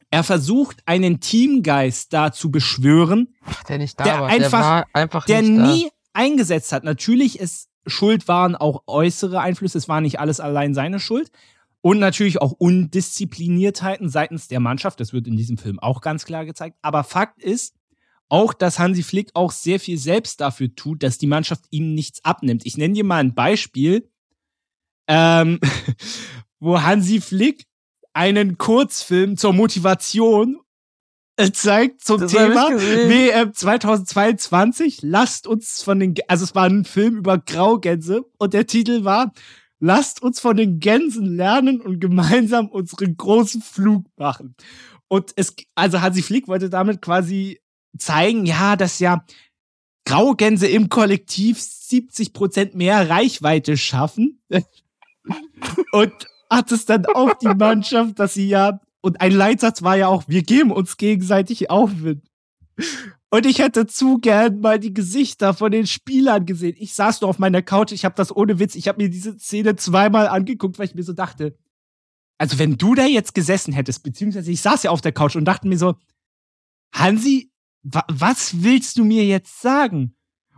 er 0.09 0.23
versucht 0.23 0.83
einen 0.85 1.21
Teamgeist 1.21 2.11
da 2.11 2.33
zu 2.33 2.51
beschwören, 2.51 3.33
Ach, 3.45 3.63
der 3.63 3.77
nicht 3.77 3.99
da 3.99 4.03
der 4.03 4.19
war, 4.19 4.27
einfach, 4.27 4.85
der 4.85 4.87
einfach 4.93 5.25
der 5.25 5.41
nie 5.41 5.83
da. 5.83 5.89
eingesetzt 6.13 6.73
hat. 6.73 6.83
Natürlich 6.83 7.39
ist 7.39 7.69
Schuld 7.87 8.27
waren 8.27 8.55
auch 8.55 8.83
äußere 8.87 9.39
Einflüsse, 9.39 9.77
es 9.77 9.87
war 9.87 10.01
nicht 10.01 10.19
alles 10.19 10.39
allein 10.39 10.73
seine 10.73 10.99
Schuld. 10.99 11.31
Und 11.83 11.97
natürlich 11.97 12.39
auch 12.39 12.51
Undiszipliniertheiten 12.51 14.07
seitens 14.07 14.47
der 14.47 14.59
Mannschaft. 14.59 14.99
Das 14.99 15.13
wird 15.13 15.25
in 15.25 15.35
diesem 15.35 15.57
Film 15.57 15.79
auch 15.79 16.01
ganz 16.01 16.25
klar 16.25 16.45
gezeigt. 16.45 16.77
Aber 16.83 17.03
Fakt 17.03 17.41
ist 17.41 17.73
auch, 18.29 18.53
dass 18.53 18.77
Hansi 18.77 19.01
Flick 19.01 19.31
auch 19.33 19.51
sehr 19.51 19.79
viel 19.79 19.97
selbst 19.97 20.41
dafür 20.41 20.75
tut, 20.75 21.01
dass 21.01 21.17
die 21.17 21.25
Mannschaft 21.25 21.65
ihm 21.71 21.95
nichts 21.95 22.23
abnimmt. 22.23 22.67
Ich 22.67 22.77
nenne 22.77 22.93
dir 22.93 23.03
mal 23.03 23.17
ein 23.17 23.33
Beispiel, 23.33 24.10
ähm, 25.11 25.59
wo 26.59 26.81
Hansi 26.81 27.19
Flick 27.19 27.65
einen 28.13 28.57
Kurzfilm 28.57 29.37
zur 29.37 29.53
Motivation 29.53 30.59
äh, 31.37 31.51
zeigt 31.51 32.03
zum 32.03 32.21
das 32.21 32.31
Thema 32.31 32.69
WM 32.69 33.53
2022. 33.53 34.99
Lasst 35.01 35.47
uns 35.47 35.81
von 35.81 35.99
den, 35.99 36.15
also 36.27 36.43
es 36.43 36.55
war 36.55 36.65
ein 36.65 36.85
Film 36.85 37.17
über 37.17 37.37
Graugänse 37.37 38.25
und 38.37 38.53
der 38.53 38.67
Titel 38.67 39.03
war 39.03 39.31
lasst 39.81 40.21
uns 40.21 40.39
von 40.39 40.55
den 40.55 40.79
Gänsen 40.79 41.35
lernen 41.35 41.81
und 41.81 41.99
gemeinsam 41.99 42.69
unseren 42.69 43.17
großen 43.17 43.61
Flug 43.61 44.05
machen. 44.15 44.55
Und 45.09 45.33
es, 45.35 45.55
also 45.75 45.99
Hansi 45.99 46.21
Flick 46.21 46.47
wollte 46.47 46.69
damit 46.69 47.01
quasi 47.01 47.59
zeigen, 47.97 48.45
ja, 48.45 48.77
dass 48.77 48.99
ja 48.99 49.25
Graugänse 50.05 50.67
im 50.67 50.87
Kollektiv 50.87 51.59
70 51.59 52.31
Prozent 52.31 52.75
mehr 52.75 53.09
Reichweite 53.09 53.75
schaffen. 53.75 54.41
Und 55.91 56.13
hat 56.49 56.71
es 56.71 56.85
dann 56.85 57.05
auf 57.05 57.37
die 57.37 57.47
Mannschaft, 57.47 58.19
dass 58.19 58.33
sie 58.33 58.47
ja, 58.47 58.79
und 59.01 59.21
ein 59.21 59.31
Leitsatz 59.31 59.81
war 59.81 59.95
ja 59.95 60.07
auch, 60.07 60.23
wir 60.27 60.43
geben 60.43 60.71
uns 60.71 60.97
gegenseitig 60.97 61.69
Aufwind. 61.69 62.23
Und 63.29 63.45
ich 63.45 63.59
hätte 63.59 63.87
zu 63.87 64.17
gern 64.17 64.59
mal 64.59 64.79
die 64.79 64.93
Gesichter 64.93 65.53
von 65.53 65.71
den 65.71 65.87
Spielern 65.87 66.45
gesehen. 66.45 66.75
Ich 66.77 66.93
saß 66.93 67.21
nur 67.21 67.29
auf 67.29 67.39
meiner 67.39 67.61
Couch, 67.61 67.93
ich 67.93 68.03
habe 68.03 68.15
das 68.15 68.35
ohne 68.35 68.59
Witz, 68.59 68.75
ich 68.75 68.87
habe 68.89 69.01
mir 69.01 69.09
diese 69.09 69.39
Szene 69.39 69.77
zweimal 69.77 70.27
angeguckt, 70.27 70.77
weil 70.77 70.87
ich 70.87 70.95
mir 70.95 71.03
so 71.03 71.13
dachte, 71.13 71.57
also 72.37 72.59
wenn 72.59 72.77
du 72.77 72.95
da 72.95 73.05
jetzt 73.05 73.33
gesessen 73.33 73.71
hättest, 73.71 74.03
beziehungsweise 74.03 74.51
ich 74.51 74.61
saß 74.61 74.83
ja 74.83 74.91
auf 74.91 75.01
der 75.01 75.13
Couch 75.13 75.35
und 75.35 75.45
dachte 75.45 75.67
mir 75.67 75.77
so, 75.77 75.95
Hansi, 76.93 77.51
wa 77.83 78.03
was 78.09 78.63
willst 78.63 78.97
du 78.97 79.05
mir 79.05 79.25
jetzt 79.25 79.61
sagen? 79.61 80.15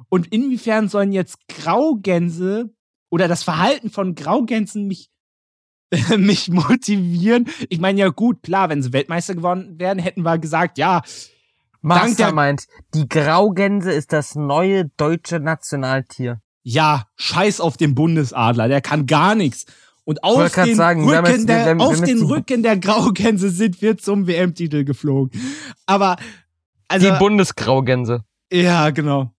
Und 0.09 0.27
inwiefern 0.27 0.89
sollen 0.89 1.11
jetzt 1.11 1.47
Graugänse 1.47 2.73
oder 3.13 3.27
das 3.27 3.43
Verhalten 3.43 3.91
von 3.91 4.15
Graugänsen 4.15 4.87
mich 4.87 5.11
mich 6.17 6.49
motivieren? 6.49 7.47
Ich 7.69 7.79
meine 7.79 7.99
ja 7.99 8.09
gut, 8.09 8.41
klar, 8.41 8.69
wenn 8.69 8.81
sie 8.81 8.91
Weltmeister 8.91 9.35
geworden 9.35 9.75
wären, 9.77 9.99
hätten 9.99 10.23
wir 10.23 10.39
gesagt, 10.39 10.79
ja, 10.79 11.03
Master 11.81 12.31
meint, 12.31 12.65
die 12.95 13.07
Graugänse 13.07 13.91
ist 13.91 14.13
das 14.13 14.33
neue 14.33 14.85
deutsche 14.97 15.39
Nationaltier. 15.39 16.41
Ja, 16.63 17.03
scheiß 17.15 17.61
auf 17.61 17.77
den 17.77 17.93
Bundesadler, 17.93 18.67
der 18.67 18.81
kann 18.81 19.05
gar 19.05 19.35
nichts. 19.35 19.67
Und 20.05 20.23
auf 20.23 20.51
den, 20.51 20.75
sagen, 20.75 21.07
Rücken, 21.07 21.25
jetzt, 21.27 21.47
der, 21.47 21.65
wir, 21.67 21.77
wir, 21.77 21.85
auf 21.85 22.01
den 22.01 22.23
Rücken 22.23 22.63
der 22.63 22.77
Graugänse 22.77 23.51
sind 23.51 23.79
wir 23.83 23.95
zum 23.99 24.25
WM-Titel 24.25 24.85
geflogen. 24.85 25.39
Aber 25.85 26.15
also, 26.87 27.11
die 27.11 27.19
Bundesgraugänse. 27.19 28.23
Ja, 28.51 28.89
genau. 28.89 29.31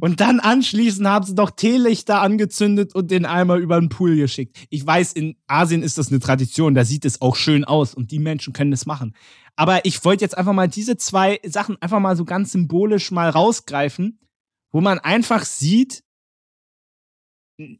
Und 0.00 0.20
dann 0.20 0.40
anschließend 0.40 1.06
haben 1.06 1.26
sie 1.26 1.34
doch 1.34 1.50
Teelichter 1.50 2.22
angezündet 2.22 2.94
und 2.94 3.10
den 3.10 3.26
Eimer 3.26 3.56
über 3.56 3.78
den 3.78 3.90
Pool 3.90 4.16
geschickt. 4.16 4.56
Ich 4.70 4.86
weiß, 4.86 5.12
in 5.12 5.36
Asien 5.46 5.82
ist 5.82 5.98
das 5.98 6.08
eine 6.08 6.20
Tradition, 6.20 6.74
da 6.74 6.84
sieht 6.84 7.04
es 7.04 7.20
auch 7.20 7.36
schön 7.36 7.64
aus 7.64 7.94
und 7.94 8.10
die 8.10 8.18
Menschen 8.18 8.52
können 8.52 8.70
das 8.70 8.86
machen. 8.86 9.14
Aber 9.56 9.84
ich 9.84 10.02
wollte 10.04 10.24
jetzt 10.24 10.38
einfach 10.38 10.54
mal 10.54 10.68
diese 10.68 10.96
zwei 10.96 11.38
Sachen 11.44 11.80
einfach 11.82 12.00
mal 12.00 12.16
so 12.16 12.24
ganz 12.24 12.52
symbolisch 12.52 13.10
mal 13.10 13.28
rausgreifen, 13.28 14.18
wo 14.72 14.80
man 14.80 14.98
einfach 14.98 15.44
sieht, 15.44 16.02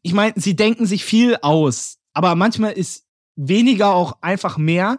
ich 0.02 0.12
meine, 0.12 0.34
sie 0.36 0.54
denken 0.54 0.84
sich 0.84 1.04
viel 1.04 1.38
aus, 1.40 1.98
aber 2.12 2.34
manchmal 2.34 2.72
ist 2.72 3.06
weniger 3.36 3.94
auch 3.94 4.20
einfach 4.20 4.58
mehr. 4.58 4.98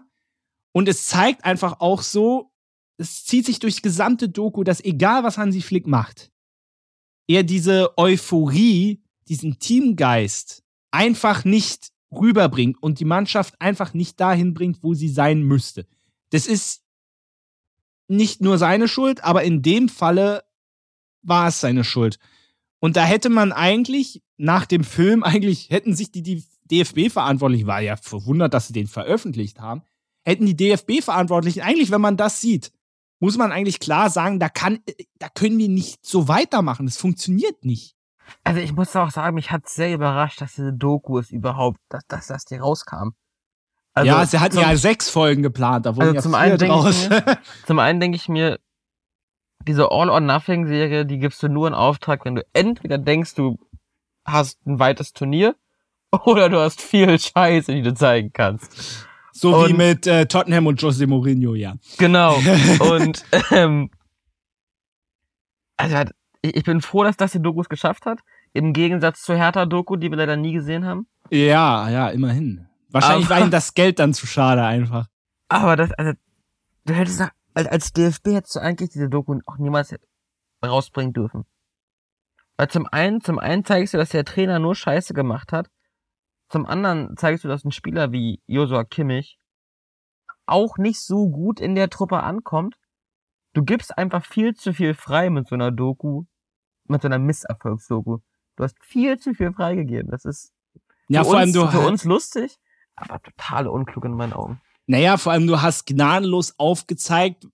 Und 0.73 0.87
es 0.87 1.05
zeigt 1.05 1.43
einfach 1.43 1.81
auch 1.81 2.01
so, 2.01 2.51
es 2.97 3.25
zieht 3.25 3.45
sich 3.45 3.59
durchs 3.59 3.81
gesamte 3.81 4.29
Doku, 4.29 4.63
dass 4.63 4.83
egal 4.83 5.23
was 5.23 5.37
Hansi 5.37 5.61
Flick 5.61 5.85
macht, 5.85 6.31
er 7.27 7.43
diese 7.43 7.97
Euphorie, 7.97 9.01
diesen 9.27 9.59
Teamgeist 9.59 10.63
einfach 10.91 11.45
nicht 11.45 11.91
rüberbringt 12.11 12.81
und 12.81 12.99
die 12.99 13.05
Mannschaft 13.05 13.59
einfach 13.61 13.93
nicht 13.93 14.19
dahin 14.19 14.53
bringt, 14.53 14.83
wo 14.83 14.93
sie 14.93 15.09
sein 15.09 15.43
müsste 15.43 15.87
das 16.31 16.47
ist 16.47 16.81
nicht 18.07 18.41
nur 18.41 18.57
seine 18.57 18.87
Schuld, 18.87 19.23
aber 19.23 19.43
in 19.43 19.61
dem 19.61 19.87
Falle 19.87 20.43
war 21.21 21.47
es 21.47 21.61
seine 21.61 21.83
Schuld. 21.83 22.17
Und 22.79 22.97
da 22.97 23.05
hätte 23.05 23.29
man 23.29 23.51
eigentlich 23.51 24.23
nach 24.37 24.65
dem 24.65 24.83
Film, 24.83 25.23
eigentlich 25.23 25.69
hätten 25.69 25.93
sich 25.93 26.11
die, 26.11 26.23
die 26.23 26.43
DFB-Verantwortlichen, 26.65 27.67
war 27.67 27.81
ja 27.81 27.95
verwundert, 27.95 28.53
dass 28.53 28.67
sie 28.67 28.73
den 28.73 28.87
veröffentlicht 28.87 29.59
haben, 29.59 29.83
hätten 30.23 30.45
die 30.45 30.55
DFB-Verantwortlichen, 30.55 31.61
eigentlich, 31.61 31.91
wenn 31.91 32.01
man 32.01 32.17
das 32.17 32.41
sieht, 32.41 32.71
muss 33.21 33.37
man 33.37 33.51
eigentlich 33.51 33.79
klar 33.79 34.09
sagen, 34.09 34.39
da 34.39 34.49
kann, 34.49 34.79
da 35.19 35.29
können 35.29 35.57
wir 35.59 35.69
nicht 35.69 36.05
so 36.05 36.27
weitermachen. 36.27 36.87
Das 36.87 36.97
funktioniert 36.97 37.63
nicht. 37.63 37.95
Also 38.43 38.59
ich 38.59 38.73
muss 38.73 38.95
auch 38.95 39.11
sagen, 39.11 39.35
mich 39.35 39.51
hat 39.51 39.69
sehr 39.69 39.93
überrascht, 39.93 40.41
dass 40.41 40.55
diese 40.55 40.73
Doku 40.73 41.19
es 41.19 41.29
überhaupt, 41.29 41.79
dass, 41.89 42.05
dass 42.07 42.27
das 42.27 42.45
die 42.45 42.55
rauskam. 42.55 43.11
Also 43.93 44.07
ja, 44.07 44.25
sie 44.25 44.39
hatten 44.39 44.57
ja 44.57 44.75
sechs 44.75 45.09
Folgen 45.09 45.43
geplant, 45.43 45.85
da 45.85 45.95
wurden 45.95 46.15
also 46.15 46.15
ja 46.15 46.21
zum 46.21 46.35
einen 46.35 46.57
draus. 46.57 47.09
Mir, 47.09 47.37
zum 47.67 47.79
einen 47.79 47.99
denke 47.99 48.15
ich 48.15 48.27
mir, 48.27 48.59
diese 49.67 49.91
All-or-Nothing-Serie, 49.91 51.05
die 51.05 51.19
gibst 51.19 51.43
du 51.43 51.47
nur 51.47 51.67
in 51.67 51.75
Auftrag, 51.75 52.25
wenn 52.25 52.35
du 52.35 52.45
entweder 52.53 52.97
denkst, 52.97 53.35
du 53.35 53.59
hast 54.25 54.65
ein 54.65 54.79
weites 54.79 55.13
Turnier 55.13 55.55
oder 56.25 56.49
du 56.49 56.59
hast 56.59 56.81
viel 56.81 57.19
Scheiße, 57.19 57.71
die 57.71 57.83
du 57.83 57.93
zeigen 57.93 58.31
kannst. 58.33 59.07
So 59.33 59.55
und, 59.55 59.69
wie 59.69 59.73
mit 59.73 60.07
äh, 60.07 60.25
Tottenham 60.25 60.67
und 60.67 60.81
Jose 60.81 61.07
Mourinho, 61.07 61.55
ja. 61.55 61.75
Genau. 61.97 62.35
Und 62.91 63.23
ähm, 63.51 63.89
also 65.77 65.97
ich 66.41 66.63
bin 66.63 66.81
froh, 66.81 67.03
dass 67.03 67.17
das 67.17 67.31
die 67.31 67.41
Dokus 67.41 67.69
geschafft 67.69 68.05
hat. 68.05 68.19
Im 68.53 68.73
Gegensatz 68.73 69.21
zur 69.21 69.37
Hertha-Doku, 69.37 69.95
die 69.95 70.09
wir 70.09 70.17
leider 70.17 70.35
nie 70.35 70.53
gesehen 70.53 70.85
haben. 70.85 71.07
Ja, 71.29 71.89
ja, 71.89 72.09
immerhin. 72.09 72.67
Wahrscheinlich 72.89 73.27
aber, 73.27 73.35
war 73.35 73.45
ihm 73.45 73.51
das 73.51 73.73
Geld 73.73 73.99
dann 73.99 74.13
zu 74.13 74.27
schade 74.27 74.63
einfach. 74.63 75.07
Aber 75.47 75.75
das, 75.75 75.91
also, 75.93 76.13
du 76.85 76.93
hättest 76.93 77.23
als 77.53 77.93
DFB 77.93 78.27
hättest 78.27 78.55
du 78.55 78.59
eigentlich 78.59 78.89
diese 78.89 79.09
Doku 79.09 79.39
auch 79.45 79.57
niemals 79.57 79.93
rausbringen 80.63 81.13
dürfen. 81.13 81.45
Weil 82.57 82.69
zum 82.69 82.87
einen, 82.91 83.21
zum 83.21 83.39
einen 83.39 83.65
zeigst 83.65 83.93
du, 83.93 83.97
dass 83.97 84.09
der 84.09 84.25
Trainer 84.25 84.59
nur 84.59 84.75
Scheiße 84.75 85.13
gemacht 85.13 85.51
hat. 85.51 85.69
Zum 86.51 86.65
anderen 86.65 87.15
zeigst 87.15 87.45
du, 87.45 87.47
dass 87.47 87.63
ein 87.63 87.71
Spieler 87.71 88.11
wie 88.11 88.41
Josua 88.45 88.83
Kimmich 88.83 89.39
auch 90.45 90.77
nicht 90.77 90.99
so 90.99 91.29
gut 91.29 91.61
in 91.61 91.75
der 91.75 91.89
Truppe 91.89 92.23
ankommt. 92.23 92.75
Du 93.53 93.63
gibst 93.63 93.97
einfach 93.97 94.25
viel 94.25 94.53
zu 94.53 94.73
viel 94.73 94.93
frei 94.93 95.29
mit 95.29 95.47
so 95.47 95.55
einer 95.55 95.71
Doku, 95.71 96.25
mit 96.85 97.01
so 97.01 97.07
einer 97.07 97.19
Misserfolgsdoku. 97.19 98.17
Du 98.57 98.63
hast 98.63 98.75
viel 98.83 99.17
zu 99.17 99.33
viel 99.33 99.53
freigegeben. 99.53 100.11
Das 100.11 100.25
ist 100.25 100.51
ja, 101.07 101.23
für, 101.23 101.29
vor 101.29 101.35
uns, 101.35 101.41
allem 101.41 101.53
du 101.53 101.71
für 101.71 101.87
uns 101.87 102.03
lustig, 102.03 102.57
aber 102.95 103.21
total 103.21 103.67
unklug 103.67 104.03
in 104.03 104.11
meinen 104.11 104.33
Augen. 104.33 104.59
Naja, 104.87 105.15
vor 105.15 105.31
allem 105.31 105.47
du 105.47 105.61
hast 105.61 105.85
gnadenlos 105.85 106.55
aufgezeigt, 106.59 107.47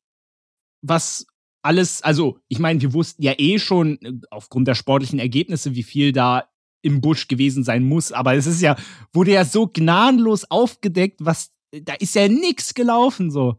was 0.81 1.27
alles, 1.61 2.01
also 2.01 2.39
ich 2.47 2.57
meine, 2.57 2.81
wir 2.81 2.93
wussten 2.93 3.21
ja 3.21 3.33
eh 3.37 3.59
schon 3.59 4.01
äh, 4.01 4.13
aufgrund 4.31 4.67
der 4.67 4.75
sportlichen 4.75 5.19
Ergebnisse, 5.19 5.75
wie 5.75 5.83
viel 5.83 6.13
da 6.13 6.49
im 6.87 7.01
Busch 7.01 7.27
gewesen 7.27 7.63
sein 7.63 7.83
muss, 7.83 8.11
aber 8.11 8.35
es 8.35 8.47
ist 8.47 8.61
ja, 8.61 8.75
wurde 9.13 9.31
ja 9.31 9.45
so 9.45 9.67
gnadenlos 9.67 10.49
aufgedeckt, 10.49 11.19
was, 11.23 11.51
da 11.71 11.93
ist 11.93 12.15
ja 12.15 12.27
nichts 12.27 12.73
gelaufen 12.73 13.29
so. 13.29 13.57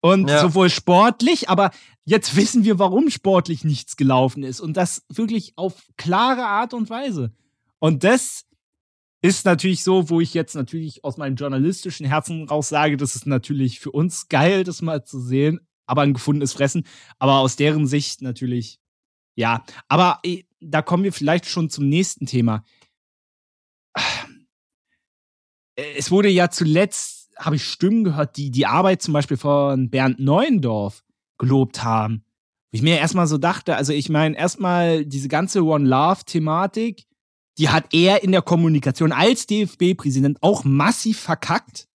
Und 0.00 0.30
ja. 0.30 0.40
sowohl 0.40 0.70
sportlich, 0.70 1.48
aber 1.48 1.72
jetzt 2.04 2.36
wissen 2.36 2.64
wir, 2.64 2.78
warum 2.78 3.10
sportlich 3.10 3.64
nichts 3.64 3.96
gelaufen 3.96 4.44
ist. 4.44 4.60
Und 4.60 4.76
das 4.76 5.04
wirklich 5.08 5.54
auf 5.56 5.74
klare 5.96 6.46
Art 6.46 6.72
und 6.72 6.88
Weise. 6.88 7.32
Und 7.80 8.04
das 8.04 8.46
ist 9.20 9.44
natürlich 9.44 9.82
so, 9.82 10.08
wo 10.08 10.20
ich 10.20 10.34
jetzt 10.34 10.54
natürlich 10.54 11.04
aus 11.04 11.16
meinem 11.16 11.34
journalistischen 11.34 12.06
Herzen 12.06 12.48
raus 12.48 12.68
sage, 12.68 12.96
das 12.96 13.16
ist 13.16 13.26
natürlich 13.26 13.80
für 13.80 13.90
uns 13.90 14.28
geil, 14.28 14.62
das 14.62 14.82
mal 14.82 15.04
zu 15.04 15.20
sehen, 15.20 15.60
aber 15.86 16.02
ein 16.02 16.14
gefundenes 16.14 16.52
Fressen. 16.52 16.84
Aber 17.18 17.38
aus 17.38 17.56
deren 17.56 17.86
Sicht 17.86 18.22
natürlich, 18.22 18.78
ja. 19.34 19.64
Aber 19.88 20.20
äh, 20.24 20.44
da 20.60 20.82
kommen 20.82 21.04
wir 21.04 21.12
vielleicht 21.12 21.46
schon 21.46 21.70
zum 21.70 21.88
nächsten 21.88 22.26
Thema. 22.26 22.64
Es 25.76 26.10
wurde 26.10 26.28
ja 26.28 26.50
zuletzt, 26.50 27.30
habe 27.36 27.56
ich 27.56 27.64
Stimmen 27.64 28.04
gehört, 28.04 28.36
die 28.36 28.50
die 28.50 28.66
Arbeit 28.66 29.02
zum 29.02 29.14
Beispiel 29.14 29.36
von 29.36 29.90
Bernd 29.90 30.18
Neuendorf 30.18 31.04
gelobt 31.38 31.84
haben. 31.84 32.24
ich 32.72 32.82
mir 32.82 32.98
erstmal 32.98 33.26
so 33.26 33.38
dachte, 33.38 33.76
also 33.76 33.92
ich 33.92 34.08
meine, 34.08 34.36
erstmal 34.36 35.04
diese 35.06 35.28
ganze 35.28 35.62
One 35.64 35.88
Love-Thematik, 35.88 37.06
die 37.58 37.68
hat 37.68 37.92
er 37.94 38.22
in 38.22 38.32
der 38.32 38.42
Kommunikation 38.42 39.12
als 39.12 39.46
DFB-Präsident 39.46 40.38
auch 40.42 40.64
massiv 40.64 41.18
verkackt. 41.18 41.88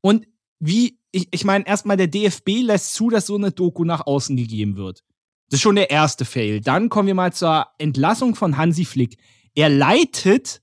Und 0.00 0.26
wie, 0.60 0.98
ich, 1.12 1.28
ich 1.30 1.44
meine, 1.44 1.66
erstmal 1.66 1.96
der 1.96 2.08
DFB 2.08 2.62
lässt 2.62 2.94
zu, 2.94 3.10
dass 3.10 3.26
so 3.26 3.36
eine 3.36 3.52
Doku 3.52 3.84
nach 3.84 4.06
außen 4.06 4.36
gegeben 4.36 4.76
wird. 4.76 5.04
Das 5.50 5.58
ist 5.58 5.62
schon 5.62 5.76
der 5.76 5.90
erste 5.90 6.24
Fail. 6.24 6.60
Dann 6.60 6.88
kommen 6.88 7.06
wir 7.06 7.14
mal 7.14 7.32
zur 7.32 7.66
Entlassung 7.78 8.34
von 8.34 8.58
Hansi 8.58 8.84
Flick. 8.84 9.16
Er 9.54 9.68
leitet 9.68 10.60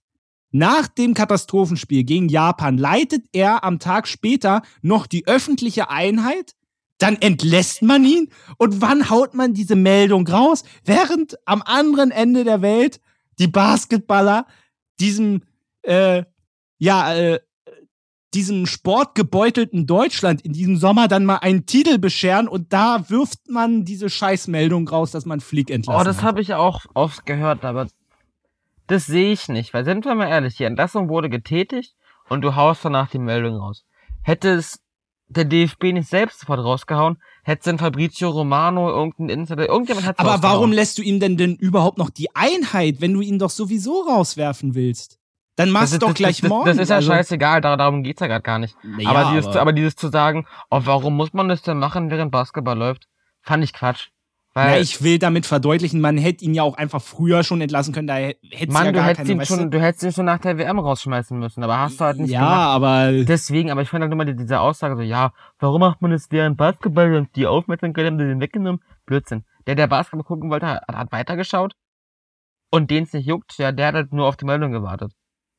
nach 0.51 0.87
dem 0.87 1.13
Katastrophenspiel 1.13 2.03
gegen 2.03 2.29
Japan, 2.29 2.77
leitet 2.77 3.25
er 3.33 3.63
am 3.63 3.79
Tag 3.79 4.07
später 4.07 4.61
noch 4.81 5.07
die 5.07 5.27
öffentliche 5.27 5.89
Einheit. 5.89 6.53
Dann 6.97 7.17
entlässt 7.17 7.81
man 7.81 8.05
ihn. 8.05 8.29
Und 8.57 8.79
wann 8.79 9.09
haut 9.09 9.33
man 9.33 9.53
diese 9.53 9.75
Meldung 9.75 10.27
raus? 10.27 10.63
Während 10.85 11.35
am 11.45 11.61
anderen 11.61 12.11
Ende 12.11 12.43
der 12.43 12.61
Welt 12.61 13.01
die 13.37 13.47
Basketballer 13.47 14.45
diesem, 14.99 15.41
äh, 15.81 16.23
ja, 16.77 17.13
äh, 17.15 17.39
diesem 18.35 18.65
sportgebeutelten 18.65 19.87
Deutschland 19.87 20.41
in 20.41 20.53
diesem 20.53 20.77
Sommer 20.77 21.07
dann 21.07 21.25
mal 21.25 21.37
einen 21.37 21.65
Titel 21.65 21.97
bescheren 21.97 22.47
und 22.47 22.73
da 22.73 23.09
wirft 23.09 23.49
man 23.49 23.85
diese 23.85 24.09
Scheißmeldung 24.09 24.87
raus, 24.87 25.11
dass 25.11 25.25
man 25.25 25.39
Flick 25.39 25.71
entlassen 25.71 26.01
Oh, 26.01 26.03
das 26.03 26.21
habe 26.21 26.41
ich 26.41 26.53
auch 26.53 26.85
oft 26.93 27.25
gehört, 27.25 27.63
aber 27.63 27.87
das 28.87 29.05
sehe 29.05 29.31
ich 29.31 29.47
nicht, 29.47 29.73
weil 29.73 29.85
sind 29.85 30.05
wir 30.05 30.13
mal 30.13 30.27
ehrlich, 30.27 30.57
die 30.57 30.65
Entlassung 30.65 31.09
wurde 31.09 31.29
getätigt 31.29 31.95
und 32.29 32.41
du 32.41 32.55
haust 32.55 32.83
danach 32.83 33.09
die 33.09 33.19
Meldung 33.19 33.55
raus. 33.55 33.85
Hätte 34.21 34.49
es 34.49 34.81
der 35.27 35.45
DFB 35.45 35.93
nicht 35.93 36.09
selbst 36.09 36.41
sofort 36.41 36.59
rausgehauen, 36.59 37.17
hätte 37.43 37.63
dann 37.65 37.79
Fabrizio 37.79 38.29
Romano 38.29 38.89
irgendein 38.89 39.29
Insider, 39.29 39.67
irgendjemand 39.67 40.05
hat 40.05 40.19
Aber 40.19 40.43
warum 40.43 40.71
lässt 40.71 40.97
du 40.97 41.01
ihm 41.01 41.19
denn 41.19 41.37
denn 41.37 41.55
überhaupt 41.55 41.97
noch 41.97 42.09
die 42.09 42.35
Einheit, 42.35 43.01
wenn 43.01 43.13
du 43.13 43.21
ihn 43.21 43.39
doch 43.39 43.49
sowieso 43.49 44.01
rauswerfen 44.01 44.75
willst? 44.75 45.19
Dann 45.55 45.69
machst 45.69 45.93
du 45.93 45.99
doch 45.99 46.09
das, 46.09 46.15
gleich 46.15 46.41
das, 46.41 46.49
morgen. 46.49 46.65
Das 46.65 46.77
ist 46.77 46.89
ja 46.89 46.97
also. 46.97 47.11
scheißegal, 47.11 47.61
darum 47.61 48.03
geht's 48.03 48.19
ja 48.19 48.27
gerade 48.27 48.43
gar 48.43 48.59
nicht. 48.59 48.75
Ja, 48.97 49.09
aber, 49.09 49.31
dieses, 49.31 49.47
aber, 49.47 49.61
aber 49.61 49.73
dieses 49.73 49.95
zu 49.95 50.09
sagen, 50.09 50.45
oh, 50.69 50.81
warum 50.83 51.15
muss 51.15 51.33
man 51.33 51.47
das 51.47 51.61
denn 51.61 51.77
machen, 51.77 52.09
während 52.09 52.31
Basketball 52.31 52.77
läuft, 52.77 53.07
fand 53.41 53.63
ich 53.63 53.73
Quatsch. 53.73 54.09
Weil 54.57 54.75
ja, 54.75 54.81
ich 54.81 55.03
will 55.03 55.19
damit 55.19 55.45
verdeutlichen, 55.45 55.99
man 55.99 56.17
hätte 56.17 56.45
ihn 56.45 56.53
ja 56.53 56.63
auch 56.63 56.77
einfach 56.77 57.01
früher 57.01 57.43
schon 57.43 57.59
entlassen 57.59 57.93
können, 57.93 58.07
da 58.07 58.15
hätte 58.15 58.71
Mann, 58.71 58.85
ja 58.85 58.91
gar 58.93 59.03
du 59.03 59.09
hättest 59.09 59.29
ihn 59.29 59.45
schon, 59.45 59.69
du 59.69 59.81
hättest 59.81 60.03
ihn 60.03 60.13
schon 60.13 60.23
nach 60.23 60.39
der 60.39 60.57
WM 60.57 60.79
rausschmeißen 60.79 61.37
müssen, 61.37 61.61
aber 61.61 61.77
hast 61.77 61.99
du 61.99 62.05
halt 62.05 62.19
nicht 62.19 62.31
ja, 62.31 62.39
gemacht. 62.39 62.55
Ja, 62.55 62.67
aber 62.67 63.11
deswegen, 63.25 63.69
aber 63.69 63.81
ich 63.81 63.89
fand 63.89 64.03
halt 64.03 64.13
immer 64.13 64.23
diese 64.23 64.61
Aussage 64.61 64.95
so, 64.95 65.01
ja, 65.01 65.33
warum 65.59 65.81
macht 65.81 66.01
man 66.01 66.11
das 66.11 66.27
während 66.29 66.55
Basketball 66.55 67.15
und 67.15 67.35
die 67.35 67.47
Aufmerksamkeit 67.47 68.05
haben 68.05 68.17
sie 68.17 68.23
den 68.23 68.39
weggenommen? 68.39 68.81
Blödsinn. 69.05 69.43
Der, 69.67 69.75
der 69.75 69.87
Basketball 69.87 70.23
gucken 70.23 70.49
wollte, 70.49 70.67
hat, 70.67 70.83
hat 70.87 71.11
weitergeschaut 71.11 71.73
und 72.71 72.89
den 72.91 73.03
es 73.03 73.11
nicht 73.11 73.27
juckt, 73.27 73.57
ja, 73.57 73.73
der 73.73 73.87
hat 73.87 73.95
halt 73.95 74.13
nur 74.13 74.25
auf 74.25 74.37
die 74.37 74.45
Meldung 74.45 74.71
gewartet. 74.71 75.11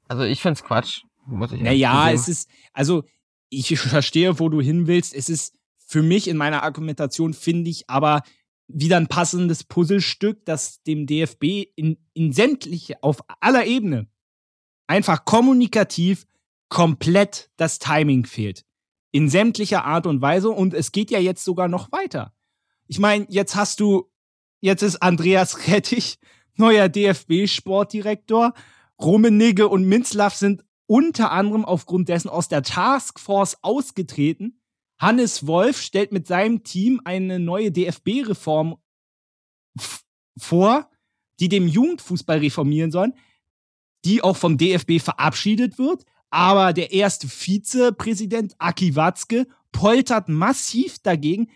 Also 0.08 0.22
ich 0.22 0.40
find's 0.40 0.62
Quatsch, 0.62 1.02
muss 1.26 1.52
ich 1.52 1.60
Naja, 1.60 2.10
es 2.10 2.28
ist, 2.28 2.48
also 2.72 3.04
ich 3.48 3.78
verstehe, 3.78 4.38
wo 4.38 4.48
du 4.48 4.60
hin 4.60 4.86
willst. 4.86 5.14
Es 5.14 5.28
ist 5.28 5.54
für 5.76 6.02
mich 6.02 6.28
in 6.28 6.36
meiner 6.36 6.62
Argumentation, 6.62 7.34
finde 7.34 7.70
ich, 7.70 7.88
aber 7.88 8.22
wieder 8.68 8.96
ein 8.96 9.06
passendes 9.06 9.64
Puzzlestück, 9.64 10.44
das 10.44 10.82
dem 10.82 11.06
DFB 11.06 11.68
in, 11.76 11.98
in 12.14 12.32
sämtliche, 12.32 13.02
auf 13.02 13.18
aller 13.40 13.66
Ebene, 13.66 14.08
einfach 14.86 15.24
kommunikativ 15.24 16.26
komplett 16.68 17.50
das 17.56 17.78
Timing 17.78 18.26
fehlt. 18.26 18.64
In 19.12 19.28
sämtlicher 19.28 19.84
Art 19.84 20.06
und 20.06 20.20
Weise. 20.20 20.50
Und 20.50 20.74
es 20.74 20.92
geht 20.92 21.10
ja 21.10 21.18
jetzt 21.18 21.44
sogar 21.44 21.68
noch 21.68 21.92
weiter. 21.92 22.34
Ich 22.88 22.98
meine, 22.98 23.26
jetzt 23.28 23.54
hast 23.54 23.80
du, 23.80 24.10
jetzt 24.60 24.82
ist 24.82 25.02
Andreas 25.02 25.68
Rettich 25.68 26.18
neuer 26.56 26.88
DFB-Sportdirektor. 26.88 28.52
Rummenigge 29.00 29.68
und 29.68 29.84
Minzlaff 29.84 30.34
sind 30.34 30.64
unter 30.86 31.32
anderem 31.32 31.64
aufgrund 31.64 32.08
dessen 32.08 32.28
aus 32.28 32.48
der 32.48 32.62
Taskforce 32.62 33.58
ausgetreten. 33.62 34.60
Hannes 34.98 35.46
Wolf 35.46 35.80
stellt 35.80 36.12
mit 36.12 36.26
seinem 36.26 36.62
Team 36.64 37.00
eine 37.04 37.38
neue 37.38 37.70
DFB-Reform 37.70 38.76
vor, 40.38 40.90
die 41.40 41.48
dem 41.48 41.68
Jugendfußball 41.68 42.38
reformieren 42.38 42.90
soll, 42.90 43.12
die 44.04 44.22
auch 44.22 44.36
vom 44.36 44.56
DFB 44.56 45.00
verabschiedet 45.00 45.78
wird. 45.78 46.04
Aber 46.30 46.72
der 46.72 46.92
erste 46.92 47.28
Vizepräsident 47.28 48.54
Aki 48.58 48.96
Watzke 48.96 49.46
poltert 49.72 50.28
massiv 50.28 50.98
dagegen. 51.00 51.50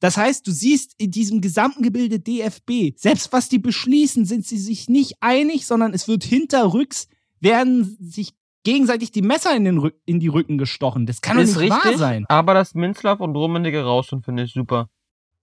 Das 0.00 0.16
heißt, 0.16 0.46
du 0.46 0.50
siehst 0.50 0.94
in 0.98 1.10
diesem 1.10 1.40
gesamten 1.40 1.82
Gebilde 1.82 2.20
DFB, 2.20 2.96
selbst 2.96 3.32
was 3.32 3.48
die 3.48 3.58
beschließen, 3.58 4.24
sind 4.26 4.46
sie 4.46 4.58
sich 4.58 4.88
nicht 4.88 5.14
einig, 5.20 5.66
sondern 5.66 5.94
es 5.94 6.06
wird 6.06 6.22
hinterrücks, 6.22 7.08
werden 7.40 7.96
sich 8.00 8.34
gegenseitig 8.64 9.12
die 9.12 9.22
Messer 9.22 9.56
in, 9.56 9.64
den 9.64 9.78
Rück 9.78 9.94
in 10.04 10.20
die 10.20 10.28
Rücken 10.28 10.58
gestochen. 10.58 11.06
Das 11.06 11.22
kann 11.22 11.36
doch 11.36 11.44
nicht 11.44 11.56
richtig, 11.56 11.84
wahr 11.84 11.96
sein. 11.96 12.24
Aber 12.28 12.52
das 12.52 12.74
Minzlaff 12.74 13.20
und 13.20 13.36
Rummenigge 13.36 13.82
raus 13.84 14.12
und 14.12 14.24
finde 14.24 14.42
ich 14.42 14.52
super. 14.52 14.90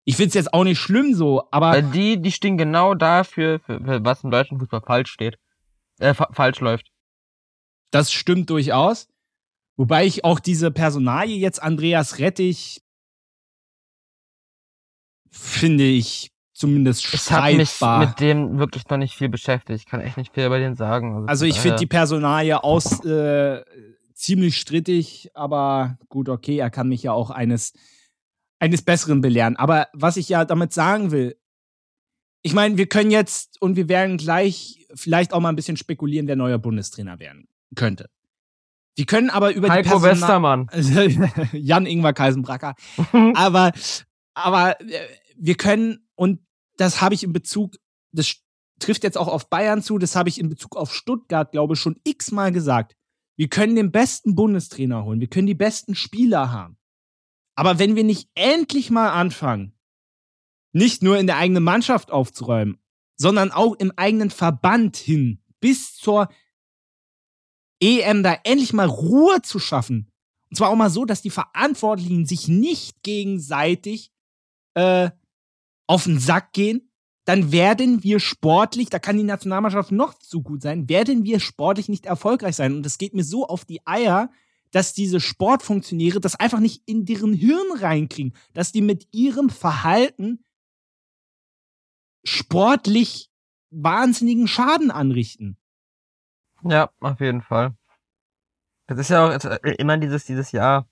Ich 0.04 0.18
finde 0.18 0.28
es 0.28 0.34
jetzt 0.34 0.54
auch 0.54 0.66
nicht 0.66 0.80
schlimm 0.80 1.14
so, 1.14 1.48
aber. 1.50 1.72
Weil 1.72 1.84
die, 1.84 2.22
die 2.22 2.32
stehen 2.32 2.58
genau 2.58 2.94
dafür, 2.94 3.60
für, 3.60 3.80
für 3.80 4.04
was 4.04 4.24
im 4.24 4.32
deutschen 4.32 4.60
Fußball 4.60 4.82
falsch 4.86 5.10
steht. 5.10 5.38
Äh, 6.00 6.14
fa 6.14 6.28
falsch 6.34 6.60
läuft. 6.60 6.92
Das 7.92 8.12
stimmt 8.12 8.50
durchaus. 8.50 9.08
Wobei 9.78 10.06
ich 10.06 10.26
auch 10.26 10.40
diese 10.40 10.70
Personalie 10.70 11.38
jetzt 11.38 11.64
Andreas 11.64 12.20
Rettich 12.20 12.82
finde 15.34 15.84
ich 15.84 16.32
zumindest 16.54 17.04
streitbar. 17.04 17.50
Ich 17.50 17.82
habe 17.82 18.00
mich 18.00 18.10
mit 18.10 18.20
dem 18.20 18.60
wirklich 18.60 18.88
noch 18.88 18.98
nicht 18.98 19.16
viel 19.16 19.30
beschäftigt. 19.30 19.82
Ich 19.82 19.86
kann 19.86 20.00
echt 20.00 20.18
nicht 20.18 20.34
viel 20.34 20.46
über 20.46 20.60
den 20.60 20.76
sagen. 20.76 21.16
Also, 21.16 21.28
also 21.28 21.46
ich 21.46 21.60
finde 21.60 21.80
die 21.80 21.88
Personalie 21.88 22.64
aus 22.64 23.04
äh, 23.04 23.62
ziemlich 24.14 24.58
strittig, 24.58 25.32
aber 25.34 25.98
gut, 26.10 26.30
okay, 26.30 26.58
er 26.58 26.70
kann 26.70 26.88
mich 26.88 27.04
ja 27.04 27.12
auch 27.12 27.32
eines 27.32 27.74
eines 28.60 28.82
Besseren 28.82 29.20
belehren. 29.20 29.58
Aber 29.58 29.88
was 29.92 30.16
ich 30.16 30.30
ja 30.30 30.46
damit 30.46 30.72
sagen 30.72 31.12
will, 31.12 31.36
ich 32.44 32.54
meine, 32.54 32.78
wir 32.78 32.88
können 32.88 33.12
jetzt 33.12 33.62
und 33.62 33.76
wir 33.76 33.90
werden 33.90 34.18
gleich 34.18 34.88
vielleicht 34.94 35.34
auch 35.34 35.40
mal 35.40 35.50
ein 35.50 35.56
bisschen 35.56 35.78
spekulieren, 35.78 36.28
wer 36.28 36.36
neuer 36.36 36.60
Bundestrainer 36.60 37.20
werden 37.20 37.48
könnte. 37.76 38.10
Wir 38.96 39.06
können 39.06 39.30
aber 39.30 39.54
über 39.54 39.70
Heiko 39.70 39.98
die 39.98 40.04
Westermann. 40.04 40.70
Jan 41.52 41.86
Ingwer 41.86 42.14
Kaisenbracker. 42.14 42.76
aber 43.34 43.72
aber 44.36 44.80
äh, 44.82 45.00
wir 45.38 45.56
können 45.56 46.08
und 46.16 46.40
das 46.78 47.02
habe 47.02 47.16
ich 47.16 47.24
in 47.24 47.34
Bezug, 47.34 47.76
das 48.12 48.36
trifft 48.80 49.04
jetzt 49.04 49.18
auch 49.18 49.28
auf 49.28 49.50
Bayern 49.50 49.82
zu, 49.82 49.98
das 49.98 50.16
habe 50.16 50.30
ich 50.30 50.40
in 50.40 50.50
Bezug 50.50 50.76
auf 50.76 50.94
Stuttgart, 50.94 51.52
glaube 51.52 51.74
ich, 51.74 51.80
schon 51.80 52.00
x-mal 52.04 52.52
gesagt. 52.52 52.96
Wir 53.36 53.48
können 53.48 53.76
den 53.76 53.92
besten 53.92 54.36
Bundestrainer 54.36 55.06
holen, 55.06 55.20
wir 55.20 55.30
können 55.30 55.48
die 55.48 55.56
besten 55.56 55.96
Spieler 55.96 56.52
haben. 56.52 56.78
Aber 57.56 57.80
wenn 57.80 57.96
wir 57.96 58.04
nicht 58.04 58.30
endlich 58.36 58.90
mal 58.90 59.12
anfangen, 59.12 59.74
nicht 60.72 61.04
nur 61.04 61.20
in 61.20 61.28
der 61.28 61.38
eigenen 61.38 61.64
Mannschaft 61.64 62.12
aufzuräumen, 62.12 62.80
sondern 63.16 63.52
auch 63.52 63.76
im 63.76 63.92
eigenen 63.96 64.32
Verband 64.32 64.98
hin, 64.98 65.44
bis 65.60 65.96
zur 65.96 66.30
EM 67.80 68.24
da 68.24 68.38
endlich 68.44 68.74
mal 68.74 68.88
Ruhe 68.88 69.42
zu 69.42 69.60
schaffen. 69.60 70.12
Und 70.50 70.58
zwar 70.58 70.70
auch 70.70 70.76
mal 70.76 70.90
so, 70.90 71.06
dass 71.06 71.22
die 71.22 71.30
Verantwortlichen 71.30 72.26
sich 72.26 72.48
nicht 72.48 73.04
gegenseitig 73.04 74.12
äh, 74.74 75.12
auf 75.88 76.06
den 76.06 76.20
Sack 76.20 76.54
gehen, 76.54 76.90
dann 77.26 77.52
werden 77.52 78.04
wir 78.04 78.20
sportlich, 78.20 78.90
da 78.90 79.00
kann 79.00 79.18
die 79.18 79.24
Nationalmannschaft 79.24 79.92
noch 79.92 80.14
zu 80.16 80.42
gut 80.42 80.62
sein, 80.62 80.90
werden 80.90 81.24
wir 81.24 81.40
sportlich 81.40 81.88
nicht 81.88 82.06
erfolgreich 82.06 82.56
sein. 82.56 82.76
Und 82.76 82.86
es 82.86 82.98
geht 82.98 83.14
mir 83.14 83.24
so 83.24 83.48
auf 83.48 83.64
die 83.66 83.86
Eier, 83.86 84.30
dass 84.72 84.94
diese 84.94 85.20
Sportfunktionäre 85.20 86.20
das 86.20 86.36
einfach 86.36 86.60
nicht 86.60 86.84
in 86.86 87.06
deren 87.06 87.34
Hirn 87.34 87.78
reinkriegen, 87.78 88.36
dass 88.54 88.72
die 88.72 88.82
mit 88.82 89.08
ihrem 89.12 89.50
Verhalten 89.50 90.44
sportlich 92.26 93.30
wahnsinnigen 93.70 94.48
Schaden 94.48 94.92
anrichten. 94.92 95.58
Ja, 96.64 96.90
auf 97.00 97.20
jeden 97.20 97.42
Fall. 97.42 97.76
Das 98.88 99.00
ist 99.00 99.10
ja 99.10 99.26
auch 99.26 99.44
äh, 99.44 99.76
immer 99.78 99.98
dieses, 99.98 100.26
dieses 100.26 100.52
Jahr. 100.52 100.88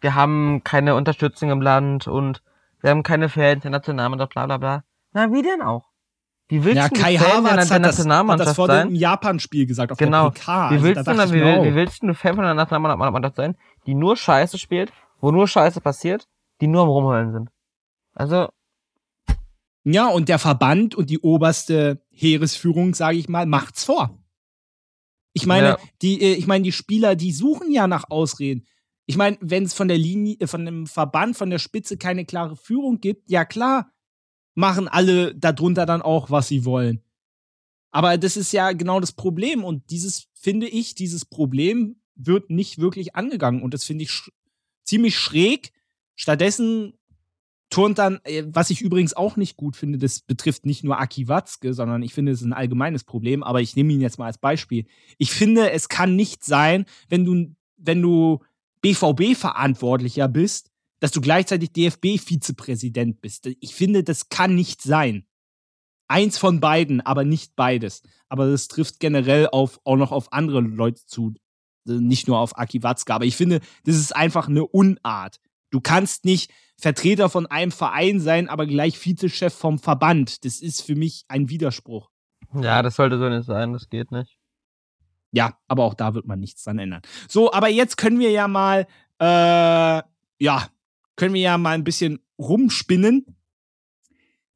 Wir 0.00 0.14
haben 0.14 0.62
keine 0.64 0.94
Unterstützung 0.94 1.50
im 1.50 1.60
Land 1.60 2.08
und 2.08 2.42
wir 2.80 2.90
haben 2.90 3.02
keine 3.02 3.28
Fans 3.28 3.62
der 3.62 3.70
Nationalmannschaft, 3.70 4.32
bla 4.32 4.46
bla 4.46 4.56
bla. 4.58 4.84
Na, 5.12 5.32
wie 5.32 5.42
denn 5.42 5.62
auch? 5.62 5.90
Wie 6.48 6.64
willst 6.64 6.76
ja, 6.78 6.88
du 6.88 7.00
Kai 7.00 7.16
Havertz 7.16 7.70
hat, 7.70 7.84
das, 7.84 8.04
hat 8.04 8.40
das 8.40 8.56
vor 8.56 8.66
dem 8.66 8.92
Japan-Spiel 8.92 9.66
gesagt, 9.66 9.92
auf 9.92 9.98
genau. 9.98 10.30
der 10.30 10.40
PK. 10.40 10.70
Wie 10.70 10.74
also 10.74 10.84
willst, 10.84 11.06
du, 11.06 11.32
wie, 11.32 11.70
wie 11.70 11.74
willst 11.76 12.02
du 12.02 12.06
eine 12.06 12.14
Fan 12.14 12.34
von 12.34 12.44
der 12.44 12.54
Nationalmannschaft 12.54 13.36
sein, 13.36 13.56
die 13.86 13.94
nur 13.94 14.16
Scheiße 14.16 14.58
spielt, 14.58 14.92
wo 15.20 15.30
nur 15.30 15.46
Scheiße 15.46 15.80
passiert, 15.80 16.26
die 16.60 16.66
nur 16.66 16.82
am 16.82 16.88
Rumheulen 16.88 17.32
sind? 17.32 17.50
Also. 18.14 18.48
Ja, 19.84 20.08
und 20.08 20.28
der 20.28 20.40
Verband 20.40 20.96
und 20.96 21.08
die 21.08 21.20
oberste 21.20 22.02
Heeresführung, 22.10 22.94
sage 22.94 23.18
ich 23.18 23.28
mal, 23.28 23.46
macht's 23.46 23.84
vor. 23.84 24.18
Ich 25.32 25.46
meine, 25.46 25.68
ja. 25.68 25.78
die, 26.02 26.20
äh, 26.20 26.34
ich 26.34 26.48
meine, 26.48 26.64
die 26.64 26.72
Spieler, 26.72 27.14
die 27.14 27.32
suchen 27.32 27.70
ja 27.70 27.86
nach 27.86 28.10
Ausreden. 28.10 28.66
Ich 29.10 29.16
meine, 29.16 29.36
wenn 29.40 29.64
es 29.64 29.74
von 29.74 29.88
der 29.88 29.98
Linie, 29.98 30.36
äh, 30.38 30.46
von 30.46 30.64
dem 30.64 30.86
Verband, 30.86 31.36
von 31.36 31.50
der 31.50 31.58
Spitze 31.58 31.96
keine 31.96 32.24
klare 32.24 32.54
Führung 32.54 33.00
gibt, 33.00 33.28
ja 33.28 33.44
klar, 33.44 33.92
machen 34.54 34.86
alle 34.86 35.34
darunter 35.34 35.84
dann 35.84 36.00
auch, 36.00 36.30
was 36.30 36.46
sie 36.46 36.64
wollen. 36.64 37.02
Aber 37.90 38.16
das 38.18 38.36
ist 38.36 38.52
ja 38.52 38.70
genau 38.70 39.00
das 39.00 39.10
Problem. 39.10 39.64
Und 39.64 39.90
dieses, 39.90 40.28
finde 40.32 40.68
ich, 40.68 40.94
dieses 40.94 41.24
Problem 41.24 41.96
wird 42.14 42.50
nicht 42.50 42.78
wirklich 42.78 43.16
angegangen. 43.16 43.62
Und 43.62 43.74
das 43.74 43.82
finde 43.82 44.04
ich 44.04 44.12
sch 44.12 44.30
ziemlich 44.84 45.18
schräg. 45.18 45.72
Stattdessen 46.14 46.94
turnt 47.68 47.98
dann, 47.98 48.20
äh, 48.22 48.44
was 48.46 48.70
ich 48.70 48.80
übrigens 48.80 49.14
auch 49.14 49.34
nicht 49.34 49.56
gut 49.56 49.74
finde, 49.74 49.98
das 49.98 50.20
betrifft 50.20 50.66
nicht 50.66 50.84
nur 50.84 51.00
Aki 51.00 51.26
Watzke, 51.26 51.74
sondern 51.74 52.04
ich 52.04 52.14
finde, 52.14 52.30
es 52.30 52.42
ist 52.42 52.46
ein 52.46 52.52
allgemeines 52.52 53.02
Problem, 53.02 53.42
aber 53.42 53.60
ich 53.60 53.74
nehme 53.74 53.92
ihn 53.92 54.00
jetzt 54.00 54.20
mal 54.20 54.26
als 54.26 54.38
Beispiel. 54.38 54.86
Ich 55.18 55.32
finde, 55.32 55.72
es 55.72 55.88
kann 55.88 56.14
nicht 56.14 56.44
sein, 56.44 56.84
wenn 57.08 57.24
du, 57.24 57.56
wenn 57.76 58.00
du 58.00 58.38
BVB-Verantwortlicher 58.82 60.28
bist, 60.28 60.70
dass 61.00 61.10
du 61.10 61.20
gleichzeitig 61.20 61.72
DFB-Vizepräsident 61.72 63.20
bist. 63.20 63.46
Ich 63.60 63.74
finde, 63.74 64.04
das 64.04 64.28
kann 64.28 64.54
nicht 64.54 64.82
sein. 64.82 65.26
Eins 66.08 66.38
von 66.38 66.60
beiden, 66.60 67.00
aber 67.00 67.24
nicht 67.24 67.54
beides. 67.56 68.02
Aber 68.28 68.50
das 68.50 68.68
trifft 68.68 69.00
generell 69.00 69.48
auf, 69.48 69.80
auch 69.84 69.96
noch 69.96 70.12
auf 70.12 70.32
andere 70.32 70.60
Leute 70.60 71.04
zu, 71.06 71.34
nicht 71.84 72.28
nur 72.28 72.38
auf 72.38 72.58
Aki 72.58 72.82
Watzke. 72.82 73.14
Aber 73.14 73.24
ich 73.24 73.36
finde, 73.36 73.60
das 73.84 73.96
ist 73.96 74.14
einfach 74.14 74.48
eine 74.48 74.66
Unart. 74.66 75.40
Du 75.70 75.80
kannst 75.80 76.24
nicht 76.24 76.50
Vertreter 76.76 77.28
von 77.28 77.46
einem 77.46 77.70
Verein 77.70 78.20
sein, 78.20 78.48
aber 78.48 78.66
gleich 78.66 78.98
Vizechef 79.04 79.54
vom 79.54 79.78
Verband. 79.78 80.44
Das 80.44 80.60
ist 80.60 80.82
für 80.82 80.96
mich 80.96 81.24
ein 81.28 81.48
Widerspruch. 81.48 82.10
Ja, 82.54 82.82
das 82.82 82.96
sollte 82.96 83.18
so 83.18 83.28
nicht 83.28 83.46
sein, 83.46 83.72
das 83.72 83.88
geht 83.88 84.10
nicht. 84.10 84.39
Ja, 85.32 85.56
aber 85.68 85.84
auch 85.84 85.94
da 85.94 86.14
wird 86.14 86.26
man 86.26 86.40
nichts 86.40 86.64
dran 86.64 86.78
ändern. 86.78 87.02
So, 87.28 87.52
aber 87.52 87.68
jetzt 87.68 87.96
können 87.96 88.18
wir 88.18 88.30
ja 88.30 88.48
mal, 88.48 88.86
äh, 89.20 89.24
ja, 89.24 90.68
können 91.16 91.34
wir 91.34 91.40
ja 91.40 91.58
mal 91.58 91.74
ein 91.74 91.84
bisschen 91.84 92.20
rumspinnen. 92.38 93.36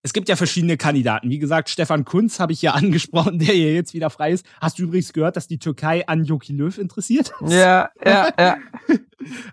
Es 0.03 0.13
gibt 0.13 0.29
ja 0.29 0.37
verschiedene 0.37 0.77
Kandidaten. 0.77 1.31
Wie 1.31 1.39
gesagt, 1.39 1.71
Stefan 1.71 2.05
Kunz 2.05 2.41
habe 2.41 2.53
ich 2.53 2.61
ja 2.61 2.73
angesprochen, 2.75 3.39
der 3.39 3.55
hier 3.55 3.73
jetzt 3.73 3.95
wieder 3.95 4.11
frei 4.11 4.33
ist. 4.33 4.45
Hast 4.61 4.79
du 4.79 4.85
übrigens 4.85 5.13
gehört, 5.13 5.37
dass 5.37 5.47
die 5.47 5.59
Türkei 5.59 6.07
an 6.09 6.25
Joki 6.25 6.53
Löw 6.53 6.77
interessiert 6.77 7.33
ist? 7.41 7.53
Ja, 7.53 7.91
ja, 8.05 8.33
ja. 8.39 8.57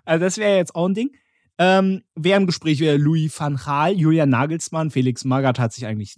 also 0.04 0.24
das 0.24 0.38
wäre 0.38 0.56
jetzt 0.56 0.74
auch 0.74 0.88
ein 0.88 0.94
Ding. 0.94 1.10
Ähm, 1.58 2.02
wer 2.14 2.38
im 2.38 2.46
Gespräch 2.46 2.80
wäre 2.80 2.96
Louis 2.96 3.32
van 3.38 3.56
Gaal, 3.56 3.92
Julian 3.92 4.30
Nagelsmann, 4.30 4.90
Felix 4.90 5.24
Magath 5.24 5.58
hat 5.58 5.72
sich 5.72 5.86
eigentlich 5.86 6.16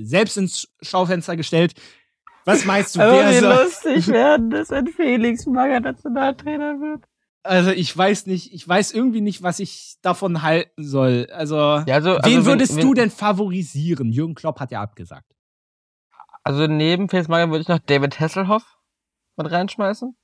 selbst 0.00 0.36
ins 0.36 0.68
Schaufenster 0.82 1.36
gestellt. 1.36 1.74
Was 2.48 2.64
meinst 2.64 2.96
du, 2.96 3.00
Aber 3.00 3.28
wie 3.28 3.40
soll... 3.40 3.62
lustig 3.62 4.08
werden, 4.08 4.48
dass 4.48 4.72
ein 4.72 4.86
Felix 4.86 5.44
Magath 5.44 5.82
Nationaltrainer 5.82 6.80
wird? 6.80 7.04
Also 7.42 7.72
ich 7.72 7.94
weiß 7.94 8.24
nicht, 8.24 8.54
ich 8.54 8.66
weiß 8.66 8.92
irgendwie 8.92 9.20
nicht, 9.20 9.42
was 9.42 9.58
ich 9.58 9.96
davon 10.00 10.40
halten 10.40 10.82
soll. 10.82 11.28
Also, 11.30 11.56
ja, 11.56 11.94
also, 11.94 12.16
also 12.16 12.20
wen 12.24 12.46
würdest 12.46 12.76
wenn, 12.76 12.86
du 12.86 12.94
denn 12.94 13.10
favorisieren? 13.10 14.12
Jürgen 14.12 14.34
Klopp 14.34 14.60
hat 14.60 14.70
ja 14.70 14.80
abgesagt. 14.80 15.30
Also 16.42 16.66
neben 16.66 17.10
Felix 17.10 17.28
Magath 17.28 17.50
würde 17.50 17.60
ich 17.60 17.68
noch 17.68 17.80
David 17.80 18.18
Hasselhoff 18.18 18.78
mit 19.36 19.50
reinschmeißen. 19.50 20.16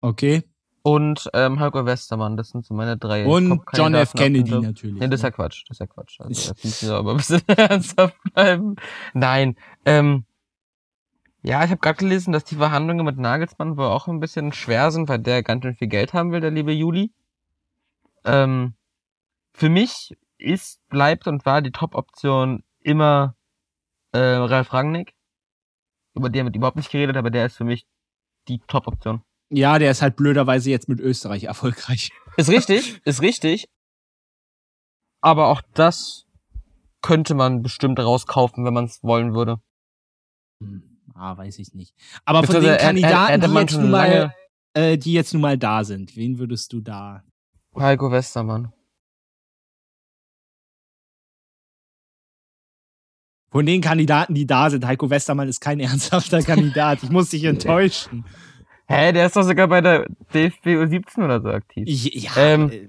Okay. 0.00 0.42
Und 0.82 1.30
ähm, 1.34 1.60
Heiko 1.60 1.86
Westermann, 1.86 2.36
das 2.36 2.48
sind 2.48 2.66
so 2.66 2.74
meine 2.74 2.96
drei. 2.96 3.26
Und 3.26 3.62
John 3.74 3.94
F. 3.94 4.12
Kennedy 4.12 4.58
natürlich. 4.58 5.00
Nee, 5.00 5.06
das 5.06 5.20
ist 5.20 5.24
ja 5.24 5.30
Quatsch. 5.30 5.62
Das 5.68 5.76
ist 5.76 5.78
ja 5.78 5.86
Quatsch. 5.86 6.20
Also, 6.20 6.52
das 6.52 6.64
müssen 6.64 6.88
wir 6.88 6.96
aber 6.96 7.12
ein 7.12 7.16
bisschen 7.18 7.42
ernsthaft 7.46 8.16
bleiben. 8.34 8.74
Nein. 9.14 9.54
Ähm, 9.84 10.24
ja, 11.46 11.62
ich 11.62 11.70
habe 11.70 11.80
gerade 11.80 11.98
gelesen, 11.98 12.32
dass 12.32 12.42
die 12.42 12.56
Verhandlungen 12.56 13.06
mit 13.06 13.18
Nagelsmann 13.18 13.76
wohl 13.76 13.86
auch 13.86 14.08
ein 14.08 14.18
bisschen 14.18 14.52
schwer 14.52 14.90
sind, 14.90 15.08
weil 15.08 15.20
der 15.20 15.44
ganz 15.44 15.62
schön 15.62 15.76
viel 15.76 15.86
Geld 15.86 16.12
haben 16.12 16.32
will, 16.32 16.40
der 16.40 16.50
liebe 16.50 16.72
Juli. 16.72 17.12
Ähm, 18.24 18.74
für 19.52 19.68
mich 19.68 20.18
ist, 20.38 20.84
bleibt 20.88 21.28
und 21.28 21.46
war 21.46 21.62
die 21.62 21.70
Top-Option 21.70 22.64
immer 22.80 23.36
äh, 24.10 24.18
Ralf 24.18 24.72
Rangnick. 24.72 25.14
Über 26.14 26.30
den 26.30 26.46
wird 26.46 26.56
überhaupt 26.56 26.78
nicht 26.78 26.90
geredet, 26.90 27.16
aber 27.16 27.30
der 27.30 27.46
ist 27.46 27.56
für 27.56 27.64
mich 27.64 27.86
die 28.48 28.58
Top-Option. 28.66 29.22
Ja, 29.48 29.78
der 29.78 29.92
ist 29.92 30.02
halt 30.02 30.16
blöderweise 30.16 30.70
jetzt 30.70 30.88
mit 30.88 30.98
Österreich 30.98 31.44
erfolgreich. 31.44 32.10
Ist 32.36 32.50
richtig, 32.50 33.00
ist 33.04 33.22
richtig. 33.22 33.68
Aber 35.20 35.46
auch 35.46 35.62
das 35.74 36.26
könnte 37.02 37.34
man 37.34 37.62
bestimmt 37.62 38.00
rauskaufen, 38.00 38.64
wenn 38.64 38.74
man 38.74 38.86
es 38.86 39.00
wollen 39.04 39.32
würde. 39.32 39.60
Hm. 40.60 40.95
Ah, 41.18 41.36
weiß 41.36 41.58
ich 41.58 41.72
nicht. 41.74 41.94
Aber 42.24 42.42
von 42.42 42.62
den 42.62 42.76
Kandidaten, 42.76 43.40
die, 43.40 43.54
jetzt 43.54 43.78
nun 43.78 43.90
mal, 43.90 44.34
äh, 44.74 44.98
die 44.98 45.12
jetzt 45.12 45.32
nun 45.32 45.40
mal 45.40 45.56
da 45.56 45.82
sind, 45.82 46.14
wen 46.16 46.38
würdest 46.38 46.72
du 46.72 46.80
da? 46.80 47.22
Heiko 47.74 48.10
Westermann. 48.10 48.72
Von 53.50 53.64
den 53.64 53.80
Kandidaten, 53.80 54.34
die 54.34 54.46
da 54.46 54.68
sind, 54.68 54.84
Heiko 54.84 55.08
Westermann 55.08 55.48
ist 55.48 55.60
kein 55.60 55.80
ernsthafter 55.80 56.42
Kandidat. 56.42 57.02
Ich 57.02 57.10
muss 57.10 57.30
dich 57.30 57.44
enttäuschen. 57.44 58.26
Hä, 58.86 59.12
der 59.12 59.26
ist 59.26 59.36
doch 59.36 59.42
sogar 59.42 59.68
bei 59.68 59.80
der 59.80 60.06
DFB 60.34 60.66
U17 60.66 61.24
oder 61.24 61.40
so 61.40 61.48
aktiv. 61.48 61.86
Ja. 61.88 62.36
Ähm, 62.36 62.70
äh, 62.70 62.88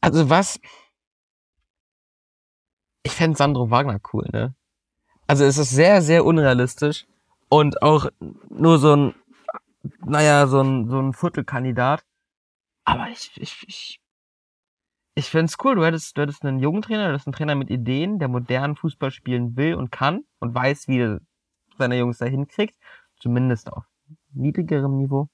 also 0.00 0.30
was? 0.30 0.60
Ich 3.02 3.12
fände 3.12 3.36
Sandro 3.36 3.70
Wagner 3.70 4.00
cool, 4.12 4.26
ne? 4.32 4.54
Also 5.26 5.44
es 5.44 5.58
ist 5.58 5.70
sehr, 5.70 6.02
sehr 6.02 6.24
unrealistisch, 6.24 7.06
und 7.48 7.82
auch 7.82 8.08
nur 8.48 8.78
so 8.78 8.94
ein, 8.94 9.14
naja, 10.04 10.46
so 10.46 10.60
ein, 10.60 10.88
so 10.88 11.00
ein 11.00 11.12
Viertelkandidat. 11.12 12.04
Aber 12.84 13.08
ich, 13.08 13.30
ich, 13.36 13.64
ich, 13.66 14.00
ich 15.14 15.30
find's 15.30 15.56
cool. 15.64 15.74
Du 15.74 15.84
hättest, 15.84 16.16
du 16.16 16.22
hättest 16.22 16.44
einen 16.44 16.60
jungen 16.60 16.82
Trainer, 16.82 17.06
du 17.06 17.12
hättest 17.12 17.26
einen 17.26 17.34
Trainer 17.34 17.54
mit 17.54 17.70
Ideen, 17.70 18.18
der 18.18 18.28
modernen 18.28 18.76
Fußball 18.76 19.10
spielen 19.10 19.56
will 19.56 19.74
und 19.74 19.90
kann 19.90 20.24
und 20.38 20.54
weiß, 20.54 20.88
wie 20.88 21.00
er 21.00 21.20
seine 21.78 21.98
Jungs 21.98 22.18
da 22.18 22.26
hinkriegt. 22.26 22.76
Zumindest 23.18 23.72
auf 23.72 23.84
niedrigerem 24.32 24.96
Niveau. 24.98 25.28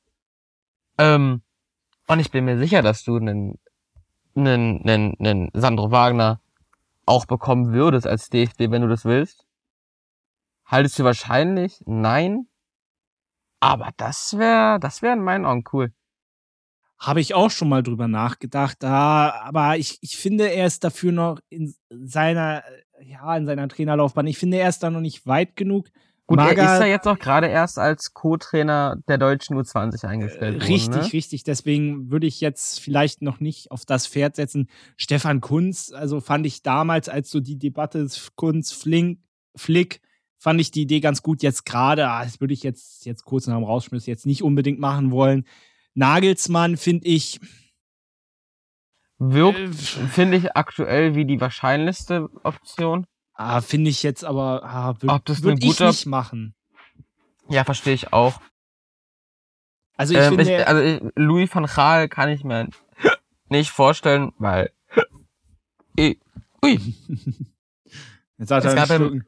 Ähm, 0.98 1.43
und 2.06 2.18
ich 2.20 2.30
bin 2.30 2.44
mir 2.44 2.59
sicher, 2.59 2.82
dass 2.82 3.05
du 3.05 3.16
einen, 3.16 3.59
einen, 4.34 4.82
einen, 4.89 5.16
einen 5.18 5.51
Sandro 5.52 5.90
Wagner 5.90 6.40
auch 7.06 7.26
bekommen 7.26 7.72
würdest 7.72 8.06
als 8.06 8.30
DFB, 8.30 8.70
wenn 8.70 8.82
du 8.82 8.89
das 8.89 9.05
willst. 9.05 9.47
Haltest 10.73 10.99
du 10.99 11.05
wahrscheinlich? 11.05 11.82
Nein. 11.85 12.47
Aber 13.61 13.90
das 13.99 14.39
wäre, 14.39 14.81
das 14.81 15.03
wäre 15.03 15.12
in 15.12 15.23
meinen 15.23 15.44
Augen 15.44 15.65
cool. 15.74 15.93
Habe 16.99 17.20
ich 17.20 17.35
auch 17.35 17.51
schon 17.51 17.69
mal 17.69 17.82
drüber 17.82 18.09
nachgedacht. 18.09 18.78
Da, 18.82 19.35
aber 19.44 19.77
ich, 19.77 19.99
ich 20.01 20.16
finde, 20.16 20.51
er 20.51 20.66
ist 20.66 20.82
dafür 20.82 21.12
noch 21.12 21.40
in 21.51 21.74
seiner, 21.90 22.65
ja, 23.03 23.36
in 23.36 23.44
seiner 23.44 23.69
Trainerlaufbahn. 23.69 24.27
Ich 24.27 24.39
finde, 24.39 24.57
er 24.57 24.70
ist 24.70 24.82
da 24.82 24.89
noch 24.89 25.03
nicht 25.03 25.27
weit 25.27 25.57
genug. 25.57 25.89
Gut, 26.27 26.39
Maga, 26.39 26.62
er 26.62 26.74
ist 26.74 26.81
ja 26.81 26.86
jetzt 26.86 27.07
auch 27.07 27.19
gerade 27.19 27.49
erst 27.49 27.78
als 27.78 28.15
Co-Trainer 28.15 28.97
der 29.09 29.19
deutschen 29.19 29.59
U20 29.59 30.07
eingestellt 30.07 30.55
worden. 30.55 30.73
Richtig, 30.73 31.03
ne? 31.03 31.12
richtig. 31.12 31.44
Deswegen 31.44 32.11
würde 32.11 32.27
ich 32.27 32.40
jetzt 32.40 32.81
vielleicht 32.81 33.20
noch 33.20 33.40
nicht 33.40 33.70
auf 33.70 33.85
das 33.85 34.07
Pferd 34.07 34.36
setzen. 34.36 34.70
Stefan 34.97 35.43
Kunz, 35.43 35.93
also 35.94 36.23
fand 36.23 36.47
ich 36.47 36.62
damals, 36.62 37.11
als 37.11 37.31
so 37.31 37.40
die 37.40 37.59
Debatte 37.59 38.09
Kunz, 38.36 38.73
Flink, 38.73 39.19
Flick, 39.55 40.01
fand 40.43 40.60
ich 40.60 40.73
die 40.73 40.82
Idee 40.82 40.98
ganz 40.98 41.23
gut. 41.23 41.43
Jetzt 41.43 41.64
gerade, 41.64 42.09
ah, 42.09 42.24
das 42.24 42.40
würde 42.40 42.52
ich 42.52 42.64
jetzt, 42.64 43.06
jetzt 43.06 43.24
kurz 43.24 43.47
nach 43.47 43.55
dem 43.55 43.62
Rausschmiss 43.62 44.06
jetzt 44.06 44.27
nicht 44.27 44.43
unbedingt 44.43 44.81
machen 44.81 45.12
wollen. 45.12 45.47
Nagelsmann 45.94 46.77
finde 46.77 47.06
ich. 47.06 47.40
Wirkt, 49.19 49.60
äh, 49.60 49.73
finde 50.09 50.39
ich 50.39 50.56
aktuell 50.56 51.14
wie 51.14 51.27
die 51.27 51.40
wahrscheinlichste 51.40 52.28
Option. 52.43 53.06
Ah, 53.35 53.60
finde 53.60 53.90
ich 53.90 54.02
jetzt 54.02 54.24
aber, 54.24 54.64
ah, 54.64 54.97
würde 55.01 55.43
würd 55.43 55.62
ich 55.62 55.78
nicht 55.78 56.06
machen. 56.06 56.56
Ja, 57.48 57.62
verstehe 57.62 57.94
ich 57.94 58.12
auch. 58.12 58.40
Also 59.97 60.14
ich 60.14 60.20
ähm, 60.20 60.36
finde, 60.36 60.56
ich, 60.56 60.66
also 60.66 60.82
ich, 60.82 61.12
Louis 61.14 61.55
van 61.55 61.66
Gaal 61.66 62.09
kann 62.09 62.31
ich 62.31 62.43
mir 62.43 62.69
nicht 63.48 63.70
vorstellen, 63.70 64.32
weil. 64.39 64.73
ui. 66.01 66.16
Jetzt 68.43 68.51
hat 68.51 68.64
er 68.64 68.73
einen 68.77 68.86
Schlucken. 68.86 69.27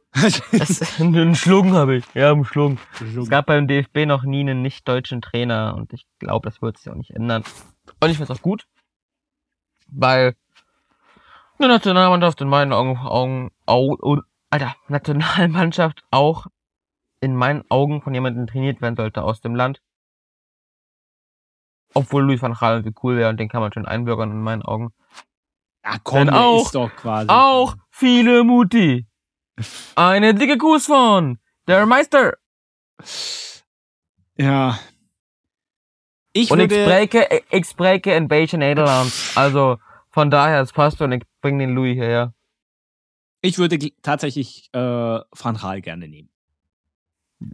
einen 0.98 1.34
Schlucken 1.36 1.72
habe 1.74 1.96
ich. 1.96 2.04
Ja, 2.14 2.32
einen 2.32 2.44
Schlucken. 2.44 2.80
Es 3.00 3.28
gab 3.30 3.46
beim 3.46 3.68
DFB 3.68 4.06
noch 4.06 4.24
nie 4.24 4.40
einen 4.40 4.60
nicht-deutschen 4.60 5.22
Trainer 5.22 5.76
und 5.76 5.92
ich 5.92 6.04
glaube, 6.18 6.50
das 6.50 6.60
wird 6.60 6.78
sich 6.78 6.90
auch 6.90 6.96
nicht 6.96 7.12
ändern. 7.12 7.44
Und 8.00 8.10
ich 8.10 8.16
finde 8.16 8.32
es 8.32 8.36
auch 8.36 8.42
gut, 8.42 8.66
weil 9.86 10.34
eine 11.58 11.68
Nationalmannschaft 11.68 12.40
in 12.40 12.48
meinen 12.48 12.72
Augen, 12.72 12.98
Augen, 12.98 13.52
Augen, 13.66 14.22
Alter, 14.50 14.74
Nationalmannschaft 14.88 16.02
auch 16.10 16.46
in 17.20 17.36
meinen 17.36 17.62
Augen 17.68 18.02
von 18.02 18.14
jemandem 18.14 18.48
trainiert 18.48 18.82
werden 18.82 18.96
sollte 18.96 19.22
aus 19.22 19.40
dem 19.40 19.54
Land. 19.54 19.80
Obwohl 21.94 22.24
Luis 22.24 22.42
van 22.42 22.54
Gaal 22.54 22.82
cool 23.04 23.16
wäre 23.16 23.30
und 23.30 23.38
den 23.38 23.48
kann 23.48 23.60
man 23.60 23.72
schon 23.72 23.86
einbürgern 23.86 24.32
in 24.32 24.40
meinen 24.40 24.62
Augen. 24.62 24.92
Ja, 25.84 25.98
komm, 26.02 26.26
Denn 26.26 26.30
auch, 26.30 26.64
ist 26.64 26.74
doch 26.74 26.94
quasi. 26.96 27.28
Auch 27.28 27.76
viele 27.90 28.42
Mutti. 28.42 29.06
Eine 29.94 30.34
dicke 30.34 30.58
Kuss 30.58 30.86
von 30.86 31.38
der 31.68 31.86
Meister. 31.86 32.34
Ja. 34.36 34.78
Ich 36.32 36.50
und 36.50 36.58
würde... 36.58 36.74
ich 36.74 36.82
spreche, 36.82 37.42
ich 37.50 37.66
spreche 37.66 38.12
in 38.12 38.28
Belgien 38.28 38.60
Nederlands. 38.60 39.36
Also, 39.36 39.78
von 40.10 40.30
daher, 40.30 40.60
es 40.60 40.72
passt 40.72 41.00
und 41.00 41.12
ich 41.12 41.22
bring 41.40 41.58
den 41.58 41.74
Louis 41.74 41.94
hierher. 41.94 42.34
Ich 43.40 43.58
würde 43.58 43.78
tatsächlich 44.02 44.70
äh, 44.72 44.78
Van 44.78 45.56
Gaal 45.56 45.82
gerne 45.82 46.08
nehmen. 46.08 46.30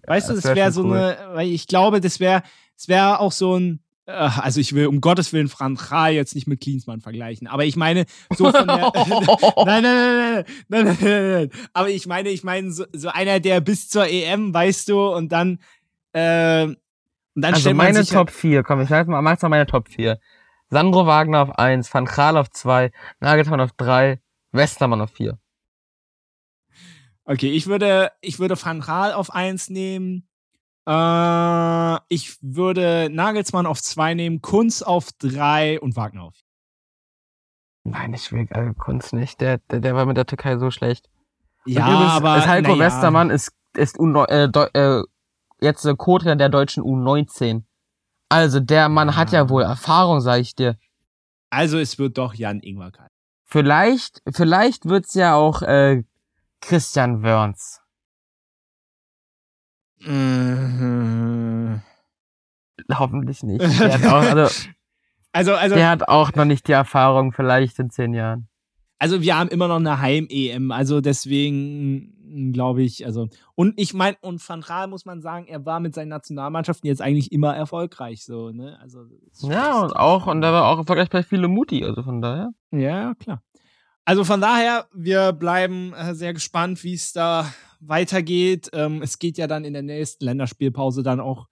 Weißt 0.07 0.29
ja, 0.29 0.35
du, 0.35 0.41
das 0.41 0.45
wäre 0.45 0.57
wär 0.57 0.73
so 0.73 0.85
cool. 0.85 0.97
eine, 0.97 1.35
weil 1.35 1.49
ich 1.49 1.67
glaube, 1.67 2.01
das 2.01 2.21
wäre, 2.21 2.43
es 2.77 2.87
wäre 2.87 3.19
auch 3.19 3.33
so 3.33 3.57
ein, 3.57 3.83
also 4.07 4.61
ich 4.61 4.75
will 4.75 4.87
um 4.87 5.01
Gottes 5.01 5.33
Willen 5.33 5.49
Francha 5.49 6.09
jetzt 6.09 6.35
nicht 6.35 6.47
mit 6.47 6.61
Klinsmann 6.61 7.01
vergleichen, 7.01 7.47
aber 7.47 7.65
ich 7.65 7.77
meine 7.77 8.07
so 8.35 8.51
von 8.51 8.67
der 8.67 8.93
nein, 9.65 9.83
nein, 9.83 9.83
nein, 9.83 9.85
nein, 9.85 10.45
nein, 10.69 10.85
nein, 10.85 10.97
nein, 11.01 11.33
nein, 11.33 11.51
aber 11.73 11.89
ich 11.91 12.07
meine, 12.07 12.31
ich 12.31 12.43
meine 12.43 12.73
so, 12.73 12.85
so 12.93 13.09
einer 13.09 13.41
der 13.41 13.61
bis 13.61 13.89
zur 13.89 14.07
EM, 14.07 14.53
weißt 14.53 14.89
du, 14.89 15.09
und 15.09 15.31
dann 15.31 15.59
äh, 16.13 16.75
und 17.35 17.43
dann 17.43 17.55
Also 17.55 17.73
meine 17.73 17.99
halt 17.99 18.11
Top 18.11 18.31
4, 18.31 18.63
komm, 18.63 18.81
ich 18.81 18.89
sag 18.89 19.07
mal, 19.07 19.23
mach's 19.23 19.43
mal 19.43 19.49
meine 19.49 19.67
Top 19.67 19.89
4. 19.89 20.19
Sandro 20.69 21.07
Wagner 21.07 21.43
auf 21.43 21.59
1, 21.59 21.93
Van 21.93 22.05
Kral 22.05 22.37
auf 22.37 22.51
2, 22.51 22.91
Nagelsmann 23.21 23.61
auf 23.61 23.73
3, 23.73 24.21
Westermann 24.53 25.01
auf 25.01 25.11
4. 25.13 25.39
Okay, 27.25 27.51
ich 27.51 27.67
würde 27.67 28.11
ich 28.21 28.39
würde 28.39 28.61
Van 28.61 28.81
Kral 28.81 29.13
auf 29.13 29.33
1 29.33 29.71
nehmen. 29.71 30.29
Äh, 30.91 32.01
ich 32.09 32.37
würde 32.43 33.09
Nagelsmann 33.13 33.67
auf 33.67 33.81
2 33.81 34.15
nehmen, 34.15 34.43
Kunz 34.43 34.83
auf 34.83 35.13
3 35.21 35.79
und 35.81 35.95
Wagner 35.95 36.25
auf 36.25 36.35
4. 36.35 37.93
Nein, 37.93 38.13
ich 38.13 38.33
will 38.33 38.49
äh, 38.51 38.75
Kunz 38.75 39.13
nicht. 39.13 39.41
Der, 39.41 39.59
der, 39.71 39.81
der 39.81 39.95
war 39.95 40.05
mit 40.05 40.17
der 40.17 40.27
Türkei 40.27 40.59
so 40.59 40.73
schlecht. 40.73 41.09
Ja, 41.65 41.87
übrigens, 41.87 42.13
aber. 42.13 42.39
Ist 42.39 42.49
Heiko 42.49 42.73
ja. 42.73 42.79
Westermann 42.81 43.31
ist, 43.31 43.53
ist 43.77 43.99
äh, 44.01 44.45
äh, 44.45 45.03
jetzt 45.61 45.89
Co-Trainer 45.97 46.37
der 46.37 46.49
deutschen 46.49 46.83
U19. 46.83 47.63
Also, 48.29 48.59
der 48.59 48.89
Mann 48.89 49.09
ja. 49.09 49.17
hat 49.17 49.31
ja 49.31 49.49
wohl 49.49 49.63
Erfahrung, 49.63 50.21
sag 50.21 50.41
ich 50.41 50.57
dir. 50.57 50.77
Also, 51.51 51.79
es 51.79 51.99
wird 51.99 52.19
doch 52.19 52.35
Jan 52.35 52.61
Ingwer. 52.61 52.91
Vielleicht, 53.45 54.23
vielleicht 54.33 54.87
wird's 54.87 55.15
ja 55.15 55.35
auch 55.35 55.63
äh, 55.63 56.03
Christian 56.61 57.23
Wörns. 57.23 57.80
Mhm. 60.01 61.81
Hoffentlich 62.93 63.43
nicht. 63.43 63.61
Der 63.81 63.93
hat, 63.95 64.07
auch, 64.07 64.23
also, 64.23 64.69
also, 65.33 65.55
also, 65.55 65.77
der 65.77 65.89
hat 65.89 66.09
auch 66.09 66.33
noch 66.35 66.45
nicht 66.45 66.67
die 66.67 66.73
Erfahrung, 66.73 67.33
vielleicht 67.33 67.79
in 67.79 67.91
zehn 67.91 68.15
Jahren. 68.15 68.49
Also 68.99 69.23
wir 69.23 69.39
haben 69.39 69.49
immer 69.49 69.69
noch 69.69 69.77
eine 69.77 70.01
Heim-EM, 70.01 70.73
also 70.73 71.01
deswegen 71.01 72.53
glaube 72.53 72.83
ich, 72.83 73.07
also 73.07 73.29
und 73.55 73.75
ich 73.77 73.95
meine 73.95 74.17
und 74.21 74.47
Van 74.47 74.61
Gaal 74.61 74.89
muss 74.89 75.05
man 75.05 75.21
sagen, 75.21 75.47
er 75.47 75.65
war 75.65 75.81
mit 75.81 75.95
seinen 75.95 76.09
Nationalmannschaften 76.09 76.87
jetzt 76.87 77.03
eigentlich 77.03 77.33
immer 77.33 77.57
erfolgreich 77.57 78.25
so, 78.25 78.51
ne? 78.51 78.79
Also 78.81 79.05
ja 79.41 79.81
und 79.81 79.97
auch 79.97 80.27
und 80.27 80.43
er 80.43 80.53
war 80.53 80.67
auch 80.67 80.79
erfolgreich 80.79 81.11
bei 81.11 81.23
viele 81.23 81.49
Mutti, 81.49 81.85
also 81.85 82.03
von 82.03 82.21
daher. 82.21 82.51
Ja 82.73 83.15
klar. 83.15 83.43
Also 84.05 84.25
von 84.25 84.41
daher, 84.41 84.87
wir 84.93 85.33
bleiben 85.33 85.93
äh, 85.95 86.15
sehr 86.15 86.35
gespannt, 86.35 86.83
wie 86.85 86.95
es 86.95 87.13
da 87.13 87.47
weitergeht. 87.81 88.71
Ähm, 88.73 89.03
es 89.03 89.19
geht 89.19 89.39
ja 89.39 89.47
dann 89.47 89.65
in 89.65 89.73
der 89.73 89.83
nächsten 89.83 90.25
Länderspielpause 90.25 91.03
dann 91.03 91.21
auch 91.21 91.49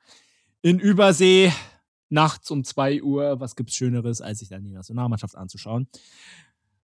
in 0.62 0.78
Übersee 0.78 1.52
nachts 2.10 2.50
um 2.50 2.64
2 2.64 3.02
Uhr. 3.02 3.40
Was 3.40 3.56
gibt's 3.56 3.74
Schöneres, 3.74 4.20
als 4.20 4.40
sich 4.40 4.48
dann 4.48 4.64
die 4.64 4.72
Nationalmannschaft 4.72 5.36
anzuschauen? 5.36 5.88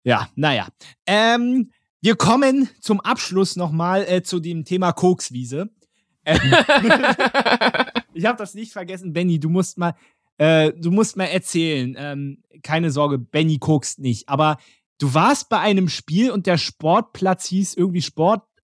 Ja, 0.03 0.29
naja. 0.35 0.69
Ähm, 1.07 1.71
wir 2.01 2.17
kommen 2.17 2.69
zum 2.81 3.01
Abschluss 3.01 3.57
nochmal 3.57 4.05
äh, 4.09 4.23
zu 4.23 4.41
dem 4.41 4.65
Thema 4.65 4.93
Kokswiese. 4.93 5.71
Ähm, 6.25 6.41
ich 8.15 8.25
habe 8.25 8.39
das 8.39 8.55
nicht 8.55 8.73
vergessen, 8.73 9.13
Benny. 9.13 9.39
Du 9.39 9.51
musst 9.51 9.77
mal, 9.77 9.95
äh, 10.39 10.73
du 10.73 10.91
musst 10.91 11.17
mal 11.17 11.25
erzählen. 11.25 11.95
Ähm, 11.99 12.43
keine 12.63 12.91
Sorge, 12.91 13.19
Benny 13.19 13.59
kokst 13.59 13.99
nicht. 13.99 14.29
Aber 14.29 14.59
du 14.99 15.13
warst 15.13 15.49
bei 15.51 15.59
einem 15.59 15.89
Spiel 15.89 16.31
und 16.31 16.47
der 16.47 16.57
Sportplatz 16.59 17.47
hieß 17.47 17.75
irgendwie 17.75 18.03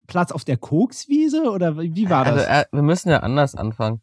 Sportplatz 0.07 0.33
auf 0.33 0.45
der 0.45 0.57
Kokswiese 0.57 1.51
oder 1.51 1.77
wie 1.79 2.09
war 2.09 2.25
das? 2.25 2.47
Also, 2.47 2.67
wir 2.73 2.83
müssen 2.83 3.11
ja 3.11 3.21
anders 3.21 3.55
anfangen. 3.55 4.01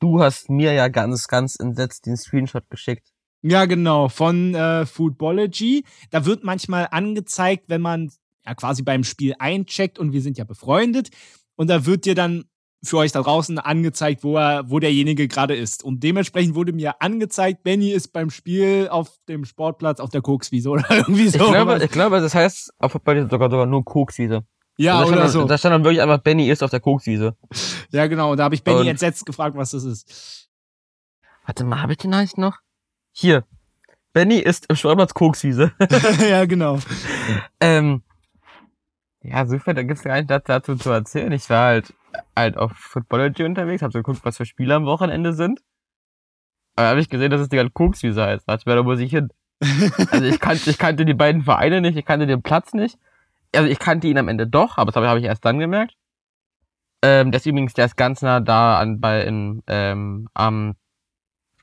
Du 0.00 0.20
hast 0.20 0.50
mir 0.50 0.72
ja 0.72 0.88
ganz, 0.88 1.28
ganz 1.28 1.56
entsetzt 1.58 2.06
den 2.06 2.16
Screenshot 2.16 2.68
geschickt. 2.70 3.08
Ja, 3.42 3.66
genau, 3.66 4.08
von 4.08 4.54
äh, 4.54 4.86
Footballogy. 4.86 5.84
Da 6.10 6.24
wird 6.24 6.44
manchmal 6.44 6.88
angezeigt, 6.90 7.64
wenn 7.68 7.82
man 7.82 8.10
ja 8.46 8.54
quasi 8.54 8.82
beim 8.82 9.04
Spiel 9.04 9.34
eincheckt 9.38 9.98
und 9.98 10.12
wir 10.12 10.22
sind 10.22 10.38
ja 10.38 10.44
befreundet. 10.44 11.10
Und 11.56 11.68
da 11.68 11.84
wird 11.86 12.06
dir 12.06 12.14
dann 12.14 12.44
für 12.82 12.98
euch 12.98 13.12
da 13.12 13.22
draußen 13.22 13.58
angezeigt, 13.58 14.24
wo 14.24 14.36
er, 14.36 14.70
wo 14.70 14.78
derjenige 14.78 15.28
gerade 15.28 15.54
ist. 15.54 15.84
Und 15.84 16.02
dementsprechend 16.02 16.54
wurde 16.54 16.72
mir 16.72 17.00
angezeigt, 17.00 17.62
Benny 17.62 17.90
ist 17.90 18.08
beim 18.12 18.30
Spiel 18.30 18.88
auf 18.90 19.18
dem 19.28 19.44
Sportplatz 19.44 20.00
auf 20.00 20.10
der 20.10 20.22
Kokswiese 20.22 20.70
oder 20.70 20.84
irgendwie 20.90 21.28
so. 21.28 21.38
Ich 21.38 21.50
glaube, 21.50 21.84
ich 21.84 21.90
glaube 21.90 22.20
das 22.20 22.34
heißt 22.34 22.72
auf 22.78 22.92
sogar 22.92 23.30
sogar 23.30 23.66
nur 23.66 23.84
Kokswiese. 23.84 24.44
Ja, 24.76 24.98
also 24.98 25.12
oder 25.12 25.28
so. 25.28 25.44
Da 25.44 25.56
stand 25.56 25.74
dann 25.74 25.84
wirklich 25.84 26.02
einfach, 26.02 26.18
Benny 26.18 26.48
ist 26.50 26.62
auf 26.62 26.70
der 26.70 26.80
Kokswiese. 26.80 27.36
Ja, 27.90 28.06
genau. 28.06 28.32
Und 28.32 28.38
da 28.38 28.44
habe 28.44 28.54
ich 28.54 28.64
Benny 28.64 28.80
und 28.80 28.86
entsetzt 28.88 29.24
gefragt, 29.24 29.56
was 29.56 29.70
das 29.70 29.84
ist. 29.84 30.48
Warte 31.46 31.64
mal, 31.64 31.80
habe 31.80 31.92
ich 31.92 31.98
den 31.98 32.12
eigentlich 32.14 32.36
noch? 32.36 32.58
Hier. 33.12 33.44
Benny 34.12 34.38
ist 34.38 34.66
im 34.68 34.76
Sportplatz 34.76 35.14
Kokswiese. 35.14 35.72
ja, 36.28 36.44
genau. 36.46 36.78
ähm, 37.60 38.02
ja, 39.22 39.46
so 39.46 39.58
viel, 39.58 39.74
da 39.74 39.82
gibt's 39.82 40.02
gar 40.02 40.20
nicht 40.20 40.30
dazu 40.30 40.76
zu 40.76 40.90
erzählen. 40.90 41.32
Ich 41.32 41.48
war 41.50 41.66
halt, 41.66 41.94
halt 42.36 42.56
auf 42.56 42.72
Footballogy 42.72 43.44
unterwegs, 43.44 43.82
hab 43.82 43.92
so 43.92 43.98
geguckt, 43.98 44.24
was 44.24 44.36
für 44.36 44.46
Spiele 44.46 44.74
am 44.74 44.86
Wochenende 44.86 45.32
sind. 45.32 45.60
Aber 46.76 46.88
habe 46.88 47.00
ich 47.00 47.08
gesehen, 47.08 47.30
dass 47.30 47.40
es 47.40 47.48
die 47.48 47.56
ganze 47.56 47.72
Kokswiese 47.72 48.22
heißt. 48.22 48.48
Da 48.48 48.56
da 48.56 48.82
muss 48.82 49.00
ich 49.00 49.10
hin. 49.10 49.28
Also 50.10 50.26
ich 50.26 50.40
kannte, 50.40 50.68
ich 50.68 50.78
kannte 50.78 51.04
die 51.04 51.14
beiden 51.14 51.42
Vereine 51.42 51.80
nicht, 51.80 51.96
ich 51.96 52.04
kannte 52.04 52.26
den 52.26 52.42
Platz 52.42 52.74
nicht. 52.74 52.98
Also 53.56 53.68
ich 53.68 53.78
kannte 53.78 54.06
ihn 54.06 54.18
am 54.18 54.28
Ende 54.28 54.46
doch, 54.46 54.78
aber 54.78 54.92
das 54.92 55.02
habe 55.02 55.18
ich 55.18 55.24
erst 55.24 55.44
dann 55.44 55.58
gemerkt. 55.58 55.94
Ähm, 57.02 57.30
der 57.30 57.40
ist 57.40 57.46
übrigens, 57.46 57.74
der 57.74 57.84
ist 57.86 57.96
ganz 57.96 58.22
nah 58.22 58.40
da 58.40 58.78
an, 58.78 59.00
bei, 59.00 59.24
in, 59.24 59.62
ähm, 59.66 60.28
am 60.32 60.74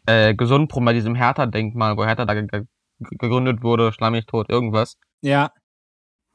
äh, 0.05 0.35
Gesundbrunnen 0.35 0.85
bei 0.85 0.93
diesem 0.93 1.15
Hertha-Denkmal, 1.15 1.97
wo 1.97 2.05
Hertha 2.05 2.25
da 2.25 2.35
gegründet 2.99 3.63
wurde, 3.63 3.91
schlammig 3.91 4.25
tot, 4.27 4.49
irgendwas. 4.49 4.97
Ja. 5.21 5.51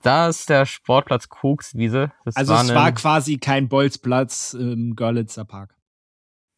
Da 0.02 0.28
ist 0.28 0.50
der 0.50 0.66
Sportplatz 0.66 1.28
Kokswiese. 1.28 2.12
Das 2.24 2.36
also 2.36 2.52
war 2.52 2.62
es 2.62 2.74
war 2.74 2.92
quasi 2.92 3.38
kein 3.38 3.68
Bolzplatz 3.68 4.54
im 4.54 4.94
Görlitzer 4.94 5.44
Park. 5.44 5.76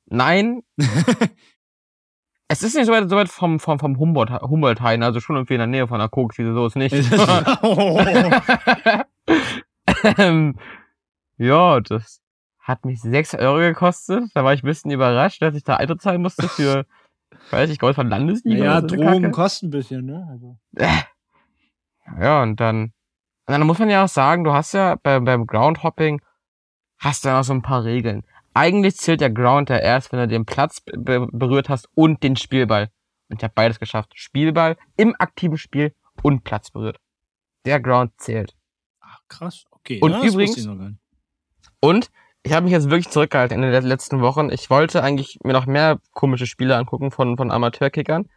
Nein. 0.07 0.62
es 2.49 2.62
ist 2.62 2.75
nicht 2.75 2.87
so 2.87 2.93
weit, 2.93 3.09
so 3.09 3.16
weit 3.16 3.29
vom, 3.29 3.61
vom, 3.61 3.79
vom 3.79 3.99
Humboldt, 3.99 4.31
Humboldt-Hain, 4.31 5.03
also 5.03 5.20
schon 5.20 5.37
irgendwie 5.37 5.55
in 5.55 5.61
der 5.61 5.66
Nähe 5.66 5.87
von 5.87 5.99
der 5.99 6.09
Kokswiese, 6.09 6.55
so 6.55 6.66
ist 6.66 6.77
nicht. 6.77 6.95
ähm, 10.19 10.57
ja, 11.37 11.81
das 11.81 12.20
hat 12.59 12.85
mich 12.85 13.01
6 13.01 13.35
Euro 13.37 13.59
gekostet. 13.59 14.25
Da 14.35 14.45
war 14.45 14.53
ich 14.53 14.62
ein 14.62 14.66
bisschen 14.66 14.91
überrascht, 14.91 15.43
dass 15.43 15.55
ich 15.55 15.65
da 15.65 15.77
Eintritt 15.77 16.03
zahlen 16.03 16.23
musste 16.23 16.49
für, 16.49 16.87
weiß 17.51 17.70
ich, 17.70 17.79
glaube, 17.79 17.95
von 17.95 18.09
Landesliga. 18.09 18.65
Ja, 18.65 18.81
Drogen 18.81 19.31
kosten 19.31 19.66
ein 19.66 19.70
bisschen, 19.70 20.07
ne? 20.07 20.27
Also. 20.31 20.59
Äh. 20.77 21.03
Ja, 22.20 22.43
und 22.43 22.59
dann, 22.61 22.85
und 22.85 23.53
dann 23.53 23.66
muss 23.66 23.79
man 23.79 23.91
ja 23.91 24.05
auch 24.05 24.09
sagen, 24.09 24.45
du 24.45 24.53
hast 24.53 24.73
ja 24.73 24.97
beim, 25.03 25.25
beim 25.25 25.47
Groundhopping, 25.47 26.23
hast 26.99 27.25
du 27.25 27.29
ja 27.29 27.39
noch 27.39 27.45
so 27.45 27.53
ein 27.53 27.62
paar 27.62 27.85
Regeln. 27.85 28.25
Eigentlich 28.59 28.97
zählt 28.97 29.20
der 29.20 29.30
Ground 29.30 29.70
ja 29.70 29.76
erst, 29.76 30.10
wenn 30.10 30.18
du 30.18 30.26
den 30.26 30.44
Platz 30.44 30.82
berührt 30.82 31.68
hast 31.68 31.89
und 31.94 32.24
den 32.24 32.35
Spielball. 32.35 32.90
Und 33.28 33.36
ich 33.36 33.44
habe 33.44 33.52
beides 33.55 33.78
geschafft. 33.78 34.10
Spielball 34.16 34.76
im 34.97 35.14
aktiven 35.16 35.56
Spiel 35.56 35.94
und 36.24 36.43
Platz 36.43 36.72
berührt. 36.72 36.98
Der 37.66 37.78
Ground 37.78 38.14
zählt. 38.16 38.56
Ach, 39.01 39.20
krass. 39.28 39.64
Okay. 39.70 40.01
Und 40.02 40.10
ja, 40.10 40.24
übrigens, 40.24 40.68
und 41.78 42.10
ich 42.43 42.52
habe 42.52 42.64
mich 42.64 42.72
jetzt 42.72 42.90
wirklich 42.90 43.10
zurückgehalten 43.10 43.62
in 43.62 43.70
den 43.70 43.85
letzten 43.85 44.22
Wochen. 44.22 44.51
Ich 44.51 44.68
wollte 44.70 45.05
eigentlich 45.05 45.39
mir 45.44 45.52
noch 45.52 45.66
mehr 45.66 46.01
komische 46.10 46.47
Spiele 46.47 46.76
angucken 46.76 47.12
von, 47.12 47.36
von 47.36 47.52
Amateurkickern. 47.52 48.28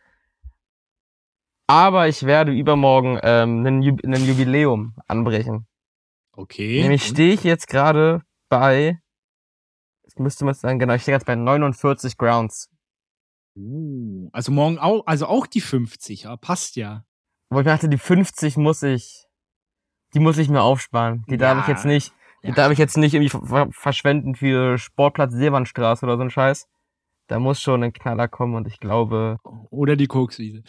Aber 1.66 2.08
ich 2.08 2.28
werde 2.28 2.52
übermorgen 2.52 3.20
ähm, 3.24 3.66
ein, 3.66 3.82
Ju 3.82 3.98
ein 4.06 4.24
Jubiläum 4.24 4.94
anbrechen. 5.08 5.66
Okay. 6.34 6.84
Nämlich 6.84 7.08
stehe 7.08 7.34
ich 7.34 7.44
jetzt 7.44 7.66
gerade 7.66 8.22
bei, 8.50 9.01
müsste 10.20 10.46
mal 10.46 10.54
sagen, 10.54 10.80
genau, 10.80 10.94
ich 10.94 11.04
stehe 11.04 11.16
jetzt 11.16 11.26
bei 11.26 11.36
49 11.36 12.18
Grounds. 12.18 12.70
Uh, 13.56 14.30
also 14.32 14.52
morgen 14.52 14.80
auch, 14.80 15.06
also 15.06 15.28
auch 15.28 15.46
die 15.46 15.62
50, 15.62 16.24
ja, 16.24 16.38
passt 16.38 16.76
ja. 16.76 17.04
Wo 17.50 17.60
ich 17.60 17.66
dachte, 17.66 17.90
die 17.90 17.98
50 17.98 18.58
muss 18.58 18.82
ich, 18.82 19.26
die 20.14 20.20
muss 20.20 20.38
ich 20.38 20.50
mir 20.50 20.62
aufsparen. 20.62 21.26
Die 21.28 21.34
ja, 21.34 21.38
darf 21.38 21.62
ich 21.62 21.68
jetzt 21.68 21.86
nicht, 21.86 22.14
die 22.44 22.50
ja. 22.50 22.54
darf 22.54 22.72
ich 22.72 22.78
jetzt 22.78 22.98
nicht 22.98 23.14
irgendwie 23.14 23.70
verschwenden 23.72 24.36
für 24.36 24.78
Sportplatz 24.78 25.34
Seebannstraße 25.34 26.06
oder 26.06 26.18
so 26.18 26.24
ein 26.24 26.30
Scheiß. 26.30 26.68
Da 27.28 27.40
muss 27.40 27.62
schon 27.62 27.84
ein 27.84 27.94
Knaller 27.94 28.28
kommen 28.28 28.56
und 28.56 28.68
ich 28.68 28.80
glaube. 28.80 29.38
Oder 29.70 29.96
die 29.96 30.08
Kokswiese. 30.08 30.64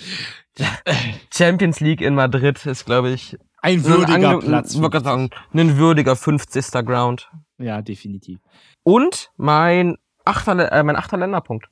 Champions 1.34 1.80
League 1.80 2.00
in 2.00 2.14
Madrid 2.14 2.64
ist, 2.66 2.84
glaube 2.84 3.10
ich. 3.10 3.36
Ein 3.62 3.84
würdiger 3.84 4.30
ein, 4.30 4.40
Platz. 4.40 4.72
Sagen, 4.72 5.30
ein 5.52 5.76
würdiger 5.76 6.14
50. 6.14 6.70
Ground. 6.84 7.30
Ja, 7.62 7.82
definitiv. 7.82 8.40
Und 8.82 9.30
mein 9.36 9.96
achter, 10.24 10.72
äh, 10.72 10.82
mein 10.82 10.96
achter 10.96 11.16
Länderpunkt. 11.16 11.68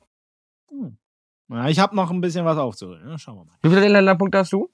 Hm. 0.69 0.97
Ja, 1.49 1.67
ich 1.67 1.79
habe 1.79 1.95
noch 1.95 2.11
ein 2.11 2.21
bisschen 2.21 2.45
was 2.45 2.57
aufzuholen. 2.57 3.07
Ja, 3.07 3.17
schauen 3.17 3.37
wir 3.37 3.45
mal. 3.45 3.57
Wie 3.61 3.69
viele 3.69 3.89
Länderpunkte 3.89 4.37
hast 4.37 4.53
du? 4.53 4.69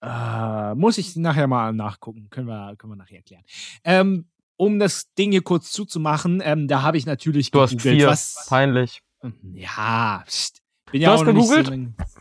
Äh, 0.00 0.74
muss 0.74 0.96
ich 0.96 1.16
nachher 1.16 1.46
mal 1.46 1.72
nachgucken. 1.72 2.28
Können 2.30 2.46
wir, 2.46 2.76
können 2.76 2.92
wir 2.92 2.96
nachher 2.96 3.18
erklären. 3.18 3.44
Ähm, 3.84 4.26
um 4.56 4.78
das 4.78 5.12
Ding 5.14 5.30
hier 5.32 5.42
kurz 5.42 5.70
zuzumachen, 5.70 6.40
ähm, 6.42 6.66
da 6.66 6.82
habe 6.82 6.96
ich 6.96 7.06
natürlich 7.06 7.50
du 7.50 7.60
gegoogelt, 7.60 7.84
hast 7.84 7.96
vier. 7.96 8.06
was. 8.06 8.46
Peinlich. 8.48 9.02
Ja, 9.52 10.24
pst, 10.26 10.62
bin 10.90 11.02
ja 11.02 11.14
auch 11.14 11.24
noch 11.24 11.32
nicht 11.32 11.48
so, 11.48 11.62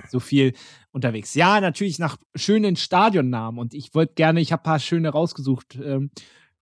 so, 0.10 0.20
viel 0.20 0.54
unterwegs. 0.92 1.34
Ja, 1.36 1.62
natürlich 1.62 2.00
nach 2.00 2.18
schönen 2.36 2.76
Stadionnamen 2.76 3.60
und 3.60 3.74
ich 3.74 3.94
wollte 3.94 4.14
gerne, 4.16 4.42
ich 4.42 4.52
habe 4.52 4.62
ein 4.62 4.64
paar 4.64 4.80
schöne 4.80 5.10
rausgesucht. 5.10 5.76
Ähm, 5.76 6.12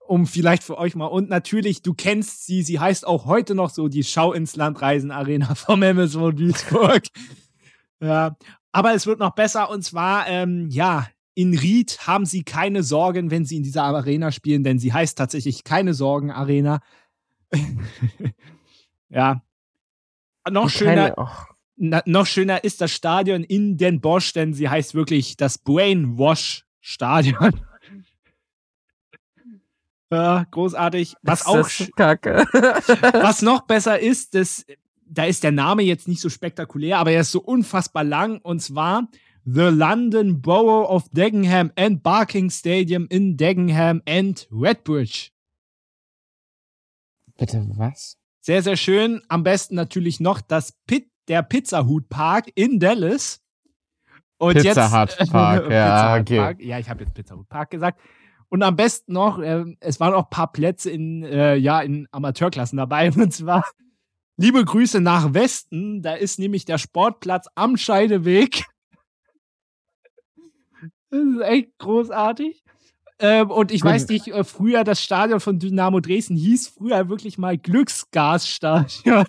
um 0.08 0.28
vielleicht 0.28 0.64
für 0.64 0.78
euch 0.78 0.96
mal. 0.96 1.08
Und 1.08 1.30
natürlich, 1.30 1.82
du 1.82 1.94
kennst 1.94 2.46
sie, 2.46 2.64
sie 2.64 2.80
heißt 2.80 3.06
auch 3.06 3.26
heute 3.26 3.56
noch 3.56 3.70
so 3.70 3.88
die 3.88 4.04
Schau 4.04 4.34
ins 4.34 4.56
Land 4.56 4.82
Reisen 4.82 5.12
Arena 5.12 5.56
vom 5.56 5.82
MSV 5.82 6.32
Duisburg. 6.34 7.04
ja, 8.00 8.36
aber 8.72 8.94
es 8.94 9.08
wird 9.08 9.20
noch 9.20 9.36
besser 9.36 9.70
und 9.70 9.84
zwar, 9.84 10.28
ähm, 10.28 10.70
ja, 10.70 11.08
in 11.34 11.58
Ried 11.58 12.00
haben 12.08 12.26
sie 12.26 12.44
keine 12.44 12.82
Sorgen, 12.82 13.30
wenn 13.30 13.46
sie 13.46 13.58
in 13.58 13.64
dieser 13.64 13.84
Arena 13.84 14.32
spielen, 14.32 14.64
denn 14.64 14.80
sie 14.80 14.94
heißt 14.94 15.18
tatsächlich 15.18 15.64
keine 15.64 15.94
Sorgen 15.94 16.32
Arena. 16.32 16.80
ja. 19.10 19.42
Noch 20.50 20.70
schöner. 20.70 21.14
Na, 21.78 22.02
noch 22.06 22.26
schöner 22.26 22.64
ist 22.64 22.80
das 22.80 22.92
Stadion 22.92 23.44
in 23.44 23.78
Den 23.78 24.00
Bosch, 24.00 24.32
denn 24.32 24.54
sie 24.54 24.70
heißt 24.70 24.96
wirklich 24.96 25.36
das 25.36 25.58
Brainwash 25.58 26.66
Stadion. 26.80 27.60
Ja, 30.12 30.46
großartig. 30.52 31.16
Was 31.24 31.42
ist 31.42 31.48
auch 31.48 31.96
Kacke. 31.96 32.46
was 32.54 33.42
noch 33.42 33.62
besser 33.68 34.00
ist, 34.00 34.36
das, 34.36 34.66
da 35.06 35.26
ist 35.26 35.44
der 35.44 35.52
Name 35.52 35.84
jetzt 35.84 36.08
nicht 36.08 36.22
so 36.22 36.30
spektakulär, 36.30 37.00
aber 37.00 37.12
er 37.12 37.22
ist 37.22 37.32
so 37.32 37.42
unfassbar 37.42 38.04
lang 38.04 38.40
und 38.42 38.62
zwar 38.62 39.08
The 39.46 39.70
London 39.70 40.42
Borough 40.42 40.90
of 40.90 41.10
Dagenham 41.10 41.72
and 41.76 42.02
Barking 42.02 42.50
Stadium 42.50 43.08
in 43.10 43.38
Dagenham 43.38 44.02
and 44.08 44.48
Redbridge. 44.52 45.30
Bitte 47.38 47.64
was? 47.76 48.18
Sehr, 48.42 48.64
sehr 48.64 48.78
schön. 48.78 49.22
Am 49.28 49.44
besten 49.44 49.76
natürlich 49.76 50.20
noch 50.20 50.42
das 50.42 50.74
Pit, 50.88 51.10
der 51.28 51.44
Pizzahut 51.44 52.10
Park 52.10 52.52
in 52.56 52.80
Dallas. 52.80 53.42
Und 54.38 54.56
Pizza 54.56 55.04
jetzt, 55.06 55.20
Hut 55.20 55.32
Park, 55.32 55.70
ja, 55.72 56.18
okay. 56.20 56.38
Park. 56.38 56.62
Ja, 56.62 56.80
ich 56.80 56.90
habe 56.90 57.04
jetzt 57.04 57.14
Pizzahut 57.14 57.48
Park 57.48 57.72
gesagt. 57.72 58.00
Und 58.50 58.64
am 58.64 58.76
besten 58.76 59.14
noch, 59.14 59.40
äh, 59.40 59.66
es 59.80 60.00
waren 60.00 60.14
auch 60.14 60.26
ein 60.26 60.30
paar 60.30 60.52
Plätze 60.52 60.90
in, 60.90 61.24
äh, 61.24 61.56
ja, 61.56 61.82
in 61.82 62.08
Amateurklassen 62.12 62.78
dabei. 62.78 63.12
Und 63.16 63.34
zwar 63.34 63.64
liebe 64.38 64.64
Grüße 64.64 65.02
nach 65.02 65.34
Westen. 65.34 66.02
Da 66.02 66.14
ist 66.14 66.40
nämlich 66.40 66.66
der 66.66 66.78
Sportplatz 66.78 67.48
am 67.56 67.78
Scheideweg. 67.78 68.66
Das 71.10 71.22
ist 71.22 71.42
echt 71.42 71.78
großartig. 71.78 72.64
Ähm, 73.18 73.50
und 73.50 73.72
ich 73.72 73.82
weiß 73.82 74.10
nicht, 74.10 74.28
äh, 74.28 74.44
früher 74.44 74.84
das 74.84 75.02
Stadion 75.02 75.40
von 75.40 75.58
Dynamo 75.58 76.02
Dresden 76.02 76.36
hieß 76.36 76.68
früher 76.68 77.08
wirklich 77.08 77.38
mal 77.38 77.58
Glücksgasstadion. 77.58 79.26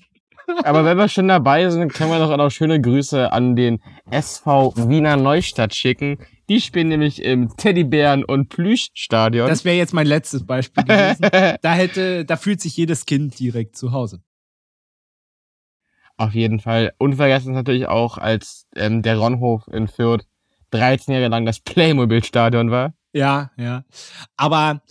Aber 0.65 0.85
wenn 0.85 0.97
wir 0.97 1.09
schon 1.09 1.29
dabei 1.29 1.69
sind, 1.71 1.93
können 1.93 2.11
wir 2.11 2.19
doch 2.19 2.31
auch 2.31 2.37
noch 2.37 2.51
schöne 2.51 2.81
Grüße 2.81 3.33
an 3.33 3.55
den 3.55 3.81
SV 4.11 4.75
Wiener 4.89 5.17
Neustadt 5.17 5.75
schicken. 5.75 6.19
Die 6.49 6.61
spielen 6.61 6.89
nämlich 6.89 7.23
im 7.23 7.49
Teddybären- 7.57 8.25
und 8.25 8.49
Plüschstadion. 8.49 9.49
Das 9.49 9.65
wäre 9.65 9.77
jetzt 9.77 9.93
mein 9.93 10.07
letztes 10.07 10.47
Beispiel 10.47 10.85
gewesen. 10.85 11.23
da 11.63 11.75
hätte, 11.75 12.25
da 12.25 12.37
fühlt 12.37 12.61
sich 12.61 12.77
jedes 12.77 13.05
Kind 13.05 13.39
direkt 13.39 13.77
zu 13.77 13.93
Hause. 13.93 14.21
Auf 16.17 16.35
jeden 16.35 16.61
Fall. 16.61 16.93
Unvergessen 16.99 17.53
ist 17.53 17.57
natürlich 17.57 17.89
auch, 17.89 18.17
als 18.17 18.67
ähm, 18.75 19.03
der 19.03 19.19
Ronhof 19.19 19.69
in 19.69 19.89
Fürth 19.89 20.25
13 20.71 21.15
Jahre 21.15 21.29
lang 21.29 21.45
das 21.45 21.61
Playmobil-Stadion 21.61 22.71
war. 22.71 22.95
Ja, 23.13 23.51
ja. 23.57 23.85
Aber 24.37 24.83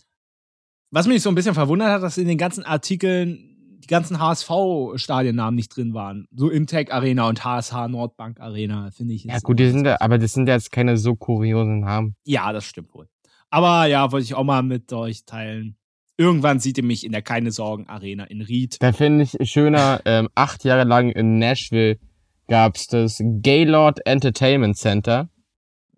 was 0.92 1.08
mich 1.08 1.22
so 1.22 1.30
ein 1.30 1.36
bisschen 1.36 1.54
verwundert 1.54 1.90
hat, 1.90 2.04
dass 2.04 2.18
in 2.18 2.28
den 2.28 2.38
ganzen 2.38 2.64
Artikeln 2.64 3.55
die 3.86 3.90
ganzen 3.90 4.20
HSV-Stadionnamen 4.20 5.56
nicht 5.56 5.76
drin 5.76 5.94
waren. 5.94 6.28
So 6.36 6.50
Imtech 6.50 6.92
Arena 6.92 7.30
und 7.30 7.46
HSH 7.46 7.88
Nordbank 7.88 8.40
Arena, 8.40 8.90
finde 8.92 9.14
ich. 9.14 9.26
Ja, 9.26 9.38
gut, 9.40 9.60
die 9.60 9.70
sind 9.70 9.84
da, 9.84 9.98
aber 10.00 10.18
das 10.18 10.34
sind 10.34 10.48
jetzt 10.48 10.72
keine 10.72 10.98
so 10.98 11.16
kuriosen 11.16 11.82
Namen. 11.82 12.16
Ja, 12.24 12.52
das 12.52 12.66
stimmt 12.66 12.94
wohl. 12.96 13.08
Aber 13.52 13.86
ja, 13.86 14.12
wollte 14.12 14.24
ich 14.24 14.34
auch 14.34 14.44
mal 14.44 14.64
mit 14.64 14.92
euch 14.92 15.26
teilen. 15.26 15.78
Irgendwann 16.18 16.60
sieht 16.60 16.78
ihr 16.78 16.84
mich 16.84 17.06
in 17.06 17.12
der 17.12 17.22
Keine 17.22 17.52
Sorgen 17.52 17.88
Arena 17.88 18.24
in 18.24 18.42
Ried. 18.42 18.82
Da 18.82 18.92
finde 18.92 19.26
ich 19.26 19.50
schöner, 19.50 20.02
ähm, 20.06 20.30
acht 20.34 20.64
Jahre 20.64 20.86
lang 20.86 21.12
in 21.12 21.38
Nashville 21.38 22.00
gab's 22.48 22.88
das 22.88 23.22
Gaylord 23.22 24.06
Entertainment 24.06 24.78
Center. 24.78 25.30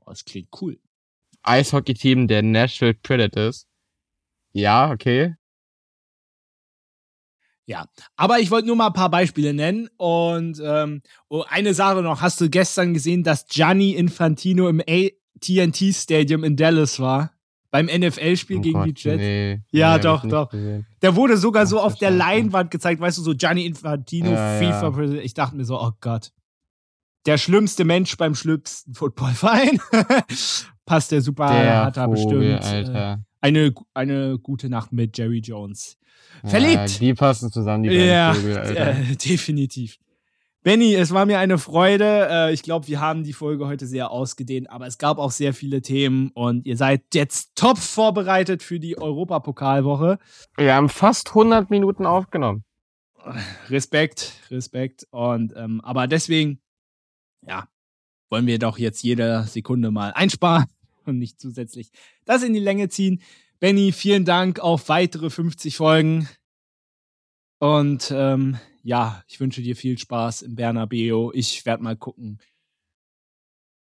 Das 0.05 0.26
klingt 0.26 0.49
cool. 0.61 0.80
Eishockey-Team 1.43 2.27
der 2.27 2.41
Nashville 2.43 2.95
Predators. 2.95 3.68
Ja, 4.51 4.91
okay. 4.91 5.35
Ja, 7.68 7.85
aber 8.15 8.39
ich 8.39 8.49
wollte 8.49 8.65
nur 8.65 8.77
mal 8.77 8.88
ein 8.88 8.94
paar 8.94 9.11
Beispiele 9.11 9.53
nennen. 9.53 9.89
Und 9.98 10.61
ähm, 10.64 11.02
oh, 11.27 11.44
eine 11.49 11.73
Sache 11.73 12.02
noch, 12.02 12.22
hast 12.22 12.39
du 12.39 12.49
gestern 12.49 12.94
gesehen, 12.94 13.23
dass 13.23 13.45
Gianni 13.45 13.91
Infantino 13.91 14.69
im 14.69 14.80
AT&T 14.80 15.94
Stadium 15.94 16.45
in 16.45 16.56
Dallas 16.56 16.99
war? 16.99 17.34
Beim 17.69 17.88
NFL-Spiel 17.88 18.60
oh 18.60 18.61
gegen 18.61 18.80
Gott, 18.80 18.85
die 18.85 18.94
Jets? 18.95 19.18
Nee, 19.18 19.61
ja, 19.72 19.98
nee, 19.98 20.02
doch, 20.02 20.26
doch. 20.26 20.49
Der 21.02 21.15
wurde 21.18 21.35
sogar 21.35 21.64
Ach, 21.64 21.68
so 21.68 21.81
auf 21.81 21.95
der 21.95 22.11
Leinwand 22.11 22.72
gezeigt, 22.72 23.02
weißt 23.02 23.18
du, 23.18 23.22
so 23.22 23.35
Gianni 23.35 23.65
Infantino, 23.65 24.31
ja, 24.31 24.57
FIFA 24.57 25.03
ja. 25.03 25.11
Ich 25.19 25.34
dachte 25.34 25.57
mir 25.57 25.65
so, 25.65 25.77
oh 25.77 25.91
Gott. 25.99 26.31
Der 27.26 27.38
schlimmste 27.38 27.84
Mensch 27.84 28.15
beim 28.15 28.35
schlimmsten 28.35 28.94
Footballverein. 28.94 29.81
Passt 30.85 31.11
der 31.11 31.22
super, 31.22 31.49
der 31.49 31.84
hat 31.84 31.98
er 31.98 32.07
bestimmt. 32.07 32.44
Äh, 32.44 32.53
Alter. 32.53 33.23
Eine, 33.41 33.73
eine 33.94 34.39
gute 34.39 34.69
Nacht 34.69 34.94
mit 34.94 35.18
Jerry 35.18 35.39
Jones. 35.39 35.98
Verliebt. 36.43 36.89
Ja, 36.91 36.99
die 36.99 37.14
passen 37.14 37.51
zusammen, 37.51 37.84
die 37.84 37.89
beiden 37.89 38.07
ja, 38.07 38.34
Vögel, 38.34 38.57
Alter. 38.57 38.89
Äh, 38.91 39.15
definitiv. 39.15 39.97
Benny, 40.64 40.95
es 40.95 41.14
war 41.14 41.26
mir 41.26 41.39
eine 41.39 41.57
Freude. 41.57 42.27
Äh, 42.30 42.53
ich 42.53 42.61
glaube, 42.61 42.88
wir 42.88 42.99
haben 42.99 43.23
die 43.23 43.34
Folge 43.34 43.68
heute 43.68 43.88
sehr 43.88 44.11
ausgedehnt, 44.11 44.69
aber 44.69 44.85
es 44.85 44.97
gab 44.97 45.18
auch 45.18 45.31
sehr 45.31 45.53
viele 45.53 45.81
Themen 45.81 46.30
und 46.34 46.65
ihr 46.65 46.76
seid 46.76 47.03
jetzt 47.14 47.55
top 47.55 47.77
vorbereitet 47.77 48.64
für 48.64 48.80
die 48.80 48.97
Europapokalwoche. 48.97 50.19
Wir 50.57 50.73
haben 50.73 50.89
fast 50.89 51.30
100 51.30 51.69
Minuten 51.69 52.05
aufgenommen. 52.05 52.65
Respekt, 53.69 54.34
Respekt. 54.51 55.07
Und 55.11 55.53
ähm, 55.55 55.81
aber 55.81 56.07
deswegen, 56.07 56.59
ja, 57.45 57.68
wollen 58.30 58.45
wir 58.45 58.59
doch 58.59 58.77
jetzt 58.77 59.03
jede 59.03 59.43
Sekunde 59.43 59.91
mal 59.91 60.11
einsparen 60.14 60.65
und 61.05 61.18
nicht 61.18 61.39
zusätzlich 61.39 61.91
das 62.26 62.43
in 62.43 62.53
die 62.53 62.59
Länge 62.59 62.89
ziehen. 62.89 63.22
Benny, 63.59 63.91
vielen 63.91 64.23
Dank 64.23 64.59
auf 64.59 64.88
weitere 64.88 65.29
50 65.29 65.77
Folgen. 65.77 66.29
Und 67.59 68.11
ähm, 68.11 68.59
ja, 68.84 69.23
ich 69.27 69.39
wünsche 69.39 69.61
dir 69.61 69.75
viel 69.75 69.97
Spaß 69.97 70.43
im 70.43 70.55
Bernabeu. 70.55 71.31
Ich 71.34 71.65
werde 71.65 71.84
mal 71.84 71.97
gucken, 71.97 72.39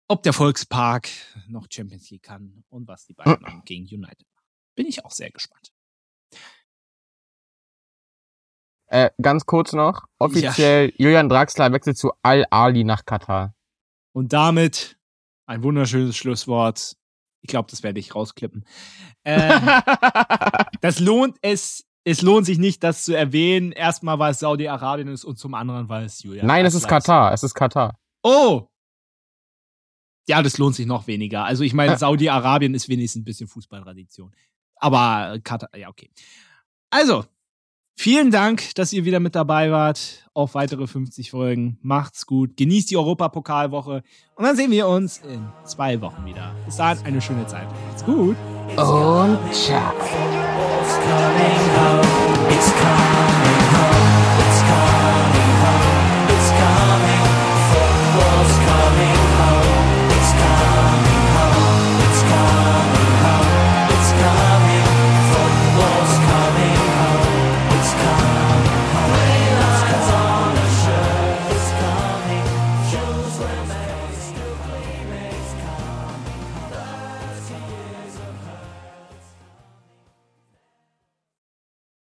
ob 0.08 0.22
der 0.22 0.34
Volkspark 0.34 1.08
noch 1.48 1.66
Champions 1.70 2.10
League 2.10 2.22
kann 2.22 2.64
und 2.68 2.86
was 2.86 3.06
die 3.06 3.14
beiden 3.14 3.46
hm. 3.46 3.62
gegen 3.64 3.84
United 3.84 4.26
machen. 4.34 4.46
Bin 4.74 4.86
ich 4.86 5.04
auch 5.04 5.10
sehr 5.10 5.30
gespannt. 5.30 5.72
Äh, 8.88 9.10
ganz 9.22 9.46
kurz 9.46 9.72
noch. 9.72 10.04
Offiziell, 10.18 10.90
ja. 10.90 10.94
Julian 10.98 11.30
Draxler 11.30 11.72
wechselt 11.72 11.96
zu 11.96 12.12
Al-Ali 12.20 12.84
nach 12.84 13.06
Katar. 13.06 13.54
Und 14.12 14.34
damit 14.34 14.98
ein 15.46 15.62
wunderschönes 15.62 16.14
Schlusswort. 16.14 16.98
Ich 17.42 17.48
glaube, 17.48 17.70
das 17.70 17.82
werde 17.82 18.00
ich 18.00 18.14
rausklippen. 18.14 18.64
Äh, 19.24 19.60
das 20.80 21.00
lohnt 21.00 21.36
es 21.42 21.84
es 22.04 22.22
lohnt 22.22 22.46
sich 22.46 22.58
nicht, 22.58 22.82
das 22.82 23.04
zu 23.04 23.16
erwähnen. 23.16 23.72
Erstmal, 23.72 24.18
weil 24.18 24.32
es 24.32 24.40
Saudi-Arabien 24.40 25.08
ist 25.08 25.24
und 25.24 25.38
zum 25.38 25.54
anderen, 25.54 25.88
weil 25.88 26.04
es 26.04 26.22
Julian. 26.22 26.46
Nein, 26.46 26.66
es 26.66 26.74
ist 26.74 26.88
Katar. 26.88 27.32
Es 27.32 27.42
ist 27.42 27.54
Katar. 27.54 27.96
Oh! 28.22 28.66
Ja, 30.28 30.42
das 30.42 30.58
lohnt 30.58 30.74
sich 30.74 30.86
noch 30.86 31.06
weniger. 31.06 31.44
Also, 31.44 31.64
ich 31.64 31.74
meine, 31.74 31.96
Saudi-Arabien 31.96 32.74
ist 32.74 32.88
wenigstens 32.88 33.22
ein 33.22 33.24
bisschen 33.24 33.48
Fußballtradition. 33.48 34.34
Aber 34.76 35.38
Katar, 35.42 35.68
ja, 35.76 35.88
okay. 35.88 36.10
Also, 36.90 37.24
vielen 37.94 38.30
Dank, 38.30 38.74
dass 38.74 38.92
ihr 38.92 39.04
wieder 39.04 39.20
mit 39.20 39.34
dabei 39.34 39.70
wart. 39.70 40.28
Auf 40.34 40.54
weitere 40.54 40.86
50 40.86 41.30
Folgen. 41.30 41.78
Macht's 41.82 42.26
gut. 42.26 42.56
Genießt 42.56 42.90
die 42.90 42.96
Europapokalwoche. 42.96 44.02
Und 44.34 44.44
dann 44.44 44.56
sehen 44.56 44.70
wir 44.70 44.88
uns 44.88 45.18
in 45.18 45.46
zwei 45.64 46.00
Wochen 46.00 46.24
wieder. 46.24 46.54
Bis 46.64 46.76
dahin 46.76 47.04
eine 47.04 47.20
schöne 47.20 47.46
Zeit. 47.46 47.68
Macht's 47.88 48.04
gut. 48.04 48.36
Und 48.76 49.38
ciao. 49.52 49.92